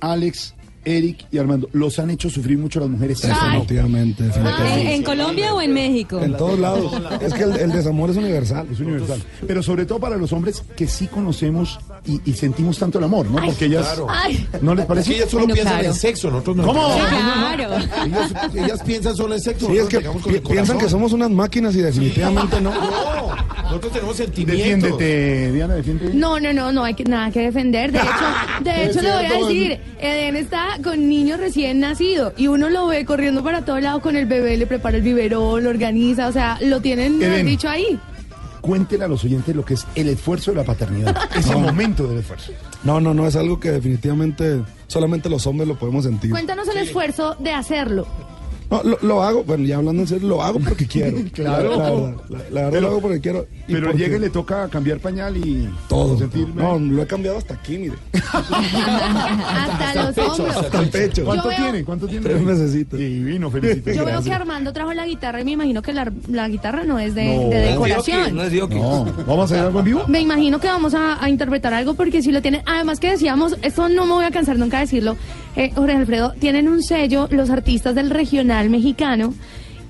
Alex, 0.00 0.54
Eric 0.84 1.26
y 1.30 1.38
Armando, 1.38 1.68
los 1.72 1.98
han 1.98 2.10
hecho 2.10 2.30
sufrir 2.30 2.58
mucho 2.58 2.80
las 2.80 2.88
mujeres. 2.88 3.20
Definitivamente, 3.20 4.22
¿En, 4.24 4.28
definitivamente. 4.28 4.94
en 4.94 5.02
Colombia 5.02 5.54
o 5.54 5.60
en 5.60 5.72
México? 5.74 6.20
En 6.20 6.36
todos 6.36 6.58
lados. 6.58 6.92
Es 7.20 7.34
que 7.34 7.42
el, 7.44 7.56
el 7.56 7.72
desamor 7.72 8.10
es 8.10 8.16
universal. 8.16 8.66
Es 8.70 8.80
universal. 8.80 9.22
Pero 9.46 9.62
sobre 9.62 9.84
todo 9.86 10.00
para 10.00 10.16
los 10.16 10.32
hombres 10.32 10.62
que 10.76 10.86
sí 10.86 11.06
conocemos 11.06 11.78
y, 12.06 12.20
y 12.24 12.32
sentimos 12.34 12.78
tanto 12.78 12.98
el 12.98 13.04
amor, 13.04 13.26
¿no? 13.30 13.44
Porque 13.44 13.66
ellas. 13.66 13.86
Claro. 13.86 14.06
Ay. 14.08 14.46
¿No 14.62 14.74
les 14.74 14.86
parece? 14.86 15.10
Es 15.10 15.16
que 15.16 15.16
ellas 15.20 15.30
solo 15.30 15.42
Bueno, 15.44 15.54
piensan 15.54 15.74
claro. 15.74 15.88
en 15.88 15.94
sexo, 15.94 16.30
nosotros 16.30 16.56
no. 16.56 16.66
¿Cómo? 16.66 16.94
Sí, 16.94 17.00
claro. 17.00 17.76
Ellas, 18.06 18.32
ellas 18.54 18.82
piensan 18.84 19.16
solo 19.16 19.34
en 19.34 19.40
sexo. 19.40 19.66
Sí, 19.66 19.76
es 19.78 19.86
que 19.88 20.00
pi- 20.00 20.40
piensan 20.40 20.78
que 20.78 20.88
somos 20.88 21.12
unas 21.12 21.30
máquinas 21.30 21.74
y 21.76 21.82
definitivamente 21.82 22.60
no. 22.60 22.70
No, 23.70 23.76
nosotros 23.76 23.92
tenemos 23.92 24.16
sentimientos. 24.16 24.98
Defiéndete, 24.98 25.52
Diana, 25.52 25.74
defiéndete. 25.74 26.14
No, 26.14 26.40
no, 26.40 26.52
no, 26.52 26.72
no 26.72 26.82
hay 26.82 26.94
que, 26.94 27.04
nada 27.04 27.30
que 27.30 27.40
defender. 27.42 27.92
De 27.92 27.98
hecho, 28.00 28.64
de 28.64 28.84
hecho 28.90 29.00
le 29.02 29.12
voy 29.12 29.24
a 29.26 29.32
decir, 29.46 29.80
Eden 30.00 30.34
está 30.36 30.78
con 30.82 31.08
niños 31.08 31.38
recién 31.38 31.78
nacido 31.78 32.32
y 32.36 32.48
uno 32.48 32.68
lo 32.68 32.88
ve 32.88 33.04
corriendo 33.04 33.44
para 33.44 33.64
todo 33.64 33.78
lado 33.78 34.00
con 34.00 34.16
el 34.16 34.26
bebé, 34.26 34.56
le 34.56 34.66
prepara 34.66 34.96
el 34.96 35.02
biberón, 35.04 35.62
lo 35.62 35.70
organiza, 35.70 36.26
o 36.26 36.32
sea, 36.32 36.58
lo 36.62 36.80
tienen 36.80 37.18
mejor 37.18 37.34
Eden. 37.36 37.46
dicho 37.46 37.68
ahí. 37.68 37.96
Cuéntele 38.60 39.04
a 39.04 39.08
los 39.08 39.24
oyentes 39.24 39.54
lo 39.54 39.64
que 39.64 39.74
es 39.74 39.86
el 39.94 40.08
esfuerzo 40.08 40.50
de 40.50 40.58
la 40.58 40.64
paternidad. 40.64 41.16
Ese 41.36 41.54
momento 41.54 42.06
del 42.06 42.18
esfuerzo. 42.18 42.52
No, 42.84 43.00
no, 43.00 43.14
no, 43.14 43.26
es 43.26 43.36
algo 43.36 43.58
que 43.58 43.70
definitivamente 43.70 44.62
solamente 44.86 45.28
los 45.28 45.46
hombres 45.46 45.68
lo 45.68 45.78
podemos 45.78 46.04
sentir. 46.04 46.30
Cuéntanos 46.30 46.68
el 46.68 46.78
esfuerzo 46.78 47.36
de 47.38 47.52
hacerlo. 47.52 48.06
No, 48.70 48.82
lo, 48.84 48.98
lo 49.02 49.22
hago, 49.22 49.42
bueno, 49.44 49.64
ya 49.64 49.76
hablando 49.78 50.02
en 50.02 50.08
serio, 50.08 50.28
lo 50.28 50.42
hago 50.42 50.60
porque 50.60 50.86
quiero. 50.88 51.16
Claro. 51.32 51.70
La, 51.76 51.90
verdad, 51.90 52.14
la- 52.28 52.38
la 52.38 52.42
verdad 52.44 52.70
Pero- 52.70 52.80
lo 52.82 52.88
hago 52.88 53.00
porque 53.00 53.20
quiero. 53.20 53.46
y 53.66 53.72
Pero 53.72 53.86
porque- 53.88 53.98
llega 54.02 54.16
y 54.16 54.20
le 54.20 54.30
toca 54.30 54.68
cambiar 54.68 54.98
pañal 55.00 55.36
y 55.36 55.68
Todo. 55.88 56.16
sentirme. 56.18 56.62
No, 56.62 56.78
lo 56.78 57.02
he 57.02 57.06
cambiado 57.06 57.38
hasta 57.38 57.54
aquí, 57.54 57.78
mire. 57.78 57.94
Hasta 58.12 60.02
los 60.12 60.18
hombros. 60.18 60.56
Hasta 60.56 60.80
el 60.80 60.88
pecho. 60.88 61.24
¿Cuánto 61.24 61.48
veo- 61.48 61.56
tiene? 61.56 61.84
¿Cuánto 61.84 62.06
tiene? 62.06 62.22
Tres 62.28 62.42
mesecitos. 62.42 62.98
Divino, 62.98 63.50
felicito. 63.50 63.90
Yo 63.92 64.04
veo 64.04 64.22
que 64.22 64.32
Armando 64.32 64.72
trajo 64.72 64.92
la 64.92 65.06
guitarra 65.06 65.40
y 65.40 65.44
me 65.44 65.52
imagino 65.52 65.82
que 65.82 65.92
la, 65.92 66.10
la 66.28 66.48
guitarra 66.48 66.84
no 66.84 66.98
es 66.98 67.14
de, 67.14 67.24
No. 67.36 67.48
de 67.50 67.56
decoración. 67.58 68.36
No, 68.36 69.04
¿vamos 69.26 69.38
a 69.40 69.44
hacer 69.54 69.58
algo 69.66 69.78
en 69.80 69.84
vivo? 69.84 70.04
Me 70.08 70.20
imagino 70.20 70.60
que 70.60 70.68
vamos 70.68 70.94
a, 70.94 71.22
a 71.22 71.28
interpretar 71.28 71.74
algo 71.74 71.94
porque 71.94 72.22
si 72.22 72.30
lo 72.32 72.40
tienen, 72.42 72.62
además 72.66 73.00
que 73.00 73.10
decíamos, 73.10 73.56
esto 73.62 73.88
no 73.88 74.06
me 74.06 74.12
voy 74.12 74.24
a 74.24 74.30
cansar 74.30 74.58
nunca 74.58 74.78
de 74.78 74.84
decirlo, 74.84 75.16
eh, 75.56 75.72
Jorge 75.74 75.96
Alfredo, 75.96 76.32
tienen 76.38 76.68
un 76.68 76.82
sello 76.82 77.26
los 77.30 77.50
artistas 77.50 77.94
del 77.94 78.10
regional 78.10 78.59
mexicano 78.68 79.32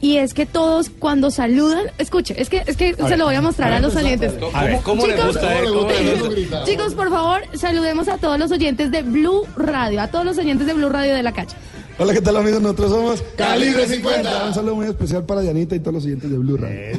y 0.03 0.17
es 0.17 0.33
que 0.33 0.47
todos 0.47 0.91
cuando 0.91 1.31
saludan, 1.31 1.85
escuche, 1.99 2.41
es 2.41 2.49
que 2.49 2.63
es 2.67 2.77
que 2.77 2.95
se 2.95 3.03
ver, 3.03 3.19
lo 3.19 3.27
voy 3.27 3.35
a 3.35 3.43
mostrar 3.43 3.73
a 3.73 3.81
los 3.81 3.95
oyentes. 3.97 4.33
a 4.55 4.65
ver. 4.65 4.81
¿Cómo 4.83 5.07
le 5.07 5.15
Chicos, 5.15 5.27
gusta 5.35 5.59
él? 5.59 5.69
¿Cómo 5.69 5.91
le 5.91 6.43
gusta? 6.43 6.65
Chicos, 6.65 6.95
por 6.95 7.11
favor, 7.11 7.43
saludemos 7.55 8.09
a 8.09 8.17
todos 8.17 8.39
los 8.39 8.51
oyentes 8.51 8.91
de 8.91 9.03
Blue 9.03 9.43
Radio, 9.57 10.01
a 10.01 10.09
todos 10.09 10.25
los 10.25 10.39
oyentes 10.39 10.67
de 10.67 10.73
Blue 10.73 10.89
Radio 10.89 11.15
de 11.15 11.23
la 11.23 11.33
calle. 11.33 11.55
Hola, 11.99 12.15
¿qué 12.15 12.23
tal 12.23 12.35
amigos? 12.39 12.63
Nosotros 12.63 12.91
somos 12.93 13.23
Calibre 13.37 13.87
50. 13.87 14.47
Un 14.47 14.55
saludo 14.55 14.77
muy 14.77 14.87
especial 14.87 15.27
para 15.27 15.43
Dianita 15.43 15.77
y 15.77 15.81
todos 15.81 15.97
los 15.97 16.05
oyentes 16.07 16.31
de 16.31 16.39
Blue 16.39 16.57
Radio. 16.57 16.99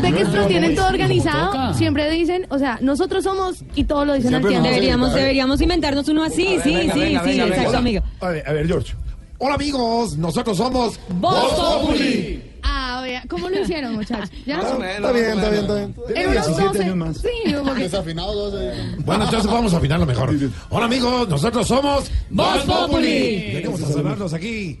Ve 0.00 0.12
que 0.12 0.22
esto 0.22 0.36
lo 0.36 0.46
tienen 0.46 0.76
todo 0.76 0.86
organizado, 0.86 1.74
siempre 1.74 2.08
dicen, 2.12 2.46
o 2.48 2.60
sea, 2.60 2.78
nosotros 2.80 3.24
somos 3.24 3.64
y 3.74 3.82
todos 3.84 4.06
lo 4.06 4.14
dicen 4.14 4.36
al 4.36 4.46
tiempo. 4.46 4.68
Deberíamos, 4.68 5.14
deberíamos 5.14 5.60
inventarnos 5.60 6.08
uno 6.08 6.22
así, 6.22 6.58
sí, 6.62 6.76
sí, 6.94 7.18
sí, 7.24 7.40
exacto, 7.40 7.76
amigo. 7.76 8.04
A 8.20 8.28
ver, 8.28 8.48
a 8.48 8.52
ver, 8.52 8.68
George. 8.68 8.94
Hola 9.38 9.54
amigos, 9.56 10.16
nosotros 10.16 10.56
somos 10.56 10.98
Voz 11.20 11.52
Populi. 11.54 12.42
Ah, 12.62 13.00
vea, 13.02 13.22
¿cómo 13.28 13.48
lo 13.50 13.60
hicieron, 13.60 13.94
muchachos? 13.94 14.30
¿Ya? 14.46 14.60
Está 14.60 14.76
bien, 15.12 15.24
está 15.26 15.50
bien, 15.50 15.60
está 15.62 15.74
bien. 15.74 15.94
En 16.14 16.28
unos 16.30 16.46
17 16.46 16.62
12. 16.68 16.82
años 16.84 16.96
más. 16.96 17.16
Sí, 17.18 17.52
como 17.54 17.74
que- 17.74 17.82
Desafinado 17.82 18.50
dos. 18.50 18.74
Bueno, 19.04 19.24
entonces 19.24 19.50
vamos 19.50 19.74
a 19.74 19.76
afinarlo 19.78 20.06
mejor. 20.06 20.34
Hola 20.70 20.86
amigos, 20.86 21.28
nosotros 21.28 21.66
somos 21.66 22.10
Voz 22.30 22.62
Populi. 22.64 23.52
Venimos 23.54 23.82
a 23.82 23.86
saludarnos 23.86 24.32
aquí. 24.32 24.80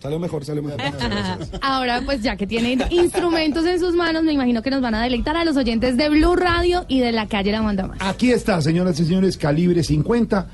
Salió 0.00 0.18
mejor, 0.18 0.44
salió 0.44 0.62
mejor. 0.62 0.80
Ahora, 1.62 2.02
pues 2.04 2.20
ya 2.22 2.36
que 2.36 2.46
tienen 2.46 2.82
instrumentos 2.90 3.64
en 3.64 3.80
sus 3.80 3.94
manos, 3.94 4.22
me 4.22 4.32
imagino 4.34 4.60
que 4.62 4.68
nos 4.70 4.82
van 4.82 4.94
a 4.94 5.02
deleitar 5.02 5.34
a 5.38 5.46
los 5.46 5.56
oyentes 5.56 5.96
de 5.96 6.10
Blue 6.10 6.36
Radio 6.36 6.84
y 6.88 7.00
de 7.00 7.10
la 7.10 7.26
calle 7.26 7.50
La 7.52 7.62
Manda 7.62 7.86
Más. 7.86 7.96
Aquí 8.02 8.30
está, 8.30 8.60
señoras 8.60 9.00
y 9.00 9.06
señores, 9.06 9.38
calibre 9.38 9.82
50. 9.82 10.46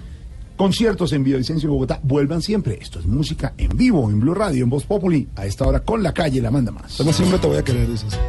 Conciertos 0.60 1.14
en 1.14 1.24
Villavicencio 1.24 1.68
y 1.68 1.72
Bogotá. 1.72 2.00
Vuelvan 2.02 2.42
siempre. 2.42 2.76
Esto 2.78 2.98
es 2.98 3.06
música 3.06 3.54
en 3.56 3.74
vivo, 3.78 4.10
en 4.10 4.20
Blue 4.20 4.34
Radio, 4.34 4.62
en 4.62 4.68
Voz 4.68 4.84
Populi. 4.84 5.26
A 5.34 5.46
esta 5.46 5.66
hora 5.66 5.80
con 5.80 6.02
la 6.02 6.12
calle 6.12 6.42
la 6.42 6.50
manda 6.50 6.70
más. 6.70 6.98
Como 6.98 7.14
siempre 7.14 7.38
te 7.38 7.46
voy 7.46 7.56
a 7.56 7.64
querer, 7.64 7.88
dices. 7.88 8.20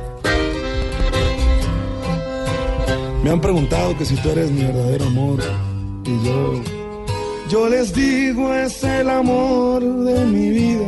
Me 3.22 3.32
han 3.32 3.42
preguntado 3.42 3.98
que 3.98 4.06
si 4.06 4.16
tú 4.16 4.30
eres 4.30 4.50
mi 4.50 4.64
verdadero 4.64 5.08
amor. 5.08 5.42
Y 6.06 6.26
yo. 6.26 6.64
Yo 7.50 7.68
les 7.68 7.94
digo, 7.94 8.54
es 8.54 8.82
el 8.82 9.10
amor 9.10 9.84
de 9.84 10.26
mi 10.26 10.52
vida. 10.52 10.88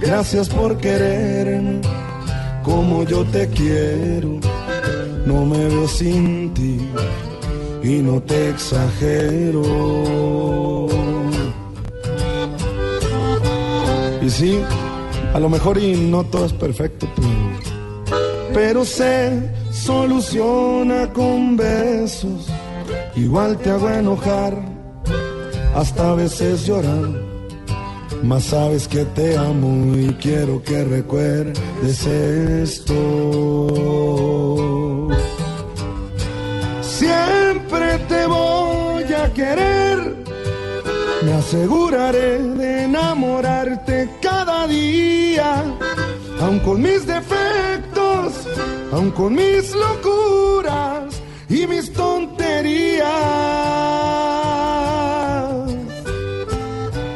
Gracias 0.00 0.48
por 0.48 0.78
quererme 0.78 1.82
como 2.62 3.04
yo 3.04 3.26
te 3.26 3.46
quiero. 3.50 4.40
No 5.26 5.44
me 5.44 5.68
veo 5.68 5.86
sin 5.86 6.54
ti 6.54 6.78
y 7.82 8.02
no 8.02 8.20
te 8.22 8.50
exagero. 8.50 9.62
Y 14.20 14.30
sí, 14.30 14.60
a 15.32 15.38
lo 15.38 15.48
mejor 15.48 15.78
y 15.78 15.96
no 15.96 16.24
todo 16.24 16.46
es 16.46 16.52
perfecto, 16.52 17.08
pero, 17.16 17.28
pero 18.52 18.84
se 18.84 19.50
soluciona 19.72 21.12
con 21.12 21.56
besos. 21.56 22.46
Igual 23.16 23.56
te 23.58 23.70
hago 23.70 23.88
enojar, 23.90 24.54
hasta 25.74 26.10
a 26.10 26.14
veces 26.14 26.66
llorar. 26.66 27.28
Mas 28.22 28.44
sabes 28.44 28.88
que 28.88 29.04
te 29.04 29.36
amo 29.36 29.96
y 29.96 30.08
quiero 30.14 30.62
que 30.62 30.84
recuerdes 30.84 32.06
esto. 32.06 32.96
Me 41.28 41.34
aseguraré 41.34 42.38
de 42.38 42.84
enamorarte 42.84 44.08
cada 44.22 44.66
día, 44.66 45.62
aun 46.40 46.58
con 46.60 46.80
mis 46.80 47.06
defectos, 47.06 48.48
aun 48.90 49.10
con 49.10 49.34
mis 49.34 49.74
locuras 49.74 51.20
y 51.50 51.66
mis 51.66 51.92
tonterías. 51.92 53.10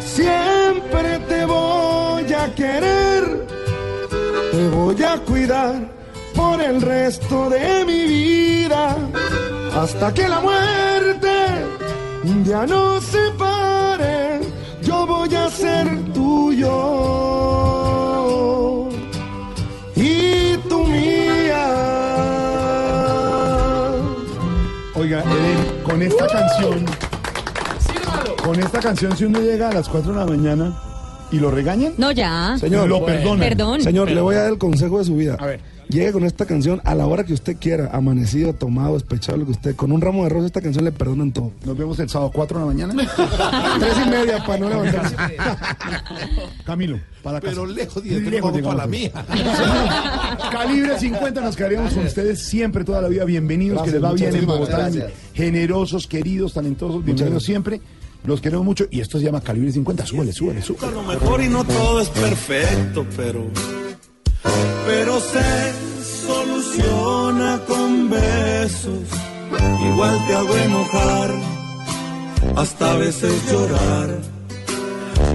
Siempre 0.01 1.19
te 1.31 1.47
voy 1.47 2.35
a 2.35 2.55
querer, 2.55 3.47
te 4.53 4.69
voy 4.77 5.03
a 5.03 5.17
cuidar 5.21 5.91
por 6.35 6.61
el 6.61 6.83
resto 6.83 7.49
de 7.49 7.87
mi 7.87 8.05
vida, 8.07 8.95
hasta 9.75 10.13
que 10.13 10.29
la 10.29 10.41
muerte 10.41 11.32
un 12.25 12.45
día 12.45 12.67
nos 12.67 13.05
separe, 13.05 14.41
yo 14.83 15.07
voy 15.07 15.35
a 15.35 15.51
ser 15.51 15.89
tuyo 16.13 16.69
y 19.97 20.57
tú 20.69 20.85
mía. 20.87 21.67
Oiga, 24.95 25.21
Eden, 25.21 25.83
con 25.83 26.03
esta 26.03 26.27
canción. 26.27 26.87
Con 28.45 28.59
esta 28.59 28.81
canción, 28.81 29.17
si 29.17 29.25
uno 29.25 29.41
llega 29.41 29.69
a 29.69 29.73
las 29.73 29.89
4 29.89 30.13
de 30.13 30.19
la 30.19 30.27
mañana 30.27 30.92
y 31.33 31.39
lo 31.39 31.51
regañan, 31.51 31.95
No, 31.97 32.13
ya. 32.13 32.57
Señor, 32.61 32.89
lo 32.89 33.05
perdonan. 33.05 33.41
Perdón. 33.41 33.81
Señor, 33.83 34.11
le 34.11 34.21
voy 34.21 34.37
a 34.37 34.43
dar 34.43 34.53
el 34.53 34.59
consejo 34.59 34.99
de 34.99 35.05
su 35.07 35.17
vida. 35.17 35.37
A 35.41 35.47
ver. 35.47 35.61
Llegue 35.89 36.13
con 36.13 36.25
esta 36.25 36.47
canción 36.47 36.81
a 36.85 36.95
la 36.95 37.07
hora 37.07 37.25
que 37.25 37.35
usted 37.35 37.57
quiera, 37.59 37.91
amanecido, 37.93 38.55
tomado, 38.55 38.95
despechado, 38.95 39.37
lo 39.39 39.45
que 39.45 39.51
usted. 39.51 39.77
Con 39.77 39.93
un 39.93 40.01
ramo 40.01 40.23
de 40.25 40.31
rosas, 40.31 40.47
esta 40.47 40.63
canción 40.63 40.85
le 40.85 40.93
perdonan 40.93 41.33
todo. 41.33 41.53
Nos 41.67 41.77
vemos 41.77 41.99
el 41.99 42.09
sábado 42.09 42.31
4 42.35 42.59
de 42.59 42.65
la 42.65 42.73
mañana. 42.73 42.95
Tres 43.79 43.95
y 44.07 44.09
media 44.09 44.43
para 44.45 44.59
no 44.59 44.69
levantarse. 44.71 45.17
Camilo, 46.65 46.99
para 47.23 47.41
casa. 47.41 47.53
Pero 47.53 47.67
lejos, 47.67 48.03
y 48.07 48.11
Lejos 48.21 48.59
para 48.61 48.75
la 48.75 48.87
mía. 48.87 49.11
Calibre 50.51 50.99
50, 50.99 51.41
nos 51.41 51.57
quedaremos 51.57 51.93
con 51.93 52.07
ustedes 52.07 52.43
siempre, 52.43 52.85
toda 52.85 53.03
la 53.03 53.09
vida. 53.09 53.25
Bienvenidos, 53.25 53.83
que 53.83 53.91
les 53.91 54.03
va 54.03 54.13
bien 54.13 54.35
en 54.35 54.47
Bogotá. 54.47 54.79
gracias. 54.79 55.13
Generosos, 55.35 56.07
queridos, 56.07 56.55
talentosos, 56.55 57.05
bienvenidos 57.05 57.43
siempre. 57.43 57.81
Los 58.25 58.41
queremos 58.41 58.65
mucho 58.65 58.87
y 58.91 59.01
esto 59.01 59.19
se 59.19 59.25
llama 59.25 59.41
Calibre 59.41 59.73
50. 59.73 60.07
Súbele, 60.07 60.33
súbele, 60.33 60.63
súbele. 60.63 60.87
A 60.87 60.91
lo 60.91 61.03
mejor 61.03 61.43
y 61.43 61.49
no 61.49 61.65
todo 61.65 62.01
es 62.01 62.09
perfecto, 62.09 63.05
pero. 63.17 63.47
Pero 64.87 65.21
se 65.21 65.73
soluciona 66.27 67.61
con 67.67 68.11
besos. 68.11 69.09
Igual 69.93 70.27
te 70.27 70.35
hago 70.35 70.57
enojar, 70.57 71.31
hasta 72.57 72.93
a 72.93 72.97
veces 72.97 73.33
llorar. 73.51 74.19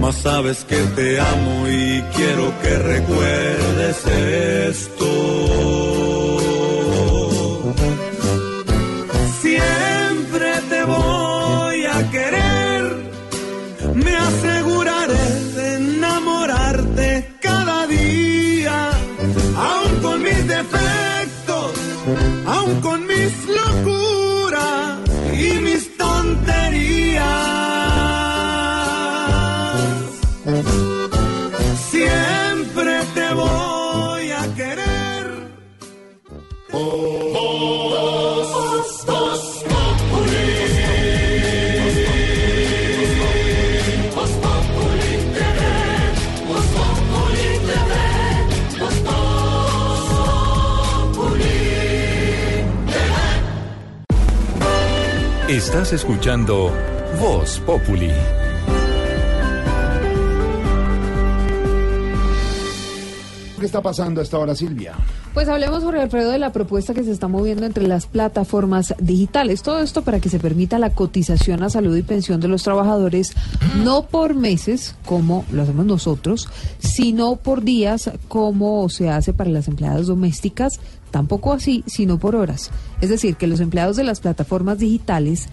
Mas 0.00 0.16
sabes 0.16 0.64
que 0.64 0.76
te 0.76 1.20
amo 1.20 1.68
y 1.68 2.02
quiero 2.14 2.52
que 2.62 2.78
recuerdes 2.78 4.06
esto. 4.68 5.77
Con 22.82 23.06
mis 23.06 23.46
locuras 23.46 24.07
Estás 55.68 55.92
escuchando 55.92 56.72
Voz 57.20 57.60
Populi. 57.60 58.10
¿Qué 63.60 63.66
está 63.66 63.82
pasando 63.82 64.20
a 64.20 64.24
esta 64.24 64.38
hora, 64.38 64.54
Silvia? 64.54 64.94
Pues 65.34 65.48
hablemos, 65.48 65.84
Jorge 65.84 66.00
Alfredo, 66.00 66.30
de 66.30 66.38
la 66.38 66.52
propuesta 66.52 66.94
que 66.94 67.04
se 67.04 67.12
está 67.12 67.28
moviendo 67.28 67.64
entre 67.64 67.86
las 67.86 68.06
plataformas 68.06 68.94
digitales. 68.98 69.62
Todo 69.62 69.80
esto 69.80 70.02
para 70.02 70.20
que 70.20 70.30
se 70.30 70.40
permita 70.40 70.78
la 70.78 70.90
cotización 70.90 71.62
a 71.62 71.70
salud 71.70 71.96
y 71.96 72.02
pensión 72.02 72.40
de 72.40 72.48
los 72.48 72.64
trabajadores, 72.64 73.34
no 73.84 74.06
por 74.06 74.34
meses, 74.34 74.96
como 75.04 75.44
lo 75.52 75.62
hacemos 75.62 75.86
nosotros, 75.86 76.48
sino 76.78 77.36
por 77.36 77.62
días, 77.62 78.10
como 78.26 78.88
se 78.88 79.10
hace 79.10 79.32
para 79.32 79.50
las 79.50 79.68
empleadas 79.68 80.06
domésticas, 80.06 80.80
tampoco 81.10 81.52
así, 81.52 81.84
sino 81.86 82.18
por 82.18 82.34
horas. 82.34 82.70
Es 83.00 83.10
decir, 83.10 83.36
que 83.36 83.46
los 83.46 83.60
empleados 83.60 83.96
de 83.96 84.04
las 84.04 84.20
plataformas 84.20 84.78
digitales 84.78 85.48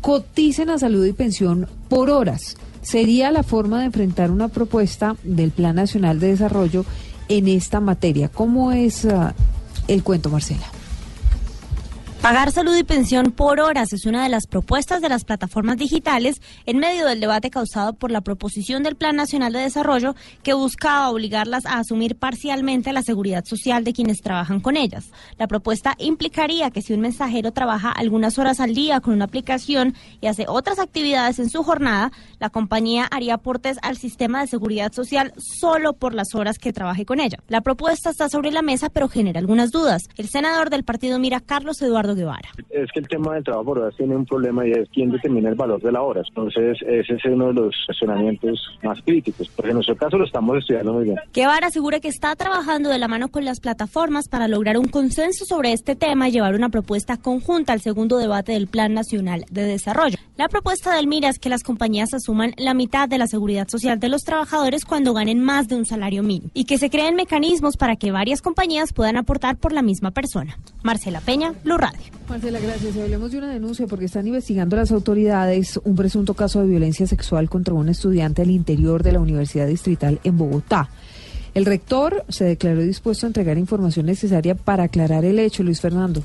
coticen 0.00 0.70
a 0.70 0.78
salud 0.78 1.04
y 1.04 1.12
pensión 1.12 1.68
por 1.88 2.10
horas. 2.10 2.56
Sería 2.82 3.30
la 3.30 3.42
forma 3.42 3.80
de 3.80 3.86
enfrentar 3.86 4.30
una 4.30 4.48
propuesta 4.48 5.16
del 5.22 5.50
Plan 5.50 5.76
Nacional 5.76 6.20
de 6.20 6.28
Desarrollo 6.28 6.84
en 7.28 7.48
esta 7.48 7.80
materia. 7.80 8.28
¿Cómo 8.28 8.72
es 8.72 9.04
ah, 9.04 9.34
el 9.86 10.02
cuento, 10.02 10.30
Marcela? 10.30 10.66
Pagar 12.22 12.50
salud 12.50 12.76
y 12.76 12.82
pensión 12.82 13.30
por 13.30 13.60
horas 13.60 13.92
es 13.92 14.04
una 14.04 14.24
de 14.24 14.28
las 14.28 14.48
propuestas 14.48 15.00
de 15.00 15.08
las 15.08 15.24
plataformas 15.24 15.76
digitales 15.76 16.42
en 16.66 16.78
medio 16.78 17.06
del 17.06 17.20
debate 17.20 17.48
causado 17.48 17.92
por 17.92 18.10
la 18.10 18.22
proposición 18.22 18.82
del 18.82 18.96
Plan 18.96 19.14
Nacional 19.14 19.52
de 19.52 19.60
Desarrollo 19.60 20.16
que 20.42 20.52
buscaba 20.52 21.10
obligarlas 21.10 21.64
a 21.64 21.78
asumir 21.78 22.16
parcialmente 22.16 22.92
la 22.92 23.02
seguridad 23.02 23.44
social 23.44 23.84
de 23.84 23.92
quienes 23.92 24.20
trabajan 24.20 24.58
con 24.58 24.76
ellas. 24.76 25.10
La 25.38 25.46
propuesta 25.46 25.94
implicaría 25.98 26.72
que 26.72 26.82
si 26.82 26.92
un 26.92 27.00
mensajero 27.00 27.52
trabaja 27.52 27.92
algunas 27.92 28.36
horas 28.36 28.58
al 28.58 28.74
día 28.74 29.00
con 29.00 29.14
una 29.14 29.26
aplicación 29.26 29.94
y 30.20 30.26
hace 30.26 30.44
otras 30.48 30.80
actividades 30.80 31.38
en 31.38 31.48
su 31.48 31.62
jornada, 31.62 32.10
la 32.40 32.50
compañía 32.50 33.04
haría 33.04 33.34
aportes 33.34 33.78
al 33.80 33.96
sistema 33.96 34.40
de 34.40 34.48
seguridad 34.48 34.92
social 34.92 35.32
solo 35.38 35.92
por 35.92 36.14
las 36.14 36.34
horas 36.34 36.58
que 36.58 36.72
trabaje 36.72 37.06
con 37.06 37.20
ella. 37.20 37.38
La 37.46 37.60
propuesta 37.60 38.10
está 38.10 38.28
sobre 38.28 38.50
la 38.50 38.62
mesa 38.62 38.88
pero 38.90 39.08
genera 39.08 39.38
algunas 39.38 39.70
dudas. 39.70 40.02
El 40.16 40.28
senador 40.28 40.68
del 40.68 40.82
partido 40.82 41.20
Mira, 41.20 41.40
Carlos 41.40 41.80
Eduardo 41.80 42.07
Guevara. 42.14 42.48
Es 42.70 42.90
que 42.92 43.00
el 43.00 43.08
tema 43.08 43.34
del 43.34 43.44
trabajo 43.44 43.64
por 43.66 43.78
horas 43.78 43.94
tiene 43.96 44.16
un 44.16 44.26
problema 44.26 44.66
y 44.66 44.72
es 44.72 44.88
quién 44.92 45.10
determina 45.10 45.48
el 45.48 45.54
valor 45.54 45.80
de 45.80 45.92
la 45.92 46.02
hora. 46.02 46.22
Entonces, 46.28 46.78
ese 46.86 47.14
es 47.14 47.24
uno 47.24 47.48
de 47.48 47.54
los 47.54 47.74
razonamientos 47.86 48.78
más 48.82 49.00
críticos. 49.02 49.48
Porque 49.54 49.70
en 49.70 49.74
nuestro 49.74 49.96
caso 49.96 50.18
lo 50.18 50.24
estamos 50.24 50.58
estudiando 50.58 50.92
muy 50.92 51.04
bien. 51.04 51.16
Guevara 51.32 51.68
asegura 51.68 52.00
que 52.00 52.08
está 52.08 52.34
trabajando 52.36 52.88
de 52.88 52.98
la 52.98 53.08
mano 53.08 53.28
con 53.28 53.44
las 53.44 53.60
plataformas 53.60 54.28
para 54.28 54.48
lograr 54.48 54.78
un 54.78 54.88
consenso 54.88 55.44
sobre 55.44 55.72
este 55.72 55.96
tema 55.96 56.28
y 56.28 56.32
llevar 56.32 56.54
una 56.54 56.68
propuesta 56.68 57.16
conjunta 57.16 57.72
al 57.72 57.80
segundo 57.80 58.18
debate 58.18 58.52
del 58.52 58.66
Plan 58.66 58.94
Nacional 58.94 59.44
de 59.50 59.64
Desarrollo. 59.64 60.16
La 60.36 60.48
propuesta 60.48 60.94
del 60.94 61.08
MIRA 61.08 61.30
es 61.30 61.38
que 61.38 61.48
las 61.48 61.62
compañías 61.62 62.14
asuman 62.14 62.54
la 62.56 62.74
mitad 62.74 63.08
de 63.08 63.18
la 63.18 63.26
seguridad 63.26 63.66
social 63.68 63.98
de 63.98 64.08
los 64.08 64.22
trabajadores 64.22 64.84
cuando 64.84 65.12
ganen 65.12 65.42
más 65.42 65.68
de 65.68 65.76
un 65.76 65.84
salario 65.84 66.22
mínimo 66.22 66.50
y 66.54 66.64
que 66.64 66.78
se 66.78 66.90
creen 66.90 67.16
mecanismos 67.16 67.76
para 67.76 67.96
que 67.96 68.12
varias 68.12 68.42
compañías 68.42 68.92
puedan 68.92 69.16
aportar 69.16 69.56
por 69.56 69.72
la 69.72 69.82
misma 69.82 70.10
persona. 70.12 70.58
Marcela 70.82 71.20
Peña, 71.20 71.54
Blue 71.64 71.76
Radio. 71.78 71.97
Marcela, 72.28 72.60
gracias. 72.60 72.96
Hablemos 72.96 73.32
de 73.32 73.38
una 73.38 73.50
denuncia 73.50 73.86
porque 73.86 74.04
están 74.04 74.26
investigando 74.26 74.76
las 74.76 74.92
autoridades 74.92 75.80
un 75.84 75.96
presunto 75.96 76.34
caso 76.34 76.60
de 76.60 76.68
violencia 76.68 77.06
sexual 77.06 77.48
contra 77.48 77.74
un 77.74 77.88
estudiante 77.88 78.42
al 78.42 78.50
interior 78.50 79.02
de 79.02 79.12
la 79.12 79.20
Universidad 79.20 79.66
Distrital 79.66 80.20
en 80.24 80.36
Bogotá. 80.36 80.90
El 81.54 81.64
rector 81.64 82.24
se 82.28 82.44
declaró 82.44 82.82
dispuesto 82.82 83.26
a 83.26 83.28
entregar 83.28 83.56
información 83.56 84.06
necesaria 84.06 84.54
para 84.54 84.84
aclarar 84.84 85.24
el 85.24 85.38
hecho, 85.38 85.62
Luis 85.62 85.80
Fernando. 85.80 86.22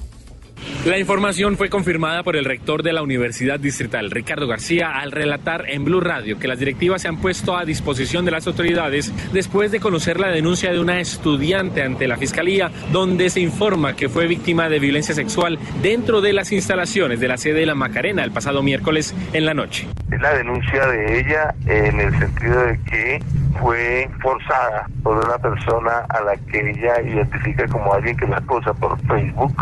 La 0.86 0.98
información 1.00 1.56
fue 1.58 1.70
confirmada 1.70 2.24
por 2.24 2.36
el 2.36 2.46
rector 2.46 2.84
de 2.84 2.92
la 2.94 3.04
Universidad 3.04 3.60
Distrital, 3.60 4.12
Ricardo 4.12 4.48
García, 4.48 5.00
al 5.00 5.12
relatar 5.12 5.70
en 5.70 5.86
Blue 5.86 6.02
Radio 6.02 6.38
que 6.38 6.48
las 6.48 6.60
directivas 6.60 7.02
se 7.02 7.08
han 7.08 7.18
puesto 7.18 7.56
a 7.56 7.66
disposición 7.66 8.26
de 8.26 8.32
las 8.32 8.48
autoridades 8.48 9.14
después 9.32 9.72
de 9.72 9.80
conocer 9.80 10.20
la 10.20 10.30
denuncia 10.30 10.72
de 10.72 10.80
una 10.80 11.00
estudiante 11.00 11.84
ante 11.84 12.08
la 12.08 12.18
Fiscalía, 12.18 12.70
donde 12.92 13.30
se 13.30 13.40
informa 13.40 13.96
que 13.96 14.10
fue 14.10 14.28
víctima 14.28 14.70
de 14.70 14.80
violencia 14.80 15.16
sexual 15.16 15.58
dentro 15.82 16.22
de 16.22 16.34
las 16.34 16.52
instalaciones 16.52 17.20
de 17.20 17.28
la 17.28 17.38
sede 17.38 17.62
de 17.62 17.66
la 17.66 17.76
Macarena 17.76 18.24
el 18.24 18.32
pasado 18.32 18.62
miércoles 18.62 19.16
en 19.34 19.46
la 19.46 19.54
noche. 19.54 19.88
Es 20.12 20.22
la 20.22 20.34
denuncia 20.34 20.86
de 20.88 21.20
ella 21.20 21.56
en 21.66 22.00
el 22.00 22.20
sentido 22.20 22.62
de 22.66 22.80
que 22.84 23.24
fue 23.60 24.10
forzada 24.22 24.88
por 25.02 25.18
una 25.18 25.38
persona 25.38 26.06
a 26.10 26.22
la 26.22 26.36
que 26.52 26.72
ella 26.72 27.02
identifica 27.02 27.68
como 27.68 27.94
alguien 27.94 28.18
que 28.18 28.28
la 28.28 28.38
acosa 28.38 28.74
por 28.74 29.00
Facebook 29.08 29.56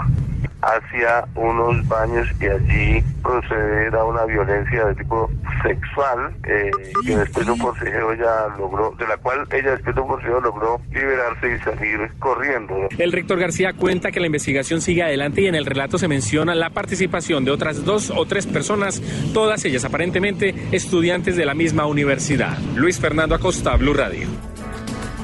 hacia 0.62 1.26
unos 1.36 1.88
baños 1.88 2.28
y 2.40 2.46
allí 2.46 3.04
proceder 3.22 3.96
a 3.96 4.04
una 4.04 4.26
violencia 4.26 4.86
de 4.86 4.96
tipo 4.96 5.30
sexual 5.64 6.34
eh, 6.48 6.72
que 7.06 7.16
después 7.16 7.46
de 7.46 7.52
un 7.52 7.58
forcejeo 7.60 8.14
ella 8.14 8.48
logró, 8.58 8.96
de 8.98 9.08
la 9.08 9.18
cual 9.18 9.48
ella 9.52 9.72
después 9.72 9.96
de 9.96 10.02
un 10.02 10.08
forcejeo 10.08 10.42
logró 10.42 10.82
liberarse 10.92 11.56
y 11.56 11.60
salir 11.60 12.00
corriendo. 12.20 12.76
El 12.98 13.12
rector 13.12 13.40
García 13.40 13.74
cuenta 13.74 14.12
que 14.12 14.20
la 14.20 14.28
investigación 14.28 14.82
sigue 14.82 15.04
adelante 15.04 15.42
y 15.42 15.48
en 15.48 15.56
el 15.56 15.66
relato 15.66 15.98
se 15.98 16.08
menciona 16.08 16.56
la 16.56 16.70
participación 16.72 17.46
de 17.46 17.52
otras 17.52 17.86
dos 17.86 18.12
o 18.16 18.26
tres 18.26 18.48
personas, 18.48 19.02
todas 19.34 19.64
ellas 19.66 19.86
aparentemente 19.86 20.54
estudiantes 20.72 21.36
de 21.36 21.46
la 21.46 21.54
misma 21.54 21.86
universidad. 21.86 22.58
Luis 22.76 23.00
Fernando 23.00 23.36
Acosta, 23.36 23.76
Blue 23.78 23.94
Radio. 23.94 24.51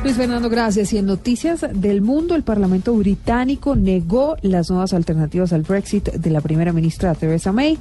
Luis 0.03 0.15
Fernando, 0.15 0.49
gracias. 0.49 0.93
Y 0.93 0.99
en 0.99 1.05
noticias 1.05 1.65
del 1.73 2.01
mundo, 2.01 2.35
el 2.35 2.43
Parlamento 2.43 2.93
británico 2.93 3.75
negó 3.75 4.37
las 4.41 4.69
nuevas 4.69 4.93
alternativas 4.93 5.51
al 5.53 5.63
Brexit 5.63 6.09
de 6.09 6.29
la 6.29 6.41
primera 6.41 6.71
ministra 6.71 7.13
Theresa 7.15 7.51
May. 7.51 7.77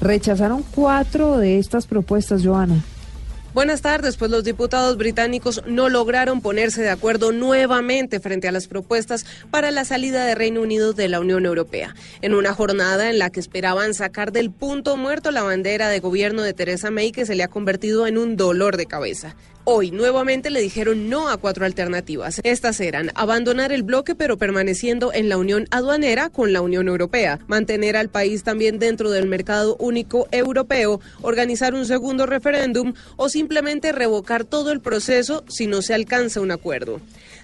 Rechazaron 0.00 0.64
cuatro 0.74 1.36
de 1.38 1.58
estas 1.58 1.86
propuestas, 1.86 2.42
Joana. 2.44 2.82
Buenas 3.52 3.82
tardes, 3.82 4.16
pues 4.16 4.30
los 4.30 4.44
diputados 4.44 4.96
británicos 4.96 5.62
no 5.66 5.88
lograron 5.88 6.40
ponerse 6.40 6.82
de 6.82 6.90
acuerdo 6.90 7.32
nuevamente 7.32 8.20
frente 8.20 8.46
a 8.46 8.52
las 8.52 8.68
propuestas 8.68 9.26
para 9.50 9.72
la 9.72 9.84
salida 9.84 10.24
de 10.24 10.36
Reino 10.36 10.62
Unido 10.62 10.92
de 10.92 11.08
la 11.08 11.18
Unión 11.18 11.44
Europea, 11.44 11.96
en 12.22 12.34
una 12.34 12.54
jornada 12.54 13.10
en 13.10 13.18
la 13.18 13.30
que 13.30 13.40
esperaban 13.40 13.92
sacar 13.92 14.30
del 14.30 14.52
punto 14.52 14.96
muerto 14.96 15.32
la 15.32 15.42
bandera 15.42 15.88
de 15.88 15.98
gobierno 15.98 16.42
de 16.42 16.54
Theresa 16.54 16.92
May 16.92 17.10
que 17.10 17.26
se 17.26 17.34
le 17.34 17.42
ha 17.42 17.48
convertido 17.48 18.06
en 18.06 18.18
un 18.18 18.36
dolor 18.36 18.76
de 18.76 18.86
cabeza. 18.86 19.34
Hoy 19.64 19.90
nuevamente 19.90 20.48
le 20.48 20.60
dijeron 20.60 21.10
no 21.10 21.28
a 21.28 21.36
cuatro 21.36 21.66
alternativas. 21.66 22.40
Estas 22.44 22.80
eran 22.80 23.10
abandonar 23.14 23.72
el 23.72 23.82
bloque 23.82 24.14
pero 24.14 24.38
permaneciendo 24.38 25.12
en 25.12 25.28
la 25.28 25.36
unión 25.36 25.66
aduanera 25.70 26.30
con 26.30 26.54
la 26.54 26.62
Unión 26.62 26.88
Europea, 26.88 27.38
mantener 27.46 27.96
al 27.96 28.08
país 28.08 28.42
también 28.42 28.78
dentro 28.78 29.10
del 29.10 29.28
mercado 29.28 29.76
único 29.78 30.28
europeo, 30.32 31.00
organizar 31.20 31.74
un 31.74 31.84
segundo 31.84 32.24
referéndum 32.24 32.94
o 33.16 33.28
simplemente 33.28 33.92
revocar 33.92 34.44
todo 34.44 34.72
el 34.72 34.80
proceso 34.80 35.44
si 35.48 35.66
no 35.66 35.82
se 35.82 35.92
alcanza 35.92 36.40
un 36.40 36.52
acuerdo. 36.52 37.00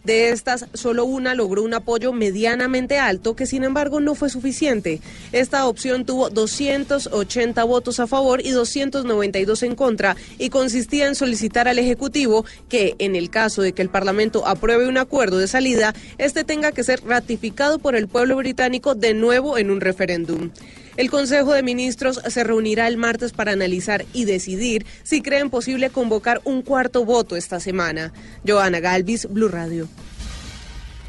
De 0.06 0.28
estas, 0.28 0.66
solo 0.72 1.04
una 1.04 1.34
logró 1.34 1.64
un 1.64 1.74
apoyo 1.74 2.12
medianamente 2.12 2.96
alto, 2.96 3.34
que 3.34 3.44
sin 3.44 3.64
embargo 3.64 3.98
no 3.98 4.14
fue 4.14 4.30
suficiente. 4.30 5.00
Esta 5.32 5.66
opción 5.66 6.04
tuvo 6.04 6.30
280 6.30 7.64
votos 7.64 7.98
a 7.98 8.06
favor 8.06 8.40
y 8.40 8.50
292 8.50 9.64
en 9.64 9.74
contra 9.74 10.14
y 10.38 10.50
consistía 10.50 11.08
en 11.08 11.16
solicitar 11.16 11.66
al 11.66 11.80
Ejecutivo 11.80 12.44
que, 12.68 12.94
en 13.00 13.16
el 13.16 13.30
caso 13.30 13.62
de 13.62 13.72
que 13.72 13.82
el 13.82 13.88
Parlamento 13.88 14.46
apruebe 14.46 14.86
un 14.86 14.96
acuerdo 14.96 15.38
de 15.38 15.48
salida, 15.48 15.92
este 16.18 16.44
tenga 16.44 16.70
que 16.70 16.84
ser 16.84 17.02
ratificado 17.04 17.80
por 17.80 17.96
el 17.96 18.06
pueblo 18.06 18.36
británico 18.36 18.94
de 18.94 19.12
nuevo 19.12 19.58
en 19.58 19.72
un 19.72 19.80
referéndum. 19.80 20.50
El 20.96 21.10
Consejo 21.10 21.52
de 21.52 21.62
Ministros 21.62 22.22
se 22.26 22.42
reunirá 22.42 22.88
el 22.88 22.96
martes 22.96 23.32
para 23.32 23.52
analizar 23.52 24.06
y 24.14 24.24
decidir 24.24 24.86
si 25.02 25.20
creen 25.20 25.50
posible 25.50 25.90
convocar 25.90 26.40
un 26.44 26.62
cuarto 26.62 27.04
voto 27.04 27.36
esta 27.36 27.60
semana. 27.60 28.14
Joana 28.46 28.80
Galvis, 28.80 29.28
Blue 29.30 29.48
Radio. 29.48 29.88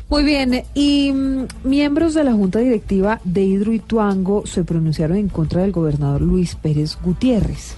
Muy 0.09 0.23
bien, 0.23 0.63
y 0.73 1.11
mm, 1.13 1.47
miembros 1.63 2.13
de 2.13 2.25
la 2.25 2.33
Junta 2.33 2.59
Directiva 2.59 3.21
de 3.23 3.43
Hidroituango 3.43 4.45
se 4.45 4.63
pronunciaron 4.65 5.17
en 5.17 5.29
contra 5.29 5.61
del 5.61 5.71
gobernador 5.71 6.21
Luis 6.21 6.55
Pérez 6.55 6.97
Gutiérrez, 7.01 7.75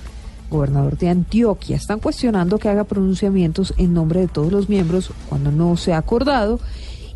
gobernador 0.50 0.98
de 0.98 1.10
Antioquia. 1.10 1.76
Están 1.76 2.00
cuestionando 2.00 2.58
que 2.58 2.70
haga 2.70 2.84
pronunciamientos 2.86 3.74
en 3.78 3.94
nombre 3.94 4.22
de 4.22 4.28
todos 4.28 4.52
los 4.52 4.68
miembros 4.68 5.12
cuando 5.28 5.52
no 5.52 5.78
se 5.78 5.94
ha 5.94 5.98
acordado 5.98 6.60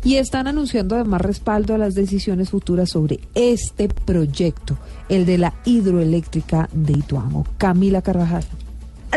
y 0.04 0.16
están 0.16 0.46
anunciando 0.46 0.94
además 0.94 1.22
respaldo 1.22 1.74
a 1.74 1.78
las 1.78 1.94
decisiones 1.94 2.50
futuras 2.50 2.90
sobre 2.90 3.20
este 3.34 3.88
proyecto, 3.88 4.76
el 5.08 5.24
de 5.24 5.38
la 5.38 5.54
hidroeléctrica 5.64 6.68
de 6.72 6.92
Ituango. 6.92 7.46
Camila 7.56 8.02
Carvajal. 8.02 8.44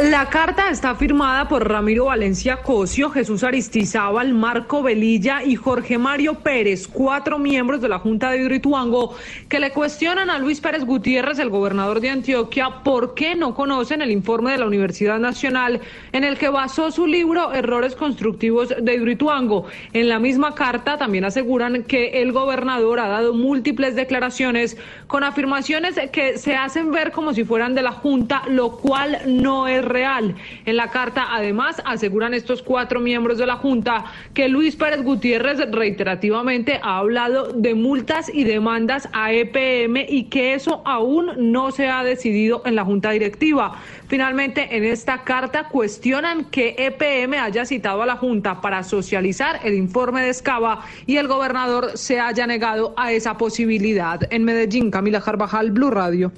La 0.02 0.30
carta 0.30 0.70
está 0.70 0.94
firmada 0.94 1.48
por 1.48 1.68
Ramiro 1.68 2.06
Valencia 2.06 2.58
Cosio, 2.58 3.10
Jesús 3.10 3.44
Aristizábal, 3.44 4.32
Marco 4.32 4.84
Velilla 4.84 5.44
y 5.44 5.56
Jorge 5.56 5.98
Mario 5.98 6.36
Pérez, 6.36 6.88
cuatro 6.88 7.40
miembros 7.40 7.82
de 7.82 7.90
la 7.90 7.98
Junta 7.98 8.30
de 8.30 8.38
Hidroituango, 8.38 9.16
que 9.50 9.60
le 9.60 9.72
cuestionan 9.72 10.30
a 10.30 10.38
Luis 10.38 10.62
Pérez 10.62 10.86
Gutiérrez, 10.86 11.40
el 11.40 11.50
gobernador 11.50 12.00
de 12.00 12.12
Antioquia, 12.12 12.84
por 12.84 13.16
qué 13.16 13.34
no 13.34 13.56
conocen 13.56 14.04
el 14.04 14.12
informe 14.12 14.52
de 14.52 14.60
la 14.60 14.68
Universidad 14.68 15.18
Nacional 15.18 15.82
en 16.12 16.24
el 16.24 16.38
que 16.38 16.50
basó 16.50 16.92
su 16.92 17.08
libro 17.08 17.52
Errores 17.52 17.96
Constructivos 17.96 18.76
de 18.80 18.94
Hidroituango. 18.94 19.66
En 19.94 20.10
la 20.10 20.20
misma 20.20 20.54
carta 20.54 21.00
también 21.00 21.26
aseguran 21.26 21.82
que 21.82 22.22
el 22.22 22.34
gobernador 22.34 23.00
ha 23.00 23.08
dado 23.08 23.34
múltiples 23.34 23.96
declaraciones 23.96 24.78
con 25.08 25.24
afirmaciones 25.24 25.96
que 26.12 26.38
se 26.38 26.56
hacen 26.56 26.92
ver 26.92 27.12
como 27.12 27.34
si 27.34 27.44
fueran 27.44 27.74
de 27.74 27.82
la 27.82 27.94
Junta, 27.94 28.44
lo 28.48 28.78
cual 28.78 29.22
no 29.26 29.68
es 29.68 29.87
real. 29.88 30.36
En 30.66 30.78
la 30.78 30.90
carta, 30.90 31.28
además, 31.30 31.82
aseguran 31.86 32.34
estos 32.34 32.62
cuatro 32.62 33.00
miembros 33.00 33.38
de 33.38 33.46
la 33.46 33.56
Junta 33.56 34.06
que 34.34 34.50
Luis 34.50 34.76
Pérez 34.76 35.04
Gutiérrez 35.04 35.60
reiterativamente 35.72 36.80
ha 36.82 36.98
hablado 36.98 37.54
de 37.54 37.76
multas 37.76 38.32
y 38.34 38.44
demandas 38.44 39.10
a 39.14 39.32
EPM 39.34 40.06
y 40.08 40.26
que 40.26 40.54
eso 40.54 40.82
aún 40.86 41.52
no 41.52 41.72
se 41.72 41.88
ha 41.88 42.04
decidido 42.04 42.62
en 42.66 42.76
la 42.76 42.86
Junta 42.86 43.12
Directiva. 43.12 43.82
Finalmente, 44.08 44.78
en 44.78 44.86
esta 44.86 45.24
carta 45.24 45.68
cuestionan 45.68 46.46
que 46.46 46.76
EPM 46.78 47.34
haya 47.40 47.66
citado 47.66 48.02
a 48.02 48.06
la 48.06 48.16
Junta 48.16 48.62
para 48.62 48.84
socializar 48.84 49.60
el 49.64 49.74
informe 49.74 50.22
de 50.22 50.30
Escava 50.30 50.86
y 51.06 51.18
el 51.18 51.28
gobernador 51.28 51.98
se 51.98 52.20
haya 52.20 52.48
negado 52.48 52.94
a 52.96 53.12
esa 53.12 53.38
posibilidad. 53.38 54.22
En 54.32 54.46
Medellín, 54.46 54.92
Camila 54.92 55.20
Carvajal, 55.22 55.72
Blue 55.72 55.92
Radio. 55.92 56.32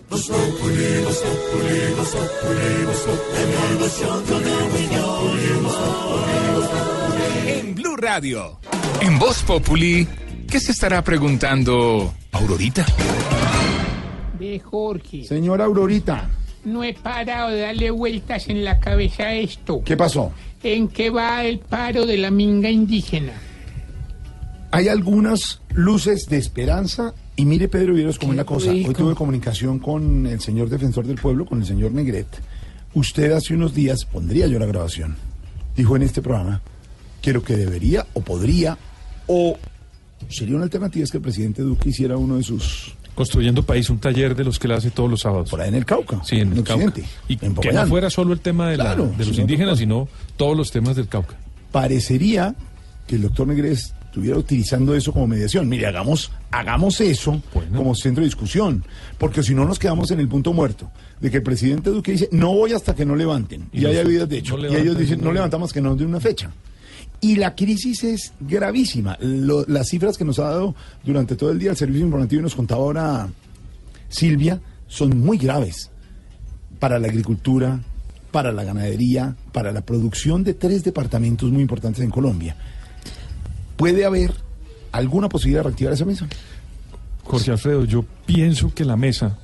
En 7.46 7.76
Blue 7.76 7.96
Radio, 7.98 8.60
en 9.02 9.20
Voz 9.20 9.44
Populi, 9.44 10.08
¿qué 10.50 10.60
se 10.60 10.72
estará 10.72 11.04
preguntando 11.04 12.14
Aurorita? 12.32 12.86
Ve, 14.40 14.60
Jorge. 14.60 15.26
Señora 15.26 15.66
Aurorita, 15.66 16.30
No 16.70 16.84
he 16.84 16.94
parado 16.94 17.50
de 17.50 17.62
darle 17.62 17.92
vueltas 17.92 18.48
en 18.48 18.64
la 18.64 18.80
cabeza 18.80 19.24
a 19.24 19.34
esto. 19.34 19.82
¿qué 19.84 19.98
pasó? 19.98 20.32
¿En 20.62 20.88
qué 20.88 21.10
va 21.10 21.44
el 21.44 21.60
paro 21.60 22.06
de 22.06 22.18
la 22.18 22.32
minga 22.32 22.70
indígena? 22.70 23.34
Hay 24.72 24.88
algunas 24.88 25.62
luces 25.74 26.28
de 26.28 26.38
esperanza 26.38 27.14
y 27.36 27.46
mire 27.46 27.68
Pedro 27.68 27.94
Vieros 27.94 28.20
como 28.20 28.34
una 28.34 28.44
cosa. 28.44 28.70
Hoy 28.70 28.94
tuve 28.94 29.16
comunicación 29.16 29.80
con 29.80 30.28
el 30.28 30.42
señor 30.42 30.70
defensor 30.70 31.08
del 31.08 31.18
pueblo, 31.18 31.46
con 31.46 31.62
el 31.62 31.66
señor 31.66 31.92
Negret. 31.92 32.28
Usted 32.94 33.32
hace 33.32 33.54
unos 33.54 33.74
días, 33.74 34.06
pondría 34.06 34.48
yo 34.48 34.60
la 34.60 34.66
grabación, 34.66 35.16
dijo 35.76 35.96
en 35.96 36.04
este 36.04 36.22
programa, 36.22 36.62
quiero 37.22 37.44
que 37.44 37.56
debería 37.56 38.06
o 38.14 38.22
podría 38.22 38.78
o 39.28 39.58
sería 40.28 40.56
una 40.56 40.66
alternativa 40.66 41.04
es 41.04 41.12
que 41.12 41.18
el 41.18 41.24
presidente 41.24 41.62
Duque 41.62 41.90
hiciera 41.90 42.18
uno 42.18 42.38
de 42.38 42.44
sus... 42.44 42.96
Construyendo 43.20 43.64
País, 43.64 43.90
un 43.90 44.00
taller 44.00 44.34
de 44.34 44.46
los 44.46 44.58
que 44.58 44.70
le 44.70 44.76
hace 44.76 44.92
todos 44.92 45.10
los 45.10 45.20
sábados. 45.20 45.50
Por 45.50 45.60
ahí 45.60 45.68
en 45.68 45.76
el 45.76 45.86
Cauca. 45.86 46.22
Sí, 46.24 46.38
en, 46.38 46.54
en 46.54 46.60
el 46.60 46.64
Cauca. 46.64 46.86
Occidente, 46.86 47.10
Y 47.28 47.34
en 47.46 47.54
que 47.56 47.74
no 47.74 47.86
fuera 47.88 48.10
solo 48.10 48.32
el 48.32 48.40
tema 48.40 48.70
de, 48.70 48.78
la- 48.78 48.96
de 48.96 49.26
los 49.26 49.38
indígenas, 49.38 49.80
sino 49.80 50.08
todos 50.38 50.56
los 50.56 50.72
temas 50.72 50.96
del 50.96 51.10
Cauca. 51.10 51.36
Parecería 51.74 52.56
que 53.08 53.16
el 53.18 53.24
doctor 53.24 53.46
Negres 53.48 53.94
estuviera 54.06 54.38
utilizando 54.38 54.96
eso 54.96 55.12
como 55.12 55.28
mediación. 55.28 55.68
Mire, 55.68 55.88
hagamos, 55.88 56.32
hagamos 56.50 57.02
eso 57.02 57.42
como 57.76 57.94
centro 57.94 58.22
de 58.22 58.28
discusión, 58.28 58.86
porque 59.18 59.44
si 59.44 59.54
no 59.54 59.66
nos 59.66 59.80
quedamos 59.80 60.10
en 60.12 60.22
el 60.22 60.30
punto 60.30 60.54
muerto 60.54 60.90
de 61.20 61.30
que 61.30 61.38
el 61.38 61.44
presidente 61.44 61.90
Duque 61.90 62.14
dice, 62.14 62.30
no 62.32 62.54
voy 62.54 62.72
hasta 62.72 62.96
que 62.96 63.06
no 63.06 63.18
levanten, 63.18 63.68
y, 63.74 63.82
Y 63.82 63.86
hay 63.86 63.98
habidas 63.98 64.30
de 64.30 64.38
hecho, 64.38 64.58
no 64.58 64.64
y 64.72 64.76
ellos 64.78 64.98
dicen, 64.98 65.20
no 65.20 65.26
no 65.26 65.34
levantamos 65.34 65.74
que 65.74 65.82
no 65.82 65.94
de 65.96 66.06
una 66.06 66.22
fecha. 66.22 66.50
Y 67.22 67.36
la 67.36 67.54
crisis 67.56 68.04
es 68.04 68.34
gravísima. 68.40 69.18
Lo- 69.20 69.66
las 69.68 69.90
cifras 69.90 70.18
que 70.18 70.24
nos 70.26 70.40
ha 70.40 70.44
dado 70.50 70.76
durante 71.04 71.36
todo 71.36 71.52
el 71.52 71.60
día 71.60 71.72
el 71.72 71.78
servicio 71.78 72.06
informativo 72.06 72.40
y 72.40 72.44
nos 72.44 72.56
contaba 72.56 72.82
ahora 72.82 73.28
Silvia 74.08 74.60
son 74.88 75.18
muy 75.20 75.38
graves 75.38 75.92
para 76.80 76.98
la 76.98 77.08
agricultura, 77.08 77.80
para 78.32 78.52
la 78.54 78.64
ganadería, 78.64 79.36
para 79.52 79.72
la 79.74 79.82
producción 79.82 80.44
de 80.44 80.54
tres 80.54 80.84
departamentos 80.84 81.52
muy 81.52 81.62
importantes 81.62 82.04
en 82.04 82.10
Colombia. 82.10 82.56
¿Puede 83.76 84.06
haber 84.06 84.34
alguna 84.92 85.30
posibilidad 85.30 85.60
de 85.62 85.64
reactivar 85.70 85.94
esa 85.94 86.06
mesa? 86.06 86.28
Jorge 87.24 87.52
Alfredo, 87.52 87.86
yo 87.86 88.06
pienso 88.26 88.74
que 88.74 88.86
la 88.86 88.96
mesa 88.98 89.38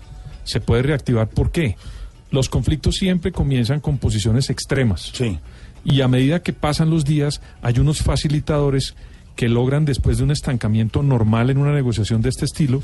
se 0.44 0.60
puede 0.62 0.82
reactivar. 0.84 1.28
¿Por 1.30 1.52
qué? 1.52 1.76
Los 2.32 2.50
conflictos 2.50 2.96
siempre 2.96 3.32
comienzan 3.32 3.80
con 3.80 3.98
posiciones 3.98 4.50
extremas. 4.50 5.12
Sí. 5.14 5.40
Y 5.86 6.02
a 6.02 6.08
medida 6.08 6.42
que 6.42 6.52
pasan 6.52 6.90
los 6.90 7.06
días, 7.06 7.42
hay 7.62 7.80
unos 7.80 8.02
facilitadores 8.02 8.96
que 9.36 9.50
logran, 9.50 9.86
después 9.86 10.18
de 10.18 10.24
un 10.24 10.32
estancamiento 10.32 11.04
normal 11.04 11.50
en 11.50 11.58
una 11.58 11.74
negociación 11.74 12.22
de 12.22 12.30
este 12.30 12.46
estilo, 12.46 12.82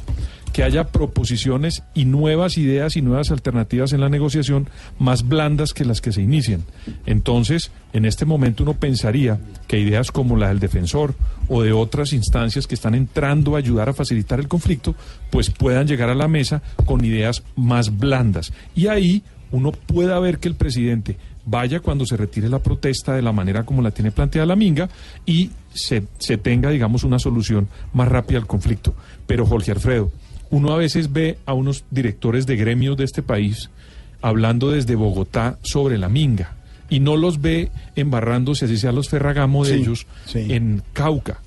que 0.51 0.63
haya 0.63 0.89
proposiciones 0.89 1.83
y 1.93 2.05
nuevas 2.05 2.57
ideas 2.57 2.97
y 2.97 3.01
nuevas 3.01 3.31
alternativas 3.31 3.93
en 3.93 4.01
la 4.01 4.09
negociación 4.09 4.69
más 4.99 5.27
blandas 5.27 5.73
que 5.73 5.85
las 5.85 6.01
que 6.01 6.11
se 6.11 6.21
inician. 6.21 6.63
Entonces, 7.05 7.71
en 7.93 8.05
este 8.05 8.25
momento 8.25 8.63
uno 8.63 8.73
pensaría 8.73 9.39
que 9.67 9.79
ideas 9.79 10.11
como 10.11 10.35
la 10.35 10.49
del 10.49 10.59
defensor 10.59 11.15
o 11.47 11.63
de 11.63 11.71
otras 11.71 12.11
instancias 12.11 12.67
que 12.67 12.75
están 12.75 12.95
entrando 12.95 13.55
a 13.55 13.59
ayudar 13.59 13.87
a 13.87 13.93
facilitar 13.93 14.39
el 14.39 14.49
conflicto, 14.49 14.93
pues 15.29 15.49
puedan 15.49 15.87
llegar 15.87 16.09
a 16.09 16.15
la 16.15 16.27
mesa 16.27 16.61
con 16.85 17.03
ideas 17.05 17.43
más 17.55 17.97
blandas. 17.97 18.51
Y 18.75 18.87
ahí 18.87 19.23
uno 19.51 19.71
pueda 19.71 20.19
ver 20.19 20.39
que 20.39 20.47
el 20.47 20.55
presidente 20.55 21.17
vaya 21.45 21.79
cuando 21.79 22.05
se 22.05 22.17
retire 22.17 22.49
la 22.49 22.59
protesta 22.59 23.13
de 23.13 23.21
la 23.21 23.31
manera 23.31 23.63
como 23.63 23.81
la 23.81 23.91
tiene 23.91 24.11
planteada 24.11 24.45
la 24.45 24.55
Minga 24.55 24.89
y 25.25 25.49
se, 25.73 26.03
se 26.19 26.37
tenga, 26.37 26.69
digamos, 26.69 27.03
una 27.03 27.19
solución 27.19 27.67
más 27.93 28.07
rápida 28.07 28.37
al 28.39 28.47
conflicto. 28.47 28.93
Pero 29.27 29.45
Jorge 29.45 29.71
Alfredo, 29.71 30.11
uno 30.49 30.71
a 30.73 30.77
veces 30.77 31.11
ve 31.11 31.37
a 31.45 31.53
unos 31.53 31.83
directores 31.91 32.45
de 32.45 32.55
gremios 32.57 32.97
de 32.97 33.05
este 33.05 33.23
país 33.23 33.69
hablando 34.21 34.69
desde 34.69 34.95
Bogotá 34.95 35.57
sobre 35.63 35.97
la 35.97 36.09
Minga. 36.09 36.55
y 36.89 36.99
no 36.99 37.15
los 37.15 37.39
ve 37.39 37.71
embarrándose, 37.95 38.65
así 38.65 38.77
sea 38.77 38.91
los 38.91 39.07
Ferragamo 39.07 39.63
de 39.63 39.75
Sí, 39.75 39.81
ellos, 39.81 40.05
sí. 40.25 40.45
en 40.49 40.83
Cauca. 40.93 41.39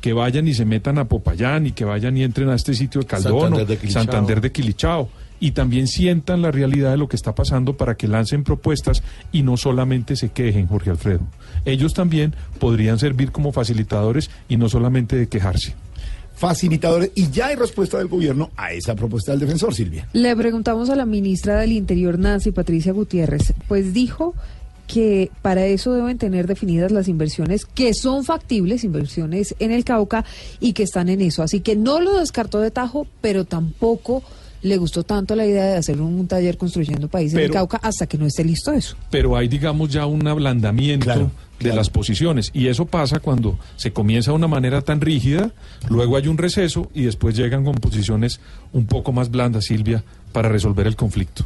Que 0.00 0.12
vayan 0.12 0.46
y 0.46 0.54
se 0.54 0.64
metan 0.64 0.98
a 0.98 1.06
Popayán 1.06 1.66
y 1.66 1.72
que 1.72 1.84
vayan 1.84 2.16
y 2.16 2.22
entren 2.22 2.48
a 2.50 2.54
este 2.54 2.74
sitio 2.74 3.00
de 3.00 3.06
Caldono, 3.08 3.40
Santander 3.56 3.66
de 3.66 3.76
Quilichao. 3.78 4.02
Santander 4.04 4.40
de 4.40 4.52
Quilichao. 4.52 5.08
Y 5.40 5.50
también 5.50 5.88
sientan 5.88 6.42
la 6.42 6.50
realidad 6.50 6.92
de 6.92 6.96
lo 6.96 7.08
que 7.08 7.16
está 7.16 7.34
pasando 7.34 7.76
para 7.76 7.96
que 7.96 8.08
lancen 8.08 8.44
propuestas 8.44 9.02
y 9.32 9.42
no 9.42 9.56
solamente 9.56 10.16
se 10.16 10.30
quejen, 10.30 10.66
Jorge 10.66 10.90
Alfredo. 10.90 11.20
Ellos 11.64 11.94
también 11.94 12.34
podrían 12.58 12.98
servir 12.98 13.32
como 13.32 13.52
facilitadores 13.52 14.30
y 14.48 14.56
no 14.56 14.68
solamente 14.68 15.16
de 15.16 15.28
quejarse. 15.28 15.74
Facilitadores. 16.34 17.10
Y 17.14 17.30
ya 17.30 17.46
hay 17.46 17.56
respuesta 17.56 17.98
del 17.98 18.08
gobierno 18.08 18.50
a 18.56 18.72
esa 18.72 18.94
propuesta 18.94 19.32
del 19.32 19.40
defensor, 19.40 19.74
Silvia. 19.74 20.08
Le 20.12 20.34
preguntamos 20.34 20.90
a 20.90 20.96
la 20.96 21.06
ministra 21.06 21.60
del 21.60 21.72
Interior, 21.72 22.18
Nancy 22.18 22.50
Patricia 22.50 22.92
Gutiérrez, 22.92 23.54
pues 23.68 23.92
dijo 23.94 24.34
que 24.86 25.30
para 25.42 25.64
eso 25.66 25.94
deben 25.94 26.18
tener 26.18 26.46
definidas 26.46 26.92
las 26.92 27.08
inversiones 27.08 27.64
que 27.64 27.94
son 27.94 28.24
factibles, 28.24 28.84
inversiones 28.84 29.54
en 29.58 29.72
el 29.72 29.84
Cauca 29.84 30.24
y 30.60 30.72
que 30.72 30.82
están 30.82 31.08
en 31.08 31.20
eso. 31.20 31.42
Así 31.42 31.60
que 31.60 31.76
no 31.76 32.00
lo 32.00 32.18
descartó 32.18 32.60
de 32.60 32.70
tajo, 32.70 33.06
pero 33.20 33.44
tampoco 33.44 34.22
le 34.64 34.78
gustó 34.78 35.04
tanto 35.04 35.36
la 35.36 35.46
idea 35.46 35.64
de 35.66 35.76
hacer 35.76 36.00
un 36.00 36.26
taller 36.26 36.56
construyendo 36.56 37.06
país 37.06 37.34
en 37.34 37.40
el 37.40 37.50
Cauca 37.50 37.76
hasta 37.82 38.06
que 38.06 38.16
no 38.16 38.26
esté 38.26 38.44
listo 38.44 38.72
eso. 38.72 38.96
pero 39.10 39.36
hay, 39.36 39.46
digamos, 39.46 39.90
ya 39.90 40.06
un 40.06 40.26
ablandamiento 40.26 41.30
de 41.60 41.74
las 41.74 41.90
posiciones. 41.90 42.50
Y 42.54 42.68
eso 42.68 42.86
pasa 42.86 43.20
cuando 43.20 43.58
se 43.76 43.92
comienza 43.92 44.30
de 44.30 44.36
una 44.36 44.48
manera 44.48 44.80
tan 44.80 45.02
rígida, 45.02 45.50
luego 45.90 46.16
hay 46.16 46.28
un 46.28 46.38
receso 46.38 46.90
y 46.94 47.02
después 47.02 47.36
llegan 47.36 47.62
con 47.64 47.74
posiciones 47.74 48.40
un 48.72 48.86
poco 48.86 49.12
más 49.12 49.30
blandas, 49.30 49.66
Silvia, 49.66 50.02
para 50.32 50.48
resolver 50.48 50.86
el 50.86 50.96
conflicto. 50.96 51.44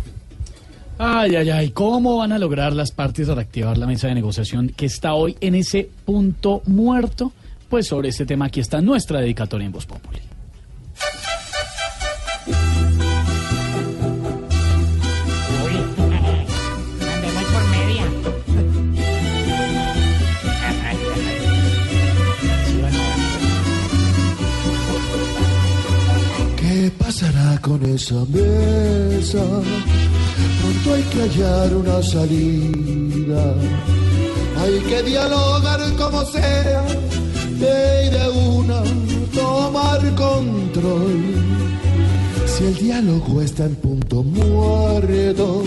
Ay, 0.96 1.34
ay, 1.34 1.50
ay, 1.50 1.70
¿cómo 1.70 2.16
van 2.18 2.30
a 2.32 2.38
lograr 2.38 2.72
las 2.72 2.92
partes 2.92 3.26
reactivar 3.26 3.78
la 3.78 3.86
mesa 3.86 4.06
de 4.06 4.14
negociación 4.14 4.68
que 4.68 4.86
está 4.86 5.14
hoy 5.14 5.36
en 5.40 5.56
ese 5.56 5.90
punto 6.04 6.62
muerto? 6.66 7.32
Pues 7.68 7.88
sobre 7.88 8.10
este 8.10 8.26
tema 8.26 8.46
aquí 8.46 8.60
está 8.60 8.80
nuestra 8.80 9.20
dedicatoria 9.20 9.66
en 9.66 9.72
Voz 9.72 9.86
Populi. 9.86 10.20
¿Qué 26.88 26.94
pasará 27.04 27.60
con 27.60 27.84
esa 27.84 28.24
mesa? 28.32 29.44
Pronto 30.60 30.94
hay 30.94 31.02
que 31.02 31.20
hallar 31.20 31.74
una 31.74 32.02
salida. 32.02 33.54
Hay 34.58 34.78
que 34.88 35.02
dialogar 35.02 35.80
como 35.98 36.24
sea 36.24 36.86
y 37.50 37.60
de 37.60 38.30
una 38.30 38.82
tomar 39.34 40.00
control. 40.14 41.24
Si 42.46 42.64
el 42.64 42.74
diálogo 42.76 43.42
está 43.42 43.66
en 43.66 43.74
punto 43.76 44.22
muerto, 44.22 45.64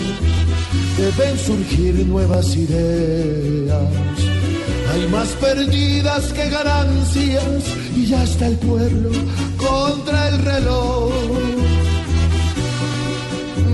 deben 0.98 1.38
surgir 1.38 2.04
nuevas 2.04 2.56
ideas. 2.56 4.31
Hay 4.92 5.08
más 5.08 5.28
perdidas 5.40 6.32
que 6.34 6.50
ganancias 6.50 7.64
y 7.96 8.06
ya 8.06 8.22
está 8.24 8.46
el 8.46 8.56
pueblo 8.56 9.10
contra 9.56 10.28
el 10.28 10.38
reloj. 10.44 11.12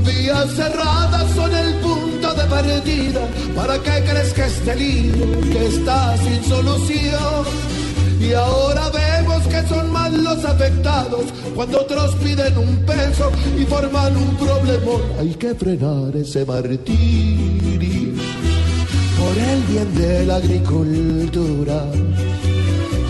Vías 0.06 0.50
cerradas 0.54 1.30
son 1.34 1.52
el 1.54 1.74
punto 1.80 2.34
de 2.34 2.44
partida. 2.44 3.20
¿Para 3.56 3.82
qué 3.82 4.04
crees 4.08 4.32
que 4.32 4.44
este 4.46 4.76
lío 4.76 5.40
que 5.52 5.66
está 5.66 6.16
sin 6.18 6.44
solución? 6.44 7.44
Y 8.20 8.32
ahora 8.34 8.88
vemos 8.90 9.42
que 9.48 9.66
son 9.68 9.92
más 9.92 10.12
los 10.12 10.44
afectados 10.44 11.24
cuando 11.54 11.80
otros 11.80 12.14
piden 12.16 12.58
un 12.58 12.76
peso 12.86 13.32
y 13.58 13.64
forman 13.64 14.16
un 14.16 14.36
problemón. 14.36 15.02
Hay 15.18 15.34
que 15.34 15.52
frenar 15.54 16.14
ese 16.16 16.44
martirio 16.44 17.77
por 19.28 19.36
el 19.36 19.62
bien 19.64 19.94
de 19.94 20.26
la 20.26 20.36
agricultura. 20.36 21.84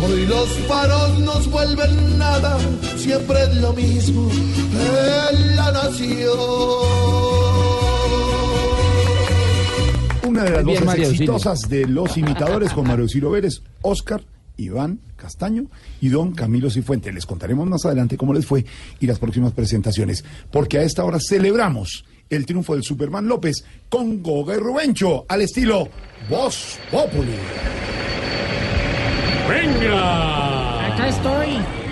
Hoy 0.04 0.26
los 0.26 0.48
paros 0.68 1.18
nos 1.20 1.50
vuelven 1.50 2.18
nada, 2.18 2.58
siempre 2.96 3.42
es 3.44 3.56
lo 3.56 3.72
mismo 3.72 4.28
en 4.30 5.56
la 5.56 5.72
nación. 5.72 6.38
Una 10.26 10.42
de 10.44 10.50
las 10.50 10.64
Bien, 10.64 10.84
voces 10.84 11.10
exitosas 11.10 11.60
de 11.68 11.86
los 11.86 12.16
imitadores 12.16 12.72
con 12.72 12.86
Mario 12.86 13.08
Ciro 13.08 13.30
Vélez, 13.30 13.62
Oscar, 13.82 14.22
Iván 14.56 15.00
Castaño 15.16 15.66
y 16.00 16.08
don 16.08 16.32
Camilo 16.32 16.68
Cifuente. 16.70 17.12
Les 17.12 17.26
contaremos 17.26 17.68
más 17.68 17.84
adelante 17.86 18.16
cómo 18.16 18.34
les 18.34 18.44
fue 18.44 18.64
y 18.98 19.06
las 19.06 19.18
próximas 19.20 19.52
presentaciones, 19.52 20.24
porque 20.50 20.78
a 20.78 20.82
esta 20.82 21.04
hora 21.04 21.18
celebramos 21.20 22.04
el 22.30 22.46
triunfo 22.46 22.74
del 22.74 22.82
Superman 22.82 23.26
López 23.26 23.64
con 23.88 24.22
Goga 24.22 24.54
y 24.54 24.58
Rubencho 24.58 25.24
al 25.28 25.42
estilo 25.42 25.88
Voz 26.28 26.78
Populi. 26.90 27.36
¡Venga! 29.48 30.94
Acá 30.94 31.08
estoy. 31.08 31.87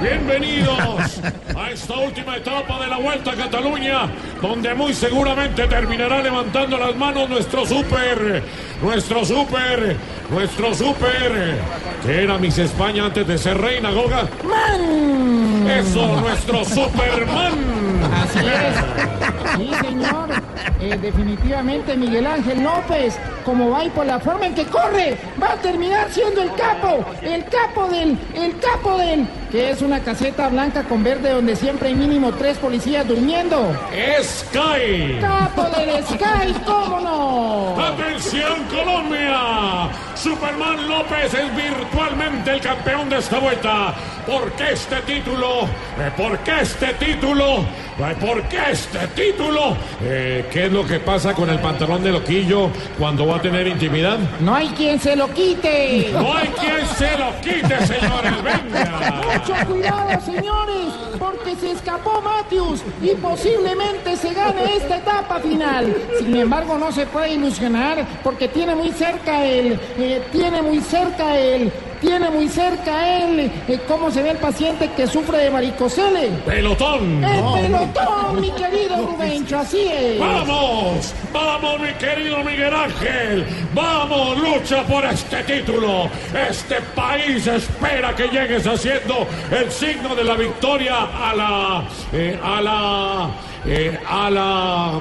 Bienvenidos 0.00 1.20
a 1.56 1.70
esta 1.72 1.98
última 1.98 2.36
etapa 2.36 2.78
de 2.78 2.86
la 2.86 2.98
Vuelta 2.98 3.32
a 3.32 3.34
Cataluña, 3.34 4.08
donde 4.40 4.72
muy 4.72 4.94
seguramente 4.94 5.66
terminará 5.66 6.22
levantando 6.22 6.78
las 6.78 6.94
manos 6.94 7.28
nuestro 7.28 7.66
super, 7.66 8.40
nuestro 8.80 9.24
super, 9.24 9.96
nuestro 10.30 10.72
super, 10.72 11.56
que 12.06 12.22
era 12.22 12.38
Miss 12.38 12.58
España 12.58 13.06
antes 13.06 13.26
de 13.26 13.38
ser 13.38 13.58
reina, 13.58 13.90
Goga. 13.90 14.28
¡Man! 14.44 15.68
Eso, 15.68 16.20
nuestro 16.20 16.64
Superman. 16.64 17.54
Así 18.22 18.38
es. 18.38 19.56
Sí, 19.56 19.70
señor. 19.84 20.28
Eh, 20.80 20.96
definitivamente 21.02 21.96
Miguel 21.96 22.26
Ángel 22.26 22.62
López, 22.62 23.18
como 23.44 23.70
va 23.70 23.84
y 23.84 23.90
por 23.90 24.06
la 24.06 24.20
forma 24.20 24.46
en 24.46 24.54
que 24.54 24.64
corre, 24.64 25.18
va 25.42 25.54
a 25.54 25.56
terminar 25.56 26.08
siendo 26.10 26.40
el 26.40 26.54
capo, 26.54 27.04
el 27.20 27.44
capo 27.46 27.88
del, 27.88 28.16
el 28.36 28.56
capo 28.60 28.96
del, 28.96 29.26
que 29.50 29.70
es 29.70 29.82
una 29.88 30.00
caseta 30.00 30.50
blanca 30.50 30.84
con 30.84 31.02
verde 31.02 31.30
donde 31.30 31.56
siempre 31.56 31.88
hay 31.88 31.94
mínimo 31.94 32.30
tres 32.32 32.58
policías 32.58 33.08
durmiendo. 33.08 33.74
Sky. 34.22 35.18
Capo 35.18 35.62
del 35.74 36.04
Sky, 36.04 36.52
¿cómo 36.66 37.00
no? 37.00 37.82
¡Atención 37.82 38.64
Colombia! 38.64 39.88
Superman 40.14 40.88
López 40.88 41.32
es 41.32 41.56
virtualmente 41.56 42.50
el 42.50 42.60
campeón 42.60 43.08
de 43.08 43.18
esta 43.18 43.38
vuelta. 43.38 43.94
¿Por 44.26 44.52
qué 44.52 44.72
este 44.72 44.96
título? 45.02 45.62
Eh, 45.98 46.10
¿Por 46.16 46.38
qué 46.40 46.60
este 46.60 46.92
título? 46.94 47.60
Eh, 47.98 48.14
¿Por 48.20 48.42
qué 48.42 48.58
este 48.72 49.06
título? 49.08 49.76
Eh, 50.02 50.44
¿Qué 50.52 50.66
es 50.66 50.72
lo 50.72 50.84
que 50.84 51.00
pasa 51.00 51.32
con 51.32 51.48
el 51.48 51.58
pantalón 51.60 52.02
de 52.02 52.10
loquillo 52.10 52.68
cuando 52.98 53.26
va 53.26 53.36
a 53.36 53.40
tener 53.42 53.66
intimidad? 53.66 54.18
No 54.40 54.54
hay 54.54 54.68
quien 54.68 55.00
se 55.00 55.16
lo 55.16 55.32
quite. 55.32 56.10
No 56.12 56.36
hay 56.36 56.48
quien 56.48 56.86
se 56.88 57.16
lo 57.16 57.40
quite, 57.40 57.86
señores. 57.86 58.32
Venga. 58.42 59.22
Mucho 59.24 59.54
cuidado, 59.66 59.77
señores, 60.24 60.92
porque 61.18 61.56
se 61.56 61.72
escapó 61.72 62.20
Matthews 62.20 62.82
y 63.02 63.14
posiblemente 63.16 64.16
se 64.16 64.32
gane 64.32 64.76
esta 64.76 64.98
etapa 64.98 65.40
final. 65.40 65.94
Sin 66.18 66.36
embargo, 66.36 66.78
no 66.78 66.92
se 66.92 67.06
puede 67.06 67.34
ilusionar 67.34 68.06
porque 68.22 68.48
tiene 68.48 68.74
muy 68.74 68.90
cerca 68.90 69.44
él, 69.44 69.78
eh, 69.98 70.22
tiene 70.32 70.62
muy 70.62 70.80
cerca 70.80 71.38
él, 71.38 71.72
tiene 72.00 72.30
muy 72.30 72.48
cerca 72.48 73.18
él. 73.24 73.50
eh, 73.68 73.80
¿Cómo 73.88 74.10
se 74.10 74.22
ve 74.22 74.30
el 74.30 74.36
paciente 74.38 74.90
que 74.96 75.06
sufre 75.06 75.38
de 75.38 75.50
varicocele? 75.50 76.28
Pelotón. 76.46 77.22
El 77.24 77.44
pelotón, 77.62 78.40
mi 78.40 78.50
querido 78.52 78.96
Rubencho, 79.06 79.58
así 79.58 79.86
es. 79.88 80.18
¡Vamos! 80.20 81.14
¡Vamos, 81.32 81.80
mi 81.80 81.92
querido 81.94 82.38
Miguel 82.44 82.74
Ángel! 82.74 83.46
¡Vamos, 83.74 84.38
lucha 84.38 84.82
por 84.84 85.04
este 85.04 85.42
título! 85.44 86.08
Este 86.48 86.76
país 86.94 87.46
espera 87.46 88.14
que 88.14 88.28
llegues 88.28 88.66
haciendo 88.66 89.26
el 89.50 89.70
signo 89.70 90.14
de 90.14 90.24
la 90.24 90.34
victoria 90.34 90.96
a 91.04 91.34
la... 91.34 91.82
eh, 92.12 92.38
a 92.42 92.60
la... 92.60 93.30
eh, 93.66 93.98
a 94.08 94.30
la... 94.30 94.92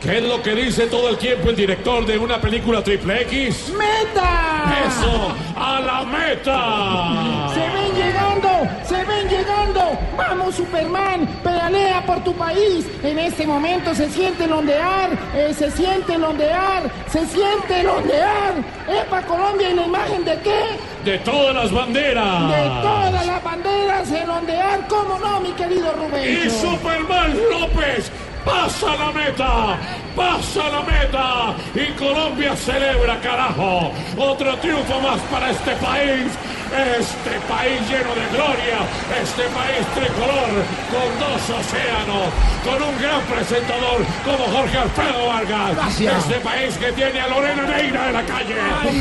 ¿Qué 0.00 0.18
es 0.18 0.22
lo 0.22 0.40
que 0.40 0.54
dice 0.54 0.86
todo 0.86 1.08
el 1.08 1.18
tiempo 1.18 1.50
el 1.50 1.56
director 1.56 2.06
de 2.06 2.18
una 2.18 2.40
película 2.40 2.84
triple 2.84 3.22
X? 3.22 3.72
¡Meta! 3.76 4.62
¡Eso! 4.86 5.34
¡A 5.56 5.80
la 5.80 6.04
meta! 6.04 7.52
Se 7.52 7.60
ven 7.60 7.94
llegando, 7.96 8.48
se 8.84 9.04
ven 9.04 9.28
llegando. 9.28 9.98
Vamos 10.16 10.54
Superman, 10.54 11.26
pedalea 11.42 12.06
por 12.06 12.22
tu 12.22 12.32
país. 12.34 12.86
En 13.02 13.18
este 13.18 13.44
momento 13.44 13.92
se 13.92 14.08
siente 14.08 14.44
el 14.44 14.52
ondear, 14.52 15.10
eh, 15.34 15.52
se 15.52 15.68
siente 15.72 16.14
el 16.14 16.22
ondear, 16.22 16.84
se 17.10 17.26
siente 17.26 17.80
el 17.80 17.88
ondear. 17.88 18.54
¡Epa 18.88 19.22
Colombia! 19.22 19.70
¿Y 19.70 19.74
la 19.74 19.84
imagen 19.84 20.24
de 20.24 20.38
qué? 20.42 20.78
¡De 21.04 21.18
todas 21.18 21.56
las 21.56 21.72
banderas! 21.72 22.48
De 22.48 22.68
todas 22.82 23.26
las 23.26 23.42
banderas, 23.42 24.12
el 24.12 24.30
ondear. 24.30 24.86
¿Cómo 24.86 25.18
no, 25.18 25.40
mi 25.40 25.50
querido 25.52 25.92
Rubén? 25.92 26.46
Y 26.46 26.50
Superman 26.50 27.36
López 27.50 28.12
pasa 28.48 28.96
la 28.96 29.12
meta, 29.12 29.78
pasa 30.16 30.68
la 30.70 30.82
meta 30.82 31.54
y 31.74 31.92
Colombia 31.92 32.56
celebra, 32.56 33.20
carajo. 33.20 33.92
Otro 34.16 34.56
triunfo 34.56 35.00
más 35.00 35.20
para 35.30 35.50
este 35.50 35.72
país, 35.76 36.32
este 36.72 37.40
país 37.48 37.80
lleno 37.88 38.14
de 38.14 38.26
gloria, 38.36 38.78
este 39.20 39.42
país 39.56 39.86
tricolor 39.94 40.50
con 40.90 41.08
dos 41.18 41.42
océanos, 41.60 42.28
con 42.64 42.82
un 42.82 43.00
gran 43.00 43.20
presentador 43.22 44.04
como 44.24 44.44
Jorge 44.56 44.78
Alfredo 44.78 45.26
Vargas. 45.26 45.74
Gracias. 45.76 46.18
Este 46.24 46.40
país 46.40 46.76
que 46.76 46.92
tiene 46.92 47.20
a 47.20 47.28
Lorena 47.28 47.62
Neira 47.62 48.06
de 48.06 48.12
la 48.12 48.22
calle 48.22 48.56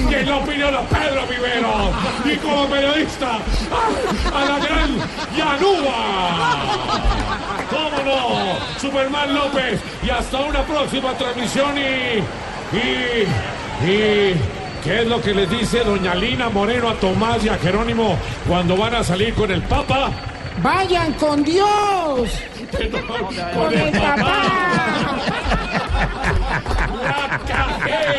y 0.10 0.14
en 0.14 0.30
la 0.30 0.38
opinión 0.38 0.76
a 0.76 0.82
Pedro 0.82 1.28
Vivero 1.28 1.92
y 2.26 2.36
como 2.38 2.68
periodista 2.68 3.32
a, 3.32 4.38
a 4.38 4.46
la 4.46 4.60
gran 4.60 4.98
Yanúa. 5.36 7.08
¿Cómo 7.70 8.04
no? 8.04 8.80
Superman 8.80 9.34
López. 9.34 9.82
Y 10.04 10.10
hasta 10.10 10.38
una 10.40 10.64
próxima 10.64 11.14
transmisión 11.14 11.78
y. 11.78 12.24
Y. 12.76 13.28
Y. 13.86 14.57
¿Qué 14.84 15.02
es 15.02 15.08
lo 15.08 15.22
que 15.22 15.34
les 15.34 15.50
dice 15.50 15.84
doña 15.84 16.16
Lina 16.16 16.50
Moreno 16.50 16.90
a 16.90 16.94
Tomás 16.96 17.44
y 17.44 17.50
a 17.50 17.58
Jerónimo 17.58 18.18
cuando 18.48 18.78
van 18.78 18.96
a 18.96 19.04
salir 19.04 19.34
con 19.34 19.52
el 19.52 19.62
Papa? 19.64 20.12
Vayan 20.62 21.14
con 21.14 21.44
Dios. 21.44 22.32
Con 23.54 23.74
el 23.74 23.92
papá. 23.92 24.42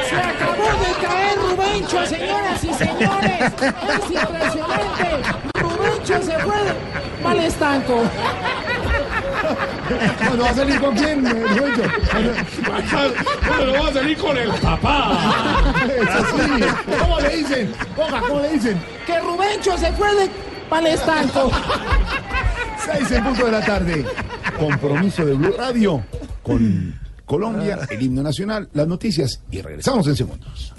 Se 0.09 0.17
acabó 0.17 0.69
de 0.79 1.07
caer 1.07 1.39
Rubencho, 1.39 2.07
señoras 2.07 2.65
y 2.65 2.75
señores. 2.75 3.53
Es 3.61 4.11
impresionante. 4.11 5.09
Rubencho 5.55 6.23
se 6.23 6.39
fue 6.39 6.59
mal 7.23 7.39
estanco. 7.41 8.03
Bueno, 10.29 10.45
¿va 10.45 10.51
a 10.51 10.55
salir 10.55 10.81
con 10.81 10.95
quién, 10.95 11.25
Rubencho? 11.25 11.83
Bueno, 12.13 13.73
va 13.83 13.89
a 13.89 13.93
salir 13.93 14.19
con 14.19 14.37
el 14.37 14.51
papá. 14.51 15.19
Eso 15.87 16.39
sí. 16.39 16.65
¿Cómo 17.01 17.21
le 17.21 17.37
dicen? 17.37 17.73
Oja, 17.97 18.21
¿cómo 18.21 18.41
le 18.41 18.53
dicen? 18.53 18.81
Que 19.07 19.21
Rubencho 19.21 19.79
se 19.79 19.93
fue 19.93 20.15
de 20.15 20.31
mal 20.71 20.87
estanco. 20.87 21.51
Seis 22.85 23.11
en 23.11 23.25
punto 23.25 23.47
de 23.47 23.53
la 23.53 23.65
tarde. 23.65 24.05
Compromiso 24.59 25.25
de 25.25 25.35
Blue 25.35 25.55
Radio 25.57 26.03
con 26.43 26.99
Colombia, 27.29 27.81
el 27.91 28.03
himno 28.03 28.23
nacional, 28.23 28.69
las 28.73 28.89
noticias 28.89 29.41
y 29.51 29.61
regresamos 29.61 30.07
en 30.07 30.17
segundos. 30.17 30.73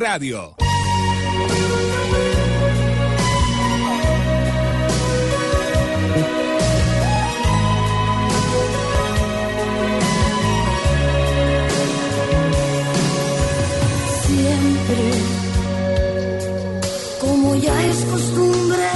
Radio. 0.00 0.54
siempre. 14.26 15.04
Como 17.20 17.54
ya 17.56 17.76
es 17.90 17.98
costumbre, 18.04 18.86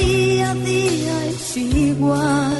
día 0.00 0.50
a 0.50 0.54
día 0.54 1.26
es 1.26 1.56
igual. 1.56 2.58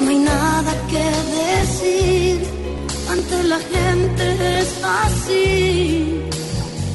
No 0.00 0.08
hay 0.10 0.18
nada 0.18 0.72
que 0.90 1.04
decir, 1.40 2.40
ante 3.12 3.42
la 3.44 3.58
gente 3.58 3.97
así. 4.88 6.20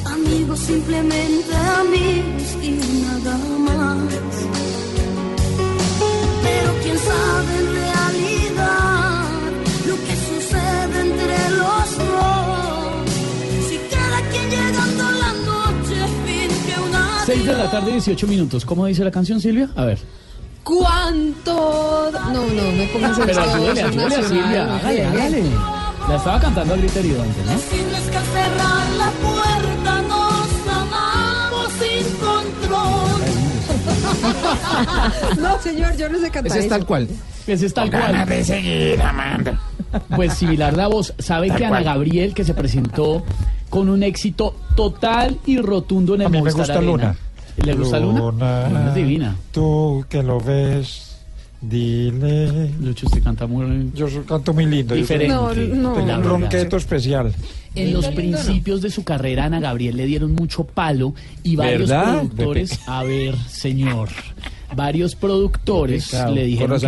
Amigos, 0.04 0.58
simplemente 0.60 1.54
amigos 1.80 2.48
y 2.62 2.70
nada 3.02 3.38
más. 3.58 3.98
Pero 6.42 6.70
quién 6.82 6.98
sabe 6.98 7.52
en 7.58 7.68
realidad 7.74 9.22
lo 9.86 9.94
que 10.06 10.14
sucede 10.28 11.00
entre 11.08 11.36
los 11.60 11.98
dos. 11.98 13.10
Si 13.68 13.76
cada 13.94 14.20
quien 14.30 14.50
llegando 14.50 15.04
la 15.22 15.32
noche 15.50 15.98
finge 16.26 16.80
una 16.88 17.24
6 17.26 17.46
de 17.46 17.52
la 17.52 17.70
tarde, 17.70 17.92
18 17.92 18.26
minutos. 18.26 18.64
¿Cómo 18.64 18.86
dice 18.86 19.04
la 19.04 19.10
canción, 19.10 19.40
Silvia? 19.40 19.70
A 19.76 19.84
ver. 19.84 19.98
¿Cuánto? 20.62 22.10
No, 22.32 22.32
no, 22.32 22.72
me 22.72 22.86
pongas 22.86 23.18
en 23.18 23.26
Pero 23.26 23.42
esta 23.42 23.54
ayúdele, 23.54 23.80
canción 23.82 24.04
ayúdele 24.04 24.14
a 24.14 24.18
nacional, 24.18 24.24
Silvia. 24.24 24.76
Hágale, 24.76 25.04
hágale. 25.04 25.83
La 26.08 26.16
estaba 26.16 26.38
cantando 26.40 26.74
a 26.74 26.76
grito 26.76 26.98
herido 26.98 27.22
antes, 27.22 27.46
¿no? 27.46 27.52
Decirles 27.52 28.02
que 28.10 28.16
al 28.16 28.24
cerrar 28.24 28.90
la 28.98 29.10
puerta 29.10 30.02
nos 30.02 30.68
amamos 30.68 31.68
sin 31.80 32.16
control. 32.18 33.20
No, 35.38 35.60
señor, 35.60 35.96
yo 35.96 36.08
no 36.08 36.18
sé 36.18 36.30
cantar 36.30 36.58
eso. 36.58 36.86
cual. 36.86 37.08
Ese 37.46 37.66
es 37.66 37.74
tal 37.74 37.90
cual. 37.90 38.26
de 38.26 38.44
seguir 38.44 39.00
amando. 39.02 39.52
Pues 40.16 40.34
similar 40.34 40.74
la 40.74 40.88
voz. 40.88 41.12
¿Sabe 41.18 41.48
Tal 41.48 41.58
que 41.58 41.64
Ana. 41.66 41.82
Gabriel, 41.82 42.34
que 42.34 42.44
se 42.44 42.54
presentó 42.54 43.22
con 43.70 43.88
un 43.88 44.02
éxito 44.02 44.54
total 44.74 45.38
y 45.46 45.58
rotundo 45.58 46.14
en 46.14 46.22
el 46.22 46.26
A 46.26 46.30
mí 46.30 46.42
me 46.42 46.50
gusta 46.52 46.74
Arena? 46.74 46.80
Luna. 46.90 47.16
¿Le 47.56 47.74
gusta 47.74 47.98
Luna? 48.00 48.18
Luna. 48.18 48.68
Luna 48.68 48.88
es 48.88 48.94
divina. 48.94 49.36
Tú 49.52 50.04
que 50.08 50.22
lo 50.22 50.40
ves, 50.40 51.13
dile. 51.68 52.70
Lucho, 52.80 53.06
usted 53.06 53.22
canta 53.22 53.46
muy... 53.46 53.90
Yo 53.94 54.06
canto 54.24 54.52
muy 54.52 54.66
lindo. 54.66 54.94
Diferente. 54.94 55.34
No, 55.34 55.54
no. 55.54 55.92
Tengo 55.94 56.14
un 56.14 56.24
ronqueto 56.24 56.76
especial. 56.76 57.34
En 57.74 57.92
los 57.92 58.06
principios 58.08 58.80
de 58.82 58.90
su 58.90 59.02
carrera, 59.02 59.46
Ana 59.46 59.60
Gabriel 59.60 59.96
le 59.96 60.06
dieron 60.06 60.32
mucho 60.32 60.64
palo 60.64 61.14
y 61.42 61.56
varios 61.56 61.88
¿Verdad? 61.88 62.18
productores, 62.18 62.80
a 62.86 63.02
ver, 63.02 63.36
señor, 63.48 64.10
varios 64.76 65.16
productores 65.16 66.12
le 66.32 66.44
dijeron 66.44 66.78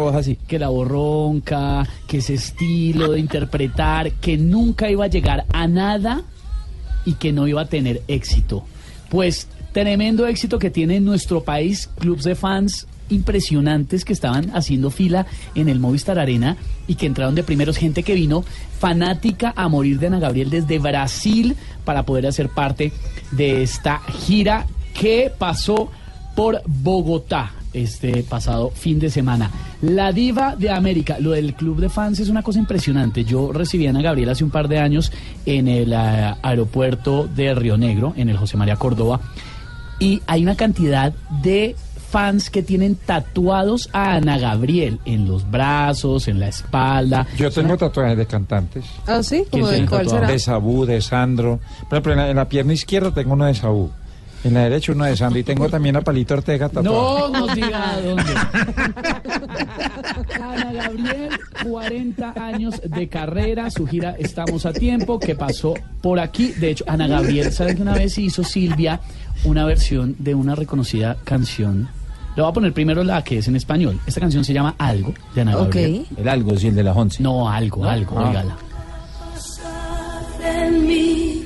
voz 0.00 0.14
así. 0.14 0.36
que 0.46 0.58
la 0.58 0.68
voz 0.68 0.86
ronca, 0.86 1.88
que 2.06 2.18
ese 2.18 2.34
estilo 2.34 3.12
de 3.12 3.20
interpretar, 3.20 4.12
que 4.12 4.36
nunca 4.36 4.88
iba 4.88 5.06
a 5.06 5.08
llegar 5.08 5.46
a 5.52 5.66
nada 5.66 6.22
y 7.04 7.14
que 7.14 7.32
no 7.32 7.48
iba 7.48 7.62
a 7.62 7.66
tener 7.66 8.02
éxito. 8.06 8.64
Pues 9.08 9.48
tremendo 9.72 10.28
éxito 10.28 10.58
que 10.60 10.70
tiene 10.70 10.96
en 10.96 11.04
nuestro 11.04 11.42
país, 11.42 11.88
clubs 11.98 12.22
de 12.22 12.36
fans 12.36 12.86
impresionantes 13.08 14.04
que 14.04 14.12
estaban 14.12 14.50
haciendo 14.54 14.90
fila 14.90 15.26
en 15.54 15.68
el 15.68 15.80
Movistar 15.80 16.18
Arena 16.18 16.56
y 16.86 16.94
que 16.94 17.06
entraron 17.06 17.34
de 17.34 17.42
primeros, 17.42 17.76
gente 17.76 18.02
que 18.02 18.14
vino 18.14 18.44
fanática 18.78 19.52
a 19.56 19.68
morir 19.68 19.98
de 19.98 20.08
Ana 20.08 20.18
Gabriel 20.18 20.50
desde 20.50 20.78
Brasil 20.78 21.56
para 21.84 22.04
poder 22.04 22.26
hacer 22.26 22.48
parte 22.48 22.92
de 23.32 23.62
esta 23.62 24.00
gira 24.00 24.66
que 24.94 25.32
pasó 25.36 25.90
por 26.34 26.62
Bogotá 26.66 27.52
este 27.72 28.22
pasado 28.22 28.70
fin 28.70 28.98
de 28.98 29.10
semana. 29.10 29.50
La 29.82 30.12
diva 30.12 30.56
de 30.56 30.70
América, 30.70 31.18
lo 31.20 31.32
del 31.32 31.54
club 31.54 31.80
de 31.80 31.88
fans 31.88 32.20
es 32.20 32.28
una 32.28 32.42
cosa 32.42 32.58
impresionante. 32.58 33.24
Yo 33.24 33.52
recibí 33.52 33.86
a 33.86 33.90
Ana 33.90 34.02
Gabriel 34.02 34.30
hace 34.30 34.44
un 34.44 34.50
par 34.50 34.68
de 34.68 34.78
años 34.78 35.12
en 35.44 35.68
el 35.68 35.92
eh, 35.92 36.34
aeropuerto 36.42 37.28
de 37.28 37.54
Río 37.54 37.76
Negro, 37.76 38.14
en 38.16 38.28
el 38.28 38.36
José 38.36 38.56
María 38.56 38.76
Córdoba, 38.76 39.20
y 39.98 40.22
hay 40.26 40.42
una 40.42 40.56
cantidad 40.56 41.12
de 41.42 41.76
fans 42.16 42.48
que 42.48 42.62
tienen 42.62 42.94
tatuados 42.94 43.90
a 43.92 44.14
Ana 44.14 44.38
Gabriel 44.38 45.00
en 45.04 45.28
los 45.28 45.50
brazos, 45.50 46.28
en 46.28 46.40
la 46.40 46.48
espalda. 46.48 47.26
Yo 47.36 47.50
tengo 47.50 47.76
tatuajes 47.76 48.16
de 48.16 48.24
cantantes. 48.24 48.86
¿Ah, 49.06 49.22
sí? 49.22 49.44
¿Quién 49.50 49.64
¿Cómo 49.64 49.68
de 49.68 49.84
cuál 49.84 50.08
será? 50.08 50.26
De 50.26 50.38
Sabú, 50.38 50.86
de 50.86 51.02
Sandro. 51.02 51.60
Por 51.90 51.92
ejemplo, 51.92 52.12
en 52.12 52.18
la, 52.18 52.30
en 52.30 52.36
la 52.36 52.48
pierna 52.48 52.72
izquierda 52.72 53.12
tengo 53.12 53.34
uno 53.34 53.44
de 53.44 53.54
Sabú. 53.54 53.90
En 54.44 54.54
la 54.54 54.60
derecha 54.60 54.92
uno 54.92 55.04
de 55.04 55.14
Sandro. 55.14 55.40
Y 55.40 55.44
tengo 55.44 55.68
también 55.68 55.94
a 55.96 56.00
Palito 56.00 56.32
Ortega 56.32 56.70
tatuado. 56.70 57.28
No 57.28 57.40
nos 57.40 57.54
diga 57.54 57.90
a 57.90 58.00
dónde. 58.00 58.22
Ana 60.42 60.72
Gabriel, 60.72 61.38
40 61.68 62.32
años 62.34 62.80
de 62.82 63.08
carrera, 63.10 63.70
su 63.70 63.86
gira 63.86 64.16
Estamos 64.18 64.64
a 64.64 64.72
Tiempo, 64.72 65.20
que 65.20 65.34
pasó 65.34 65.74
por 66.00 66.18
aquí. 66.18 66.52
De 66.52 66.70
hecho, 66.70 66.84
Ana 66.88 67.08
Gabriel, 67.08 67.52
¿saben 67.52 67.76
que 67.76 67.82
una 67.82 67.92
vez 67.92 68.16
hizo 68.16 68.42
Silvia 68.42 69.00
una 69.44 69.66
versión 69.66 70.16
de 70.18 70.34
una 70.34 70.54
reconocida 70.54 71.18
canción? 71.22 71.90
Le 72.36 72.42
voy 72.42 72.50
a 72.50 72.52
poner 72.52 72.72
primero 72.72 73.02
la 73.02 73.24
que 73.24 73.38
es 73.38 73.48
en 73.48 73.56
español. 73.56 73.98
Esta 74.06 74.20
canción 74.20 74.44
se 74.44 74.52
llama 74.52 74.74
Algo, 74.78 75.14
de 75.34 75.40
Ana 75.40 75.56
Ok. 75.56 75.64
Gabriel. 75.74 76.06
El 76.18 76.28
algo, 76.28 76.56
sí, 76.58 76.68
el 76.68 76.74
de 76.74 76.82
las 76.82 76.96
once. 76.96 77.22
No, 77.22 77.48
algo, 77.48 77.84
algo, 77.84 78.18
Ah. 78.18 78.28
oígala. 78.28 78.56
En 80.44 80.86
mí, 80.86 81.42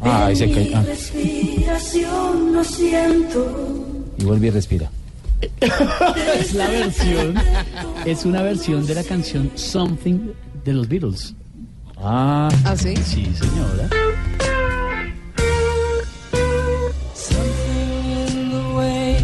Ah, 0.00 0.30
ese 0.30 0.44
en 0.44 0.54
que. 0.54 0.60
mi 0.60 0.74
Ah, 0.74 0.82
respiración 0.86 2.52
lo 2.54 2.64
siento. 2.64 3.76
y 4.16 4.24
vuelve 4.24 4.46
y 4.46 4.50
respira. 4.50 4.90
es 6.40 6.54
la 6.54 6.66
versión, 6.68 7.34
es 8.06 8.24
una 8.24 8.42
versión 8.42 8.86
de 8.86 8.94
la 8.94 9.04
canción 9.04 9.50
Something 9.54 10.30
de 10.64 10.72
los 10.72 10.88
Beatles. 10.88 11.34
Ah. 12.02 12.48
¿Ah, 12.64 12.74
sí? 12.76 12.94
Sí, 12.96 13.26
señora. 13.34 13.88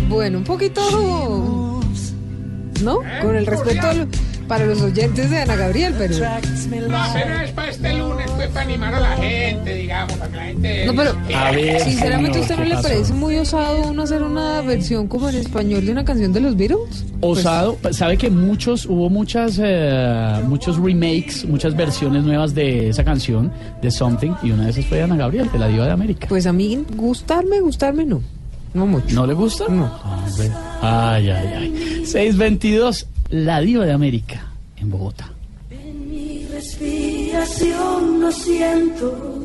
Bueno, 0.08 0.38
un 0.38 0.44
poquito... 0.44 0.80
¿No? 2.82 2.98
Con 3.22 3.34
el 3.34 3.46
respeto 3.46 3.86
al, 3.86 4.06
para 4.46 4.66
los 4.66 4.82
oyentes 4.82 5.30
de 5.30 5.38
Ana 5.38 5.56
Gabriel, 5.56 5.94
pero... 5.96 6.14
Pero 6.14 7.42
es 7.42 7.50
para 7.52 7.70
este 7.70 7.94
lunes, 7.94 8.30
pues 8.36 8.48
para 8.48 8.60
animar 8.60 8.94
a 8.94 9.00
la 9.00 9.16
gente, 9.16 9.74
digamos, 9.74 10.12
para 10.14 10.30
que 10.30 10.36
la 10.36 10.44
gente... 10.44 10.86
No, 10.86 10.94
pero 10.94 11.16
A 11.34 11.50
ver, 11.52 11.80
sinceramente, 11.80 12.40
¿a 12.40 12.42
señor, 12.42 12.42
usted 12.42 12.56
no 12.56 12.62
¿qué 12.62 12.68
le 12.68 12.74
pasó? 12.74 12.88
parece 12.88 13.12
muy 13.14 13.36
osado 13.38 13.88
uno 13.88 14.02
hacer 14.02 14.22
una 14.22 14.60
versión 14.60 15.08
como 15.08 15.28
en 15.30 15.36
español 15.36 15.86
de 15.86 15.92
una 15.92 16.04
canción 16.04 16.32
de 16.32 16.40
los 16.40 16.56
Beatles? 16.56 17.04
Osado, 17.22 17.78
sabe 17.92 18.18
que 18.18 18.28
muchos, 18.30 18.84
hubo 18.86 19.08
muchas, 19.08 19.58
eh, 19.62 20.42
muchos 20.46 20.76
remakes, 20.76 21.46
muchas 21.46 21.74
versiones 21.74 22.24
nuevas 22.24 22.54
de 22.54 22.90
esa 22.90 23.04
canción, 23.04 23.50
de 23.80 23.90
Something, 23.90 24.32
y 24.42 24.50
una 24.50 24.64
de 24.64 24.70
esas 24.70 24.84
fue 24.84 25.02
Ana 25.02 25.16
Gabriel, 25.16 25.50
de 25.50 25.58
la 25.58 25.68
Diva 25.68 25.86
de 25.86 25.92
América. 25.92 26.26
Pues 26.28 26.46
a 26.46 26.52
mí, 26.52 26.84
gustarme, 26.94 27.60
gustarme 27.60 28.04
no. 28.04 28.20
No 28.74 28.86
mucho. 28.86 29.14
¿No 29.14 29.26
le 29.26 29.34
gusta? 29.34 29.64
No. 29.68 29.86
Hombre. 30.04 30.50
Ay, 30.82 31.30
ay, 31.30 31.52
ay. 31.56 32.06
622, 32.06 33.06
la 33.30 33.60
Diva 33.60 33.84
de 33.86 33.92
América, 33.92 34.46
en 34.76 34.90
Bogotá. 34.90 35.30
Mi 35.70 36.46
respiración 36.46 38.20
lo 38.20 38.30
siento. 38.32 39.36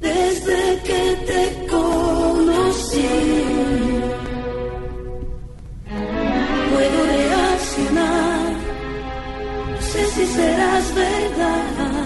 Desde 0.00 0.82
que 0.84 1.16
te 1.26 1.66
conocí, 1.66 3.08
puedo 6.70 7.06
reaccionar. 7.06 8.52
No 9.70 9.80
sé 9.80 10.06
si 10.14 10.26
serás 10.26 10.94
verdad. 10.94 12.03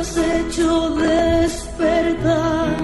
Has 0.00 0.16
hecho 0.16 0.96
despertar. 0.96 2.76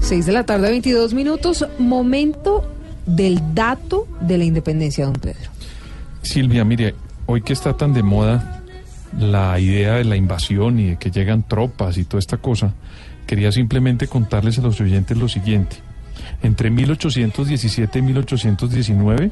6 0.00 0.26
de 0.26 0.32
la 0.32 0.44
tarde, 0.44 0.70
22 0.70 1.14
minutos. 1.14 1.66
Momento 1.78 2.70
del 3.06 3.54
dato 3.54 4.06
de 4.20 4.38
la 4.38 4.44
independencia, 4.44 5.06
don 5.06 5.14
Pedro. 5.14 5.50
Silvia, 6.20 6.64
mire, 6.64 6.94
hoy 7.26 7.40
que 7.42 7.54
está 7.54 7.74
tan 7.76 7.94
de 7.94 8.02
moda 8.02 8.62
la 9.18 9.58
idea 9.58 9.94
de 9.94 10.04
la 10.04 10.16
invasión 10.16 10.78
y 10.78 10.90
de 10.90 10.96
que 10.96 11.10
llegan 11.10 11.42
tropas 11.42 11.96
y 11.96 12.04
toda 12.04 12.18
esta 12.18 12.36
cosa, 12.36 12.74
quería 13.26 13.50
simplemente 13.50 14.08
contarles 14.08 14.58
a 14.58 14.62
los 14.62 14.80
oyentes 14.80 15.16
lo 15.16 15.28
siguiente. 15.28 15.76
Entre 16.42 16.70
1817 16.70 17.98
y 17.98 18.02
1819 18.02 19.30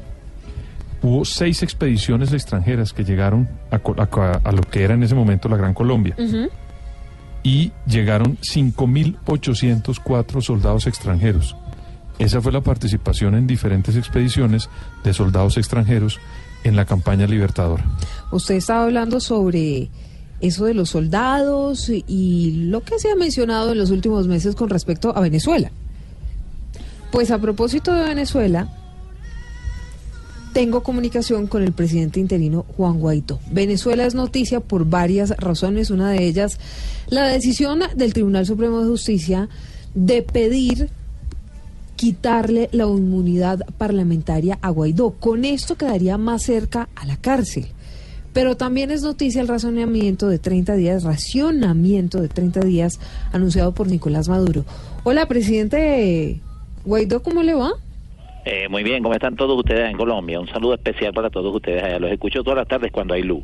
hubo 1.01 1.25
seis 1.25 1.63
expediciones 1.63 2.33
extranjeras 2.33 2.93
que 2.93 3.03
llegaron 3.03 3.49
a, 3.71 3.75
a 3.75 4.31
a 4.43 4.51
lo 4.51 4.61
que 4.61 4.83
era 4.83 4.93
en 4.93 5.03
ese 5.03 5.15
momento 5.15 5.49
la 5.49 5.57
Gran 5.57 5.73
Colombia 5.73 6.15
y 7.43 7.71
llegaron 7.87 8.37
5.804 8.37 10.41
soldados 10.41 10.87
extranjeros. 10.87 11.55
Esa 12.19 12.41
fue 12.41 12.51
la 12.51 12.61
participación 12.61 13.35
en 13.35 13.47
diferentes 13.47 13.95
expediciones 13.95 14.69
de 15.03 15.13
soldados 15.13 15.57
extranjeros 15.57 16.19
en 16.63 16.75
la 16.75 16.85
campaña 16.85 17.25
libertadora. 17.25 17.83
Usted 18.31 18.55
estaba 18.55 18.83
hablando 18.83 19.19
sobre 19.19 19.89
eso 20.39 20.65
de 20.65 20.75
los 20.75 20.89
soldados 20.89 21.89
y 21.89 22.67
lo 22.69 22.81
que 22.81 22.99
se 22.99 23.11
ha 23.11 23.15
mencionado 23.15 23.71
en 23.71 23.79
los 23.79 23.89
últimos 23.89 24.27
meses 24.27 24.55
con 24.55 24.69
respecto 24.69 25.15
a 25.15 25.21
Venezuela. 25.21 25.71
Pues 27.11 27.31
a 27.31 27.39
propósito 27.39 27.93
de 27.93 28.05
Venezuela, 28.05 28.69
tengo 30.53 30.83
comunicación 30.83 31.47
con 31.47 31.63
el 31.63 31.71
presidente 31.71 32.19
interino 32.19 32.65
Juan 32.75 32.99
Guaidó. 32.99 33.39
Venezuela 33.51 34.05
es 34.05 34.15
noticia 34.15 34.59
por 34.59 34.85
varias 34.85 35.31
razones, 35.37 35.89
una 35.89 36.11
de 36.11 36.25
ellas 36.25 36.59
la 37.07 37.25
decisión 37.27 37.81
del 37.95 38.13
Tribunal 38.13 38.45
Supremo 38.45 38.81
de 38.81 38.87
Justicia 38.87 39.49
de 39.93 40.21
pedir 40.21 40.89
quitarle 41.95 42.69
la 42.71 42.85
inmunidad 42.85 43.65
parlamentaria 43.77 44.57
a 44.61 44.69
Guaidó. 44.69 45.11
Con 45.11 45.45
esto 45.45 45.75
quedaría 45.75 46.17
más 46.17 46.43
cerca 46.43 46.89
a 46.95 47.05
la 47.05 47.17
cárcel. 47.17 47.67
Pero 48.33 48.55
también 48.55 48.91
es 48.91 49.01
noticia 49.01 49.41
el 49.41 49.49
razonamiento 49.49 50.29
de 50.29 50.39
30 50.39 50.75
días, 50.75 51.03
racionamiento 51.03 52.21
de 52.21 52.29
30 52.29 52.61
días 52.61 52.99
anunciado 53.33 53.73
por 53.73 53.87
Nicolás 53.87 54.29
Maduro. 54.29 54.63
Hola, 55.03 55.27
presidente 55.27 56.39
Guaidó, 56.85 57.21
¿cómo 57.21 57.43
le 57.43 57.53
va? 57.53 57.73
Eh, 58.45 58.67
muy 58.69 58.83
bien, 58.83 59.03
¿cómo 59.03 59.13
están 59.13 59.35
todos 59.35 59.57
ustedes 59.57 59.89
en 59.89 59.97
Colombia? 59.97 60.39
Un 60.39 60.47
saludo 60.47 60.73
especial 60.73 61.13
para 61.13 61.29
todos 61.29 61.55
ustedes 61.55 61.83
allá. 61.83 61.99
Los 61.99 62.11
escucho 62.11 62.43
todas 62.43 62.57
las 62.57 62.67
tardes 62.67 62.91
cuando 62.91 63.13
hay 63.13 63.23
luz. 63.23 63.43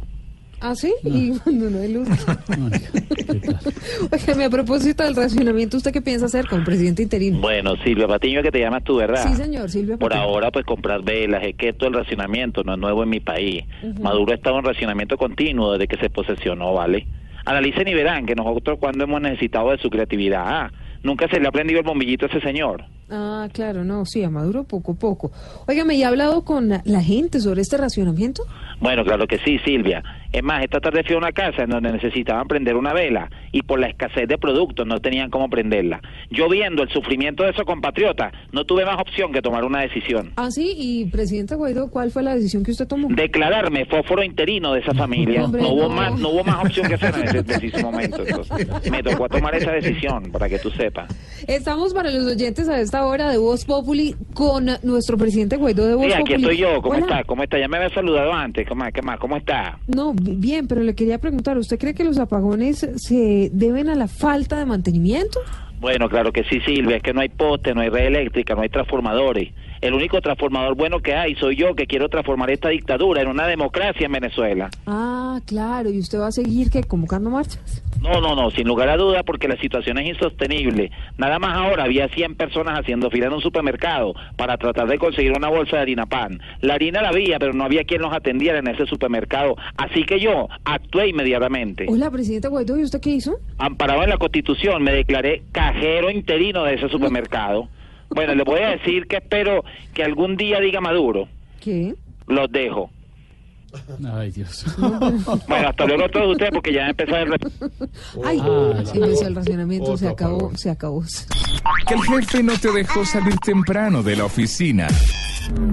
¿Ah, 0.59 0.73
sí? 0.73 0.91
Y 1.03 1.37
cuando 1.37 1.69
no 1.69 1.79
hay 1.79 1.93
luz. 1.93 2.07
Óigame, 4.11 4.45
a 4.45 4.49
propósito 4.49 5.03
del 5.03 5.15
racionamiento, 5.15 5.77
¿usted 5.77 5.91
qué 5.91 6.01
piensa 6.01 6.25
hacer 6.25 6.47
con 6.47 6.59
el 6.59 6.65
presidente 6.65 7.03
interino? 7.03 7.39
Bueno, 7.39 7.75
Silvia 7.83 8.07
Patiño, 8.07 8.41
que 8.41 8.49
te 8.49 8.59
llamas 8.59 8.83
tú, 8.83 8.95
¿verdad? 8.95 9.23
Sí, 9.27 9.35
señor, 9.35 9.69
Silvia. 9.69 9.97
Por 9.97 10.09
Patiño. 10.09 10.27
ahora, 10.27 10.49
pues 10.49 10.65
comprar 10.65 11.03
velas, 11.03 11.43
es 11.43 11.55
que 11.55 11.69
esto 11.69 11.85
el 11.85 11.93
racionamiento 11.93 12.63
no 12.63 12.73
es 12.73 12.79
nuevo 12.79 13.03
en 13.03 13.09
mi 13.09 13.19
país. 13.19 13.65
Maduro 14.01 14.31
ha 14.31 14.35
estado 14.35 14.57
en 14.57 14.65
racionamiento 14.65 15.15
continuo 15.15 15.73
desde 15.73 15.87
que 15.87 15.97
se 15.97 16.09
posesionó, 16.09 16.73
¿vale? 16.73 17.05
Analicen 17.45 17.87
y 17.87 17.93
verán 17.93 18.25
que 18.25 18.33
nosotros 18.33 18.79
cuando 18.79 19.03
hemos 19.03 19.21
necesitado 19.21 19.69
de 19.71 19.77
su 19.77 19.91
creatividad, 19.91 20.43
ah, 20.43 20.71
nunca 21.07 21.27
se 21.27 21.39
le 21.39 21.47
ha 21.47 21.51
prendido 21.51 21.79
el 21.79 21.85
bombillito 21.85 22.25
a 22.25 22.29
ese 22.29 22.41
señor. 22.41 22.83
Ah, 23.09 23.47
claro, 23.53 23.83
no, 23.83 24.05
sí, 24.05 24.23
a 24.23 24.29
Maduro 24.29 24.63
poco 24.65 24.91
a 24.91 24.95
poco. 24.95 25.31
Óigame, 25.67 25.95
¿y 25.95 26.03
ha 26.03 26.09
hablado 26.09 26.43
con 26.45 26.69
la- 26.69 26.81
la 26.85 27.01
gente 27.01 27.39
sobre 27.39 27.61
este 27.61 27.77
racionamiento? 27.77 28.43
Bueno, 28.79 29.03
claro 29.03 29.25
que 29.25 29.39
sí, 29.39 29.57
Silvia. 29.65 30.03
Es 30.31 30.43
más, 30.43 30.63
esta 30.63 30.79
tarde 30.79 31.03
fui 31.03 31.15
a 31.15 31.17
una 31.17 31.31
casa 31.31 31.63
en 31.63 31.69
donde 31.69 31.91
necesitaban 31.91 32.47
prender 32.47 32.75
una 32.75 32.93
vela 32.93 33.29
y 33.51 33.61
por 33.61 33.79
la 33.79 33.87
escasez 33.87 34.27
de 34.27 34.37
productos 34.37 34.85
no 34.85 34.99
tenían 34.99 35.29
cómo 35.29 35.49
prenderla. 35.49 36.01
Yo 36.29 36.49
viendo 36.49 36.83
el 36.83 36.89
sufrimiento 36.89 37.43
de 37.43 37.51
esos 37.51 37.65
compatriotas, 37.65 38.33
no 38.51 38.65
tuve 38.65 38.85
más 38.85 38.99
opción 38.99 39.31
que 39.31 39.41
tomar 39.41 39.63
una 39.63 39.81
decisión. 39.81 40.31
Ah, 40.35 40.51
sí, 40.51 40.73
y 40.77 41.05
presidente 41.05 41.55
Guaidó, 41.55 41.89
¿cuál 41.89 42.11
fue 42.11 42.23
la 42.23 42.35
decisión 42.35 42.63
que 42.63 42.71
usted 42.71 42.87
tomó? 42.87 43.07
Declararme 43.09 43.85
fósforo 43.85 44.23
interino 44.23 44.73
de 44.73 44.81
esa 44.81 44.93
familia. 44.95 45.43
Hombre, 45.45 45.61
no 45.61 45.69
hubo 45.69 45.83
no. 45.83 45.89
más, 45.89 46.19
no 46.19 46.29
hubo 46.29 46.43
más 46.43 46.65
opción 46.65 46.87
que 46.87 46.95
hacer 46.95 47.15
en 47.15 47.23
ese 47.27 47.43
preciso 47.43 47.79
momento. 47.81 48.23
Entonces, 48.25 48.91
me 48.91 49.01
tocó 49.03 49.29
tomar 49.29 49.55
esa 49.55 49.71
decisión 49.71 50.23
para 50.31 50.49
que 50.49 50.59
tú 50.59 50.69
sepas. 50.71 51.07
Estamos 51.47 51.93
para 51.93 52.11
los 52.11 52.25
oyentes 52.25 52.67
a 52.69 52.79
esta 52.79 53.05
hora 53.05 53.29
de 53.31 53.37
Voz 53.37 53.65
Populi 53.65 54.15
con 54.33 54.67
nuestro 54.83 55.17
presidente 55.17 55.55
Guaidó 55.57 55.87
de 55.87 55.95
Voz 55.95 56.05
Sí, 56.07 56.13
aquí 56.13 56.21
Populi. 56.21 56.41
estoy 56.41 56.57
yo. 56.57 56.81
¿Cómo 56.81 56.95
Hola. 56.95 57.05
está? 57.05 57.23
¿Cómo 57.23 57.43
está? 57.43 57.59
Ya 57.59 57.67
me 57.67 57.77
había 57.77 57.89
saludado 57.89 58.33
antes. 58.33 58.67
¿Cómo, 58.67 58.83
qué 58.93 59.01
más? 59.01 59.19
¿Cómo 59.19 59.37
está? 59.37 59.77
No, 59.87 60.13
bien, 60.21 60.67
pero 60.67 60.81
le 60.81 60.95
quería 60.95 61.19
preguntar, 61.19 61.57
¿usted 61.57 61.77
cree 61.79 61.93
que 61.93 62.03
los 62.03 62.17
apagones 62.17 62.87
se 62.95 63.49
deben 63.53 63.89
a 63.89 63.95
la 63.95 64.07
falta 64.07 64.57
de 64.57 64.65
mantenimiento? 64.65 65.39
Bueno, 65.79 66.09
claro 66.09 66.31
que 66.31 66.43
sí, 66.43 66.59
Silvia. 66.65 66.97
Es 66.97 67.03
que 67.03 67.13
no 67.13 67.21
hay 67.21 67.29
poste, 67.29 67.73
no 67.73 67.81
hay 67.81 67.89
red 67.89 68.07
eléctrica, 68.07 68.55
no 68.55 68.61
hay 68.61 68.69
transformadores. 68.69 69.53
El 69.81 69.93
único 69.93 70.21
transformador 70.21 70.75
bueno 70.75 70.99
que 71.01 71.13
hay 71.13 71.35
soy 71.35 71.55
yo 71.55 71.75
que 71.75 71.85
quiero 71.85 72.09
transformar 72.09 72.49
esta 72.49 72.69
dictadura 72.69 73.21
en 73.21 73.27
una 73.27 73.47
democracia 73.47 74.05
en 74.05 74.11
Venezuela. 74.11 74.69
Ah, 74.85 75.39
claro, 75.45 75.89
¿y 75.89 75.99
usted 75.99 76.19
va 76.19 76.27
a 76.27 76.31
seguir 76.31 76.71
que 76.71 76.83
convocando 76.83 77.29
marchas? 77.29 77.83
No, 78.01 78.21
no, 78.21 78.35
no, 78.35 78.51
sin 78.51 78.67
lugar 78.67 78.89
a 78.89 78.97
duda, 78.97 79.23
porque 79.23 79.47
la 79.47 79.57
situación 79.57 79.97
es 79.97 80.09
insostenible. 80.09 80.91
Nada 81.17 81.39
más 81.39 81.57
ahora 81.57 81.83
había 81.83 82.07
100 82.07 82.35
personas 82.35 82.79
haciendo 82.79 83.09
fila 83.09 83.27
en 83.27 83.33
un 83.33 83.41
supermercado 83.41 84.13
para 84.35 84.57
tratar 84.57 84.87
de 84.87 84.97
conseguir 84.97 85.33
una 85.35 85.49
bolsa 85.49 85.77
de 85.77 85.81
harina 85.81 86.05
pan. 86.05 86.39
La 86.61 86.75
harina 86.75 87.01
la 87.01 87.09
había, 87.09 87.39
pero 87.39 87.53
no 87.53 87.63
había 87.63 87.83
quien 87.83 88.01
los 88.01 88.13
atendiera 88.13 88.59
en 88.59 88.67
ese 88.67 88.85
supermercado. 88.85 89.55
Así 89.77 90.03
que 90.05 90.19
yo 90.19 90.47
actué 90.63 91.09
inmediatamente. 91.09 91.85
Hola, 91.89 92.11
presidente 92.11 92.47
Guaidó, 92.47 92.77
¿y 92.77 92.83
usted 92.83 93.01
qué 93.01 93.09
hizo? 93.11 93.39
Amparado 93.57 94.03
en 94.03 94.09
la 94.09 94.17
Constitución, 94.17 94.83
me 94.83 94.91
declaré 94.91 95.43
cajero 95.51 96.11
interino 96.11 96.63
de 96.63 96.75
ese 96.75 96.89
supermercado. 96.89 97.67
Bueno, 98.09 98.33
le 98.35 98.43
voy 98.43 98.59
a 98.61 98.69
decir 98.69 99.05
que 99.07 99.17
espero 99.17 99.63
que 99.93 100.03
algún 100.03 100.35
día 100.37 100.59
diga 100.59 100.79
Maduro. 100.81 101.27
¿Qué? 101.59 101.93
Los 102.27 102.51
dejo. 102.51 102.89
Ay, 104.13 104.31
Dios. 104.31 104.65
Bueno, 104.77 105.67
hasta 105.69 105.85
luego 105.85 106.05
a 106.05 106.09
todos 106.09 106.31
ustedes 106.31 106.51
porque 106.51 106.73
ya 106.73 106.87
empezó 106.87 107.15
el... 107.17 107.33
Ay, 108.25 108.39
Ah, 108.41 108.83
sí, 108.85 108.99
el 109.25 109.35
racionamiento, 109.35 109.97
se 109.97 110.07
acabó, 110.07 110.51
se 110.55 110.69
acabó. 110.69 111.03
Que 111.87 111.93
el 111.93 112.01
jefe 112.01 112.43
no 112.43 112.57
te 112.57 112.71
dejó 112.71 113.05
salir 113.05 113.35
temprano 113.39 114.01
de 114.01 114.15
la 114.15 114.25
oficina. 114.25 114.87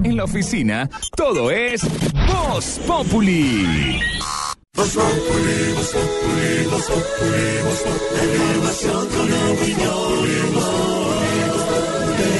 En 0.03 0.15
la 0.17 0.25
oficina, 0.25 0.89
todo 1.15 1.51
es 1.51 1.83
Voz 2.27 2.79
Populi. 2.85 3.99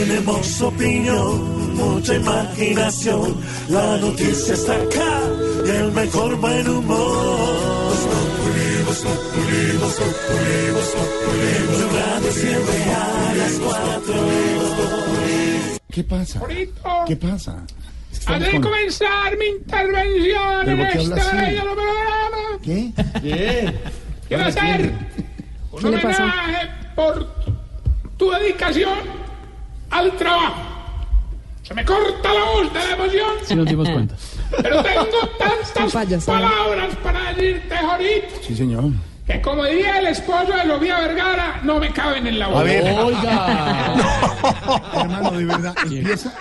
Tenemos 0.07 0.61
opinión, 0.61 1.75
mucha 1.75 2.13
imaginación. 2.13 3.37
La 3.69 3.97
noticia 3.97 4.53
está 4.53 4.73
acá 4.75 5.19
y 5.65 5.69
el 5.69 5.91
mejor 5.93 6.35
buen 6.35 6.69
humor. 6.69 7.95
Radio 11.95 12.31
siempre 12.31 12.83
a 12.93 13.33
las 13.35 13.53
cuatro. 13.53 14.13
¿Qué 15.91 16.03
pasa? 16.03 16.41
¿Qué 17.07 17.15
pasa? 17.15 17.65
Antes 18.27 18.45
de 18.47 18.51
con- 18.53 18.61
comenzar 18.71 19.37
mi 19.37 19.45
intervención 19.47 20.65
¿Pero 20.65 20.83
en 20.83 20.87
este 20.87 21.35
bello 21.35 21.61
programa, 21.63 22.59
¿Qué? 22.63 22.91
¿Qué? 23.21 23.73
quiero 24.27 24.45
hacer 24.45 24.93
Un 25.71 25.85
homenaje 25.85 26.69
por 26.95 27.27
tu 28.17 28.31
dedicación 28.31 28.99
al 29.89 30.11
trabajo. 30.13 30.61
Se 31.63 31.73
me 31.73 31.83
corta 31.83 32.31
la 32.33 32.43
voz 32.45 32.71
de 32.73 32.79
la 32.79 32.91
emoción, 32.91 33.27
Si 33.43 33.55
nos 33.55 33.65
dimos 33.65 33.89
cuenta. 33.89 34.15
pero 34.61 34.83
tengo 34.83 35.05
tantas 35.39 35.91
payasada. 35.93 36.39
palabras 36.49 36.95
para 37.03 37.33
decirte, 37.33 37.75
Jorito, 37.77 38.35
Sí, 38.43 38.55
señor. 38.55 38.83
Que 39.25 39.41
como 39.41 39.65
diría 39.65 39.99
el 39.99 40.07
esposo 40.07 40.55
de 40.55 40.63
Sofía 40.67 40.99
Vergara, 40.99 41.59
no 41.63 41.79
me 41.79 41.91
caben 41.91 42.27
en 42.27 42.37
la 42.37 42.47
boca. 42.47 42.59
A 42.59 42.63
ver. 42.63 42.99
Oiga. 42.99 43.95
Hermano, 45.01 45.31
de 45.31 45.45
verdad, 45.45 45.75
empieza. 45.83 46.33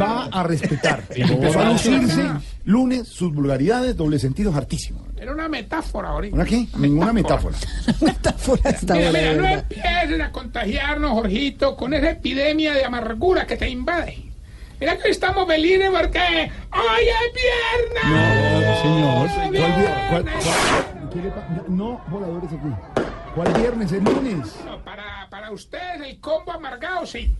Va 0.00 0.28
a 0.32 0.42
respetar. 0.42 1.02
Empezó 1.10 1.60
a 1.60 1.64
lucirse 1.66 2.22
lunes 2.64 3.08
sus 3.08 3.32
vulgaridades, 3.32 3.96
doble 3.96 4.18
sentido, 4.18 4.54
hartísimo. 4.54 5.06
Era 5.18 5.32
una 5.32 5.48
metáfora 5.48 6.08
ahorita. 6.10 6.34
¿Una 6.34 6.44
qué? 6.44 6.66
Ninguna 6.78 7.12
metáfora. 7.12 7.56
Está 8.64 8.94
Mira, 8.94 9.12
mira, 9.12 9.32
no 9.34 9.46
empiecen 9.46 10.22
a 10.22 10.32
contagiarnos, 10.32 11.10
Jorgito, 11.12 11.76
con 11.76 11.94
esa 11.94 12.10
epidemia 12.10 12.72
de 12.74 12.84
amargura 12.84 13.46
que 13.46 13.56
te 13.56 13.68
invade. 13.68 14.24
Mira 14.80 14.96
que 14.96 15.04
hoy 15.04 15.10
estamos 15.10 15.46
felices 15.46 15.88
porque 15.90 16.18
hoy 16.20 17.04
es 17.08 17.32
viernes. 18.02 18.66
No, 18.82 19.28
señor. 19.28 19.64
¿Cuál 20.10 20.95
qué 21.22 21.32
no, 21.68 22.00
voladores 22.08 22.50
aquí. 22.52 22.68
¿Cuál 23.34 23.52
viernes? 23.54 23.92
El 23.92 24.04
lunes. 24.04 24.56
No, 24.64 24.78
para, 24.82 25.28
para 25.28 25.50
ustedes 25.50 26.00
el 26.02 26.18
combo 26.20 26.52
amargado, 26.52 27.04
sí. 27.04 27.34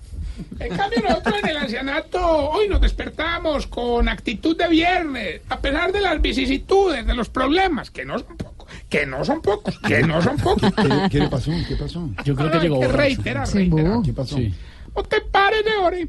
En 0.59 0.77
cambio 0.77 1.01
nosotros 1.03 1.35
en 1.43 1.48
el 1.48 1.57
ancianato 1.57 2.20
hoy 2.51 2.69
nos 2.69 2.81
despertamos 2.82 3.66
con 3.66 4.07
actitud 4.09 4.55
de 4.57 4.69
viernes, 4.69 5.40
a 5.48 5.59
pesar 5.59 5.93
de 5.93 6.01
las 6.03 6.20
vicisitudes, 6.20 7.07
de 7.07 7.15
los 7.15 7.31
problemas, 7.31 7.90
que 7.90 8.05
no 8.05 8.19
son 8.19 8.36
pocos, 8.36 8.69
que 8.90 9.07
no 9.07 9.24
son 9.24 9.40
pocos, 9.40 9.78
que 9.78 10.03
no 10.03 10.20
son 10.20 10.36
pocos. 10.36 10.70
¿Qué, 10.77 10.85
le- 10.85 11.09
qué 11.09 11.19
le 11.20 11.28
pasó? 11.28 11.51
¿Qué 11.66 11.77
pasó? 11.77 12.07
Yo 12.24 12.36
creo 12.36 12.51
que 12.51 12.59
llegó 12.59 12.81
que 12.81 12.89
reiterar. 12.89 13.48
embobó. 13.57 14.03
¿Qué 14.03 14.12
pasó? 14.12 14.36
Sí. 14.36 14.55
No 14.94 15.03
te 15.03 15.23
pares 15.23 15.65
de 15.65 15.77
ore, 15.77 16.09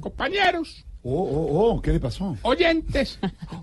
compañeros, 0.00 0.84
Oh, 1.08 1.22
oh, 1.22 1.70
oh, 1.76 1.82
¿qué 1.82 1.92
le 1.92 2.00
pasó? 2.00 2.36
oyentes. 2.42 3.18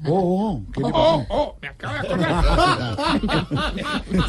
Oh, 0.06 0.14
oh, 0.14 0.62
¿qué 0.74 0.80
le 0.80 0.88
Oh, 0.88 0.92
pasó? 0.92 1.26
oh, 1.30 1.56
me 1.62 1.68
acabo 1.68 1.94
de 1.94 2.00
acordar. 2.00 2.46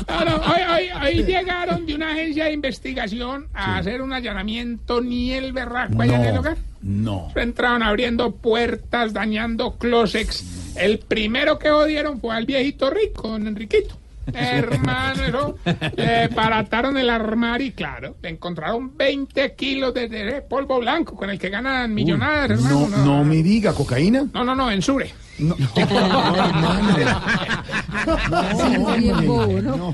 No, 0.09 0.25
no, 0.25 0.37
hoy, 0.37 0.61
hoy- 0.75 0.91
hoy 1.19 1.23
llegaron 1.25 1.87
de 1.87 1.95
una 1.95 2.11
agencia 2.13 2.47
de 2.47 2.53
investigación 2.53 3.47
a 3.55 3.79
hacer 3.79 4.03
un 4.03 4.13
allanamiento 4.13 5.01
ni 5.01 5.31
el 5.33 5.53
berraco 5.53 6.03
allá 6.03 6.17
en 6.17 6.25
el 6.25 6.39
hogar. 6.39 6.57
No. 6.83 7.31
Entraron 7.37 7.83
abriendo 7.85 8.33
puertas, 8.35 9.13
dañando 9.13 9.77
closets. 9.79 10.75
El 10.77 10.99
primero 10.99 11.59
que 11.59 11.71
odiaron 11.71 12.21
fue 12.21 12.35
al 12.35 12.47
viejito 12.47 12.91
rico, 12.91 13.29
don 13.29 13.47
Enriquito. 13.47 13.97
Hermano, 14.33 15.23
eso, 15.25 15.59
le 15.97 16.29
barataron 16.29 16.97
el 16.97 17.11
armario 17.11 17.67
y 17.67 17.73
claro, 17.73 18.17
le 18.23 18.31
encontraron 18.31 18.97
20 18.97 19.55
kilos 19.55 19.93
de, 19.95 20.09
de 20.09 20.43
polvo 20.43 20.81
blanco 20.81 21.15
con 21.15 21.31
el 21.31 21.39
que 21.39 21.51
ganan 21.51 21.93
millonadas, 21.93 22.51
hermano. 22.51 22.89
No, 22.89 23.05
no 23.05 23.25
me 23.25 23.43
diga, 23.43 23.73
¿cocaína? 23.73 24.27
no, 24.33 24.45
no, 24.45 24.55
no, 24.55 24.71
en 24.71 24.83
Sure. 24.83 25.11
No, 25.39 25.57
no, 25.77 26.37
hermano. 26.37 26.95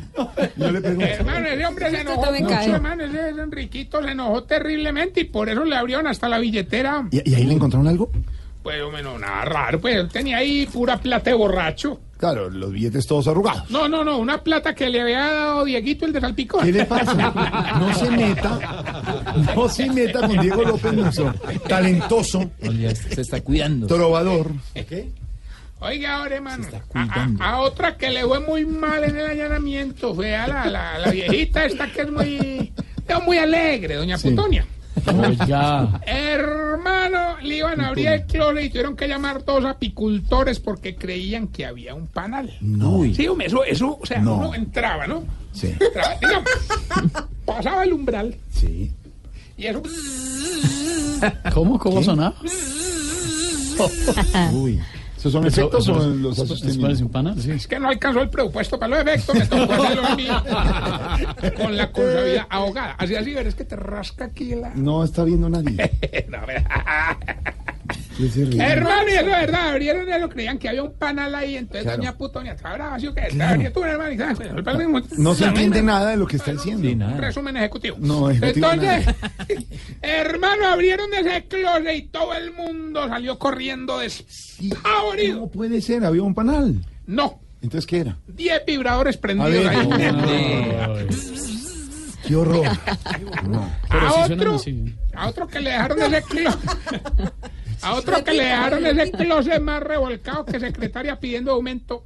No, 0.56 0.70
le 0.70 0.80
pregunto. 0.80 1.04
Hermano, 1.06 1.46
ese 1.46 1.66
hombre 1.66 1.90
se 1.90 2.00
enojó 2.00 2.32
mucho, 2.32 2.46
cae. 2.48 2.70
hermano, 2.70 3.04
ese 3.04 3.30
ese 3.30 3.40
Enriquito 3.40 4.02
se 4.02 4.10
enojó 4.10 4.42
terriblemente 4.44 5.20
y 5.20 5.24
por 5.24 5.48
eso 5.48 5.64
le 5.64 5.76
abrieron 5.76 6.06
hasta 6.06 6.28
la 6.28 6.38
billetera. 6.38 7.06
¿Y, 7.10 7.30
y 7.30 7.34
ahí 7.34 7.44
le 7.44 7.54
encontraron 7.54 7.88
algo? 7.88 8.10
Pues, 8.62 8.82
hombre, 8.82 9.02
no, 9.02 9.18
nada 9.18 9.44
raro, 9.44 9.80
pues 9.80 9.96
él 9.96 10.08
tenía 10.08 10.38
ahí 10.38 10.66
pura 10.66 10.98
plata 10.98 11.30
de 11.30 11.36
borracho. 11.36 12.00
Claro, 12.20 12.50
los 12.50 12.70
billetes 12.70 13.06
todos 13.06 13.26
arrugados. 13.28 13.70
No, 13.70 13.88
no, 13.88 14.04
no, 14.04 14.18
una 14.18 14.42
plata 14.42 14.74
que 14.74 14.88
le 14.90 15.00
había 15.00 15.20
dado 15.20 15.64
Dieguito 15.64 16.04
el 16.04 16.12
de 16.12 16.20
Salpicón. 16.20 16.64
¿Qué 16.66 16.70
le 16.72 16.84
pasa? 16.84 17.74
No 17.80 17.94
se 17.94 18.10
meta, 18.10 18.84
no 19.56 19.68
se 19.70 19.90
meta 19.90 20.20
con 20.20 20.38
Diego 20.38 20.62
López 20.62 20.92
Musso, 20.92 21.34
talentoso, 21.66 22.50
Se 22.60 23.22
está 23.22 23.40
cuidando. 23.40 23.86
trovador. 23.86 24.52
Oiga, 25.82 26.16
ahora, 26.16 26.36
hermano, 26.36 26.66
a, 26.92 27.02
a- 27.40 27.52
a 27.52 27.60
otra 27.60 27.96
que 27.96 28.10
le 28.10 28.22
fue 28.22 28.38
muy 28.40 28.66
mal 28.66 29.02
en 29.02 29.16
el 29.16 29.24
allanamiento 29.26 30.14
fue 30.14 30.36
a 30.36 30.46
la, 30.46 30.66
la, 30.66 30.98
la 30.98 31.10
viejita 31.10 31.64
esta 31.64 31.90
que 31.90 32.02
es 32.02 32.10
muy, 32.12 32.70
es 33.08 33.22
muy 33.24 33.38
alegre, 33.38 33.94
doña 33.94 34.18
Putonia. 34.18 34.66
Oiga. 35.06 36.00
Hermano, 36.06 37.38
le 37.42 37.56
iban 37.56 37.80
a 37.80 37.88
abrir 37.88 38.08
el 38.08 38.64
y 38.64 38.68
tuvieron 38.70 38.96
que 38.96 39.08
llamar 39.08 39.44
dos 39.44 39.64
apicultores 39.64 40.60
porque 40.60 40.96
creían 40.96 41.48
que 41.48 41.66
había 41.66 41.94
un 41.94 42.06
panal. 42.06 42.56
No. 42.60 43.02
Sí, 43.14 43.26
hombre, 43.28 43.46
eso, 43.46 43.64
eso, 43.64 43.98
o 44.00 44.06
sea, 44.06 44.20
No. 44.20 44.36
uno 44.36 44.54
entraba, 44.54 45.06
¿no? 45.06 45.24
Sí. 45.52 45.74
Entraba, 45.80 46.14
digamos, 46.20 46.48
pasaba 47.44 47.84
el 47.84 47.92
umbral 47.92 48.34
Sí. 48.52 48.90
y 49.56 49.66
eso... 49.66 49.82
¿Cómo? 51.52 51.78
¿Cómo 51.78 52.02
sonaba? 52.02 52.34
Uy. 54.52 54.80
¿Esos 55.20 55.32
son 55.32 55.46
Eso- 55.46 55.60
efectos 55.60 55.82
eso- 55.86 55.92
o 55.98 56.06
los 56.06 56.38
un 57.02 57.10
panal, 57.10 57.38
sí. 57.38 57.50
Es 57.50 57.66
que 57.66 57.78
no 57.78 57.88
alcanzó 57.90 58.22
el 58.22 58.30
presupuesto 58.30 58.78
para 58.78 58.96
los 58.96 59.06
efectos, 59.06 59.34
me 59.36 59.46
tocó 59.46 59.72
hacerlo 59.74 60.06
a 60.06 60.16
mí 60.16 60.26
con 61.62 61.76
la 61.76 61.92
contabilidad 61.92 62.46
ahogada. 62.48 62.92
Así, 62.98 63.14
así, 63.14 63.34
verás 63.34 63.54
que 63.54 63.64
te 63.66 63.76
rasca 63.76 64.24
aquí 64.24 64.54
la... 64.54 64.70
No 64.74 65.04
está 65.04 65.24
viendo 65.24 65.50
nadie. 65.50 65.76
No, 66.30 66.38
Hermano, 68.60 69.08
y 69.08 69.12
eso 69.12 69.20
es 69.20 69.26
verdad, 69.26 69.68
abrieron 69.70 70.08
eso, 70.08 70.28
creían 70.28 70.58
que 70.58 70.68
había 70.68 70.82
un 70.82 70.92
panal 70.94 71.34
ahí, 71.34 71.56
entonces 71.56 71.82
Claro. 71.84 71.98
doña 71.98 72.16
Putonia, 72.16 72.52
¿está 72.52 72.72
brava, 72.74 72.98
sí 72.98 73.06
o 73.06 73.14
qué? 73.14 73.22
¿Está 73.28 73.54
brava 73.54 73.70
tú, 73.70 73.84
hermano? 73.84 74.12
Y, 74.12 74.18
¿sabes? 74.18 74.40
El 74.40 74.64
panal- 74.64 75.04
No 75.18 75.34
se 75.34 75.44
entiende 75.44 75.82
nada 75.82 76.10
de 76.10 76.16
lo 76.16 76.26
que 76.26 76.36
está 76.36 76.52
diciendo. 76.52 77.16
Resumen 77.16 77.56
ejecutivo. 77.56 77.96
No, 78.00 78.30
ejecutivo 78.30 78.70
Entonces, 78.72 79.14
hermano, 80.02 80.66
abrieron 80.68 81.12
ese 81.14 81.44
closet 81.46 81.94
y 81.96 82.02
todo 82.08 82.34
el 82.34 82.52
mundo 82.52 83.08
salió 83.08 83.38
corriendo 83.38 83.98
despavorido. 83.98 85.34
¿Cómo 85.40 85.50
puede 85.50 85.80
ser? 85.80 86.04
Había 86.04 86.22
un 86.22 86.34
panal. 86.34 86.74
No, 87.06 87.40
Entonces, 87.62 87.86
¿qué 87.86 87.98
era? 88.00 88.16
10 88.28 88.62
vibradores 88.66 89.16
prendidos 89.16 89.52
ver, 89.52 89.68
ahí. 89.68 89.88
qué 92.26 92.36
horror. 92.36 92.66
No. 93.48 93.70
Pero 93.90 94.06
a 94.06 94.26
sí 94.26 94.32
otro, 94.32 94.54
así. 94.54 94.94
a 95.14 95.28
otro 95.28 95.46
que 95.48 95.60
le 95.60 95.70
dejaron 95.70 96.00
ese 96.02 96.22
closet. 96.22 96.60
A 97.82 97.94
otro 97.94 98.22
que 98.24 98.32
le 98.32 98.44
dejaron 98.44 98.84
ese 98.86 99.10
closet 99.12 99.60
más 99.60 99.82
revolcado 99.82 100.44
que 100.44 100.60
secretaria 100.60 101.18
pidiendo 101.18 101.52
aumento. 101.52 102.04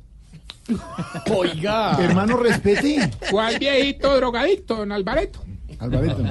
Oiga. 1.30 1.96
Hermano, 2.00 2.36
respete. 2.36 3.10
Al 3.38 3.58
viejito 3.58 4.16
drogadicto, 4.16 4.76
don 4.76 4.92
Alvareto. 4.92 5.40
Alvareto. 5.78 6.24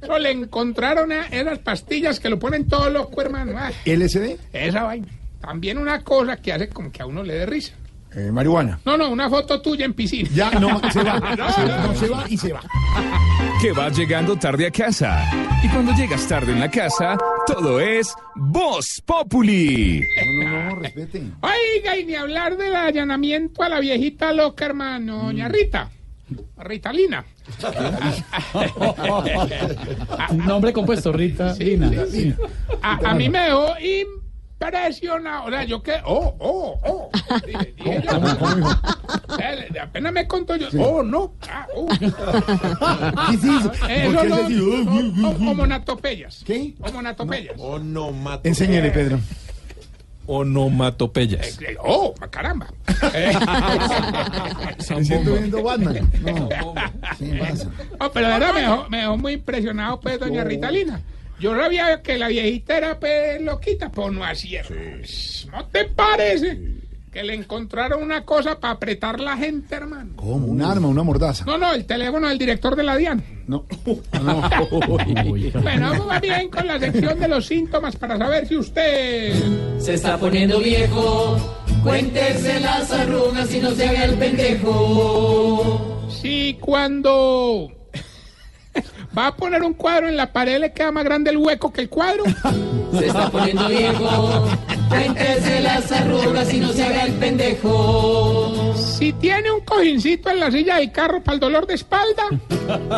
Eso 0.00 0.18
le 0.18 0.30
encontraron 0.30 1.12
a- 1.12 1.26
esas 1.26 1.58
pastillas 1.58 2.20
que 2.20 2.30
lo 2.30 2.38
ponen 2.38 2.66
todos 2.68 2.90
los 2.92 3.08
hermano. 3.18 3.52
Ay, 3.56 3.74
LSD, 3.84 4.38
esa 4.52 4.84
vaina. 4.84 5.08
También 5.40 5.78
una 5.78 6.02
cosa 6.02 6.36
que 6.36 6.52
hace 6.52 6.68
como 6.68 6.90
que 6.92 7.02
a 7.02 7.06
uno 7.06 7.22
le 7.22 7.34
dé 7.34 7.46
risa. 7.46 7.72
eh, 8.14 8.30
marihuana. 8.32 8.80
No, 8.84 8.96
no, 8.96 9.08
una 9.10 9.28
foto 9.30 9.60
tuya 9.60 9.84
en 9.84 9.94
piscina. 9.94 10.28
Ya, 10.34 10.50
no, 10.52 10.80
se 10.90 11.02
va. 11.02 11.18
No, 11.36 11.52
Se 11.52 11.62
no, 11.62 11.68
va, 11.68 11.86
no, 11.86 11.94
se 11.94 12.08
va 12.08 12.24
y 12.28 12.36
se 12.36 12.52
va. 12.52 12.60
Que 13.60 13.72
vas 13.72 13.94
llegando 13.94 14.36
tarde 14.36 14.66
a 14.66 14.70
casa. 14.70 15.30
Y 15.62 15.68
cuando 15.68 15.92
llegas 15.92 16.26
tarde 16.26 16.52
en 16.52 16.60
la 16.60 16.70
casa, 16.70 17.18
todo 17.46 17.78
es 17.78 18.14
Voz 18.34 19.02
Populi. 19.04 20.02
No, 20.42 20.48
no, 20.48 20.64
no, 20.70 20.76
respete. 20.76 21.22
Oiga, 21.42 21.98
y 21.98 22.06
ni 22.06 22.14
hablar 22.14 22.56
del 22.56 22.74
allanamiento 22.74 23.62
a 23.62 23.68
la 23.68 23.80
viejita 23.80 24.32
loca, 24.32 24.64
hermano, 24.64 25.24
doña 25.24 25.48
Rita. 25.48 25.90
Ritalina. 26.56 27.22
Nombre 30.32 30.72
compuesto, 30.72 31.12
Rita. 31.12 31.54
Lina. 31.54 32.06
Sí. 32.10 32.34
A, 32.80 33.10
a 33.10 33.14
mí 33.14 33.28
me 33.28 33.40
dejó 33.40 33.74
impresionado. 34.60 35.44
O 35.46 35.50
sea, 35.50 35.64
yo 35.64 35.82
que. 35.82 35.94
Oh, 36.04 36.34
oh, 36.38 36.80
oh. 36.84 37.10
Dije, 37.46 37.74
dije 37.76 38.02
yo. 38.04 39.38
Eh, 39.38 39.80
Apenas 39.80 40.12
me 40.12 40.26
contó 40.26 40.56
yo. 40.56 40.68
Oh, 40.78 41.02
no. 41.02 41.32
Ah, 41.48 41.66
oh. 41.74 41.88
¿Qué 41.88 42.06
es 42.06 43.44
eso? 43.44 43.70
¿Por 43.72 43.90
Eso 43.90 44.20
qué 44.22 44.28
no, 44.28 44.34
así? 44.34 44.58
son 44.58 45.16
hom- 45.16 45.50
homonatopeyas. 45.50 46.42
¿Qué? 46.44 46.74
Homonatopeyas. 46.80 47.56
Enséñele, 48.44 48.90
Pedro. 48.90 49.18
Onomatopeyas. 50.26 51.60
Eh, 51.60 51.76
Oh, 51.82 52.14
caramba. 52.30 52.68
Eh, 53.14 53.32
Me 54.96 55.04
siento 55.04 55.32
viendo 55.32 55.62
Batman. 55.62 56.08
No, 56.22 56.48
sí, 57.18 57.32
pasa. 57.38 57.68
oh, 57.98 58.10
pero 58.12 58.26
de 58.28 58.32
verdad 58.34 58.54
me 58.54 58.60
dejó, 58.60 58.88
me 58.88 58.98
dejó 58.98 59.16
muy 59.16 59.32
impresionado, 59.32 59.98
pues, 60.00 60.20
doña 60.20 60.44
Ritalina. 60.44 61.00
Yo 61.40 61.56
sabía 61.56 62.02
que 62.02 62.18
la 62.18 62.28
viejita 62.28 62.76
era 62.76 63.00
pues, 63.00 63.40
loquita, 63.40 63.90
pero 63.90 64.10
no 64.10 64.22
así. 64.22 64.56
¿No 65.50 65.64
te 65.66 65.86
parece 65.86 66.60
que 67.10 67.22
le 67.24 67.34
encontraron 67.34 68.02
una 68.02 68.24
cosa 68.24 68.60
para 68.60 68.74
apretar 68.74 69.18
la 69.18 69.36
gente, 69.38 69.74
hermano? 69.74 70.12
¿Cómo? 70.16 70.46
Un 70.46 70.60
arma, 70.62 70.86
una 70.88 71.02
mordaza. 71.02 71.44
No, 71.46 71.56
no, 71.56 71.72
el 71.72 71.86
teléfono 71.86 72.28
del 72.28 72.38
director 72.38 72.76
de 72.76 72.82
la 72.82 72.96
DIAN. 72.96 73.24
No. 73.46 73.64
No. 74.22 74.50
Bueno, 75.62 75.90
vamos 75.90 76.06
más 76.06 76.20
bien 76.20 76.48
con 76.50 76.66
la 76.66 76.78
sección 76.78 77.18
de 77.18 77.28
los 77.28 77.46
síntomas 77.46 77.96
para 77.96 78.18
saber 78.18 78.46
si 78.46 78.56
usted... 78.56 79.32
Se 79.78 79.94
está 79.94 80.18
poniendo 80.18 80.60
viejo, 80.60 81.36
cuéntese 81.82 82.60
las 82.60 82.92
arrugas 82.92 83.52
y 83.54 83.60
no 83.60 83.70
se 83.72 83.88
haga 83.88 84.04
el 84.04 84.14
pendejo. 84.14 86.06
Si 86.10 86.58
cuando 86.60 87.72
va 89.16 89.28
a 89.28 89.36
poner 89.36 89.62
un 89.62 89.74
cuadro 89.74 90.08
en 90.08 90.16
la 90.16 90.32
pared 90.32 90.60
le 90.60 90.72
queda 90.72 90.92
más 90.92 91.04
grande 91.04 91.30
el 91.30 91.36
hueco 91.36 91.72
que 91.72 91.82
el 91.82 91.88
cuadro. 91.88 92.24
Se 92.98 93.06
está 93.06 93.30
poniendo 93.30 93.68
viejo. 93.68 94.48
Cuéntese 94.90 95.60
las 95.60 95.92
arrugas 95.92 96.52
y 96.52 96.58
no 96.58 96.72
se 96.72 96.82
haga 96.84 97.04
el 97.04 97.12
pendejo. 97.14 98.74
Si 98.76 99.12
tiene 99.14 99.50
un 99.50 99.60
cojincito 99.60 100.30
en 100.30 100.40
la 100.40 100.50
silla 100.50 100.76
del 100.76 100.92
carro 100.92 101.22
para 101.22 101.34
el 101.34 101.40
dolor 101.40 101.66
de 101.66 101.74
espalda. 101.74 102.24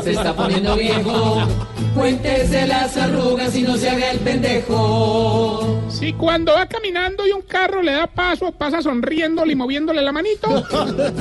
Se 0.02 0.12
está 0.12 0.34
poniendo 0.34 0.74
viejo. 0.74 1.46
Cuéntese 1.94 2.66
las 2.66 2.96
arrugas 2.96 3.54
y 3.54 3.62
no 3.62 3.76
se 3.76 3.90
haga 3.90 4.10
el 4.10 4.18
pendejo. 4.20 5.82
Si 5.90 6.14
cuando 6.14 6.54
va 6.54 6.66
caminando 6.66 7.26
y 7.26 7.32
un 7.32 7.42
carro 7.42 7.82
le 7.82 7.92
da 7.92 8.06
paso, 8.06 8.50
pasa 8.52 8.80
sonriéndole 8.80 9.52
y 9.52 9.56
moviéndole 9.56 10.00
la 10.00 10.10
manito. 10.12 10.64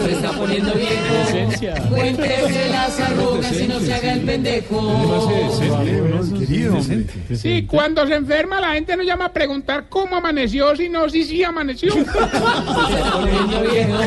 Se 0.04 0.12
está 0.14 0.32
poniendo 0.32 0.74
viejo. 0.74 1.90
Cuéntese 1.90 2.70
las 2.70 3.00
arrugas 3.00 3.60
y 3.60 3.68
no 3.68 3.80
se 3.80 3.94
haga 3.94 4.14
el 4.14 4.22
pendejo. 4.22 5.30
Sí, 7.36 7.68
cuando 7.68 8.08
se 8.08 8.16
enferma 8.16 8.62
la 8.62 8.74
gente 8.74 8.96
no 8.96 9.04
llama 9.04 9.26
a 9.26 9.34
preguntar 9.34 9.88
cómo 9.90 10.16
amaneció, 10.16 10.61
sino 10.76 11.10
si 11.10 11.24
sí 11.30 11.44
amaneció. 11.44 11.92
Se 11.94 12.00
está 12.02 13.12
poniendo 13.14 13.62
viejo. 13.62 13.98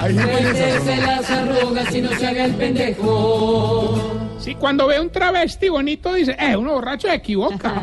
Cuéntese 0.00 0.96
las 0.96 1.30
arrugas 1.30 1.94
y 1.94 2.02
no 2.02 2.10
se 2.10 2.26
haga 2.26 2.44
el 2.44 2.54
pendejo. 2.54 4.18
Sí, 4.40 4.54
cuando 4.54 4.86
ve 4.86 5.00
un 5.00 5.10
travesti 5.10 5.68
bonito 5.68 6.14
dice, 6.14 6.36
eh, 6.38 6.56
uno 6.56 6.74
borracho 6.74 7.08
se 7.08 7.14
equivoca. 7.14 7.82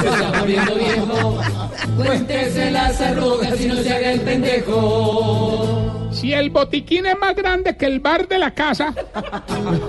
Se 0.00 0.08
está 0.08 0.32
poniendo 0.40 0.74
viejo. 0.74 1.40
Cuéntese 1.96 2.70
las 2.70 3.00
arrugas 3.00 3.60
y 3.60 3.66
no 3.66 3.76
se 3.76 3.94
haga 3.94 4.12
el 4.12 4.20
pendejo. 4.20 6.08
Si 6.10 6.32
el 6.32 6.50
botiquín 6.50 7.06
es 7.06 7.18
más 7.18 7.34
grande 7.34 7.76
que 7.76 7.86
el 7.86 8.00
bar 8.00 8.26
de 8.28 8.38
la 8.38 8.52
casa. 8.52 8.94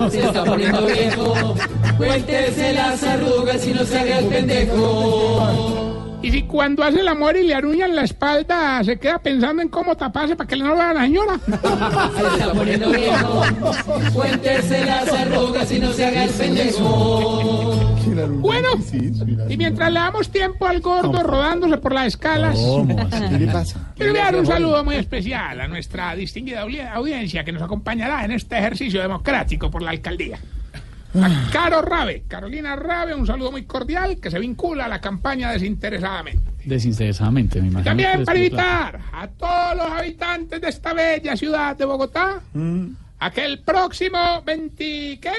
Se 0.09 0.21
está 0.21 0.43
poniendo 0.43 0.85
viejo. 0.85 1.55
Cuéntese 1.97 2.73
las 2.73 3.03
arrugas 3.03 3.65
y 3.65 3.73
no 3.73 3.83
se 3.85 3.99
haga 3.99 4.19
el 4.19 4.25
pendejo. 4.25 5.84
Y 6.25 6.31
si 6.31 6.41
cuando 6.41 6.83
hace 6.83 7.01
el 7.01 7.07
amor 7.07 7.37
y 7.37 7.43
le 7.43 7.53
aruñan 7.53 7.95
la 7.95 8.01
espalda, 8.03 8.83
se 8.83 8.97
queda 8.97 9.19
pensando 9.19 9.61
en 9.61 9.69
cómo 9.69 9.95
taparse 9.95 10.35
para 10.35 10.47
que 10.47 10.55
no 10.55 10.69
lo 10.69 10.75
vea 10.75 10.91
la 10.91 11.01
señora. 11.01 11.39
Se 11.45 11.53
está 11.53 12.51
poniendo 12.51 12.89
viejo. 12.89 13.43
Cuéntese 14.11 14.85
las 14.85 15.07
arrugas 15.13 15.71
y 15.71 15.79
no 15.79 15.93
se 15.93 16.03
haga 16.05 16.23
el 16.23 16.29
pendejo. 16.31 17.91
Bueno, 18.39 18.69
y 19.49 19.57
mientras 19.57 19.91
le 19.91 19.99
damos 19.99 20.29
tiempo 20.31 20.65
al 20.65 20.79
gordo 20.81 21.21
rodándose 21.21 21.77
por 21.77 21.93
las 21.93 22.07
escalas, 22.07 22.57
quiero 23.95 24.09
enviar 24.11 24.35
un 24.35 24.45
saludo 24.47 24.83
muy 24.83 24.95
especial 24.95 25.61
a 25.61 25.67
nuestra 25.67 26.15
distinguida 26.15 26.65
audi- 26.65 26.89
audiencia 26.91 27.43
que 27.43 27.51
nos 27.51 27.61
acompañará 27.61 28.25
en 28.25 28.31
este 28.31 28.57
ejercicio 28.57 28.99
democrático 29.01 29.69
por 29.69 29.83
la 29.83 29.91
alcaldía. 29.91 30.39
A 31.21 31.49
Caro 31.51 31.81
Rabe, 31.81 32.23
Carolina 32.27 32.75
Rabe, 32.75 33.13
un 33.15 33.25
saludo 33.25 33.51
muy 33.51 33.63
cordial 33.63 34.17
que 34.19 34.29
se 34.29 34.39
vincula 34.39 34.85
a 34.85 34.87
la 34.87 34.99
campaña 34.99 35.51
desinteresadamente. 35.51 36.51
Desinteresadamente, 36.65 37.61
me 37.61 37.67
imagino. 37.67 37.91
También 37.91 38.19
que 38.19 38.25
para 38.25 38.37
invitar 38.37 38.99
a 39.13 39.27
todos 39.27 39.77
los 39.77 39.87
habitantes 39.87 40.59
de 40.61 40.69
esta 40.69 40.93
bella 40.93 41.37
ciudad 41.37 41.77
de 41.77 41.85
Bogotá 41.85 42.41
a 43.19 43.31
que 43.31 43.45
el 43.45 43.59
próximo 43.59 44.41
20, 44.45 45.19
¿qué? 45.21 45.31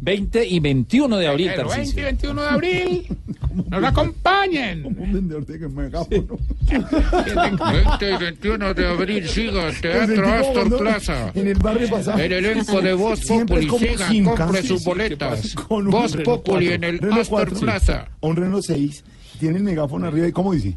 20 0.00 0.46
y 0.46 0.60
21 0.60 1.16
de 1.16 1.28
abril, 1.28 1.48
El 1.48 1.56
20 1.56 1.62
y 1.62 1.76
Tarcisio. 1.76 2.04
21 2.04 2.42
de 2.42 2.48
abril 2.48 3.06
nos 3.54 3.84
acompañen. 3.84 4.84
Un 4.86 5.12
vendedor 5.12 5.46
de 5.46 5.68
megáfono. 5.68 6.38
20 6.70 8.10
y 8.10 8.16
21 8.16 8.74
de 8.74 8.86
abril, 8.86 9.28
siga 9.28 9.70
Teatro 9.80 10.28
Astor 10.28 10.78
Plaza. 10.78 11.32
En 11.34 11.48
el 11.48 11.58
barrio 11.58 11.88
pasado. 11.90 12.18
El 12.18 12.32
elenco 12.32 12.80
de 12.80 12.92
Voz 12.94 13.20
Populi, 13.26 13.68
siga, 14.08 14.34
compre 14.36 14.62
sus 14.62 14.84
boletas. 14.84 15.54
Voz 15.68 16.16
Populi 16.16 16.68
4, 16.68 16.74
en 16.74 16.84
el 16.84 17.12
Astor 17.12 17.28
4, 17.28 17.60
Plaza. 17.60 18.08
Un 18.20 18.36
Renault 18.36 18.64
6. 18.64 19.04
Tiene 19.40 19.58
el 19.58 19.64
megáfono 19.64 20.06
arriba. 20.06 20.28
¿Y 20.28 20.32
cómo 20.32 20.52
dice? 20.52 20.76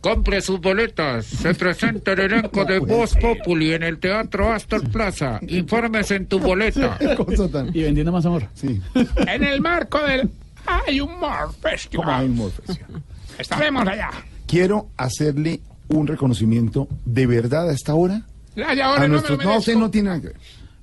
Compre 0.00 0.42
sus 0.42 0.60
boletas. 0.60 1.24
Se 1.24 1.54
presenta 1.54 2.12
el 2.12 2.20
elenco 2.20 2.66
de 2.66 2.78
Voz 2.78 3.14
Populi 3.16 3.72
en 3.72 3.82
el 3.82 3.98
Teatro 3.98 4.52
Astor 4.52 4.86
Plaza. 4.90 5.40
Infórmese 5.48 6.16
en 6.16 6.26
tu 6.26 6.38
boleta. 6.38 6.98
Y 7.72 7.82
vendiendo 7.82 8.12
más 8.12 8.26
amor. 8.26 8.46
Sí. 8.52 8.80
En 9.26 9.42
el 9.42 9.62
marco 9.62 9.98
del 10.02 10.30
Hay 10.66 11.00
Humor 11.00 11.52
Festival. 11.60 12.08
Hay 12.10 12.26
Humor 12.28 12.50
Festival. 12.52 13.02
Estaremos 13.38 13.86
allá. 13.86 14.10
Quiero 14.46 14.88
hacerle 14.96 15.60
un 15.88 16.06
reconocimiento 16.06 16.88
de 17.04 17.26
verdad 17.26 17.68
a 17.68 17.72
esta 17.72 17.94
hora. 17.94 18.22
Ya, 18.56 18.72
ya, 18.74 18.86
ahora 18.86 19.02
a 19.04 19.08
no 19.08 19.14
me 19.14 19.20
nuestros, 19.20 19.38
lo 19.38 19.44
no, 19.52 19.58
usted 19.58 19.76
no 19.76 19.90
tiene 19.90 20.08
nada 20.08 20.20
que 20.20 20.26
ver. 20.28 20.36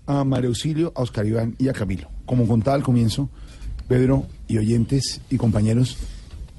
A 0.08 0.24
María 0.24 0.48
Auxilio, 0.50 0.92
a 0.96 1.02
Oscar 1.04 1.26
Iván 1.26 1.56
y 1.58 1.70
a 1.70 1.74
Camilo. 1.74 2.10
Como 2.26 2.48
contaba 2.48 2.76
al 2.76 2.84
comienzo, 2.84 3.30
Pedro 3.88 4.26
y 4.48 4.58
oyentes 4.58 5.22
y 5.30 5.38
compañeros 5.38 5.98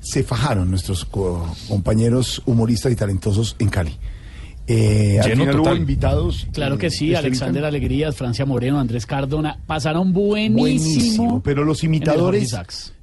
se 0.01 0.23
fajaron 0.23 0.71
nuestros 0.71 1.05
co- 1.05 1.55
compañeros 1.69 2.43
humoristas 2.47 2.93
y 2.93 2.97
talentosos 2.97 3.57
en 3.59 3.69
Cali. 3.69 3.97
Eh, 4.67 5.19
al 5.21 5.29
Lleno 5.29 5.41
final 5.43 5.57
hubo 5.57 5.65
total. 5.65 5.79
invitados. 5.79 6.47
Claro 6.53 6.79
que 6.79 6.91
sí, 6.91 7.15
Alexander 7.15 7.65
Alegrías, 7.65 8.17
Francia 8.17 8.47
Moreno, 8.47 8.79
Andrés 8.81 9.07
Cardona, 9.07 9.59
pasaron 9.67 10.13
buenísimo. 10.13 10.61
Buenísimo, 10.61 11.43
pero 11.43 11.65
los 11.65 11.83
en 11.83 11.91
el 11.91 11.97
imitadores. 11.97 12.55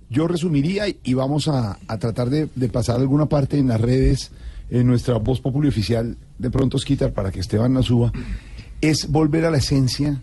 Yo 0.09 0.27
resumiría 0.27 0.87
y- 0.87 0.97
y 1.03 1.13
vamos 1.13 1.47
a, 1.47 1.77
a 1.87 1.97
tratar 1.99 2.29
de, 2.29 2.47
de 2.55 2.69
pasar 2.69 2.97
alguna 2.99 3.27
parte 3.27 3.57
en 3.57 3.67
las 3.67 3.79
redes, 3.81 4.31
en 4.69 4.87
nuestra 4.87 5.17
voz 5.17 5.39
popular 5.41 5.69
oficial 5.69 6.15
de 6.37 6.49
Pronto 6.51 6.77
Quitar 6.79 7.11
para 7.13 7.31
que 7.31 7.39
Esteban 7.39 7.73
la 7.73 7.81
suba, 7.83 8.11
es 8.81 9.11
volver 9.11 9.45
a 9.45 9.51
la 9.51 9.57
esencia, 9.57 10.21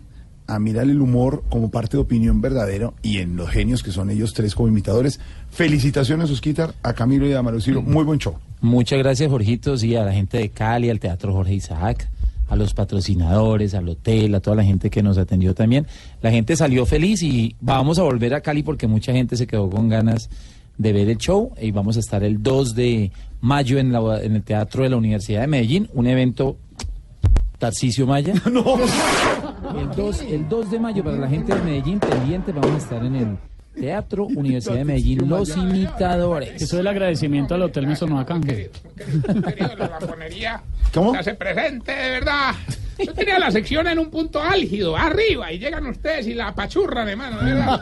a 0.49 0.59
mirar 0.59 0.85
el 0.89 1.01
humor 1.01 1.43
como 1.49 1.69
parte 1.69 1.97
de 1.97 2.01
opinión 2.03 2.39
verdadero 2.39 2.93
y 3.01 3.17
en 3.17 3.35
los 3.35 3.49
genios 3.49 3.83
que 3.83 3.91
son 3.91 4.09
ellos 4.09 4.33
tres 4.33 4.55
como 4.55 4.69
imitadores. 4.69 5.19
Felicitaciones, 5.51 6.29
Osquitar, 6.31 6.73
a 6.83 6.93
Camilo 6.93 7.27
y 7.27 7.33
a 7.33 7.41
Mario 7.41 7.59
Muy 7.83 8.03
buen 8.05 8.19
show. 8.19 8.35
Muchas 8.61 8.99
gracias, 8.99 9.29
Jorgito, 9.29 9.77
sí, 9.77 9.95
a 9.95 10.03
la 10.05 10.13
gente 10.13 10.37
de 10.37 10.49
Cali, 10.49 10.89
al 10.89 10.99
Teatro 11.01 11.33
Jorge 11.33 11.55
Isaac, 11.55 12.09
a 12.47 12.55
los 12.55 12.73
patrocinadores, 12.73 13.73
al 13.73 13.89
hotel, 13.89 14.33
a 14.35 14.39
toda 14.39 14.55
la 14.57 14.63
gente 14.63 14.89
que 14.89 15.03
nos 15.03 15.17
atendió 15.17 15.53
también. 15.53 15.85
La 16.21 16.31
gente 16.31 16.55
salió 16.55 16.85
feliz 16.85 17.21
y 17.23 17.55
vamos 17.61 17.99
a 17.99 18.03
volver 18.03 18.33
a 18.33 18.41
Cali 18.41 18.63
porque 18.63 18.87
mucha 18.87 19.11
gente 19.13 19.35
se 19.37 19.47
quedó 19.47 19.69
con 19.69 19.89
ganas 19.89 20.29
de 20.77 20.93
ver 20.93 21.09
el 21.09 21.17
show 21.17 21.51
y 21.61 21.71
vamos 21.71 21.97
a 21.97 21.99
estar 21.99 22.23
el 22.23 22.41
2 22.43 22.75
de 22.75 23.11
mayo 23.41 23.77
en, 23.79 23.91
la- 23.91 24.21
en 24.21 24.35
el 24.35 24.43
Teatro 24.43 24.83
de 24.83 24.89
la 24.89 24.97
Universidad 24.97 25.41
de 25.41 25.47
Medellín, 25.47 25.89
un 25.93 26.07
evento 26.07 26.57
Tarcisio 27.57 28.05
Maya. 28.05 28.33
El 29.77 29.89
2, 29.95 30.21
el 30.29 30.47
2 30.47 30.71
de 30.71 30.79
mayo 30.79 31.03
para 31.03 31.17
la 31.17 31.27
gente 31.27 31.53
de 31.53 31.61
Medellín 31.61 31.99
pendiente 31.99 32.51
vamos 32.51 32.71
a 32.71 32.77
estar 32.77 33.03
en 33.05 33.15
el 33.15 33.37
Teatro 33.79 34.25
Universidad 34.25 34.75
de 34.75 34.85
Medellín, 34.85 35.29
Los 35.29 35.55
Imitadores. 35.55 36.61
Eso 36.61 36.75
es 36.75 36.79
el 36.81 36.87
agradecimiento 36.87 37.55
al 37.55 37.63
Hotel 37.63 37.87
lamponería 39.77 40.61
¿Cómo? 40.93 41.13
se 41.13 41.19
hace 41.19 41.33
presente, 41.35 41.91
de 41.91 42.09
verdad. 42.09 42.55
Yo 42.97 43.13
tenía 43.13 43.37
la 43.37 43.51
sección 43.51 43.87
en 43.87 43.99
un 43.99 44.09
punto 44.09 44.41
álgido, 44.41 44.97
arriba, 44.97 45.51
y 45.51 45.59
llegan 45.59 45.85
ustedes 45.85 46.25
y 46.27 46.33
la 46.33 46.47
apachurran, 46.47 47.07
hermano, 47.07 47.39
de 47.39 47.53
verdad. 47.53 47.81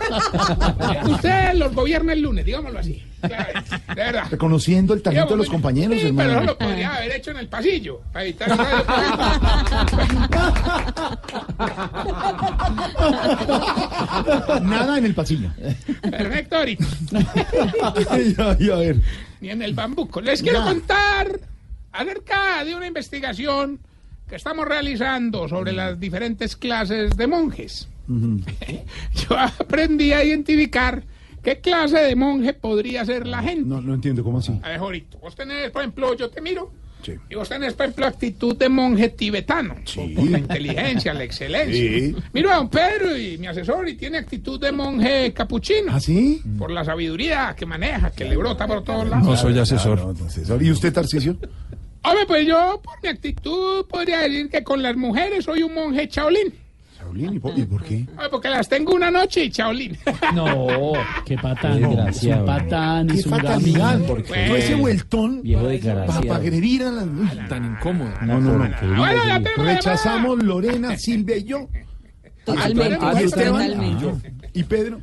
ustedes 1.10 1.56
los 1.56 1.74
gobierna 1.74 2.14
el 2.14 2.22
lunes, 2.22 2.46
digámoslo 2.46 2.80
así. 2.80 3.02
Claro. 3.22 4.22
Reconociendo 4.30 4.94
el 4.94 5.02
talento 5.02 5.32
de 5.32 5.38
los 5.38 5.50
compañeros, 5.50 5.98
Sí, 6.00 6.12
pero 6.16 6.22
eso 6.22 6.32
hermano. 6.32 6.46
lo 6.52 6.58
podría 6.58 6.94
haber 6.96 7.12
hecho 7.14 7.32
en 7.32 7.38
el 7.38 7.48
pasillo, 7.48 8.02
para 8.12 8.26
evitar 8.26 8.50
Nada 14.62 14.98
en 14.98 15.06
el 15.06 15.14
pasillo. 15.14 15.50
Perfecto, 16.02 16.58
ahorita. 16.58 16.86
A 18.74 18.78
ver. 18.78 19.02
Ni 19.42 19.50
en 19.50 19.62
el 19.62 19.74
bambuco. 19.74 20.22
Les 20.22 20.42
quiero 20.42 20.64
contar 20.64 21.40
acerca 21.92 22.64
de 22.64 22.76
una 22.76 22.88
investigación 22.88 23.80
que 24.28 24.36
estamos 24.36 24.66
realizando 24.68 25.48
sobre 25.48 25.72
las 25.72 26.00
diferentes 26.00 26.56
clases 26.56 27.16
de 27.16 27.28
monjes. 27.28 27.88
Yo 28.08 29.38
aprendí 29.38 30.14
a 30.14 30.24
identificar 30.24 31.04
qué 31.46 31.60
clase 31.60 32.00
de 32.00 32.16
monje 32.16 32.54
podría 32.54 33.06
ser 33.06 33.28
la 33.28 33.42
gente. 33.44 33.66
No, 33.66 33.80
no 33.80 33.94
entiendo 33.94 34.24
cómo 34.24 34.40
así. 34.40 34.60
A 34.64 34.70
ver, 34.70 34.80
Jorito, 34.80 35.20
vos 35.20 35.36
tenés, 35.36 35.70
por 35.70 35.84
ejemplo, 35.84 36.16
yo 36.16 36.30
te 36.30 36.42
miro. 36.42 36.72
Sí. 37.04 37.14
Y 37.30 37.36
vos 37.36 37.48
tenés, 37.48 37.76
por 37.76 37.86
ejemplo, 37.86 38.08
actitud 38.08 38.58
de 38.58 38.68
monje 38.68 39.10
tibetano. 39.10 39.76
Por 39.94 40.28
la 40.28 40.40
inteligencia, 40.40 41.14
la 41.14 41.24
excelencia. 41.24 41.76
Sí. 41.76 42.16
Miro 42.34 42.52
a 42.52 42.56
don 42.56 42.68
Pedro 42.68 43.16
y 43.16 43.38
mi 43.38 43.46
asesor 43.46 43.88
y 43.88 43.94
tiene 43.94 44.18
actitud 44.18 44.60
de 44.60 44.72
monje 44.72 45.32
capuchino. 45.32 45.92
¿Ah, 45.92 46.00
sí? 46.00 46.42
Por 46.58 46.72
la 46.72 46.84
sabiduría 46.84 47.56
que 47.56 47.68
maneja, 47.68 48.10
que 48.10 48.26
le 48.26 48.36
brota 48.36 48.66
por 48.66 48.84
todos 48.84 49.08
lados. 49.08 49.24
No 49.24 49.38
soy 49.38 49.60
asesor. 49.60 50.00
Claro, 50.00 50.16
no, 50.20 50.26
asesor. 50.26 50.64
¿Y 50.64 50.72
usted, 50.72 50.92
Tarcisio? 50.92 51.38
Hombre, 52.02 52.26
pues 52.26 52.48
yo, 52.48 52.82
por 52.84 52.96
mi 53.04 53.10
actitud, 53.10 53.86
podría 53.86 54.22
decir 54.22 54.50
que 54.50 54.64
con 54.64 54.82
las 54.82 54.96
mujeres 54.96 55.46
soy 55.46 55.62
un 55.62 55.76
monje 55.76 56.08
chaolín. 56.08 56.65
Shaolin, 57.06 57.34
¿y 57.36 57.40
por, 57.40 57.58
y 57.60 57.64
por 57.66 57.84
qué? 57.84 58.06
Ay, 58.18 58.28
porque 58.32 58.50
las 58.50 58.68
tengo 58.68 58.94
una 58.96 59.12
noche 59.12 59.46
y 59.46 59.50
chaolín. 59.52 59.98
No, 60.34 60.68
qué 61.26 61.38
patán. 61.38 61.80
Desgraciado. 61.82 62.12
Es 62.12 62.40
un 62.40 62.46
patán, 62.46 63.08
Qué 63.08 63.14
es 63.20 63.26
un 63.26 63.32
fatalidad. 63.32 63.92
gamín. 63.92 64.08
porque 64.08 64.28
Bueno. 64.30 64.48
fue 64.48 64.60
ese 64.60 64.76
vueltón 64.76 65.42
Viejo 65.44 65.62
para 65.62 65.72
desgraciado. 65.74 66.34
agredir 66.34 66.84
a 66.84 66.92
las... 66.92 67.06
Uy, 67.06 67.30
Tan 67.50 67.66
incómodo. 67.66 68.10
No, 68.22 68.40
no, 68.42 68.58
no. 68.58 68.70
Bueno, 68.98 69.22
ya 69.28 69.42
tenemos 69.42 69.66
Rechazamos 69.66 70.44
Lorena, 70.44 70.98
Silvia 70.98 71.38
y 71.38 71.44
yo. 71.44 71.68
Totalmente, 72.46 72.98
Ah, 73.02 73.14
¿y 73.20 73.24
Esteban? 73.26 73.68
totalmente. 73.72 74.34
¿Y 74.54 74.64
Pedro? 74.64 75.00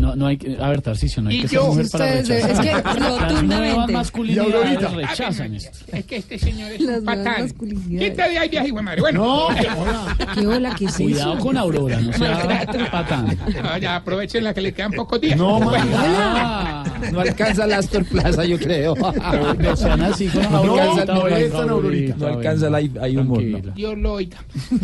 No, 0.00 0.16
no 0.16 0.26
hay 0.26 0.36
que. 0.38 0.56
A 0.60 0.68
ver, 0.68 0.80
Tarcicio, 0.82 1.22
no 1.22 1.28
hay 1.30 1.42
que 1.42 1.48
ser 1.48 1.60
mujer 1.60 1.86
para 1.92 2.06
rechazar. 2.12 2.50
es 2.50 2.58
que 2.60 2.66
Las 2.72 2.84
nuevas 2.84 3.20
rotundamente. 3.28 3.92
masculinidades 3.92 4.92
rechazan 4.92 5.54
esto. 5.54 5.78
Es 5.92 6.04
que 6.06 6.16
este 6.16 6.38
señor 6.38 6.72
es 6.72 6.80
Las 6.80 6.98
un 7.00 7.04
patán. 7.04 7.50
Quita 7.50 8.28
de 8.28 8.38
ahí, 8.38 8.48
vieja 8.48 8.66
y 8.66 8.72
madre. 8.72 9.00
Bueno. 9.00 9.20
No, 9.24 9.46
hola. 9.46 10.16
¿Qué 10.34 10.46
hola, 10.46 10.74
qué 10.76 10.84
es 10.86 10.96
Cuidado 10.96 11.34
eso? 11.34 11.42
con 11.42 11.56
Aurora, 11.56 12.00
no 12.00 12.12
sea 12.12 12.66
patán. 12.90 13.38
No, 13.62 13.78
ya 13.78 13.96
aprovechen 13.96 14.44
la 14.44 14.54
que 14.54 14.60
le 14.62 14.72
quedan 14.72 14.92
pocos 14.92 15.20
días. 15.20 15.36
No, 15.36 15.60
Bueno, 15.60 15.84
Ah, 15.94 16.84
No 17.12 17.20
alcanza 17.20 17.66
la 17.66 17.78
Astor 17.78 18.04
Plaza, 18.04 18.44
yo 18.44 18.58
creo. 18.58 18.94
no, 18.96 19.54
no 19.54 19.76
sean 19.76 20.00
así 20.02 20.28
con 20.28 20.42
No 20.50 20.58
Aurora. 20.58 20.82
alcanza, 20.84 21.14
no, 21.14 21.22
a 21.22 21.70
Aurorita. 21.70 22.14
No 22.18 22.26
alcanza 22.26 22.70
la 22.70 22.78
hay 22.78 23.16
humor. 23.16 23.42
no. 23.42 23.58
Dios 23.74 23.98
lo 23.98 24.12
oiga. 24.14 24.38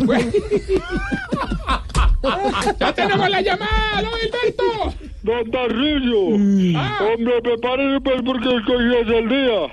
Ya 2.79 2.93
tenemos 2.93 3.29
la 3.29 3.41
llamada, 3.41 4.01
¿no, 4.01 4.09
Gilberto? 4.11 4.93
Don 5.27 5.51
Tarrillo, 5.51 6.37
Ah. 6.79 6.99
hombre, 7.13 7.41
prepárese 7.41 7.99
pues 8.01 8.21
porque 8.25 8.47
hoy 8.47 8.95
es 9.01 9.07
el 9.09 9.27
día. 9.27 9.67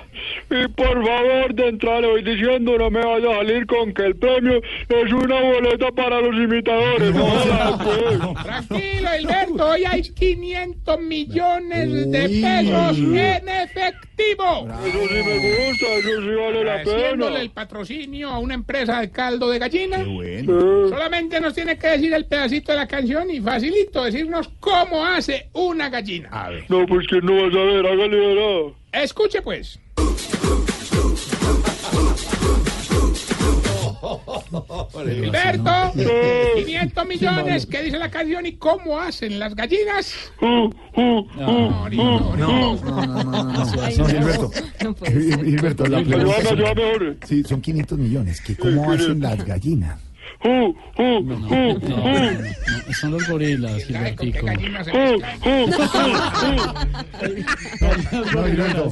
Y 0.51 0.67
por 0.67 1.05
favor, 1.05 1.53
de 1.55 1.67
entrada 1.69 2.01
le 2.01 2.07
voy 2.07 2.23
diciendo, 2.23 2.77
no 2.77 2.89
me 2.91 3.05
vaya 3.05 3.31
a 3.31 3.35
salir 3.37 3.65
con 3.65 3.93
que 3.93 4.03
el 4.03 4.15
premio 4.17 4.57
es 4.89 5.13
una 5.13 5.39
boleta 5.41 5.91
para 5.93 6.19
los 6.19 6.35
imitadores. 6.35 7.15
No, 7.15 7.25
jodas, 7.25 7.83
pues. 7.85 8.43
Tranquilo, 8.43 9.09
Gilberto. 9.17 9.69
Hoy 9.69 9.83
hay 9.85 10.01
500 10.01 10.99
millones 11.01 12.11
de 12.11 12.25
Uy. 12.25 12.41
pesos 12.41 12.97
en 12.97 13.49
efectivo. 13.49 14.67
Eso 14.85 15.07
sí 15.07 15.15
me 15.25 15.69
gusta, 15.69 15.85
eso 15.99 16.21
sí 16.21 16.35
vale 16.35 16.63
la 16.65 16.75
Haciéndole 16.75 17.31
pena. 17.31 17.41
el 17.41 17.49
patrocinio 17.51 18.29
a 18.29 18.39
una 18.39 18.53
empresa 18.55 18.99
de 19.01 19.09
caldo 19.11 19.49
de 19.49 19.59
gallina. 19.59 20.03
Bueno. 20.03 20.89
Solamente 20.89 21.39
nos 21.39 21.53
tiene 21.53 21.77
que 21.77 21.87
decir 21.87 22.13
el 22.13 22.25
pedacito 22.25 22.71
de 22.73 22.77
la 22.77 22.87
canción 22.87 23.29
y 23.31 23.39
facilito 23.39 24.03
decirnos 24.03 24.49
cómo 24.59 25.05
hace 25.05 25.44
una 25.53 25.89
gallina. 25.89 26.29
A 26.31 26.49
ver. 26.49 26.65
No, 26.69 26.85
pues 26.85 27.07
que 27.07 27.21
no 27.21 27.33
vas 27.35 27.53
a 27.53 27.57
ver, 27.63 27.85
hágale 27.85 28.17
verá. 28.17 28.73
Escuche 29.03 29.41
pues. 29.41 29.79
Gilberto, 35.03 35.71
500 36.55 37.07
millones, 37.07 37.65
¿qué 37.65 37.81
dice 37.83 37.97
la 37.97 38.09
canción 38.09 38.45
y 38.45 38.53
cómo 38.53 38.99
hacen 38.99 39.39
las 39.39 39.55
gallinas? 39.55 40.13
No, 40.41 40.69
no, 40.95 41.27
no, 41.35 42.35
no. 42.35 42.75
No, 42.75 44.05
Gilberto. 44.07 44.51
Gil- 45.05 45.43
Gilberto, 45.45 45.85
la 45.87 46.03
pregunta. 46.03 47.27
Sí, 47.27 47.43
son 47.43 47.61
500 47.61 47.97
millones. 47.97 48.41
¿Qué, 48.41 48.55
¿Cómo 48.55 48.91
hacen 48.91 49.19
las 49.21 49.43
gallinas? 49.45 49.99
Uh, 50.45 50.47
uh, 50.47 50.75
uh, 51.01 51.19
No, 51.21 51.39
no, 51.39 51.47
uh, 51.47 51.79
no, 51.79 52.93
son 52.93 53.11
los 53.13 53.27
gorilas, 53.27 53.81
¿Sabe 53.83 54.15
con 54.15 54.31
qué 54.31 54.39
Gilbertico. 54.39 54.91
uh, 54.93 55.15
uh, 55.43 55.65
uh. 55.65 55.69
No. 58.75 58.91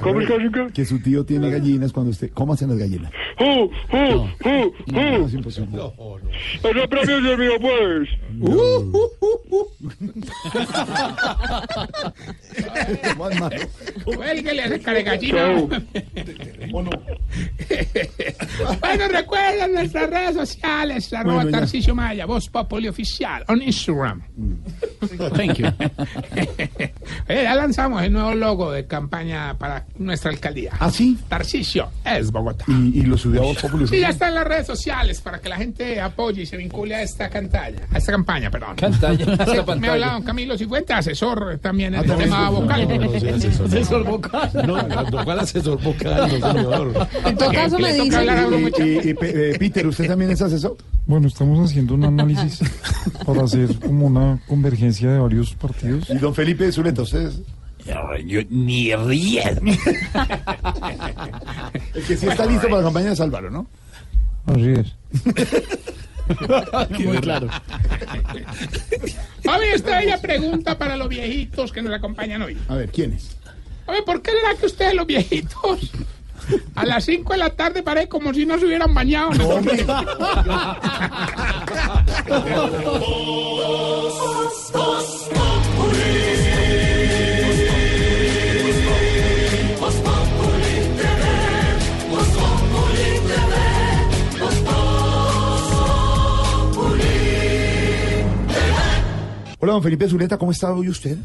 ¿Cómo 0.00 0.20
es 0.22 0.28
que? 0.28 0.70
Que 0.72 0.84
su 0.86 0.98
tío 1.00 1.24
tiene 1.26 1.50
gallinas 1.50 1.92
cuando 1.92 2.10
usted... 2.12 2.30
¿Cómo 2.32 2.54
hacen 2.54 2.70
las 2.70 2.78
gallinas? 2.78 3.12
Uh, 3.38 3.44
uh, 3.44 3.70
uh, 3.92 4.28
No, 4.86 5.22
uh. 5.22 5.26
es 5.26 5.34
imposible. 5.34 5.78
Premio 6.62 6.84
es 7.02 7.08
el 7.08 7.38
mío, 7.38 7.52
pues. 7.60 8.08
Malo. 13.18 13.56
Cuélguele 14.04 14.62
a 14.62 14.66
ese 14.66 14.80
cara 14.80 14.98
de 14.98 15.04
gallina. 15.04 15.38
Chao. 15.38 15.68
Bueno, 18.96 19.08
recuerden 19.12 19.74
nuestras 19.74 20.08
redes 20.10 20.34
sociales, 20.34 21.12
arroba 21.12 21.34
Bueno, 21.36 21.50
ya. 21.50 21.58
Tarcisio 21.60 21.94
Maya, 21.94 22.26
Voz 22.26 22.48
Populi 22.48 22.88
Oficial, 22.88 23.44
on 23.48 23.60
Instagram. 23.62 24.22
Thank 25.36 25.54
you. 25.58 25.66
Eh, 27.26 27.40
ya 27.44 27.54
lanzamos 27.54 28.02
el 28.02 28.12
nuevo 28.12 28.34
logo 28.34 28.70
de 28.70 28.86
campaña 28.86 29.56
para 29.58 29.86
nuestra 29.96 30.30
alcaldía. 30.30 30.72
¿Ah, 30.78 30.90
sí? 30.90 31.16
Tarcisio 31.28 31.88
es 32.04 32.30
Bogotá. 32.30 32.64
Y, 32.68 33.00
y 33.00 33.02
lo 33.02 33.16
subió 33.16 33.40
a 33.42 33.44
Voz 33.46 33.58
Populi. 33.62 33.86
Sí, 33.88 34.00
ya 34.00 34.10
está 34.10 34.28
en 34.28 34.34
las 34.34 34.44
redes 34.46 34.66
sociales 34.66 35.20
para 35.22 35.40
que 35.40 35.48
la 35.48 35.56
gente 35.56 36.00
apoye 36.00 36.42
y 36.42 36.46
se 36.46 36.56
vincule 36.58 36.94
a 36.94 37.02
esta 37.02 37.30
campaña, 37.30 37.80
a 37.92 37.98
esta 37.98 38.12
campaña, 38.12 38.50
perdón. 38.50 38.76
Cantalla, 38.76 39.32
esta 39.32 39.44
Sí, 39.46 39.80
me 39.80 39.88
ha 39.88 39.92
hablado 39.92 40.22
Camilo 40.24 40.58
Cifuentes, 40.58 40.94
asesor 40.96 41.58
también 41.62 41.94
en 41.94 42.00
Ah, 42.00 42.02
el 42.14 42.18
tema 42.18 42.50
vocal. 42.50 42.88
no, 42.88 42.98
no, 43.06 43.20
sí, 43.20 43.28
asesor. 43.28 43.66
Asesor 43.66 44.04
vocal. 44.04 44.50
No, 44.66 45.24
¿cuál 45.24 45.40
asesor 45.40 45.82
vocal, 45.82 46.28
no, 46.40 46.48
señor? 46.52 47.08
En 47.24 47.36
todo 47.38 47.52
caso 47.52 47.78
me 47.78 47.92
Le 47.92 48.58
Y, 48.78 48.82
y- 48.82 49.14
eh, 49.22 49.56
Peter, 49.58 49.86
¿usted 49.86 50.06
también 50.06 50.30
es 50.30 50.42
asesor? 50.42 50.76
Bueno, 51.06 51.28
estamos 51.28 51.70
haciendo 51.70 51.94
un 51.94 52.04
análisis 52.04 52.60
para 53.26 53.42
hacer 53.44 53.78
como 53.78 54.06
una 54.06 54.40
convergencia 54.46 55.12
de 55.12 55.18
varios 55.18 55.54
partidos. 55.54 56.08
Y 56.10 56.16
don 56.16 56.34
Felipe 56.34 56.70
Zuleta, 56.72 57.02
¿ustedes? 57.02 57.40
Yo 58.26 58.40
ni 58.48 58.94
ríes. 58.96 59.58
El 61.94 62.04
que 62.04 62.16
sí 62.16 62.26
está 62.26 62.46
listo 62.46 62.62
para 62.68 62.78
la 62.78 62.84
campaña 62.84 63.14
de 63.14 63.22
Álvaro, 63.22 63.50
¿no? 63.50 63.66
Así 64.46 64.70
es. 64.70 64.94
Muy 67.04 67.18
claro. 67.18 67.48
A 69.46 69.58
ver, 69.58 69.74
esta 69.74 69.98
bella 69.98 70.18
pregunta 70.20 70.78
para 70.78 70.96
los 70.96 71.08
viejitos 71.08 71.70
que 71.72 71.82
nos 71.82 71.92
acompañan 71.92 72.40
hoy. 72.40 72.56
A 72.68 72.76
ver, 72.76 72.90
¿quién 72.90 73.12
es? 73.12 73.36
A 73.86 73.92
ver, 73.92 74.04
¿por 74.04 74.22
qué 74.22 74.30
será 74.30 74.54
que 74.58 74.64
ustedes 74.66 74.94
los 74.94 75.06
viejitos 75.06 75.90
a 76.74 76.84
las 76.84 77.04
5 77.04 77.32
de 77.32 77.38
la 77.38 77.50
tarde 77.50 77.82
parece 77.82 78.08
como 78.08 78.32
si 78.34 78.46
no 78.46 78.58
se 78.58 78.66
hubieran 78.66 78.92
bañado? 78.94 79.30
Hola, 99.64 99.72
don 99.72 99.82
Felipe 99.82 100.06
Zuleta, 100.06 100.36
¿cómo 100.36 100.52
está 100.52 100.74
hoy 100.74 100.90
usted? 100.90 101.16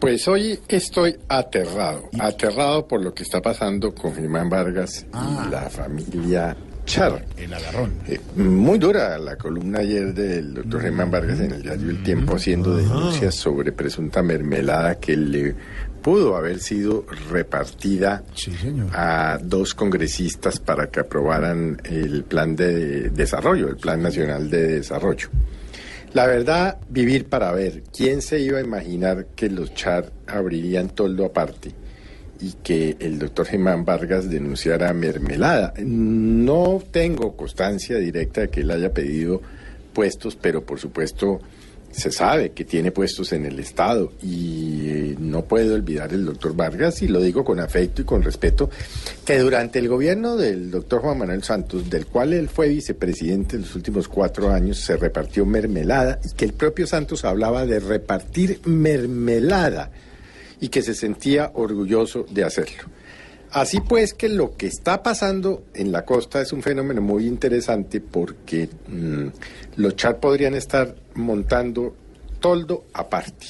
Pues 0.00 0.28
hoy 0.28 0.60
estoy 0.68 1.16
aterrado, 1.28 2.08
aterrado 2.20 2.86
por 2.86 3.02
lo 3.02 3.12
que 3.12 3.24
está 3.24 3.42
pasando 3.42 3.92
con 3.92 4.14
Germán 4.14 4.48
Vargas 4.48 5.04
y 5.12 5.50
la 5.50 5.68
familia 5.68 6.56
Char. 6.88 7.26
El 7.36 7.52
agarrón. 7.52 7.92
Eh, 8.06 8.18
muy 8.36 8.78
dura 8.78 9.18
la 9.18 9.36
columna 9.36 9.80
ayer 9.80 10.14
del 10.14 10.54
doctor 10.54 10.80
Germán 10.80 11.10
Vargas 11.10 11.40
en 11.40 11.52
el 11.52 11.62
diario 11.62 11.90
El 11.90 12.02
Tiempo 12.02 12.36
haciendo 12.36 12.76
denuncias 12.76 13.34
sobre 13.34 13.72
presunta 13.72 14.22
mermelada 14.22 14.94
que 14.94 15.14
le 15.14 15.54
pudo 16.00 16.34
haber 16.36 16.60
sido 16.60 17.04
repartida 17.30 18.22
a 18.94 19.38
dos 19.42 19.74
congresistas 19.74 20.60
para 20.60 20.86
que 20.86 21.00
aprobaran 21.00 21.82
el 21.84 22.24
plan 22.24 22.56
de 22.56 23.10
desarrollo, 23.10 23.68
el 23.68 23.76
Plan 23.76 24.00
Nacional 24.00 24.48
de 24.48 24.78
Desarrollo. 24.78 25.28
La 26.14 26.26
verdad, 26.26 26.78
vivir 26.88 27.26
para 27.26 27.52
ver. 27.52 27.82
¿Quién 27.94 28.22
se 28.22 28.40
iba 28.40 28.58
a 28.58 28.62
imaginar 28.62 29.26
que 29.36 29.50
los 29.50 29.74
Char 29.74 30.10
abrirían 30.26 30.88
toldo 30.88 31.26
aparte 31.26 31.72
y 32.40 32.52
que 32.62 32.96
el 33.00 33.18
doctor 33.18 33.46
Germán 33.46 33.84
Vargas 33.84 34.30
denunciara 34.30 34.92
mermelada? 34.94 35.74
No 35.78 36.82
tengo 36.90 37.36
constancia 37.36 37.98
directa 37.98 38.42
de 38.42 38.48
que 38.48 38.60
él 38.62 38.70
haya 38.70 38.92
pedido 38.92 39.42
puestos, 39.92 40.36
pero 40.36 40.64
por 40.64 40.80
supuesto 40.80 41.40
se 41.90 42.10
sabe 42.12 42.50
que 42.50 42.64
tiene 42.64 42.92
puestos 42.92 43.32
en 43.32 43.46
el 43.46 43.58
Estado 43.58 44.12
y 44.22 44.88
eh, 44.88 45.16
no 45.18 45.44
puedo 45.44 45.74
olvidar 45.74 46.12
el 46.12 46.24
doctor 46.24 46.54
Vargas, 46.54 47.02
y 47.02 47.08
lo 47.08 47.20
digo 47.20 47.44
con 47.44 47.60
afecto 47.60 48.02
y 48.02 48.04
con 48.04 48.22
respeto, 48.22 48.70
que 49.24 49.38
durante 49.38 49.78
el 49.78 49.88
gobierno 49.88 50.36
del 50.36 50.70
doctor 50.70 51.00
Juan 51.00 51.18
Manuel 51.18 51.42
Santos, 51.42 51.88
del 51.90 52.06
cual 52.06 52.32
él 52.32 52.48
fue 52.48 52.68
vicepresidente 52.68 53.56
en 53.56 53.62
los 53.62 53.74
últimos 53.74 54.08
cuatro 54.08 54.50
años, 54.50 54.78
se 54.78 54.96
repartió 54.96 55.46
mermelada 55.46 56.20
y 56.24 56.34
que 56.34 56.44
el 56.44 56.52
propio 56.52 56.86
Santos 56.86 57.24
hablaba 57.24 57.66
de 57.66 57.80
repartir 57.80 58.60
mermelada 58.64 59.90
y 60.60 60.68
que 60.68 60.82
se 60.82 60.94
sentía 60.94 61.52
orgulloso 61.54 62.26
de 62.30 62.44
hacerlo. 62.44 62.97
Así 63.50 63.80
pues 63.80 64.12
que 64.12 64.28
lo 64.28 64.56
que 64.56 64.66
está 64.66 65.02
pasando 65.02 65.64
en 65.74 65.90
la 65.90 66.04
costa 66.04 66.40
es 66.42 66.52
un 66.52 66.62
fenómeno 66.62 67.00
muy 67.00 67.26
interesante 67.26 68.00
porque 68.00 68.68
mm, 68.88 69.26
los 69.76 69.96
Char 69.96 70.20
podrían 70.20 70.54
estar 70.54 70.94
montando 71.14 71.94
toldo 72.40 72.84
aparte, 72.92 73.46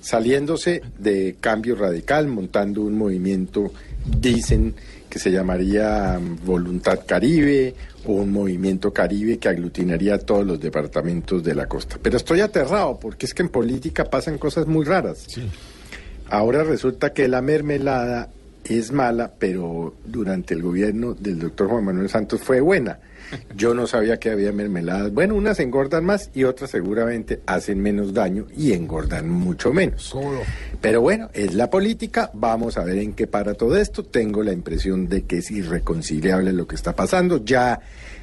saliéndose 0.00 0.82
de 0.98 1.36
cambio 1.40 1.74
radical, 1.74 2.28
montando 2.28 2.82
un 2.82 2.96
movimiento, 2.96 3.72
dicen 4.20 4.74
que 5.08 5.18
se 5.18 5.32
llamaría 5.32 6.18
mm, 6.20 6.44
Voluntad 6.44 7.00
Caribe 7.04 7.74
o 8.06 8.12
un 8.12 8.30
movimiento 8.30 8.92
caribe 8.92 9.38
que 9.38 9.48
aglutinaría 9.48 10.14
a 10.14 10.18
todos 10.18 10.46
los 10.46 10.60
departamentos 10.60 11.42
de 11.42 11.54
la 11.54 11.66
costa. 11.66 11.98
Pero 12.00 12.16
estoy 12.16 12.40
aterrado 12.40 12.98
porque 12.98 13.26
es 13.26 13.34
que 13.34 13.42
en 13.42 13.48
política 13.48 14.04
pasan 14.04 14.38
cosas 14.38 14.66
muy 14.66 14.84
raras. 14.84 15.26
Ahora 16.30 16.62
resulta 16.62 17.12
que 17.12 17.26
la 17.28 17.42
mermelada 17.42 18.30
es 18.78 18.92
mala, 18.92 19.32
pero 19.38 19.94
durante 20.04 20.54
el 20.54 20.62
gobierno 20.62 21.14
del 21.14 21.38
doctor 21.38 21.68
Juan 21.68 21.84
Manuel 21.84 22.08
Santos 22.08 22.40
fue 22.40 22.60
buena. 22.60 22.98
Yo 23.54 23.74
no 23.74 23.86
sabía 23.86 24.18
que 24.18 24.30
había 24.30 24.52
mermeladas. 24.52 25.12
Bueno, 25.12 25.34
unas 25.34 25.60
engordan 25.60 26.04
más 26.04 26.30
y 26.34 26.44
otras 26.44 26.70
seguramente 26.70 27.40
hacen 27.46 27.80
menos 27.80 28.12
daño 28.12 28.46
y 28.56 28.72
engordan 28.72 29.28
mucho 29.28 29.72
menos. 29.72 30.14
Pero 30.80 31.00
bueno, 31.00 31.30
es 31.32 31.54
la 31.54 31.70
política. 31.70 32.30
Vamos 32.34 32.76
a 32.76 32.84
ver 32.84 32.98
en 32.98 33.12
qué 33.12 33.26
para 33.26 33.54
todo 33.54 33.76
esto. 33.76 34.04
Tengo 34.04 34.42
la 34.42 34.52
impresión 34.52 35.08
de 35.08 35.22
que 35.22 35.38
es 35.38 35.50
irreconciliable 35.50 36.52
lo 36.52 36.66
que 36.66 36.74
está 36.74 36.94
pasando. 36.94 37.44
Ya 37.44 37.80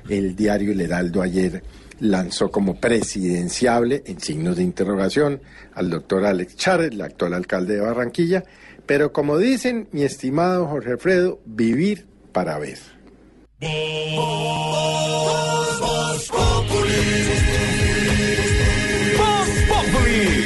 el 0.09 0.35
diario 0.35 0.71
El 0.71 0.81
Heraldo 0.81 1.21
ayer 1.21 1.63
lanzó 1.99 2.51
como 2.51 2.79
presidenciable, 2.79 4.03
en 4.05 4.19
signos 4.19 4.57
de 4.57 4.63
interrogación, 4.63 5.41
al 5.73 5.89
doctor 5.89 6.25
Alex 6.25 6.55
Chávez, 6.55 6.91
el 6.91 7.01
actual 7.01 7.33
alcalde 7.33 7.75
de 7.75 7.81
Barranquilla. 7.81 8.43
Pero 8.87 9.11
como 9.11 9.37
dicen, 9.37 9.89
mi 9.91 10.03
estimado 10.03 10.65
Jorge 10.67 10.91
Alfredo, 10.91 11.39
vivir 11.45 12.07
para 12.31 12.57
ver. 12.57 12.79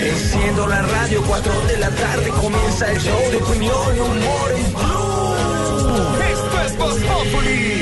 Enciendo 0.03 0.67
la 0.67 0.81
radio, 0.81 1.21
4 1.25 1.61
de 1.67 1.77
la 1.77 1.89
tarde 1.91 2.29
comienza 2.41 2.91
el 2.91 2.99
show 2.99 3.31
de 3.31 3.37
opinión 3.37 3.95
y 3.95 3.99
humor 3.99 4.51
en 4.57 4.73
Blue. 4.73 6.23
Esto 6.33 6.61
es 6.65 6.77
Voz 6.77 6.99
Populi 6.99 7.80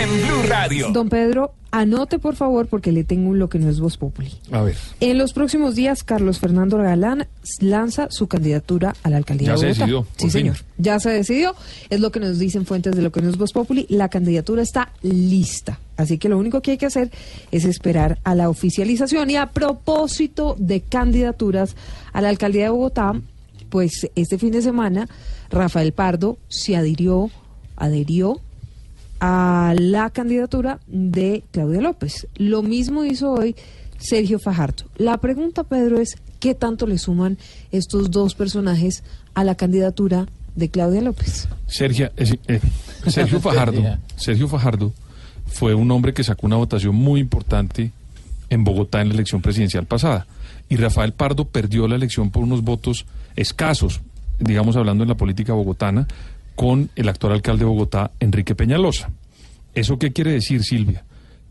en 0.00 0.08
Blue 0.26 0.42
Radio. 0.48 0.90
Don 0.92 1.08
Pedro, 1.08 1.52
anote 1.70 2.18
por 2.18 2.34
favor 2.36 2.66
porque 2.68 2.90
le 2.92 3.04
tengo 3.04 3.34
lo 3.34 3.48
que 3.48 3.58
no 3.58 3.68
es 3.68 3.80
Voz 3.80 3.96
Populi. 3.96 4.30
A 4.50 4.62
ver. 4.62 4.76
En 5.00 5.18
los 5.18 5.32
próximos 5.32 5.74
días, 5.74 6.02
Carlos 6.04 6.38
Fernando 6.38 6.78
Galán 6.78 7.26
lanza 7.60 8.08
su 8.10 8.26
candidatura 8.26 8.94
a 9.02 9.10
la 9.10 9.18
alcaldía 9.18 9.48
Ya 9.48 9.52
de 9.54 9.58
se 9.58 9.66
Bogotá. 9.66 9.80
decidió, 9.84 10.06
Sí, 10.16 10.22
fin. 10.22 10.30
señor. 10.30 10.56
Ya 10.78 10.98
se 11.00 11.10
decidió. 11.10 11.54
Es 11.90 12.00
lo 12.00 12.10
que 12.12 12.20
nos 12.20 12.38
dicen 12.38 12.66
fuentes 12.66 12.94
de 12.96 13.02
lo 13.02 13.12
que 13.12 13.20
no 13.20 13.28
es 13.28 13.36
Voz 13.36 13.52
Populi. 13.52 13.86
La 13.88 14.08
candidatura 14.08 14.62
está 14.62 14.90
lista. 15.02 15.78
Así 15.96 16.16
que 16.18 16.28
lo 16.28 16.38
único 16.38 16.62
que 16.62 16.72
hay 16.72 16.78
que 16.78 16.86
hacer 16.86 17.10
es 17.52 17.64
esperar 17.64 18.18
a 18.24 18.34
la 18.34 18.48
oficialización. 18.48 19.28
Y 19.30 19.36
a 19.36 19.46
propósito 19.50 20.56
de 20.58 20.80
candidaturas 20.80 21.76
a 22.12 22.20
la 22.22 22.30
alcaldía 22.30 22.64
de 22.64 22.70
Bogotá, 22.70 23.12
pues 23.68 24.08
este 24.14 24.38
fin 24.38 24.50
de 24.52 24.62
semana 24.62 25.08
Rafael 25.50 25.92
Pardo 25.92 26.38
se 26.48 26.74
adhirió, 26.76 27.30
adherió 27.76 28.40
a 29.20 29.74
la 29.78 30.10
candidatura 30.10 30.80
de 30.86 31.44
Claudia 31.52 31.80
López. 31.80 32.26
Lo 32.36 32.62
mismo 32.62 33.04
hizo 33.04 33.32
hoy 33.32 33.54
Sergio 33.98 34.38
Fajardo. 34.38 34.84
La 34.96 35.18
pregunta, 35.18 35.64
Pedro, 35.64 36.00
es 36.00 36.16
¿qué 36.40 36.54
tanto 36.54 36.86
le 36.86 36.98
suman 36.98 37.38
estos 37.70 38.10
dos 38.10 38.34
personajes 38.34 39.04
a 39.34 39.44
la 39.44 39.54
candidatura 39.54 40.26
de 40.56 40.70
Claudia 40.70 41.02
López? 41.02 41.48
Sergio, 41.66 42.10
eh, 42.16 42.38
eh, 42.48 42.60
Sergio 43.06 43.40
Fajardo, 43.42 43.82
Sergio 44.16 44.48
Fajardo 44.48 44.92
fue 45.46 45.74
un 45.74 45.90
hombre 45.90 46.14
que 46.14 46.24
sacó 46.24 46.46
una 46.46 46.56
votación 46.56 46.94
muy 46.94 47.20
importante 47.20 47.92
en 48.48 48.64
Bogotá 48.64 49.00
en 49.00 49.08
la 49.08 49.14
elección 49.14 49.42
presidencial 49.42 49.86
pasada. 49.86 50.26
Y 50.68 50.76
Rafael 50.76 51.12
Pardo 51.12 51.44
perdió 51.46 51.88
la 51.88 51.96
elección 51.96 52.30
por 52.30 52.42
unos 52.42 52.62
votos 52.62 53.04
escasos, 53.36 54.00
digamos 54.38 54.76
hablando 54.76 55.04
en 55.04 55.08
la 55.08 55.16
política 55.16 55.52
bogotana, 55.52 56.06
con 56.60 56.90
el 56.94 57.08
actual 57.08 57.32
alcalde 57.32 57.60
de 57.60 57.70
Bogotá, 57.70 58.10
Enrique 58.20 58.54
Peñalosa. 58.54 59.10
¿Eso 59.74 59.98
qué 59.98 60.12
quiere 60.12 60.32
decir, 60.32 60.62
Silvia? 60.62 61.06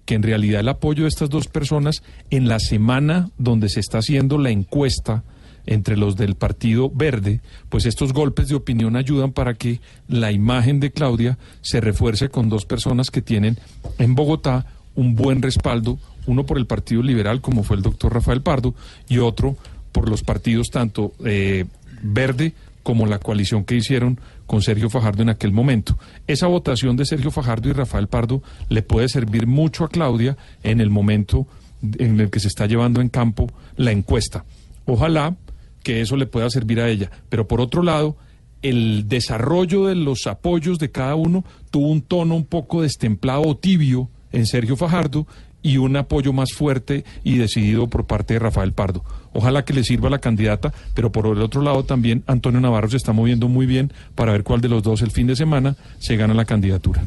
Que 0.06 0.14
en 0.14 0.22
realidad 0.22 0.60
el 0.60 0.70
apoyo 0.70 1.02
de 1.02 1.10
estas 1.10 1.32
dos 1.32 1.48
personas 1.48 2.04
en 2.30 2.48
la 2.48 2.60
semana 2.60 3.32
donde 3.40 3.70
se 3.70 3.80
está 3.80 3.98
haciendo 3.98 4.38
la 4.38 4.52
encuesta 4.52 5.24
entre 5.66 5.98
los 5.98 6.16
del 6.16 6.36
Partido 6.36 6.92
Verde, 6.94 7.42
pues 7.70 7.88
estos 7.88 8.14
golpes 8.14 8.50
de 8.50 8.56
opinión 8.56 8.96
ayudan 8.96 9.32
para 9.32 9.56
que 9.56 9.82
la 10.08 10.32
imagen 10.32 10.80
de 10.80 10.92
Claudia 10.92 11.40
se 11.62 11.82
refuerce 11.82 12.30
con 12.30 12.48
dos 12.48 12.66
personas 12.66 13.10
que 13.10 13.24
tienen 13.24 13.58
en 13.98 14.14
Bogotá 14.14 14.68
un 14.94 15.16
buen 15.16 15.42
respaldo, 15.42 15.98
uno 16.28 16.46
por 16.46 16.60
el 16.60 16.68
Partido 16.68 17.02
Liberal, 17.02 17.42
como 17.42 17.64
fue 17.64 17.78
el 17.78 17.82
doctor 17.82 18.14
Rafael 18.14 18.44
Pardo, 18.44 18.76
y 19.08 19.18
otro 19.18 19.58
por 19.92 20.08
los 20.08 20.22
partidos 20.22 20.68
tanto 20.70 21.14
eh, 21.26 21.66
Verde 22.04 22.54
como 22.84 23.06
la 23.06 23.20
coalición 23.20 23.66
que 23.66 23.76
hicieron 23.76 24.20
con 24.46 24.62
Sergio 24.62 24.90
Fajardo 24.90 25.22
en 25.22 25.30
aquel 25.30 25.52
momento. 25.52 25.98
Esa 26.28 26.48
votación 26.48 26.96
de 26.96 27.06
Sergio 27.06 27.32
Fajardo 27.32 27.70
y 27.70 27.74
Rafael 27.74 28.08
Pardo 28.08 28.42
le 28.70 28.82
puede 28.82 29.10
servir 29.10 29.48
mucho 29.48 29.84
a 29.84 29.90
Claudia 29.90 30.38
en 30.64 30.82
el 30.82 30.90
momento 30.90 31.48
en 31.82 32.20
el 32.20 32.30
que 32.30 32.40
se 32.40 32.48
está 32.48 32.66
llevando 32.66 33.02
en 33.02 33.10
campo 33.10 33.48
la 33.76 33.92
encuesta. 33.92 34.46
Ojalá 34.86 35.36
que 35.84 36.02
eso 36.02 36.16
le 36.18 36.26
pueda 36.26 36.50
servir 36.50 36.80
a 36.80 36.90
ella. 36.90 37.12
Pero 37.30 37.48
por 37.48 37.62
otro 37.62 37.84
lado, 37.84 38.18
el 38.62 39.08
desarrollo 39.08 39.86
de 39.86 39.96
los 39.96 40.28
apoyos 40.28 40.80
de 40.80 40.92
cada 40.92 41.16
uno 41.16 41.46
tuvo 41.72 41.88
un 41.88 42.02
tono 42.02 42.36
un 42.36 42.46
poco 42.46 42.82
destemplado 42.82 43.44
o 43.44 43.58
tibio 43.58 44.10
en 44.32 44.46
Sergio 44.46 44.76
Fajardo 44.76 45.28
y 45.62 45.78
un 45.78 45.96
apoyo 45.96 46.34
más 46.34 46.54
fuerte 46.54 47.04
y 47.24 47.38
decidido 47.38 47.88
por 47.88 48.06
parte 48.06 48.36
de 48.36 48.40
Rafael 48.40 48.74
Pardo. 48.74 49.04
Ojalá 49.34 49.64
que 49.64 49.74
le 49.74 49.84
sirva 49.84 50.08
a 50.08 50.12
la 50.12 50.20
candidata, 50.20 50.74
pero 50.94 51.12
por 51.12 51.26
el 51.28 51.42
otro 51.42 51.62
lado 51.62 51.84
también 51.84 52.24
Antonio 52.28 52.60
Navarro 52.60 52.90
se 52.90 52.98
está 52.98 53.14
moviendo 53.14 53.48
muy 53.48 53.66
bien 53.66 53.94
para 54.16 54.32
ver 54.32 54.44
cuál 54.44 54.62
de 54.62 54.70
los 54.70 54.84
dos 54.84 55.02
el 55.02 55.12
fin 55.12 55.28
de 55.28 55.36
semana 55.36 55.76
se 56.00 56.16
gana 56.16 56.34
la 56.34 56.46
candidatura. 56.46 57.04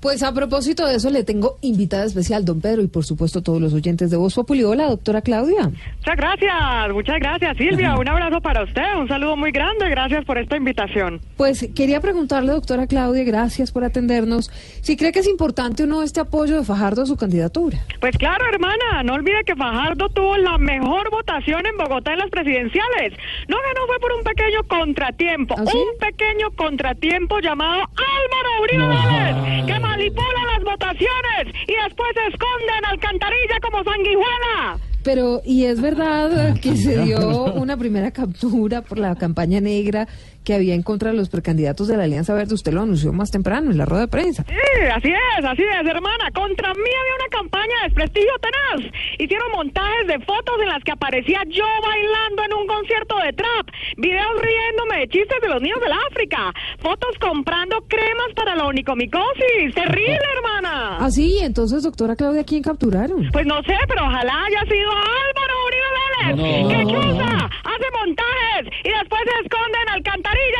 Pues 0.00 0.22
a 0.22 0.32
propósito 0.32 0.86
de 0.86 0.94
eso, 0.96 1.10
le 1.10 1.24
tengo 1.24 1.58
invitada 1.60 2.04
especial, 2.04 2.44
don 2.44 2.60
Pedro, 2.60 2.82
y 2.82 2.86
por 2.86 3.04
supuesto 3.04 3.42
todos 3.42 3.60
los 3.60 3.74
oyentes 3.74 4.10
de 4.10 4.16
Voz 4.16 4.34
Populi. 4.34 4.62
Hola, 4.62 4.86
doctora 4.86 5.22
Claudia. 5.22 5.70
Muchas 5.98 6.16
gracias, 6.16 6.92
muchas 6.92 7.16
gracias 7.18 7.56
Silvia, 7.56 7.96
un 7.96 8.08
abrazo 8.08 8.40
para 8.40 8.62
usted, 8.62 8.94
un 8.96 9.08
saludo 9.08 9.36
muy 9.36 9.50
grande, 9.50 9.88
gracias 9.90 10.24
por 10.24 10.38
esta 10.38 10.56
invitación. 10.56 11.20
Pues 11.36 11.68
quería 11.74 12.00
preguntarle, 12.00 12.52
doctora 12.52 12.86
Claudia, 12.86 13.24
gracias 13.24 13.72
por 13.72 13.82
atendernos, 13.82 14.50
si 14.82 14.96
cree 14.96 15.10
que 15.10 15.18
es 15.18 15.28
importante 15.28 15.82
o 15.82 15.86
no 15.86 16.02
este 16.02 16.20
apoyo 16.20 16.58
de 16.58 16.64
Fajardo 16.64 17.02
a 17.02 17.06
su 17.06 17.16
candidatura. 17.16 17.78
Pues 18.00 18.16
claro, 18.16 18.44
hermana, 18.52 19.02
no 19.04 19.14
olvide 19.14 19.42
que 19.44 19.56
Fajardo 19.56 20.08
tuvo 20.10 20.36
la 20.36 20.58
mejor 20.58 21.10
votación 21.10 21.66
en 21.66 21.76
Bogotá 21.76 22.12
en 22.12 22.18
las 22.18 22.30
presidenciales. 22.30 23.14
No 23.48 23.56
ganó 23.56 23.86
fue 23.88 23.98
por 23.98 24.12
un 24.12 24.22
pequeño 24.22 24.62
contratiempo, 24.68 25.54
un 25.56 25.98
pequeño 25.98 26.50
contratiempo 26.54 27.40
llamado 27.40 27.80
Álvaro 27.80 28.62
Uribe 28.62 28.86
Vélez, 28.86 29.66
que 29.88 30.12
manipula 30.12 30.44
las 30.54 30.64
votaciones 30.64 31.54
y 31.66 31.74
después 31.84 32.10
se 32.14 32.26
esconde 32.28 32.72
en 32.78 32.84
alcantarilla 32.84 33.60
como 33.62 33.84
sanguijuela. 33.84 34.78
Pero, 35.02 35.40
¿y 35.44 35.64
es 35.64 35.80
verdad 35.80 36.58
que 36.60 36.76
se 36.76 37.02
dio 37.02 37.44
una 37.54 37.76
primera 37.76 38.10
captura 38.10 38.82
por 38.82 38.98
la 38.98 39.14
campaña 39.14 39.60
negra 39.60 40.08
que 40.48 40.54
había 40.54 40.72
en 40.74 40.82
contra 40.82 41.10
de 41.10 41.16
los 41.18 41.28
precandidatos 41.28 41.88
de 41.88 41.96
la 41.98 42.04
Alianza 42.04 42.32
Verde? 42.32 42.54
Usted 42.54 42.72
lo 42.72 42.80
anunció 42.80 43.12
más 43.12 43.30
temprano 43.30 43.70
en 43.70 43.76
la 43.76 43.84
rueda 43.84 44.04
de 44.04 44.08
prensa. 44.08 44.44
Sí, 44.48 44.54
así 44.96 45.12
es, 45.12 45.44
así 45.44 45.60
es, 45.62 45.86
hermana. 45.86 46.30
Contra 46.32 46.72
mí 46.72 46.88
había 47.00 47.14
una 47.20 47.28
campaña 47.30 47.74
de 47.82 47.88
desprestigio 47.88 48.32
tenaz. 48.40 48.90
Hicieron 49.18 49.52
montajes 49.52 50.06
de 50.06 50.18
fotos 50.24 50.56
en 50.62 50.68
las 50.68 50.82
que 50.82 50.92
aparecía 50.92 51.42
yo 51.48 51.66
bailando 51.84 52.44
en 52.48 52.54
un 52.54 52.66
concierto 52.66 53.18
de 53.18 53.32
trap, 53.34 53.66
videos 53.98 54.40
riéndome 54.40 55.00
de 55.00 55.08
chistes 55.08 55.36
de 55.42 55.48
los 55.48 55.60
niños 55.60 55.80
del 55.80 55.92
África, 55.92 56.50
fotos 56.80 57.12
comprando 57.20 57.76
cremas 57.86 58.32
para 58.34 58.56
la 58.56 58.64
onicomicosis. 58.64 59.74
Terrible, 59.74 60.16
hermana. 60.36 60.96
Ah, 60.98 61.10
sí, 61.10 61.40
entonces, 61.42 61.82
doctora 61.82 62.16
Claudia, 62.16 62.40
¿a 62.40 62.44
quién 62.44 62.62
capturaron? 62.62 63.28
Pues 63.32 63.44
no 63.44 63.60
sé, 63.64 63.76
pero 63.86 64.00
ojalá 64.06 64.32
haya 64.48 64.62
sido 64.64 64.90
Álvaro 64.96 65.54
Uribe 65.68 65.90
Vélez, 65.92 66.36
No, 66.40 66.68
que 66.72 66.84
no, 66.84 66.90
chuza, 66.90 67.36
hace 67.44 67.86
montajes 68.00 68.62
y 68.84 68.88
después 68.88 69.20
se 69.28 69.44
esconde 69.44 69.78
en 69.84 69.88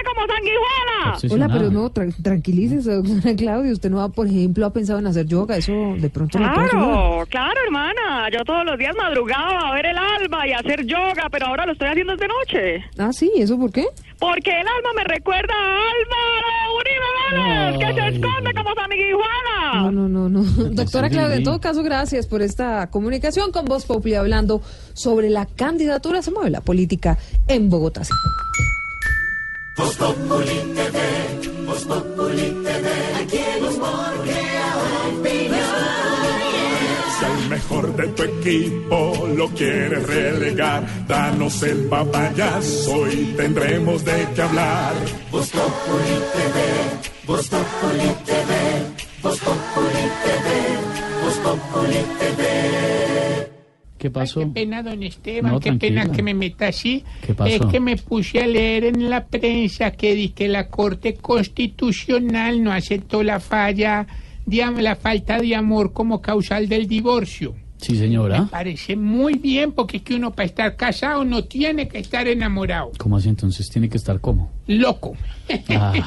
como 0.05 0.27
sanguijuela. 0.27 1.35
Hola, 1.35 1.49
pero 1.53 1.71
no, 1.71 1.91
tra- 1.91 2.15
tranquilícese, 2.23 2.93
doctora 2.95 3.35
Claudia. 3.37 3.73
Usted 3.73 3.91
no, 3.91 4.01
ha, 4.03 4.09
por 4.09 4.27
ejemplo, 4.27 4.67
ha 4.67 4.73
pensado 4.73 4.99
en 4.99 5.07
hacer 5.07 5.27
yoga. 5.27 5.57
Eso 5.57 5.73
de 5.99 6.09
pronto. 6.11 6.39
Claro, 6.39 7.25
claro, 7.29 7.61
hermana. 7.65 8.29
Yo 8.33 8.45
todos 8.45 8.65
los 8.65 8.79
días 8.79 8.95
madrugaba 8.97 9.69
a 9.69 9.75
ver 9.75 9.87
el 9.87 9.97
alba 9.99 10.47
y 10.47 10.53
a 10.53 10.59
hacer 10.59 10.85
yoga, 10.87 11.29
pero 11.31 11.47
ahora 11.47 11.67
lo 11.67 11.73
estoy 11.73 11.89
haciendo 11.89 12.17
de 12.17 12.29
noche. 12.29 12.85
Ah, 12.99 13.11
sí, 13.13 13.31
¿eso 13.37 13.59
por 13.59 13.71
qué? 13.73 13.87
Porque 14.19 14.51
el 14.51 14.67
alma 14.67 14.91
me 14.97 15.05
recuerda 15.05 15.55
a 15.55 15.77
Álvaro 15.77 16.49
Uribe 16.77 17.45
Vélez, 17.45 17.79
que 17.79 18.01
se 18.01 18.09
esconde 18.17 18.55
como 18.55 18.75
sanguijuela. 18.75 19.75
No, 19.75 19.93
no, 19.93 20.09
no, 20.09 20.29
no. 20.29 20.43
Doctora. 20.71 21.09
Claudia, 21.09 21.37
en 21.37 21.45
todo 21.45 21.61
caso, 21.61 21.83
gracias 21.83 22.27
por 22.27 22.43
esta 22.43 22.89
comunicación 22.91 23.53
con 23.53 23.65
Voz 23.67 23.87
Populi 23.87 24.15
hablando 24.15 24.61
sobre 24.95 25.31
la 25.31 25.47
candidatura, 25.47 26.23
se 26.23 26.31
mueve 26.33 26.51
la 26.51 26.61
política 26.61 27.17
en 27.47 27.71
Bogotá. 27.71 28.03
Voz 29.79 29.97
Populi 29.97 30.59
TV, 30.75 30.99
Voz 31.65 31.85
Populi 31.85 32.51
TV, 32.65 32.87
aquí 33.21 33.39
el 33.39 33.65
humor 33.65 34.13
crea. 34.25 34.69
Si 37.19 37.25
al 37.25 37.49
mejor 37.49 37.97
de 37.97 38.09
tu 38.09 38.23
equipo 38.25 39.29
lo 39.37 39.49
quieres 39.51 40.05
relegar, 40.05 40.83
danos 41.07 41.63
el 41.63 41.87
papayazo 41.87 43.07
y 43.09 43.35
tendremos 43.37 44.05
de 44.05 44.27
qué 44.35 44.43
hablar. 44.43 44.95
Voz 45.31 45.49
Populi 45.51 46.17
TV, 46.35 46.57
Voz 47.25 47.49
Populi 47.49 48.09
TV, 48.27 48.53
Voz 49.23 49.39
Populi 49.39 50.05
TV, 50.25 50.49
Voz 51.23 51.37
Populi 51.39 52.05
TV. 52.19 53.58
¿Qué 53.99 54.11
pasó? 54.11 54.41
Qué 54.41 54.47
pena, 54.47 54.83
don 54.83 55.03
Esteban, 55.03 55.53
No, 55.53 55.61
qué 55.61 55.73
pena 55.73 56.11
que 56.11 56.23
me 56.23 56.33
meta 56.33 56.69
así. 56.69 57.05
¿Qué 57.21 57.35
pasó? 57.35 57.53
Es 57.53 57.67
que 57.67 57.81
me 57.81 57.97
puse 57.97 58.41
a 58.41 58.47
leer 58.47 58.85
en 58.85 59.11
la 59.11 59.27
prensa 59.27 59.91
que 59.91 60.15
di 60.15 60.29
que 60.31 60.49
la 60.49 60.69
Corte 60.69 61.15
Constitucional 61.15 62.63
no 62.63 62.73
aceptó 62.73 63.23
la 63.23 63.41
falla, 63.41 64.07
la 64.47 64.97
falta 64.97 65.41
de 65.41 65.55
amor 65.55 65.93
como 65.93 66.23
causal 66.23 66.69
del 66.69 66.87
divorcio. 66.87 67.55
Sí, 67.81 67.97
señora. 67.97 68.49
Parece 68.51 68.97
muy 68.97 69.35
bien 69.35 69.73
porque 69.73 69.99
es 69.99 70.03
que 70.03 70.15
uno 70.15 70.33
para 70.33 70.47
estar 70.47 70.77
casado 70.77 71.25
no 71.25 71.45
tiene 71.45 71.87
que 71.89 71.99
estar 71.99 72.27
enamorado. 72.27 72.93
¿Cómo 72.99 73.17
así 73.17 73.29
entonces 73.29 73.69
tiene 73.71 73.89
que 73.89 73.97
estar 73.97 74.21
como? 74.21 74.51
Loco. 74.67 75.17
Ay, 75.69 76.03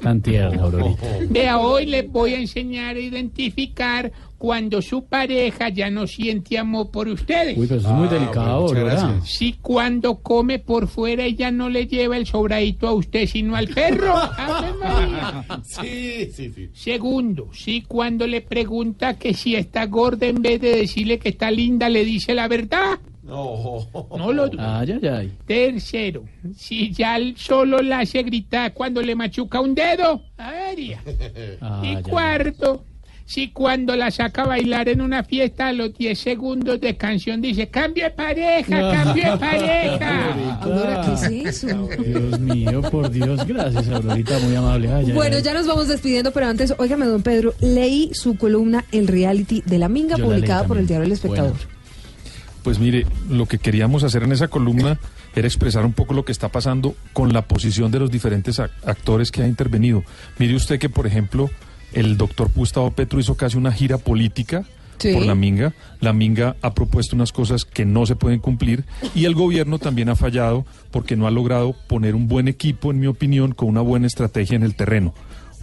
tan 0.00 0.20
tierna, 0.20 0.62
Aurorita. 0.62 1.06
Vea, 1.28 1.58
hoy 1.58 1.86
les 1.86 2.10
voy 2.10 2.34
a 2.34 2.38
enseñar 2.38 2.96
a 2.96 3.00
identificar 3.00 4.12
cuando 4.38 4.82
su 4.82 5.04
pareja 5.04 5.68
ya 5.68 5.88
no 5.88 6.08
siente 6.08 6.58
amor 6.58 6.90
por 6.90 7.06
ustedes. 7.06 7.56
Uy, 7.56 7.68
pero 7.68 7.78
eso 7.78 7.88
es 7.90 7.94
muy 7.94 8.08
delicado, 8.08 8.62
muchas 8.62 8.76
Aurora. 8.78 8.94
gracias. 8.94 9.30
Si 9.30 9.52
cuando 9.62 10.16
come 10.16 10.58
por 10.58 10.88
fuera 10.88 11.24
ella 11.24 11.52
no 11.52 11.68
le 11.68 11.86
lleva 11.86 12.16
el 12.16 12.26
sobradito 12.26 12.88
a 12.88 12.92
usted, 12.92 13.28
sino 13.28 13.54
al 13.54 13.68
perro. 13.68 14.16
Ave 14.36 14.72
María. 14.74 15.44
Sí, 15.62 16.28
sí, 16.34 16.52
sí. 16.52 16.70
Segundo, 16.72 17.50
si 17.52 17.82
cuando 17.82 18.26
le 18.26 18.40
pregunta 18.40 19.16
que 19.16 19.32
si 19.32 19.54
está 19.54 19.86
gorda, 19.86 20.26
en 20.26 20.42
vez 20.42 20.60
de 20.60 20.76
decirle 20.76 21.20
que 21.20 21.28
está 21.28 21.50
linda, 21.52 21.88
le 21.88 22.04
dice 22.04 22.34
la 22.34 22.48
verdad. 22.48 22.98
No. 23.22 23.86
No 24.16 24.32
lo 24.32 24.48
dudo. 24.48 24.60
Ay, 24.62 24.92
ay, 25.00 25.08
ay. 25.08 25.32
Tercero, 25.46 26.24
si 26.56 26.92
ya 26.92 27.16
solo 27.36 27.80
la 27.80 28.00
hace 28.00 28.22
gritar 28.22 28.72
cuando 28.74 29.00
le 29.00 29.14
machuca 29.14 29.60
un 29.60 29.74
dedo. 29.74 30.22
Ay, 30.36 30.96
Y 31.82 31.86
ay, 31.86 32.02
cuarto, 32.02 32.84
si 33.24 33.50
cuando 33.50 33.94
la 33.94 34.10
saca 34.10 34.42
a 34.42 34.46
bailar 34.46 34.88
en 34.88 35.00
una 35.00 35.22
fiesta 35.22 35.68
a 35.68 35.72
los 35.72 35.94
10 35.96 36.18
segundos 36.18 36.80
de 36.80 36.96
canción 36.96 37.40
dice, 37.40 37.68
cambio 37.68 38.04
de 38.04 38.10
pareja, 38.10 38.80
cambio 39.04 39.30
de 39.32 39.38
pareja. 39.38 40.58
Aurora, 40.60 41.02
¿qué 41.06 41.12
es 41.46 41.62
eso? 41.62 41.88
Dios 42.04 42.40
mío, 42.40 42.82
por 42.90 43.08
Dios, 43.08 43.46
gracias, 43.46 43.88
Aurorita, 43.88 44.38
muy 44.40 44.56
amable. 44.56 44.92
Ay, 44.92 45.12
Bueno, 45.12 45.36
ay. 45.36 45.42
ya 45.42 45.54
nos 45.54 45.66
vamos 45.68 45.86
despidiendo, 45.86 46.32
pero 46.32 46.46
antes, 46.46 46.74
óigame, 46.76 47.06
don 47.06 47.22
Pedro, 47.22 47.54
leí 47.60 48.10
su 48.12 48.36
columna 48.36 48.84
El 48.90 49.06
Reality 49.06 49.62
de 49.64 49.78
la 49.78 49.88
Minga, 49.88 50.16
Yo 50.16 50.24
la 50.24 50.28
leí 50.30 50.34
publicada 50.40 50.64
por 50.66 50.78
el 50.78 50.86
diario 50.88 51.06
El 51.06 51.12
Espectador. 51.12 51.54
Pues 52.62 52.78
mire, 52.78 53.06
lo 53.28 53.46
que 53.46 53.58
queríamos 53.58 54.04
hacer 54.04 54.22
en 54.22 54.32
esa 54.32 54.48
columna 54.48 54.98
era 55.34 55.46
expresar 55.48 55.84
un 55.84 55.92
poco 55.92 56.14
lo 56.14 56.24
que 56.24 56.32
está 56.32 56.48
pasando 56.48 56.94
con 57.12 57.32
la 57.32 57.42
posición 57.42 57.90
de 57.90 57.98
los 57.98 58.10
diferentes 58.10 58.58
ac- 58.60 58.70
actores 58.86 59.30
que 59.32 59.42
ha 59.42 59.48
intervenido. 59.48 60.04
Mire 60.38 60.54
usted 60.54 60.78
que, 60.78 60.88
por 60.88 61.06
ejemplo, 61.06 61.50
el 61.92 62.16
doctor 62.16 62.50
Gustavo 62.54 62.90
Petro 62.92 63.18
hizo 63.18 63.34
casi 63.36 63.56
una 63.58 63.72
gira 63.72 63.98
política 63.98 64.64
Sí. 64.98 65.12
por 65.14 65.26
la 65.26 65.34
Minga. 65.34 65.74
La 66.00 66.12
Minga 66.12 66.54
ha 66.62 66.74
propuesto 66.74 67.16
unas 67.16 67.32
cosas 67.32 67.64
que 67.64 67.84
no 67.84 68.06
se 68.06 68.14
pueden 68.14 68.38
cumplir 68.38 68.84
y 69.16 69.24
el 69.24 69.34
gobierno 69.34 69.80
también 69.80 70.08
ha 70.08 70.14
fallado 70.14 70.64
porque 70.92 71.16
no 71.16 71.26
ha 71.26 71.32
logrado 71.32 71.74
poner 71.88 72.14
un 72.14 72.28
buen 72.28 72.46
equipo, 72.46 72.92
en 72.92 73.00
mi 73.00 73.08
opinión, 73.08 73.52
con 73.52 73.68
una 73.68 73.80
buena 73.80 74.06
estrategia 74.06 74.54
en 74.54 74.62
el 74.62 74.76
terreno. 74.76 75.12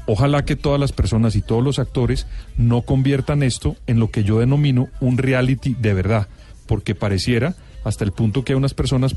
Ojalá 0.07 0.43
que 0.43 0.57
todas 0.57 0.79
las 0.79 0.91
personas 0.91 1.35
y 1.37 1.41
todos 1.41 1.63
los 1.63 1.79
actores 1.79 2.27
no 2.57 2.81
conviertan 2.81 3.41
esto 3.43 3.77
en 3.87 3.99
lo 3.99 4.09
que 4.11 4.23
yo 4.25 4.39
denomino 4.39 4.89
un 4.99 5.17
reality 5.17 5.73
de 5.79 5.93
verdad, 5.93 6.27
porque 6.69 6.93
pareciera 6.93 7.55
hasta 7.83 8.05
el 8.05 8.11
punto 8.11 8.43
que 8.43 8.53
hay 8.53 8.57
unas 8.57 8.75
personas 8.75 9.15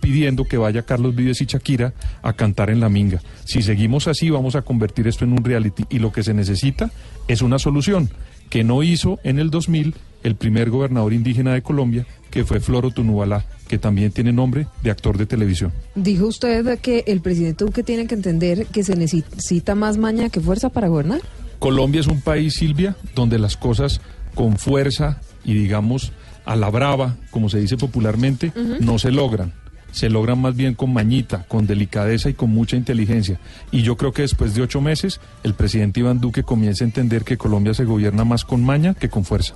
pidiendo 0.00 0.44
que 0.44 0.56
vaya 0.56 0.82
Carlos 0.82 1.16
Vives 1.16 1.40
y 1.40 1.46
Shakira 1.46 1.94
a 2.22 2.32
cantar 2.32 2.70
en 2.70 2.78
la 2.78 2.88
minga. 2.88 3.20
Si 3.44 3.60
seguimos 3.60 4.06
así 4.06 4.30
vamos 4.30 4.54
a 4.54 4.62
convertir 4.62 5.08
esto 5.08 5.24
en 5.24 5.32
un 5.32 5.44
reality 5.44 5.84
y 5.90 5.98
lo 5.98 6.12
que 6.12 6.22
se 6.22 6.32
necesita 6.32 6.92
es 7.26 7.42
una 7.42 7.58
solución 7.58 8.08
que 8.50 8.62
no 8.62 8.84
hizo 8.84 9.18
en 9.24 9.40
el 9.40 9.50
2000 9.50 9.94
el 10.22 10.36
primer 10.36 10.70
gobernador 10.70 11.12
indígena 11.12 11.54
de 11.54 11.62
Colombia, 11.62 12.06
que 12.30 12.44
fue 12.44 12.60
Floro 12.60 12.92
Tunubalá, 12.92 13.44
que 13.66 13.78
también 13.78 14.12
tiene 14.12 14.32
nombre 14.32 14.68
de 14.84 14.92
actor 14.92 15.18
de 15.18 15.26
televisión. 15.26 15.72
Dijo 15.96 16.26
usted 16.26 16.78
que 16.78 17.02
el 17.08 17.20
presidente 17.20 17.64
Duque 17.64 17.82
tiene 17.82 18.06
que 18.06 18.14
entender 18.14 18.66
que 18.66 18.84
se 18.84 18.94
necesita 18.94 19.74
más 19.74 19.98
maña 19.98 20.28
que 20.28 20.40
fuerza 20.40 20.68
para 20.68 20.86
gobernar. 20.86 21.20
Colombia 21.58 22.00
es 22.00 22.06
un 22.06 22.20
país, 22.20 22.54
Silvia, 22.54 22.96
donde 23.16 23.40
las 23.40 23.56
cosas 23.56 24.00
con 24.34 24.56
fuerza 24.58 25.20
y 25.44 25.54
digamos 25.54 26.12
a 26.44 26.56
la 26.56 26.70
brava, 26.70 27.16
como 27.30 27.48
se 27.48 27.58
dice 27.58 27.76
popularmente, 27.76 28.52
no 28.80 28.98
se 28.98 29.10
logran. 29.10 29.52
Se 29.92 30.08
logran 30.08 30.40
más 30.40 30.56
bien 30.56 30.72
con 30.72 30.90
mañita, 30.90 31.44
con 31.48 31.66
delicadeza 31.66 32.30
y 32.30 32.32
con 32.32 32.48
mucha 32.48 32.76
inteligencia. 32.76 33.38
Y 33.70 33.82
yo 33.82 33.98
creo 33.98 34.10
que 34.12 34.22
después 34.22 34.54
de 34.54 34.62
ocho 34.62 34.80
meses, 34.80 35.20
el 35.42 35.52
presidente 35.52 36.00
Iván 36.00 36.18
Duque 36.18 36.42
comienza 36.42 36.82
a 36.82 36.86
entender 36.86 37.24
que 37.24 37.36
Colombia 37.36 37.74
se 37.74 37.84
gobierna 37.84 38.24
más 38.24 38.46
con 38.46 38.64
maña 38.64 38.94
que 38.94 39.10
con 39.10 39.26
fuerza. 39.26 39.54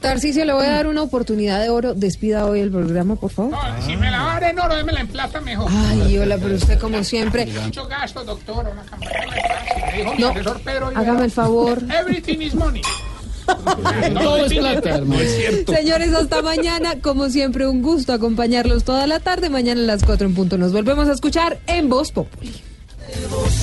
Tarcisio, 0.00 0.44
le 0.44 0.52
voy 0.52 0.66
a 0.66 0.72
dar 0.72 0.88
una 0.88 1.00
oportunidad 1.00 1.62
de 1.62 1.70
oro. 1.70 1.94
Despida 1.94 2.44
hoy 2.44 2.60
el 2.60 2.70
programa, 2.70 3.16
por 3.16 3.30
favor. 3.30 3.56
Si 3.80 3.96
me 3.96 4.10
la 4.10 4.18
dar 4.18 4.44
en 4.44 4.58
oro, 4.58 4.76
démela 4.76 5.00
en 5.00 5.08
plata 5.08 5.40
mejor. 5.40 5.72
Ay, 5.74 6.18
hola, 6.18 6.36
pero 6.36 6.54
usted 6.54 6.78
como 6.78 7.02
siempre. 7.02 7.48
Mucho 7.64 7.88
gasto, 7.88 8.22
doctor, 8.24 8.68
una 8.70 8.82
campaña. 8.82 9.10
Me 9.90 9.98
dijo 9.98 10.14
mi 10.14 10.20
No, 10.20 10.34
Pedro 10.34 10.92
hágame 10.94 11.24
el 11.24 11.30
favor. 11.30 11.82
Everything 11.90 12.42
is 12.42 12.54
money. 12.54 12.82
Todo 14.14 14.44
es 14.44 14.52
plata, 14.54 14.96
hermano. 14.96 15.22
Señores, 15.66 16.14
hasta 16.14 16.42
mañana. 16.42 17.00
Como 17.00 17.28
siempre, 17.28 17.66
un 17.66 17.82
gusto 17.82 18.12
acompañarlos 18.12 18.84
toda 18.84 19.06
la 19.06 19.20
tarde. 19.20 19.50
Mañana 19.50 19.82
a 19.82 19.84
las 19.84 20.04
4 20.04 20.26
en 20.26 20.34
punto 20.34 20.58
nos 20.58 20.72
volvemos 20.72 21.08
a 21.08 21.12
escuchar 21.12 21.58
en 21.66 21.88
Voz 21.88 22.12
Populi. 22.12 22.52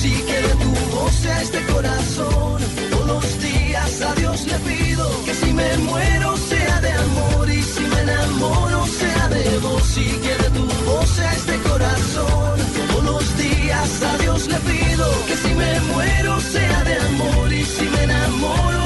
Si 0.00 0.10
quiere 0.10 0.48
tu 0.48 0.96
voz 0.96 1.24
este 1.42 1.60
corazón, 1.72 2.62
todos 2.90 3.06
los 3.06 3.42
días 3.42 4.02
a 4.02 4.14
Dios 4.14 4.46
le 4.46 4.58
pido 4.58 5.24
que 5.24 5.34
si 5.34 5.52
me 5.52 5.76
muero 5.78 6.36
sea 6.36 6.80
de 6.80 6.92
amor 6.92 7.50
y 7.50 7.62
si 7.62 7.80
me 7.82 8.00
enamoro 8.00 8.86
sea 8.86 9.28
de 9.28 9.58
vos. 9.58 9.82
Si 9.84 10.04
quiere 10.04 10.50
tu 10.50 10.64
voz 10.84 11.18
a 11.20 11.32
este 11.34 11.56
corazón, 11.68 12.58
todos 12.88 13.04
los 13.04 13.36
días 13.36 14.02
a 14.02 14.18
Dios 14.18 14.48
le 14.48 14.56
pido 14.56 15.06
que 15.26 15.36
si 15.36 15.54
me 15.54 15.80
muero 15.80 16.40
sea 16.40 16.84
de 16.84 16.94
amor 16.94 17.52
y 17.52 17.64
si 17.64 17.84
me 17.84 18.02
enamoro 18.02 18.85